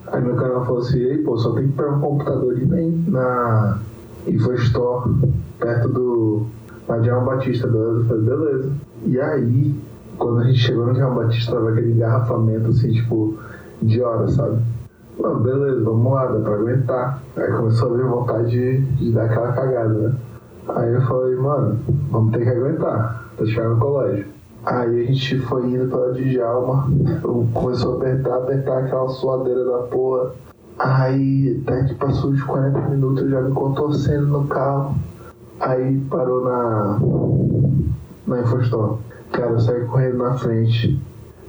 Aí 0.09 0.23
meu 0.23 0.37
carona 0.37 0.65
falou 0.65 0.81
assim, 0.81 0.99
ei, 0.99 1.19
pô, 1.19 1.37
só 1.37 1.53
tem 1.53 1.69
que 1.69 1.73
pegar 1.73 1.93
um 1.93 2.01
computador 2.01 2.55
ali 2.55 2.65
bem 2.65 3.05
na 3.09 3.79
InfoStore, 4.27 5.11
perto 5.59 5.89
do 5.89 6.47
na 6.87 7.03
João 7.03 7.25
Batista, 7.25 7.67
beleza? 7.67 7.99
Eu 7.99 8.05
falei, 8.05 8.23
beleza. 8.23 8.73
E 9.05 9.21
aí, 9.21 9.75
quando 10.17 10.39
a 10.41 10.45
gente 10.45 10.59
chegou 10.59 10.87
no 10.87 10.95
João 10.95 11.15
Batista, 11.15 11.53
tava 11.53 11.71
aquele 11.71 11.93
engarrafamento 11.93 12.69
assim, 12.69 12.93
tipo, 12.93 13.39
de 13.83 14.01
hora, 14.01 14.29
sabe? 14.29 14.63
Não, 15.19 15.41
beleza, 15.41 15.83
vamos 15.83 16.13
lá, 16.13 16.27
dá 16.27 16.41
pra 16.41 16.55
aguentar. 16.55 17.23
Aí 17.37 17.53
começou 17.53 17.93
a 17.93 17.97
vir 17.97 18.05
vontade 18.07 18.51
de, 18.51 18.81
de 18.97 19.13
dar 19.13 19.25
aquela 19.25 19.53
cagada, 19.53 19.95
né? 19.95 20.15
Aí 20.69 20.93
eu 20.93 21.01
falei, 21.03 21.37
mano, 21.37 21.79
vamos 22.11 22.33
ter 22.33 22.45
que 22.45 22.51
aguentar, 22.51 23.25
pra 23.37 23.47
chegar 23.47 23.69
no 23.71 23.79
colégio. 23.79 24.27
Aí 24.67 25.03
a 25.03 25.07
gente 25.07 25.39
foi 25.41 25.67
indo 25.67 25.89
pela 25.89 26.13
Djalma, 26.13 26.89
começou 27.55 27.95
a 27.95 27.97
apertar, 27.97 28.37
apertar 28.37 28.79
aquela 28.79 29.09
suadeira 29.09 29.65
da 29.65 29.79
porra. 29.85 30.33
Aí 30.79 31.61
até 31.63 31.85
que 31.85 31.95
passou 31.95 32.31
uns 32.31 32.43
40 32.43 32.81
minutos 32.89 33.23
eu 33.23 33.31
já 33.31 33.41
me 33.41 33.53
contorcendo 33.53 34.27
no 34.27 34.47
carro. 34.47 34.95
Aí 35.61 35.99
parou 36.11 36.45
na. 36.45 37.01
na 38.27 38.41
Infostore. 38.43 38.99
Cara, 39.33 39.53
eu 39.53 39.61
saí 39.61 39.85
correndo 39.87 40.19
na 40.19 40.35
frente. 40.35 41.01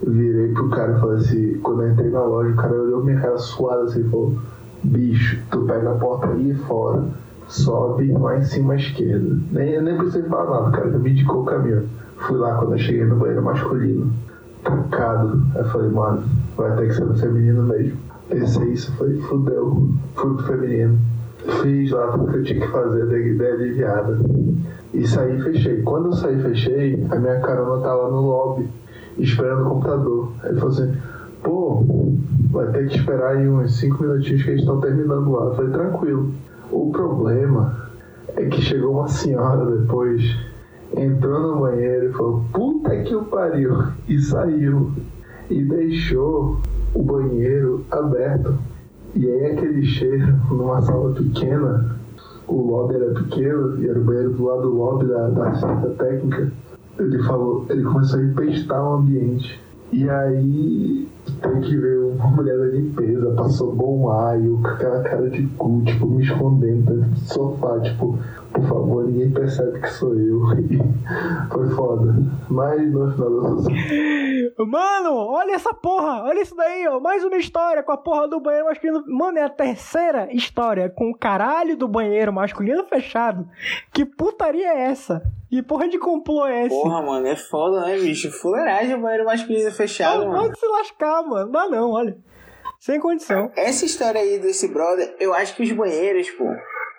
Virei 0.06 0.52
pro 0.54 0.70
cara 0.70 0.96
e 0.96 1.00
falei 1.00 1.16
assim, 1.18 1.58
quando 1.58 1.82
eu 1.82 1.92
entrei 1.92 2.10
na 2.10 2.22
loja, 2.22 2.52
o 2.52 2.56
cara 2.56 2.72
olhou 2.72 3.04
minha 3.04 3.20
cara 3.20 3.36
suada 3.36 3.82
assim 3.82 4.00
e 4.00 4.08
falou, 4.08 4.34
bicho, 4.82 5.42
tu 5.50 5.60
pega 5.66 5.90
a 5.90 5.94
porta 5.94 6.26
ali 6.28 6.54
fora, 6.54 7.04
sobe 7.50 8.12
lá 8.12 8.38
em 8.38 8.44
cima 8.44 8.74
à 8.74 8.76
esquerda. 8.76 9.36
Nem, 9.50 9.70
eu 9.70 9.82
nem 9.82 9.96
precisei 9.96 10.22
falar 10.22 10.50
nada, 10.50 10.68
o 10.68 10.72
cara 10.72 10.90
já 10.90 10.98
me 10.98 11.10
indicou 11.10 11.42
o 11.42 11.44
caminho. 11.44 11.88
Fui 12.16 12.38
lá 12.38 12.54
quando 12.54 12.72
eu 12.72 12.78
cheguei 12.78 13.04
no 13.04 13.16
banheiro 13.16 13.42
masculino, 13.42 14.12
trancado. 14.62 15.42
Aí 15.56 15.64
falei, 15.64 15.90
mano, 15.90 16.22
vai 16.56 16.76
ter 16.76 16.88
que 16.88 16.94
ser 16.94 17.04
no 17.04 17.14
feminino 17.14 17.62
mesmo. 17.64 17.98
Pensei 18.28 18.68
isso, 18.68 18.92
falei, 18.96 19.20
fudeu, 19.22 19.88
fui 20.14 20.34
pro 20.36 20.46
feminino. 20.46 20.98
Fiz 21.62 21.90
lá 21.90 22.08
tudo 22.08 22.30
que 22.30 22.38
eu 22.38 22.44
tinha 22.44 22.60
que 22.60 22.68
fazer, 22.68 23.06
dei 23.06 23.28
ideia 23.30 23.54
aliviada. 23.54 24.18
E 24.92 25.06
saí 25.06 25.38
e 25.38 25.42
fechei. 25.42 25.82
Quando 25.82 26.06
eu 26.06 26.12
saí 26.12 26.38
e 26.38 26.42
fechei, 26.42 27.06
a 27.10 27.16
minha 27.16 27.40
carona 27.40 27.92
lá 27.92 28.10
no 28.10 28.20
lobby, 28.20 28.68
esperando 29.18 29.62
o 29.62 29.70
computador. 29.70 30.32
Aí 30.42 30.50
ele 30.50 30.60
falou 30.60 30.74
assim, 30.74 30.92
pô, 31.42 31.84
vai 32.50 32.66
ter 32.68 32.88
que 32.88 32.96
esperar 32.96 33.36
aí 33.36 33.48
uns 33.48 33.76
5 33.78 34.02
minutinhos 34.02 34.42
que 34.42 34.50
eles 34.50 34.60
estão 34.60 34.80
terminando 34.80 35.32
lá. 35.32 35.46
Eu 35.46 35.54
falei, 35.54 35.70
tranquilo. 35.72 36.32
O 36.72 36.90
problema 36.92 37.90
é 38.36 38.44
que 38.46 38.62
chegou 38.62 38.92
uma 38.92 39.08
senhora 39.08 39.78
depois 39.78 40.22
entrou 40.96 41.40
no 41.40 41.60
banheiro 41.60 42.10
e 42.10 42.12
falou: 42.12 42.44
Puta 42.52 42.96
que 43.02 43.14
o 43.14 43.24
pariu! 43.24 43.88
E 44.08 44.18
saiu. 44.20 44.92
E 45.48 45.64
deixou 45.64 46.58
o 46.94 47.02
banheiro 47.02 47.84
aberto. 47.90 48.56
E 49.14 49.26
aí, 49.26 49.46
aquele 49.46 49.84
cheiro 49.84 50.36
numa 50.48 50.80
sala 50.82 51.12
pequena, 51.12 51.96
o 52.46 52.54
lobby 52.54 52.94
era 52.94 53.14
pequeno, 53.14 53.82
e 53.82 53.88
era 53.88 53.98
o 53.98 54.04
banheiro 54.04 54.30
do 54.30 54.44
lado 54.44 54.62
do 54.62 54.76
lobby 54.76 55.06
da, 55.06 55.28
da 55.30 55.48
assistência 55.48 55.90
técnica. 55.90 56.52
Ele 56.98 57.22
falou, 57.24 57.66
ele 57.68 57.82
começou 57.82 58.20
a 58.20 58.22
empestar 58.22 58.80
o 58.80 58.94
ambiente. 58.94 59.60
E 59.92 60.08
aí 60.08 61.08
tem 61.40 61.60
que 61.60 61.76
ver 61.76 61.98
uma 61.98 62.26
mulher 62.28 62.58
da 62.58 62.66
limpeza, 62.66 63.34
passou 63.34 63.74
bom 63.74 64.10
ar 64.10 64.40
e 64.40 64.58
aquela 64.64 65.02
cara 65.02 65.30
de 65.30 65.46
cu, 65.46 65.82
tipo, 65.84 66.06
me 66.06 66.22
escondendo 66.22 66.94
dentro 66.94 67.10
do 67.10 67.18
sofá, 67.20 67.80
tipo, 67.80 68.18
por 68.60 68.68
favor, 68.68 69.06
ninguém 69.06 69.32
percebe 69.32 69.80
que 69.80 69.88
sou 69.88 70.14
eu. 70.14 70.40
E 70.58 70.78
foi 71.52 71.68
foda. 71.70 72.14
Mas 72.48 72.92
no 72.92 73.12
final 73.12 73.30
das 73.30 73.64
contas, 73.66 73.66
Mano, 74.58 75.14
olha 75.14 75.52
essa 75.52 75.72
porra, 75.72 76.22
olha 76.24 76.42
isso 76.42 76.54
daí, 76.54 76.86
ó. 76.86 77.00
Mais 77.00 77.24
uma 77.24 77.36
história 77.36 77.82
com 77.82 77.92
a 77.92 77.96
porra 77.96 78.28
do 78.28 78.40
banheiro 78.40 78.66
masculino. 78.66 79.04
Mano, 79.06 79.38
é 79.38 79.42
a 79.42 79.48
terceira 79.48 80.28
história 80.32 80.90
com 80.90 81.10
o 81.10 81.16
caralho 81.16 81.76
do 81.76 81.88
banheiro 81.88 82.32
masculino 82.32 82.84
fechado. 82.84 83.48
Que 83.92 84.04
putaria 84.04 84.68
é 84.68 84.82
essa? 84.90 85.22
Que 85.48 85.62
porra 85.62 85.88
de 85.88 85.98
complô 85.98 86.46
é 86.46 86.66
esse? 86.66 86.68
Porra, 86.68 87.02
mano, 87.02 87.26
é 87.26 87.36
foda, 87.36 87.86
né, 87.86 87.98
bicho? 87.98 88.30
Fuleiragem 88.30 88.94
o 88.94 89.00
banheiro 89.00 89.24
masculino 89.24 89.70
fechado, 89.72 90.26
mano. 90.26 90.42
Pode 90.42 90.58
se 90.58 90.66
lascar, 90.66 91.22
mano. 91.22 91.50
Dá 91.50 91.66
não, 91.68 91.90
olha. 91.90 92.16
Sem 92.78 92.98
condição. 92.98 93.52
Essa 93.56 93.84
história 93.84 94.20
aí 94.20 94.38
desse 94.38 94.68
brother, 94.68 95.14
eu 95.20 95.34
acho 95.34 95.54
que 95.54 95.62
os 95.62 95.72
banheiros, 95.72 96.30
pô, 96.30 96.46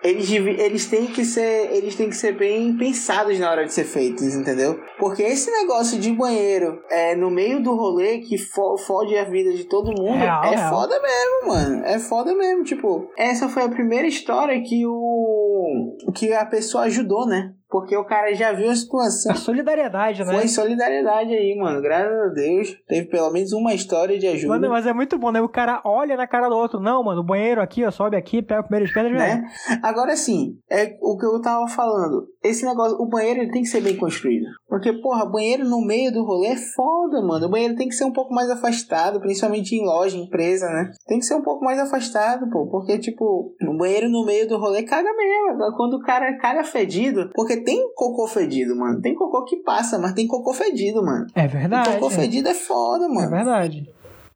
eles, 0.03 0.32
eles 0.32 0.86
têm 0.88 1.07
que 1.07 1.23
ser 1.23 1.72
eles 1.72 1.95
têm 1.95 2.10
que 2.10 2.15
ser 2.15 2.38
bem 2.38 2.76
pensados 2.76 3.38
na 3.40 3.49
hora 3.49 3.65
de 3.65 3.73
ser 3.73 3.84
feitos, 3.84 4.34
entendeu? 4.34 4.80
Porque 4.99 5.23
esse 5.23 5.52
negócio 5.52 5.99
de 5.99 6.11
banheiro 6.11 6.82
é 6.90 7.15
no 7.15 7.30
meio 7.30 7.61
do 7.61 7.76
rolê 7.76 8.19
que 8.19 8.38
fo 8.38 8.78
fode 8.78 9.18
a 9.18 9.23
vida 9.23 9.53
de 9.53 9.65
todo 9.65 9.91
mundo 9.91 10.18
Real, 10.18 10.44
é 10.45 10.56
real. 10.56 10.69
foda 10.69 10.99
mesmo, 11.02 11.48
mano. 11.48 11.86
É 11.86 11.99
foda 11.99 12.36
mesmo, 12.36 12.64
tipo, 12.64 13.10
essa 13.18 13.48
foi 13.48 13.64
a 13.64 13.69
primeira 13.69 14.07
história 14.07 14.61
que 14.61 14.86
o 14.86 15.95
que 16.15 16.34
a 16.34 16.45
pessoa 16.45 16.86
ajudou, 16.86 17.28
né? 17.28 17.53
Porque 17.72 17.95
o 17.95 18.03
cara 18.03 18.34
já 18.34 18.52
viu 18.52 18.69
a 18.69 18.76
situação. 18.76 19.31
A 19.31 19.35
solidariedade, 19.35 20.26
né? 20.26 20.34
Foi 20.34 20.48
solidariedade 20.49 21.34
aí, 21.34 21.56
mano. 21.57 21.81
Graças 21.81 22.19
a 22.19 22.27
Deus. 22.34 22.76
Teve 22.85 23.07
pelo 23.07 23.31
menos 23.31 23.53
uma 23.53 23.73
história 23.73 24.19
de 24.19 24.27
ajuda. 24.27 24.56
Mano, 24.56 24.69
mas 24.69 24.85
é 24.85 24.91
muito 24.91 25.18
bom, 25.18 25.31
né? 25.31 25.39
O 25.39 25.48
cara 25.48 25.81
olha 25.85 26.18
na 26.18 26.27
cara 26.27 26.49
do 26.49 26.56
outro. 26.56 26.81
Não, 26.81 27.02
mano, 27.02 27.22
o 27.22 27.23
banheiro 27.23 27.61
aqui, 27.61 27.85
ó, 27.85 27.89
sobe 27.89 28.18
aqui, 28.18 28.41
pega 28.41 28.60
o 28.60 28.64
primeiro 28.65 28.85
escada 28.85 29.07
e 29.07 29.14
é. 29.14 29.15
né? 29.15 29.43
Agora 29.81 30.18
sim, 30.18 30.57
é 30.69 30.98
o 31.02 31.18
que 31.18 31.26
eu 31.26 31.39
tava 31.39 31.65
falando. 31.69 32.27
Esse 32.43 32.65
negócio, 32.65 32.97
o 32.99 33.07
banheiro 33.07 33.41
ele 33.41 33.51
tem 33.51 33.61
que 33.61 33.68
ser 33.68 33.81
bem 33.81 33.95
construído. 33.95 34.45
Porque, 34.68 34.91
porra, 34.93 35.26
banheiro 35.30 35.63
no 35.63 35.80
meio 35.85 36.11
do 36.11 36.23
rolê 36.23 36.47
é 36.47 36.55
foda, 36.55 37.22
mano. 37.22 37.45
O 37.45 37.49
banheiro 37.49 37.76
tem 37.76 37.88
que 37.88 37.93
ser 37.93 38.03
um 38.03 38.11
pouco 38.11 38.34
mais 38.34 38.49
afastado, 38.49 39.19
principalmente 39.19 39.76
em 39.76 39.85
loja, 39.85 40.18
empresa, 40.18 40.65
né? 40.68 40.91
Tem 41.05 41.19
que 41.19 41.26
ser 41.26 41.35
um 41.35 41.43
pouco 41.43 41.63
mais 41.63 41.77
afastado, 41.77 42.49
pô. 42.49 42.65
Porque, 42.68 42.97
tipo, 42.97 43.53
o 43.61 43.77
banheiro 43.77 44.09
no 44.09 44.26
meio 44.26 44.47
do 44.47 44.57
rolê 44.57 44.81
caga 44.81 45.09
mesmo. 45.15 45.76
Quando 45.77 45.95
o 45.97 46.01
cara 46.01 46.35
caga 46.39 46.63
fedido. 46.63 47.30
Porque 47.35 47.57
tem 47.57 47.91
cocô 47.93 48.26
fedido, 48.27 48.76
mano. 48.76 48.99
Tem 49.01 49.13
cocô 49.13 49.45
que 49.45 49.57
passa, 49.57 49.99
mas 49.99 50.13
tem 50.13 50.26
cocô 50.27 50.51
fedido, 50.51 51.03
mano. 51.05 51.27
É 51.35 51.45
E 51.45 51.47
verdade. 51.47 51.91
cocô 51.93 52.09
fedido 52.09 52.47
é 52.49 52.55
foda, 52.55 53.05
É 53.05 53.07
mano. 53.07 53.30
verdade. 53.30 53.88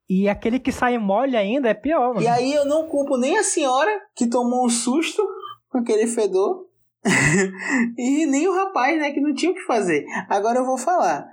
E 0.08 0.30
aquele 0.30 0.60
que 0.60 0.72
sai 0.72 1.00
mole 1.00 1.36
ainda 1.36 1.70
é 1.70 1.74
pior, 1.74 2.10
mano. 2.10 2.22
E 2.22 2.28
aí 2.28 2.54
eu 2.54 2.66
não 2.66 2.88
culpo 2.88 3.18
nem 3.18 3.40
a 3.40 3.44
senhora 3.44 3.90
que 4.16 4.28
tomou 4.30 4.64
um 4.64 4.70
susto 4.70 5.24
com 5.72 5.80
aquele 5.80 6.06
fedor. 6.06 6.65
e 7.98 8.26
nem 8.26 8.48
o 8.48 8.56
rapaz, 8.56 9.00
né, 9.00 9.12
que 9.12 9.22
não 9.22 9.34
tinha 9.34 9.52
o 9.52 9.56
que 9.56 9.62
fazer. 9.66 10.06
Agora 10.30 10.60
eu 10.60 10.66
vou 10.66 10.78
falar. 10.78 11.26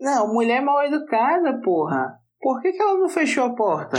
Não, 0.00 0.32
mulher 0.32 0.60
mal 0.62 0.82
educada, 0.84 1.60
porra. 1.62 2.14
Por 2.40 2.60
que, 2.62 2.72
que 2.72 2.82
ela 2.82 2.98
não 2.98 3.08
fechou 3.08 3.44
a 3.44 3.54
porta? 3.54 3.96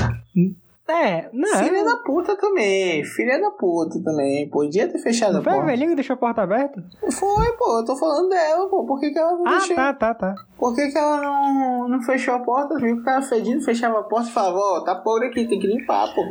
É, 0.89 1.29
não. 1.31 1.63
Filha 1.63 1.85
da 1.85 1.97
puta 1.97 2.35
também. 2.35 3.03
Filha 3.05 3.39
da 3.39 3.51
puta 3.51 4.03
também. 4.03 4.49
Podia 4.49 4.91
ter 4.91 4.97
fechado 4.97 5.33
Não 5.33 5.39
a 5.39 5.43
foi 5.43 5.53
a 5.53 5.55
porta. 5.57 5.71
velhinha 5.71 5.89
que 5.89 5.95
deixou 5.95 6.15
a 6.15 6.17
porta 6.17 6.41
aberta? 6.41 6.83
Foi, 7.11 7.51
pô. 7.53 7.77
Eu 7.79 7.85
tô 7.85 7.95
falando 7.95 8.27
dela, 8.29 8.67
pô. 8.67 8.83
Por 8.85 8.99
que, 8.99 9.11
que 9.11 9.19
ela 9.19 9.31
não 9.37 9.47
Ah, 9.47 9.51
deixou? 9.51 9.75
tá, 9.75 9.93
tá, 9.93 10.13
tá. 10.15 10.35
Por 10.57 10.75
que, 10.75 10.89
que 10.89 10.97
ela 10.97 11.21
não, 11.21 11.87
não 11.87 12.01
fechou 12.01 12.33
a 12.33 12.39
porta? 12.39 12.77
Viu 12.79 12.97
que 12.97 13.03
tava 13.03 13.21
fedido, 13.21 13.61
fechava 13.63 13.99
a 13.99 14.03
porta 14.03 14.27
e 14.29 14.33
falava, 14.33 14.57
ó, 14.57 14.83
tá 14.83 14.95
podre 14.95 15.27
aqui, 15.27 15.47
tem 15.47 15.59
que 15.59 15.67
limpar, 15.67 16.13
pô. 16.13 16.21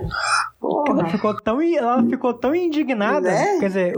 Ela 0.70 0.84
Porra. 0.84 1.08
ficou 1.10 1.34
tão, 1.40 1.60
ela 1.60 2.02
ficou 2.04 2.34
tão 2.34 2.54
indignada, 2.54 3.30
Né? 3.30 3.58
quer 3.60 3.66
dizer, 3.66 3.94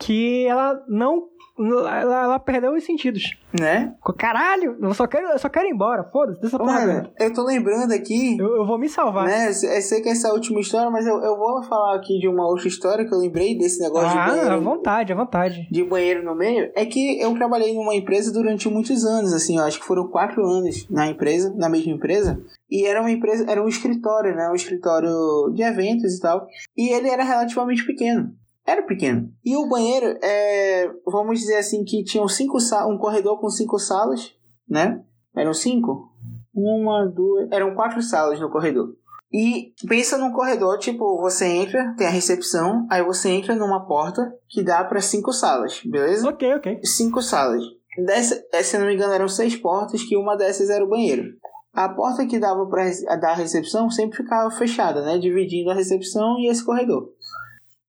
que 0.00 0.46
ela 0.46 0.80
não. 0.88 1.28
Ela, 1.58 2.22
ela 2.24 2.38
perdeu 2.38 2.72
os 2.74 2.84
sentidos. 2.84 3.34
Né? 3.58 3.94
Caralho, 4.18 4.76
eu 4.80 4.92
só 4.92 5.06
quero, 5.06 5.28
eu 5.28 5.38
só 5.38 5.48
quero 5.48 5.66
ir 5.66 5.70
embora, 5.70 6.04
foda-se, 6.04 6.40
dessa 6.40 6.58
porra. 6.58 7.10
Eu 7.18 7.32
tô 7.32 7.44
lembrando 7.44 7.92
aqui, 7.92 8.36
Eu, 8.38 8.56
eu 8.56 8.66
vou 8.66 8.78
me 8.78 8.88
salvar. 8.88 9.24
né? 9.26 9.48
Eu 9.48 9.52
sei 9.54 10.02
que 10.02 10.08
essa 10.10 10.28
é 10.28 10.30
a 10.30 10.34
última 10.34 10.60
história, 10.60 10.90
mas 10.90 11.06
eu, 11.06 11.18
eu 11.22 11.36
vou 11.36 11.62
falar 11.62 11.96
aqui 11.96 12.18
de 12.18 12.28
uma 12.28 12.46
outra 12.46 12.68
história 12.68 13.06
que 13.06 13.14
eu 13.14 13.18
lembrei 13.18 13.56
desse 13.56 13.80
negócio 13.80 14.10
de 14.10 14.18
Ah, 14.18 14.24
à 14.24 14.28
banheiro. 14.28 14.60
vontade, 14.62 15.12
à 15.12 15.16
vontade. 15.16 15.66
De 15.70 15.82
banheiro 15.84 16.22
no 16.22 16.34
meio, 16.34 16.70
é 16.74 16.84
que 16.84 17.18
eu 17.20 17.34
trabalhei 17.34 17.74
numa 17.74 17.94
empresa 17.94 18.32
durante 18.32 18.68
muitos 18.68 19.04
anos, 19.04 19.32
assim, 19.32 19.56
eu 19.56 19.64
acho 19.64 19.80
que 19.80 19.86
foram 19.86 20.08
quatro 20.08 20.44
anos 20.46 20.86
na 20.90 21.06
empresa, 21.08 21.54
na 21.56 21.68
mesma 21.68 21.92
empresa, 21.92 22.38
e 22.70 22.84
era 22.84 23.00
uma 23.00 23.10
empresa, 23.10 23.46
era 23.48 23.62
um 23.62 23.68
escritório, 23.68 24.34
né? 24.34 24.48
Um 24.50 24.54
escritório 24.54 25.10
de 25.54 25.62
eventos 25.62 26.14
e 26.14 26.20
tal, 26.20 26.46
e 26.76 26.90
ele 26.90 27.08
era 27.08 27.24
relativamente 27.24 27.84
pequeno. 27.86 28.30
Era 28.66 28.82
pequeno. 28.82 29.30
E 29.44 29.56
o 29.56 29.68
banheiro, 29.68 30.18
é, 30.22 30.90
vamos 31.06 31.38
dizer 31.38 31.56
assim, 31.56 31.84
que 31.84 32.02
tinham 32.02 32.26
cinco 32.26 32.58
um 32.88 32.98
corredor 32.98 33.40
com 33.40 33.48
cinco 33.48 33.78
salas, 33.78 34.34
né? 34.68 35.00
Eram 35.36 35.54
cinco? 35.54 36.10
Uma, 36.52 37.06
duas. 37.06 37.48
Eram 37.52 37.74
quatro 37.74 38.02
salas 38.02 38.40
no 38.40 38.50
corredor. 38.50 38.94
E 39.32 39.72
pensa 39.86 40.16
num 40.16 40.32
corredor, 40.32 40.78
tipo, 40.78 41.20
você 41.20 41.46
entra, 41.46 41.94
tem 41.96 42.06
a 42.06 42.10
recepção, 42.10 42.86
aí 42.90 43.04
você 43.04 43.28
entra 43.28 43.54
numa 43.54 43.86
porta 43.86 44.32
que 44.48 44.62
dá 44.62 44.82
pra 44.84 45.00
cinco 45.00 45.32
salas, 45.32 45.80
beleza? 45.84 46.28
Ok, 46.28 46.54
ok. 46.54 46.80
Cinco 46.84 47.20
salas. 47.20 47.62
Dessa, 48.04 48.42
eh, 48.52 48.62
se 48.62 48.78
não 48.78 48.86
me 48.86 48.94
engano, 48.94 49.12
eram 49.12 49.28
seis 49.28 49.56
portas, 49.56 50.02
que 50.02 50.16
uma 50.16 50.36
dessas 50.36 50.70
era 50.70 50.84
o 50.84 50.88
banheiro. 50.88 51.24
A 51.72 51.90
porta 51.90 52.26
que 52.26 52.38
dava 52.38 52.66
para 52.66 52.88
dar 53.20 53.32
a 53.32 53.34
recepção 53.34 53.90
sempre 53.90 54.16
ficava 54.16 54.50
fechada, 54.50 55.02
né? 55.02 55.18
Dividindo 55.18 55.70
a 55.70 55.74
recepção 55.74 56.38
e 56.38 56.48
esse 56.48 56.64
corredor. 56.64 57.10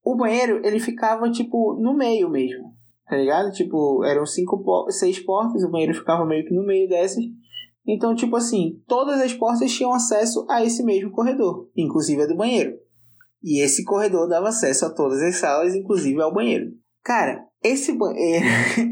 O 0.07 0.15
banheiro, 0.15 0.61
ele 0.63 0.79
ficava, 0.79 1.29
tipo, 1.29 1.77
no 1.81 1.93
meio 1.93 2.29
mesmo. 2.29 2.73
Tá 3.09 3.17
ligado? 3.17 3.51
Tipo, 3.51 4.05
eram 4.05 4.25
cinco, 4.25 4.63
seis 4.89 5.19
portas, 5.19 5.61
o 5.65 5.69
banheiro 5.69 5.93
ficava 5.93 6.25
meio 6.25 6.45
que 6.45 6.53
no 6.53 6.65
meio 6.65 6.87
dessas. 6.87 7.25
Então, 7.85 8.15
tipo 8.15 8.37
assim, 8.37 8.81
todas 8.87 9.19
as 9.19 9.33
portas 9.33 9.69
tinham 9.69 9.91
acesso 9.93 10.45
a 10.49 10.63
esse 10.63 10.81
mesmo 10.81 11.11
corredor, 11.11 11.69
inclusive 11.75 12.21
a 12.21 12.25
do 12.25 12.37
banheiro. 12.37 12.77
E 13.43 13.61
esse 13.61 13.83
corredor 13.83 14.29
dava 14.29 14.47
acesso 14.47 14.85
a 14.85 14.93
todas 14.93 15.21
as 15.21 15.35
salas, 15.35 15.75
inclusive 15.75 16.21
ao 16.21 16.33
banheiro. 16.33 16.71
Cara, 17.03 17.43
esse 17.61 17.91
banheiro 17.91 18.45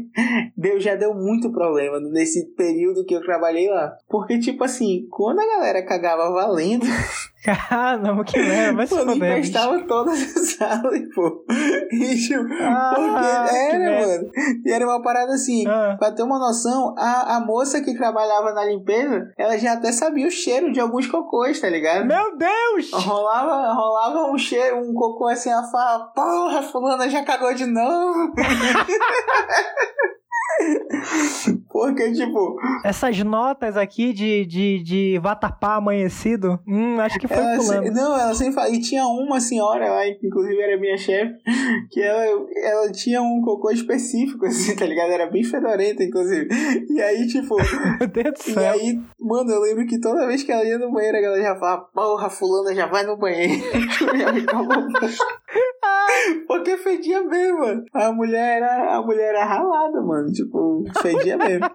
deu, 0.54 0.78
já 0.78 0.96
deu 0.96 1.14
muito 1.14 1.50
problema 1.50 1.98
nesse 1.98 2.52
período 2.54 3.06
que 3.06 3.14
eu 3.14 3.22
trabalhei 3.22 3.70
lá. 3.70 3.96
Porque, 4.06 4.38
tipo 4.38 4.64
assim, 4.64 5.06
quando 5.10 5.40
a 5.40 5.46
galera 5.46 5.82
cagava 5.86 6.30
valendo, 6.30 6.84
Ah, 7.70 7.96
não, 7.96 8.22
que 8.24 8.38
merda, 8.38 8.76
vai 8.76 8.86
se 8.86 8.94
foder. 8.96 9.14
bicho. 9.14 9.24
empestava 9.26 9.78
todas 9.86 10.18
as 10.36 10.50
salas, 10.56 11.00
pô. 11.14 11.44
E, 11.92 12.16
tipo, 12.16 12.44
Ah, 12.60 12.92
porque 12.94 13.50
que 13.50 13.74
era, 13.74 14.06
mano. 14.06 14.30
E 14.64 14.70
era 14.72 14.84
uma 14.86 15.02
parada 15.02 15.32
assim, 15.34 15.66
Ah. 15.66 15.96
pra 15.98 16.12
ter 16.12 16.22
uma 16.22 16.38
noção, 16.38 16.94
a, 16.98 17.36
a 17.36 17.40
moça 17.40 17.80
que 17.80 17.94
trabalhava 17.96 18.52
na 18.52 18.64
limpeza, 18.64 19.30
ela 19.38 19.56
já 19.58 19.72
até 19.74 19.92
sabia 19.92 20.26
o 20.26 20.30
cheiro 20.30 20.72
de 20.72 20.80
alguns 20.80 21.06
cocôs, 21.06 21.60
tá 21.60 21.68
ligado? 21.68 22.04
Meu 22.06 22.36
Deus! 22.36 22.90
Rolava, 22.92 23.72
rolava 23.72 24.30
um 24.32 24.38
cheiro, 24.38 24.78
um 24.78 24.94
cocô 24.94 25.26
assim, 25.28 25.50
ela 25.50 25.64
falava, 25.64 26.04
porra, 26.14 26.62
fulana 26.62 27.08
já 27.08 27.22
cagou 27.24 27.52
de 27.54 27.66
novo. 27.66 28.32
Porque, 31.70 32.12
tipo, 32.12 32.56
Essas 32.84 33.18
notas 33.22 33.76
aqui 33.76 34.12
de, 34.12 34.46
de, 34.46 34.82
de 34.82 35.18
vatapá 35.18 35.74
amanhecido, 35.76 36.58
hum, 36.66 36.98
acho 37.00 37.18
que 37.18 37.28
foi 37.28 37.36
ela, 37.36 37.56
fulano. 37.56 37.86
se- 37.86 37.90
não, 37.92 38.18
ela 38.18 38.34
sempre 38.34 38.54
fala, 38.54 38.70
e 38.70 38.80
tinha 38.80 39.06
uma 39.06 39.38
senhora 39.40 39.90
lá, 39.90 40.02
que 40.04 40.26
inclusive 40.26 40.58
era 40.60 40.80
minha 40.80 40.96
chefe, 40.96 41.34
que 41.90 42.00
ela, 42.00 42.24
ela 42.62 42.90
tinha 42.92 43.20
um 43.20 43.42
cocô 43.42 43.70
específico, 43.70 44.46
assim, 44.46 44.74
tá 44.74 44.86
ligado? 44.86 45.10
Era 45.10 45.30
bem 45.30 45.44
fedorenta, 45.44 46.02
inclusive. 46.02 46.48
E 46.88 47.00
aí, 47.02 47.26
tipo, 47.26 47.56
Meu 48.00 48.08
Deus 48.08 48.34
do 48.44 48.50
e 48.50 48.54
céu. 48.54 48.72
aí, 48.72 48.98
mano, 49.20 49.50
eu 49.50 49.60
lembro 49.60 49.86
que 49.86 50.00
toda 50.00 50.26
vez 50.26 50.42
que 50.42 50.52
ela 50.52 50.64
ia 50.64 50.78
no 50.78 50.90
banheiro, 50.92 51.18
ela 51.18 51.38
já 51.42 51.56
falava, 51.56 51.82
porra, 51.94 52.30
fulana 52.30 52.74
já 52.74 52.86
vai 52.86 53.04
no 53.04 53.16
banheiro. 53.18 53.52
Ficava- 54.34 54.86
Porque 56.46 56.76
fedia 56.78 57.22
mesmo, 57.22 57.58
mano. 57.60 57.84
A 57.92 58.12
mulher 58.12 58.56
era, 58.58 58.96
a 58.96 59.02
mulher 59.02 59.30
era 59.34 59.44
ralada, 59.44 60.00
mano. 60.02 60.30
Tipo, 60.32 60.45
fedia 61.00 61.36
mesmo. 61.36 61.66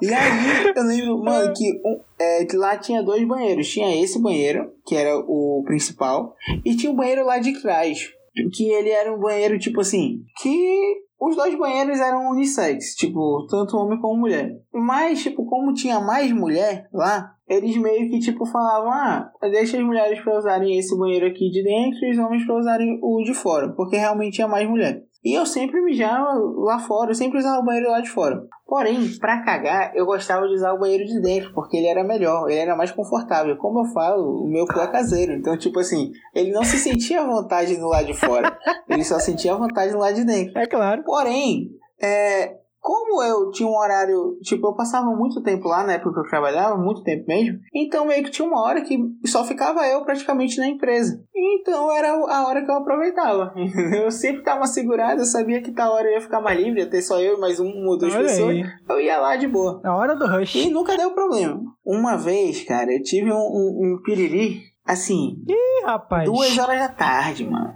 E 0.00 0.12
aí, 0.12 0.72
eu 0.74 0.82
lembro, 0.82 1.24
mano, 1.24 1.52
que, 1.54 1.80
um, 1.84 2.00
é, 2.18 2.44
que 2.44 2.56
lá 2.56 2.76
tinha 2.76 3.02
dois 3.02 3.26
banheiros. 3.26 3.68
Tinha 3.68 4.02
esse 4.02 4.20
banheiro, 4.20 4.72
que 4.86 4.94
era 4.94 5.16
o 5.16 5.62
principal, 5.64 6.34
e 6.64 6.76
tinha 6.76 6.92
um 6.92 6.96
banheiro 6.96 7.24
lá 7.24 7.38
de 7.38 7.60
trás. 7.60 8.10
Que 8.54 8.70
ele 8.70 8.88
era 8.88 9.14
um 9.14 9.20
banheiro, 9.20 9.58
tipo 9.58 9.80
assim, 9.80 10.22
que 10.40 11.02
os 11.20 11.36
dois 11.36 11.56
banheiros 11.56 12.00
eram 12.00 12.30
unissex, 12.30 12.96
tipo, 12.96 13.46
tanto 13.48 13.76
homem 13.76 14.00
como 14.00 14.18
mulher. 14.18 14.58
Mas, 14.72 15.22
tipo, 15.22 15.44
como 15.44 15.72
tinha 15.72 16.00
mais 16.00 16.32
mulher 16.32 16.88
lá, 16.92 17.32
eles 17.48 17.76
meio 17.76 18.10
que, 18.10 18.18
tipo, 18.18 18.44
falavam, 18.44 18.90
ah, 18.90 19.30
deixa 19.42 19.76
as 19.76 19.84
mulheres 19.84 20.20
pra 20.20 20.36
usarem 20.36 20.76
esse 20.76 20.98
banheiro 20.98 21.26
aqui 21.26 21.48
de 21.50 21.62
dentro 21.62 22.04
e 22.04 22.10
os 22.10 22.18
homens 22.18 22.44
pra 22.44 22.58
usarem 22.58 22.98
o 23.00 23.22
de 23.22 23.34
fora, 23.34 23.72
porque 23.74 23.96
realmente 23.96 24.34
tinha 24.34 24.48
mais 24.48 24.68
mulher. 24.68 25.04
E 25.24 25.38
eu 25.38 25.46
sempre 25.46 25.80
mijava 25.80 26.34
lá 26.56 26.80
fora, 26.80 27.12
eu 27.12 27.14
sempre 27.14 27.38
usava 27.38 27.60
o 27.60 27.64
banheiro 27.64 27.90
lá 27.90 28.00
de 28.00 28.08
fora. 28.08 28.42
Porém, 28.66 29.06
pra 29.18 29.44
cagar, 29.44 29.94
eu 29.94 30.04
gostava 30.04 30.48
de 30.48 30.54
usar 30.54 30.72
o 30.72 30.78
banheiro 30.78 31.04
de 31.04 31.20
dentro, 31.20 31.52
porque 31.52 31.76
ele 31.76 31.86
era 31.86 32.02
melhor, 32.02 32.48
ele 32.50 32.58
era 32.58 32.74
mais 32.74 32.90
confortável. 32.90 33.56
Como 33.56 33.80
eu 33.80 33.92
falo, 33.92 34.44
o 34.44 34.50
meu 34.50 34.66
cu 34.66 34.80
é 34.80 34.86
caseiro. 34.90 35.32
Então, 35.32 35.56
tipo 35.56 35.78
assim, 35.78 36.10
ele 36.34 36.50
não 36.50 36.64
se 36.64 36.76
sentia 36.78 37.20
à 37.20 37.26
vontade 37.26 37.76
no 37.78 37.88
lado 37.88 38.06
de 38.06 38.14
fora. 38.14 38.58
Ele 38.88 39.04
só 39.04 39.18
sentia 39.18 39.52
à 39.52 39.56
vontade 39.56 39.92
no 39.92 40.00
lado 40.00 40.14
de 40.14 40.24
dentro. 40.24 40.58
É 40.58 40.66
claro. 40.66 41.02
Porém, 41.04 41.70
é, 42.00 42.56
como 42.82 43.22
eu 43.22 43.50
tinha 43.52 43.68
um 43.68 43.76
horário, 43.78 44.36
tipo, 44.42 44.66
eu 44.66 44.74
passava 44.74 45.06
muito 45.14 45.40
tempo 45.40 45.68
lá 45.68 45.84
na 45.84 45.92
época 45.92 46.14
que 46.14 46.26
eu 46.26 46.30
trabalhava, 46.30 46.76
muito 46.76 47.04
tempo 47.04 47.24
mesmo, 47.28 47.60
então 47.72 48.04
meio 48.04 48.24
que 48.24 48.30
tinha 48.32 48.46
uma 48.46 48.60
hora 48.60 48.80
que 48.82 48.98
só 49.24 49.44
ficava 49.44 49.86
eu 49.86 50.04
praticamente 50.04 50.58
na 50.58 50.66
empresa. 50.66 51.22
Então 51.34 51.90
era 51.96 52.10
a 52.10 52.46
hora 52.48 52.64
que 52.64 52.70
eu 52.70 52.74
aproveitava. 52.76 53.54
Eu 54.02 54.10
sempre 54.10 54.42
tava 54.42 54.66
segurado, 54.66 55.20
eu 55.20 55.24
sabia 55.24 55.62
que 55.62 55.70
tal 55.70 55.92
hora 55.92 56.08
eu 56.08 56.14
ia 56.14 56.20
ficar 56.20 56.40
mais 56.40 56.58
livre, 56.58 56.80
ia 56.80 56.90
ter 56.90 57.02
só 57.02 57.20
eu 57.20 57.36
e 57.36 57.40
mais 57.40 57.60
um 57.60 57.86
ou 57.86 57.96
duas 57.96 58.12
Olha 58.14 58.24
pessoas. 58.24 58.50
aí. 58.50 58.64
Eu 58.88 59.00
ia 59.00 59.18
lá 59.18 59.36
de 59.36 59.46
boa. 59.46 59.80
A 59.84 59.94
hora 59.94 60.16
do 60.16 60.26
rush. 60.26 60.54
E 60.56 60.70
nunca 60.70 60.96
deu 60.96 61.12
problema. 61.12 61.60
Uma 61.84 62.16
vez, 62.16 62.64
cara, 62.64 62.92
eu 62.92 63.02
tive 63.02 63.30
um, 63.32 63.36
um, 63.36 63.94
um 63.96 64.02
piriri, 64.02 64.62
assim, 64.84 65.36
Ih, 65.48 65.84
rapaz. 65.84 66.24
duas 66.24 66.56
horas 66.58 66.78
da 66.80 66.88
tarde, 66.88 67.48
mano. 67.48 67.74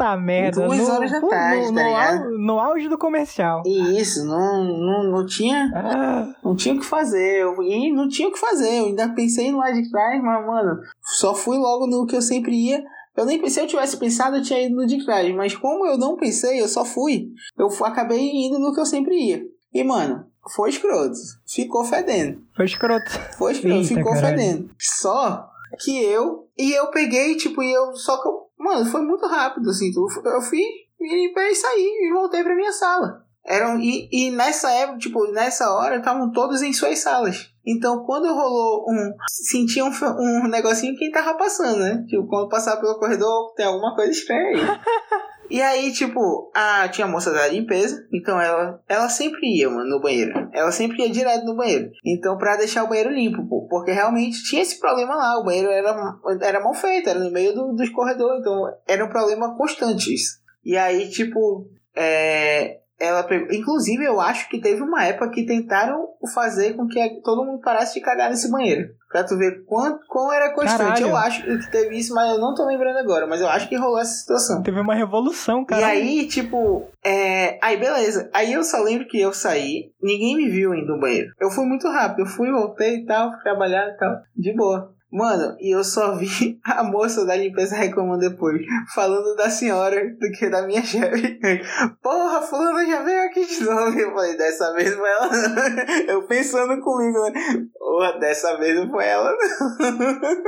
Puta 0.00 0.16
merda. 0.16 0.66
Duas 0.66 0.78
no, 0.78 0.90
horas 0.94 1.10
da 1.10 1.20
tarde, 1.20 1.66
no, 1.66 1.74
tá 1.74 1.82
no, 1.82 1.88
ligado? 1.88 2.22
au- 2.24 2.38
no 2.38 2.58
auge 2.60 2.88
do 2.88 2.96
comercial. 2.98 3.62
E 3.66 4.00
isso, 4.00 4.24
não, 4.24 4.64
não, 4.64 5.04
não 5.10 5.26
tinha 5.26 5.70
Ah, 5.74 6.34
Não 6.42 6.56
tinha 6.56 6.74
o 6.74 6.78
que 6.80 6.86
fazer. 6.86 7.42
Eu, 7.42 7.62
e 7.62 7.92
não 7.92 8.08
tinha 8.08 8.28
o 8.28 8.32
que 8.32 8.38
fazer. 8.38 8.78
Eu 8.78 8.86
ainda 8.86 9.08
pensei 9.14 9.52
lá 9.52 9.70
de 9.70 9.90
trás, 9.90 10.22
mas, 10.22 10.46
mano, 10.46 10.80
só 11.18 11.34
fui 11.34 11.58
logo 11.58 11.86
no 11.86 12.06
que 12.06 12.16
eu 12.16 12.22
sempre 12.22 12.54
ia. 12.54 12.82
Eu 13.16 13.26
nem 13.26 13.38
pensei, 13.38 13.54
se 13.54 13.60
eu 13.60 13.66
tivesse 13.66 13.96
pensado, 13.98 14.36
eu 14.36 14.42
tinha 14.42 14.62
ido 14.64 14.74
no 14.76 14.86
de 14.86 15.04
trás. 15.04 15.34
Mas 15.34 15.54
como 15.54 15.84
eu 15.86 15.98
não 15.98 16.16
pensei, 16.16 16.60
eu 16.60 16.68
só 16.68 16.84
fui. 16.84 17.28
Eu 17.58 17.68
acabei 17.84 18.20
indo 18.46 18.58
no 18.58 18.72
que 18.72 18.80
eu 18.80 18.86
sempre 18.86 19.14
ia. 19.16 19.42
E, 19.74 19.84
mano, 19.84 20.24
foi 20.54 20.70
escroto. 20.70 21.14
Ficou 21.46 21.84
fedendo. 21.84 22.40
foi 22.56 22.64
escroto. 22.64 23.10
Foi 23.36 23.52
escroto, 23.52 23.76
Eita, 23.76 23.88
ficou 23.94 24.12
caralho. 24.14 24.38
fedendo. 24.38 24.70
Só 24.78 25.46
que 25.84 26.02
eu. 26.02 26.46
E 26.56 26.72
eu 26.72 26.86
peguei, 26.90 27.36
tipo, 27.36 27.62
e 27.62 27.70
eu. 27.72 27.94
Só 27.94 28.20
que 28.22 28.28
eu. 28.28 28.40
Mano, 28.60 28.84
foi 28.84 29.00
muito 29.00 29.26
rápido, 29.26 29.70
assim. 29.70 29.90
Eu 29.96 30.42
fui 30.42 30.60
e 31.00 31.26
limpei 31.26 31.48
e 31.48 31.54
saí 31.54 31.98
e 32.02 32.12
voltei 32.12 32.42
pra 32.44 32.54
minha 32.54 32.72
sala. 32.72 33.24
Eram, 33.42 33.80
e, 33.80 34.06
e 34.12 34.30
nessa 34.30 34.70
época, 34.70 34.98
tipo, 34.98 35.26
nessa 35.32 35.72
hora, 35.72 35.96
estavam 35.96 36.30
todos 36.30 36.60
em 36.60 36.74
suas 36.74 36.98
salas. 36.98 37.50
Então, 37.66 38.04
quando 38.04 38.32
rolou 38.34 38.84
um. 38.86 39.14
Sentia 39.28 39.82
um, 39.82 39.90
um 40.18 40.46
negocinho 40.48 40.94
quem 40.94 41.10
tava 41.10 41.38
passando, 41.38 41.78
né? 41.78 42.04
Tipo, 42.06 42.26
quando 42.26 42.50
passava 42.50 42.80
pelo 42.82 42.98
corredor, 42.98 43.54
tem 43.54 43.64
alguma 43.64 43.94
coisa 43.94 44.10
estranha 44.10 44.48
aí. 44.48 44.60
E 45.50 45.60
aí, 45.60 45.92
tipo, 45.92 46.50
a, 46.54 46.88
tinha 46.88 47.06
a 47.06 47.10
moça 47.10 47.32
da 47.32 47.48
limpeza, 47.48 48.06
então 48.12 48.40
ela, 48.40 48.80
ela 48.88 49.08
sempre 49.08 49.40
ia, 49.48 49.68
mano, 49.68 49.90
no 49.90 50.00
banheiro. 50.00 50.48
Ela 50.52 50.70
sempre 50.70 51.02
ia 51.02 51.10
direto 51.10 51.44
no 51.44 51.56
banheiro. 51.56 51.90
Então, 52.06 52.38
pra 52.38 52.56
deixar 52.56 52.84
o 52.84 52.88
banheiro 52.88 53.10
limpo, 53.10 53.44
pô, 53.48 53.66
porque 53.68 53.90
realmente 53.90 54.44
tinha 54.44 54.62
esse 54.62 54.78
problema 54.78 55.16
lá. 55.16 55.38
O 55.38 55.44
banheiro 55.44 55.68
era, 55.68 56.16
era 56.42 56.60
mal 56.60 56.74
feito, 56.74 57.08
era 57.10 57.18
no 57.18 57.32
meio 57.32 57.52
do, 57.52 57.72
dos 57.72 57.90
corredores, 57.90 58.40
então 58.40 58.72
era 58.86 59.04
um 59.04 59.08
problema 59.08 59.56
constante 59.56 60.14
isso. 60.14 60.38
E 60.64 60.76
aí, 60.76 61.08
tipo, 61.10 61.66
é, 61.96 62.79
ela 63.00 63.22
pegou. 63.22 63.48
Inclusive, 63.50 64.04
eu 64.04 64.20
acho 64.20 64.48
que 64.50 64.60
teve 64.60 64.82
uma 64.82 65.02
época 65.04 65.30
que 65.30 65.46
tentaram 65.46 66.06
fazer 66.34 66.74
com 66.74 66.86
que 66.86 67.00
todo 67.24 67.44
mundo 67.44 67.62
parasse 67.62 67.94
de 67.94 68.04
cagar 68.04 68.28
nesse 68.28 68.50
banheiro. 68.50 68.90
Pra 69.10 69.24
tu 69.24 69.36
ver 69.36 69.64
quanto, 69.64 70.06
quão 70.06 70.30
era 70.32 70.52
constante. 70.52 70.78
Caralho. 70.78 71.08
Eu 71.08 71.16
acho 71.16 71.42
que 71.42 71.70
teve 71.70 71.98
isso, 71.98 72.14
mas 72.14 72.30
eu 72.30 72.38
não 72.38 72.54
tô 72.54 72.64
lembrando 72.66 72.98
agora. 72.98 73.26
Mas 73.26 73.40
eu 73.40 73.48
acho 73.48 73.68
que 73.68 73.76
rolou 73.76 73.98
essa 73.98 74.12
situação. 74.12 74.62
Teve 74.62 74.78
uma 74.78 74.94
revolução, 74.94 75.64
cara. 75.64 75.80
E 75.80 75.84
aí, 75.84 76.28
tipo, 76.28 76.86
é... 77.02 77.58
aí 77.62 77.78
beleza. 77.78 78.30
Aí 78.34 78.52
eu 78.52 78.62
só 78.62 78.82
lembro 78.82 79.08
que 79.08 79.18
eu 79.18 79.32
saí, 79.32 79.90
ninguém 80.00 80.36
me 80.36 80.48
viu 80.48 80.74
indo 80.74 80.94
no 80.94 81.00
banheiro. 81.00 81.32
Eu 81.40 81.50
fui 81.50 81.64
muito 81.64 81.88
rápido, 81.88 82.20
eu 82.20 82.26
fui, 82.26 82.52
voltei 82.52 82.98
e 82.98 83.06
tal, 83.06 83.32
fui 83.32 83.40
trabalhar 83.42 83.88
e 83.88 83.96
tal, 83.96 84.16
de 84.36 84.54
boa. 84.54 84.94
Mano, 85.12 85.56
e 85.58 85.74
eu 85.74 85.82
só 85.82 86.14
vi 86.14 86.60
a 86.64 86.84
moça 86.84 87.24
da 87.24 87.34
limpeza 87.34 87.74
reclamando 87.74 88.28
depois, 88.28 88.62
falando 88.94 89.34
da 89.34 89.50
senhora 89.50 89.96
do 90.14 90.30
que 90.30 90.48
da 90.48 90.62
minha 90.66 90.82
chefe. 90.82 91.40
Porra, 92.00 92.42
fulano 92.42 92.86
já 92.86 93.02
veio 93.02 93.24
aqui 93.24 93.44
de 93.44 93.64
novo. 93.64 93.98
Eu 93.98 94.12
falei, 94.12 94.36
dessa 94.36 94.72
vez 94.72 94.94
foi 94.94 95.10
ela. 95.10 95.26
não. 95.26 95.60
Eu 96.14 96.22
pensando 96.26 96.80
comigo, 96.80 97.18
né? 97.24 97.32
Porra, 97.76 98.18
dessa 98.20 98.56
vez 98.56 98.76
não 98.76 98.88
foi 98.90 99.04
ela. 99.04 99.32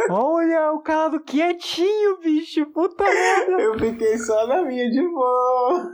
não. 0.08 0.16
Olha 0.16 0.72
o 0.72 0.80
calado 0.80 1.20
quietinho, 1.20 2.18
bicho. 2.20 2.64
Puta 2.66 3.04
merda. 3.04 3.62
Eu 3.62 3.78
fiquei 3.78 4.16
só 4.18 4.46
na 4.46 4.62
minha 4.62 4.88
de 4.90 5.02
boa. 5.08 5.90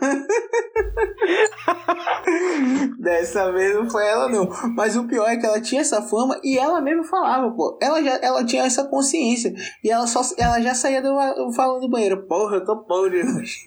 Dessa 2.98 3.50
vez 3.52 3.74
não 3.74 3.88
foi 3.88 4.06
ela, 4.06 4.28
não. 4.28 4.48
Mas 4.74 4.96
o 4.96 5.06
pior 5.06 5.26
é 5.28 5.36
que 5.36 5.46
ela 5.46 5.60
tinha 5.60 5.80
essa 5.80 6.02
fama 6.02 6.38
e 6.42 6.58
ela 6.58 6.80
mesmo 6.80 7.04
falava, 7.04 7.50
pô. 7.50 7.78
Ela 7.80 8.02
já 8.02 8.18
ela 8.22 8.44
tinha 8.44 8.57
essa 8.64 8.84
consciência. 8.88 9.52
E 9.82 9.90
ela, 9.90 10.06
só, 10.06 10.20
ela 10.38 10.60
já 10.60 10.74
saía 10.74 11.00
do, 11.02 11.16
falando 11.54 11.80
do 11.80 11.90
banheiro. 11.90 12.26
Porra, 12.26 12.56
eu 12.56 12.64
tô 12.64 12.76
podre 12.84 13.20
hoje. 13.22 13.64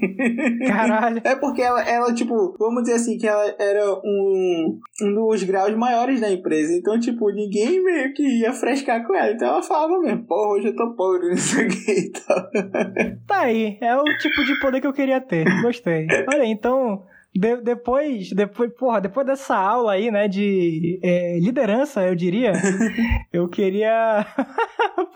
Caralho. 0.67 1.21
É 1.31 1.35
porque 1.35 1.61
ela, 1.61 1.81
ela, 1.83 2.13
tipo, 2.13 2.55
vamos 2.57 2.83
dizer 2.83 2.95
assim, 2.95 3.17
que 3.17 3.27
ela 3.27 3.55
era 3.59 3.83
um, 4.03 4.79
um 5.03 5.13
dos 5.13 5.43
graus 5.43 5.75
maiores 5.75 6.19
da 6.19 6.31
empresa. 6.31 6.73
Então, 6.73 6.99
tipo, 6.99 7.29
ninguém 7.31 7.83
meio 7.83 8.13
que 8.13 8.23
ia 8.23 8.51
frescar 8.53 9.05
com 9.05 9.15
ela. 9.15 9.31
Então 9.31 9.47
ela 9.47 9.61
falava 9.61 9.99
mesmo, 9.99 10.25
porra, 10.25 10.55
hoje 10.55 10.67
eu 10.67 10.75
tô 10.75 10.93
podre, 10.95 11.29
não 11.29 11.37
sei 11.37 11.67
o 11.67 11.69
que 11.69 11.91
e 11.91 12.11
tal. 12.11 12.49
Tá 13.27 13.41
aí. 13.41 13.77
É 13.81 13.95
o 13.95 14.03
tipo 14.03 14.43
de 14.45 14.59
poder 14.59 14.81
que 14.81 14.87
eu 14.87 14.93
queria 14.93 15.21
ter. 15.21 15.45
Gostei. 15.61 16.05
Olha, 16.27 16.45
então. 16.45 17.03
de- 17.33 17.61
depois, 17.61 18.29
depois, 18.31 18.71
porra, 18.73 18.99
depois 18.99 19.25
dessa 19.25 19.55
aula 19.55 19.93
aí, 19.93 20.11
né, 20.11 20.27
de 20.27 20.99
é, 21.01 21.39
liderança, 21.39 22.01
eu 22.05 22.13
diria, 22.15 22.51
eu 23.31 23.47
queria 23.47 24.25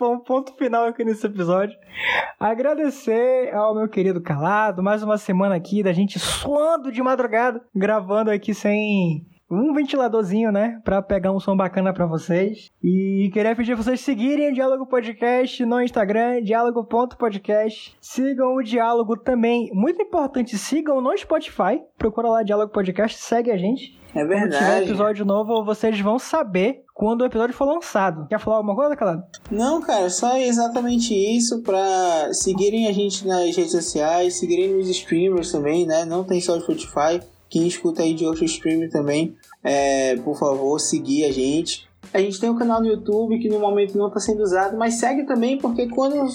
um 0.04 0.18
ponto 0.18 0.52
final 0.54 0.84
aqui 0.86 1.04
nesse 1.04 1.26
episódio. 1.26 1.76
Agradecer 2.38 3.54
ao 3.54 3.74
meu 3.74 3.88
querido 3.88 4.20
Calado, 4.20 4.82
mais 4.82 5.02
uma 5.02 5.18
semana 5.18 5.54
aqui 5.54 5.82
da 5.82 5.92
gente 5.92 6.18
suando 6.18 6.92
de 6.92 7.02
madrugada, 7.02 7.62
gravando 7.74 8.30
aqui 8.30 8.52
sem 8.52 9.26
um 9.50 9.72
ventiladorzinho, 9.72 10.50
né? 10.50 10.80
Pra 10.84 11.00
pegar 11.00 11.32
um 11.32 11.40
som 11.40 11.56
bacana 11.56 11.92
pra 11.92 12.06
vocês. 12.06 12.68
E 12.82 13.30
queria 13.32 13.54
pedir 13.54 13.74
pra 13.74 13.82
vocês 13.82 14.00
seguirem 14.00 14.50
o 14.50 14.54
Diálogo 14.54 14.86
Podcast 14.86 15.64
no 15.64 15.80
Instagram, 15.80 16.42
diálogo.podcast. 16.42 17.96
Sigam 18.00 18.56
o 18.56 18.62
Diálogo 18.62 19.16
também. 19.16 19.70
Muito 19.72 20.02
importante, 20.02 20.58
sigam 20.58 21.00
no 21.00 21.16
Spotify. 21.16 21.80
Procura 21.96 22.28
lá 22.28 22.42
Diálogo 22.42 22.72
Podcast, 22.72 23.18
segue 23.18 23.50
a 23.50 23.56
gente. 23.56 23.96
É 24.14 24.24
Quando 24.24 24.28
tiver 24.28 24.48
verdade. 24.48 24.84
episódio 24.86 25.24
novo, 25.24 25.64
vocês 25.64 26.00
vão 26.00 26.18
saber 26.18 26.82
quando 26.96 27.20
o 27.20 27.26
episódio 27.26 27.54
for 27.54 27.66
lançado. 27.66 28.26
Quer 28.26 28.40
falar 28.40 28.56
alguma 28.56 28.74
coisa, 28.74 28.96
Calado? 28.96 29.22
Não, 29.50 29.82
cara, 29.82 30.08
só 30.08 30.34
exatamente 30.38 31.14
isso 31.14 31.60
pra 31.60 32.32
seguirem 32.32 32.88
a 32.88 32.92
gente 32.92 33.26
nas 33.26 33.54
redes 33.54 33.72
sociais, 33.72 34.38
seguirem 34.38 34.74
nos 34.74 34.88
streamers 34.88 35.52
também, 35.52 35.86
né? 35.86 36.06
Não 36.06 36.24
tem 36.24 36.40
só 36.40 36.56
o 36.56 36.60
Spotify. 36.60 37.20
Quem 37.50 37.66
escuta 37.66 38.02
aí 38.02 38.14
de 38.14 38.24
outro 38.24 38.44
streamer 38.46 38.90
também, 38.90 39.36
é, 39.62 40.16
por 40.16 40.38
favor, 40.38 40.80
seguir 40.80 41.26
a 41.26 41.32
gente. 41.32 41.86
A 42.14 42.18
gente 42.18 42.40
tem 42.40 42.48
um 42.48 42.56
canal 42.56 42.80
no 42.80 42.86
YouTube 42.86 43.38
que 43.38 43.48
no 43.48 43.60
momento 43.60 43.98
não 43.98 44.08
está 44.08 44.18
sendo 44.18 44.42
usado, 44.42 44.76
mas 44.76 44.94
segue 44.94 45.24
também 45.24 45.58
porque 45.58 45.88
quando 45.88 46.26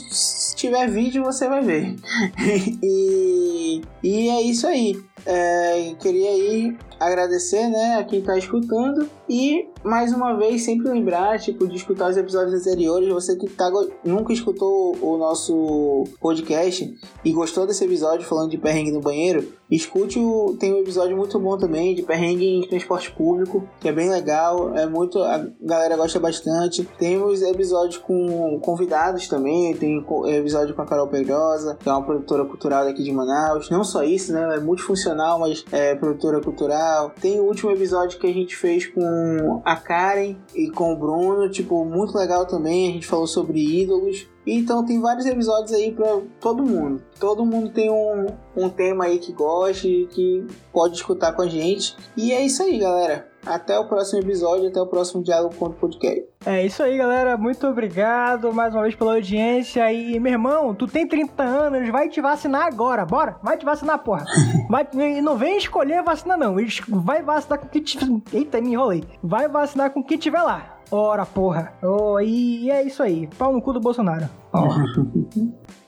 tiver 0.56 0.88
vídeo 0.88 1.24
você 1.24 1.48
vai 1.48 1.62
ver. 1.62 1.96
e, 2.84 3.82
e 4.04 4.30
é 4.30 4.42
isso 4.44 4.68
aí. 4.68 4.96
É, 5.26 5.94
queria 6.00 6.30
aí 6.30 6.78
agradecer 7.00 7.68
né, 7.68 7.96
a 7.96 8.04
quem 8.04 8.20
está 8.20 8.38
escutando 8.38 9.10
e 9.28 9.68
mais 9.84 10.14
uma 10.14 10.36
vez 10.36 10.64
sempre 10.64 10.92
lembrar 10.92 11.40
tipo, 11.40 11.68
de 11.68 11.76
escutar 11.76 12.10
os 12.10 12.18
episódios 12.18 12.54
anteriores. 12.54 13.10
Você 13.10 13.36
que 13.36 13.48
tá, 13.50 13.72
nunca 14.04 14.32
escutou 14.32 14.96
o 15.02 15.18
nosso 15.18 16.04
podcast 16.20 16.94
e 17.26 17.32
gostou 17.32 17.66
desse 17.66 17.84
episódio 17.84 18.26
falando 18.28 18.52
de 18.52 18.58
perrengue 18.58 18.92
no 18.92 19.02
banheiro, 19.02 19.48
escute 19.70 20.20
o. 20.20 20.56
Tem 20.60 20.74
um 20.74 20.80
episódio 20.80 21.16
muito 21.18 21.40
bom 21.40 21.58
também 21.58 21.96
de 21.96 22.04
perrengue 22.04 22.46
em 22.46 22.68
transporte 22.68 23.12
público, 23.12 23.68
que 23.80 23.88
é 23.88 23.92
bem 23.92 24.10
legal. 24.10 24.76
É 24.78 24.86
muito. 24.86 25.20
A 25.20 25.48
galera 25.62 25.96
gosta 25.98 26.20
bastante. 26.20 26.88
Temos 27.00 27.42
episódios 27.42 27.98
com 27.98 28.60
convidados 28.60 29.28
também. 29.28 29.74
Tem 29.76 30.06
episódio 30.28 30.76
com 30.76 30.82
a 30.82 30.86
Carol 30.86 31.08
Pedrosa, 31.08 31.78
que 31.80 31.90
é 31.90 31.92
uma 31.92 32.04
produtora 32.04 32.46
cultural 32.46 32.86
daqui 32.86 33.02
de 33.02 33.12
Manaus. 33.12 33.70
Não 33.70 33.84
só 33.84 34.04
isso, 34.04 34.34
né? 34.34 34.56
É 34.56 34.60
multifuncional, 34.60 35.11
mas 35.40 35.64
é 35.72 35.96
produtora 35.96 36.42
cultural. 36.42 37.12
Tem 37.22 37.40
o 37.40 37.44
último 37.44 37.72
episódio 37.72 38.20
que 38.20 38.28
a 38.28 38.34
gente 38.34 38.56
fez 38.56 38.88
com 38.88 39.62
a 39.66 39.76
Karen 39.76 40.36
e 40.56 40.70
com 40.70 40.94
o 40.94 40.96
Bruno, 40.96 41.50
tipo, 41.50 41.86
muito 41.86 42.18
legal 42.18 42.46
também. 42.46 42.90
A 42.90 42.94
gente 42.94 43.08
falou 43.08 43.28
sobre 43.28 43.60
ídolos. 43.82 44.28
Então 44.46 44.86
tem 44.86 45.00
vários 45.00 45.26
episódios 45.26 45.72
aí 45.72 45.92
pra 45.92 46.20
todo 46.40 46.64
mundo. 46.64 47.02
Todo 47.20 47.46
mundo 47.46 47.70
tem 47.70 47.92
um, 47.92 48.28
um 48.56 48.70
tema 48.70 49.06
aí 49.06 49.20
que 49.20 49.32
goste, 49.32 50.08
que 50.12 50.46
pode 50.74 50.96
escutar 50.96 51.34
com 51.34 51.44
a 51.44 51.48
gente. 51.48 51.96
E 52.18 52.32
é 52.32 52.44
isso 52.44 52.64
aí, 52.64 52.80
galera. 52.80 53.31
Até 53.46 53.78
o 53.78 53.88
próximo 53.88 54.22
episódio, 54.22 54.68
até 54.68 54.82
o 54.82 54.86
próximo 54.86 55.24
Diálogo 55.24 55.56
com 55.56 55.66
o 55.66 55.74
Podcast. 55.74 56.24
É 56.46 56.66
isso 56.66 56.82
aí, 56.82 56.98
galera. 56.98 57.38
Muito 57.38 57.68
obrigado 57.68 58.54
mais 58.54 58.74
uma 58.74 58.84
vez 58.84 58.96
pela 58.96 59.16
audiência. 59.16 59.92
E, 59.92 60.20
meu 60.20 60.34
irmão, 60.34 60.74
tu 60.74 60.88
tem 60.88 61.08
30 61.08 61.44
anos, 61.44 61.90
vai 61.90 62.10
te 62.10 62.22
vacinar 62.22 62.66
agora. 62.66 63.06
Bora? 63.06 63.38
Vai 63.44 63.58
te 63.58 63.66
vacinar, 63.66 64.00
porra. 64.00 64.26
Vai, 64.70 64.88
e 64.94 65.22
não 65.22 65.38
vem 65.38 65.58
escolher 65.58 65.96
a 65.96 66.02
vacina, 66.02 66.38
não. 66.38 66.56
Vai 66.88 67.22
vacinar 67.22 67.60
com 67.60 67.66
o 67.66 67.70
que 67.70 67.82
tiver. 67.82 68.08
Eita, 68.32 68.62
me 68.62 68.72
enrolei. 68.72 69.04
Vai 69.22 69.48
vacinar 69.48 69.92
com 69.92 70.00
o 70.00 70.04
que 70.04 70.18
tiver 70.18 70.42
lá. 70.42 70.78
Ora, 70.90 71.26
porra. 71.26 71.74
Oh, 71.82 72.20
e 72.20 72.70
é 72.70 72.84
isso 72.84 73.02
aí. 73.04 73.28
Pau 73.38 73.52
no 73.52 73.62
cu 73.62 73.74
do 73.74 73.80
Bolsonaro. 73.80 74.30
Ó. 74.54 74.68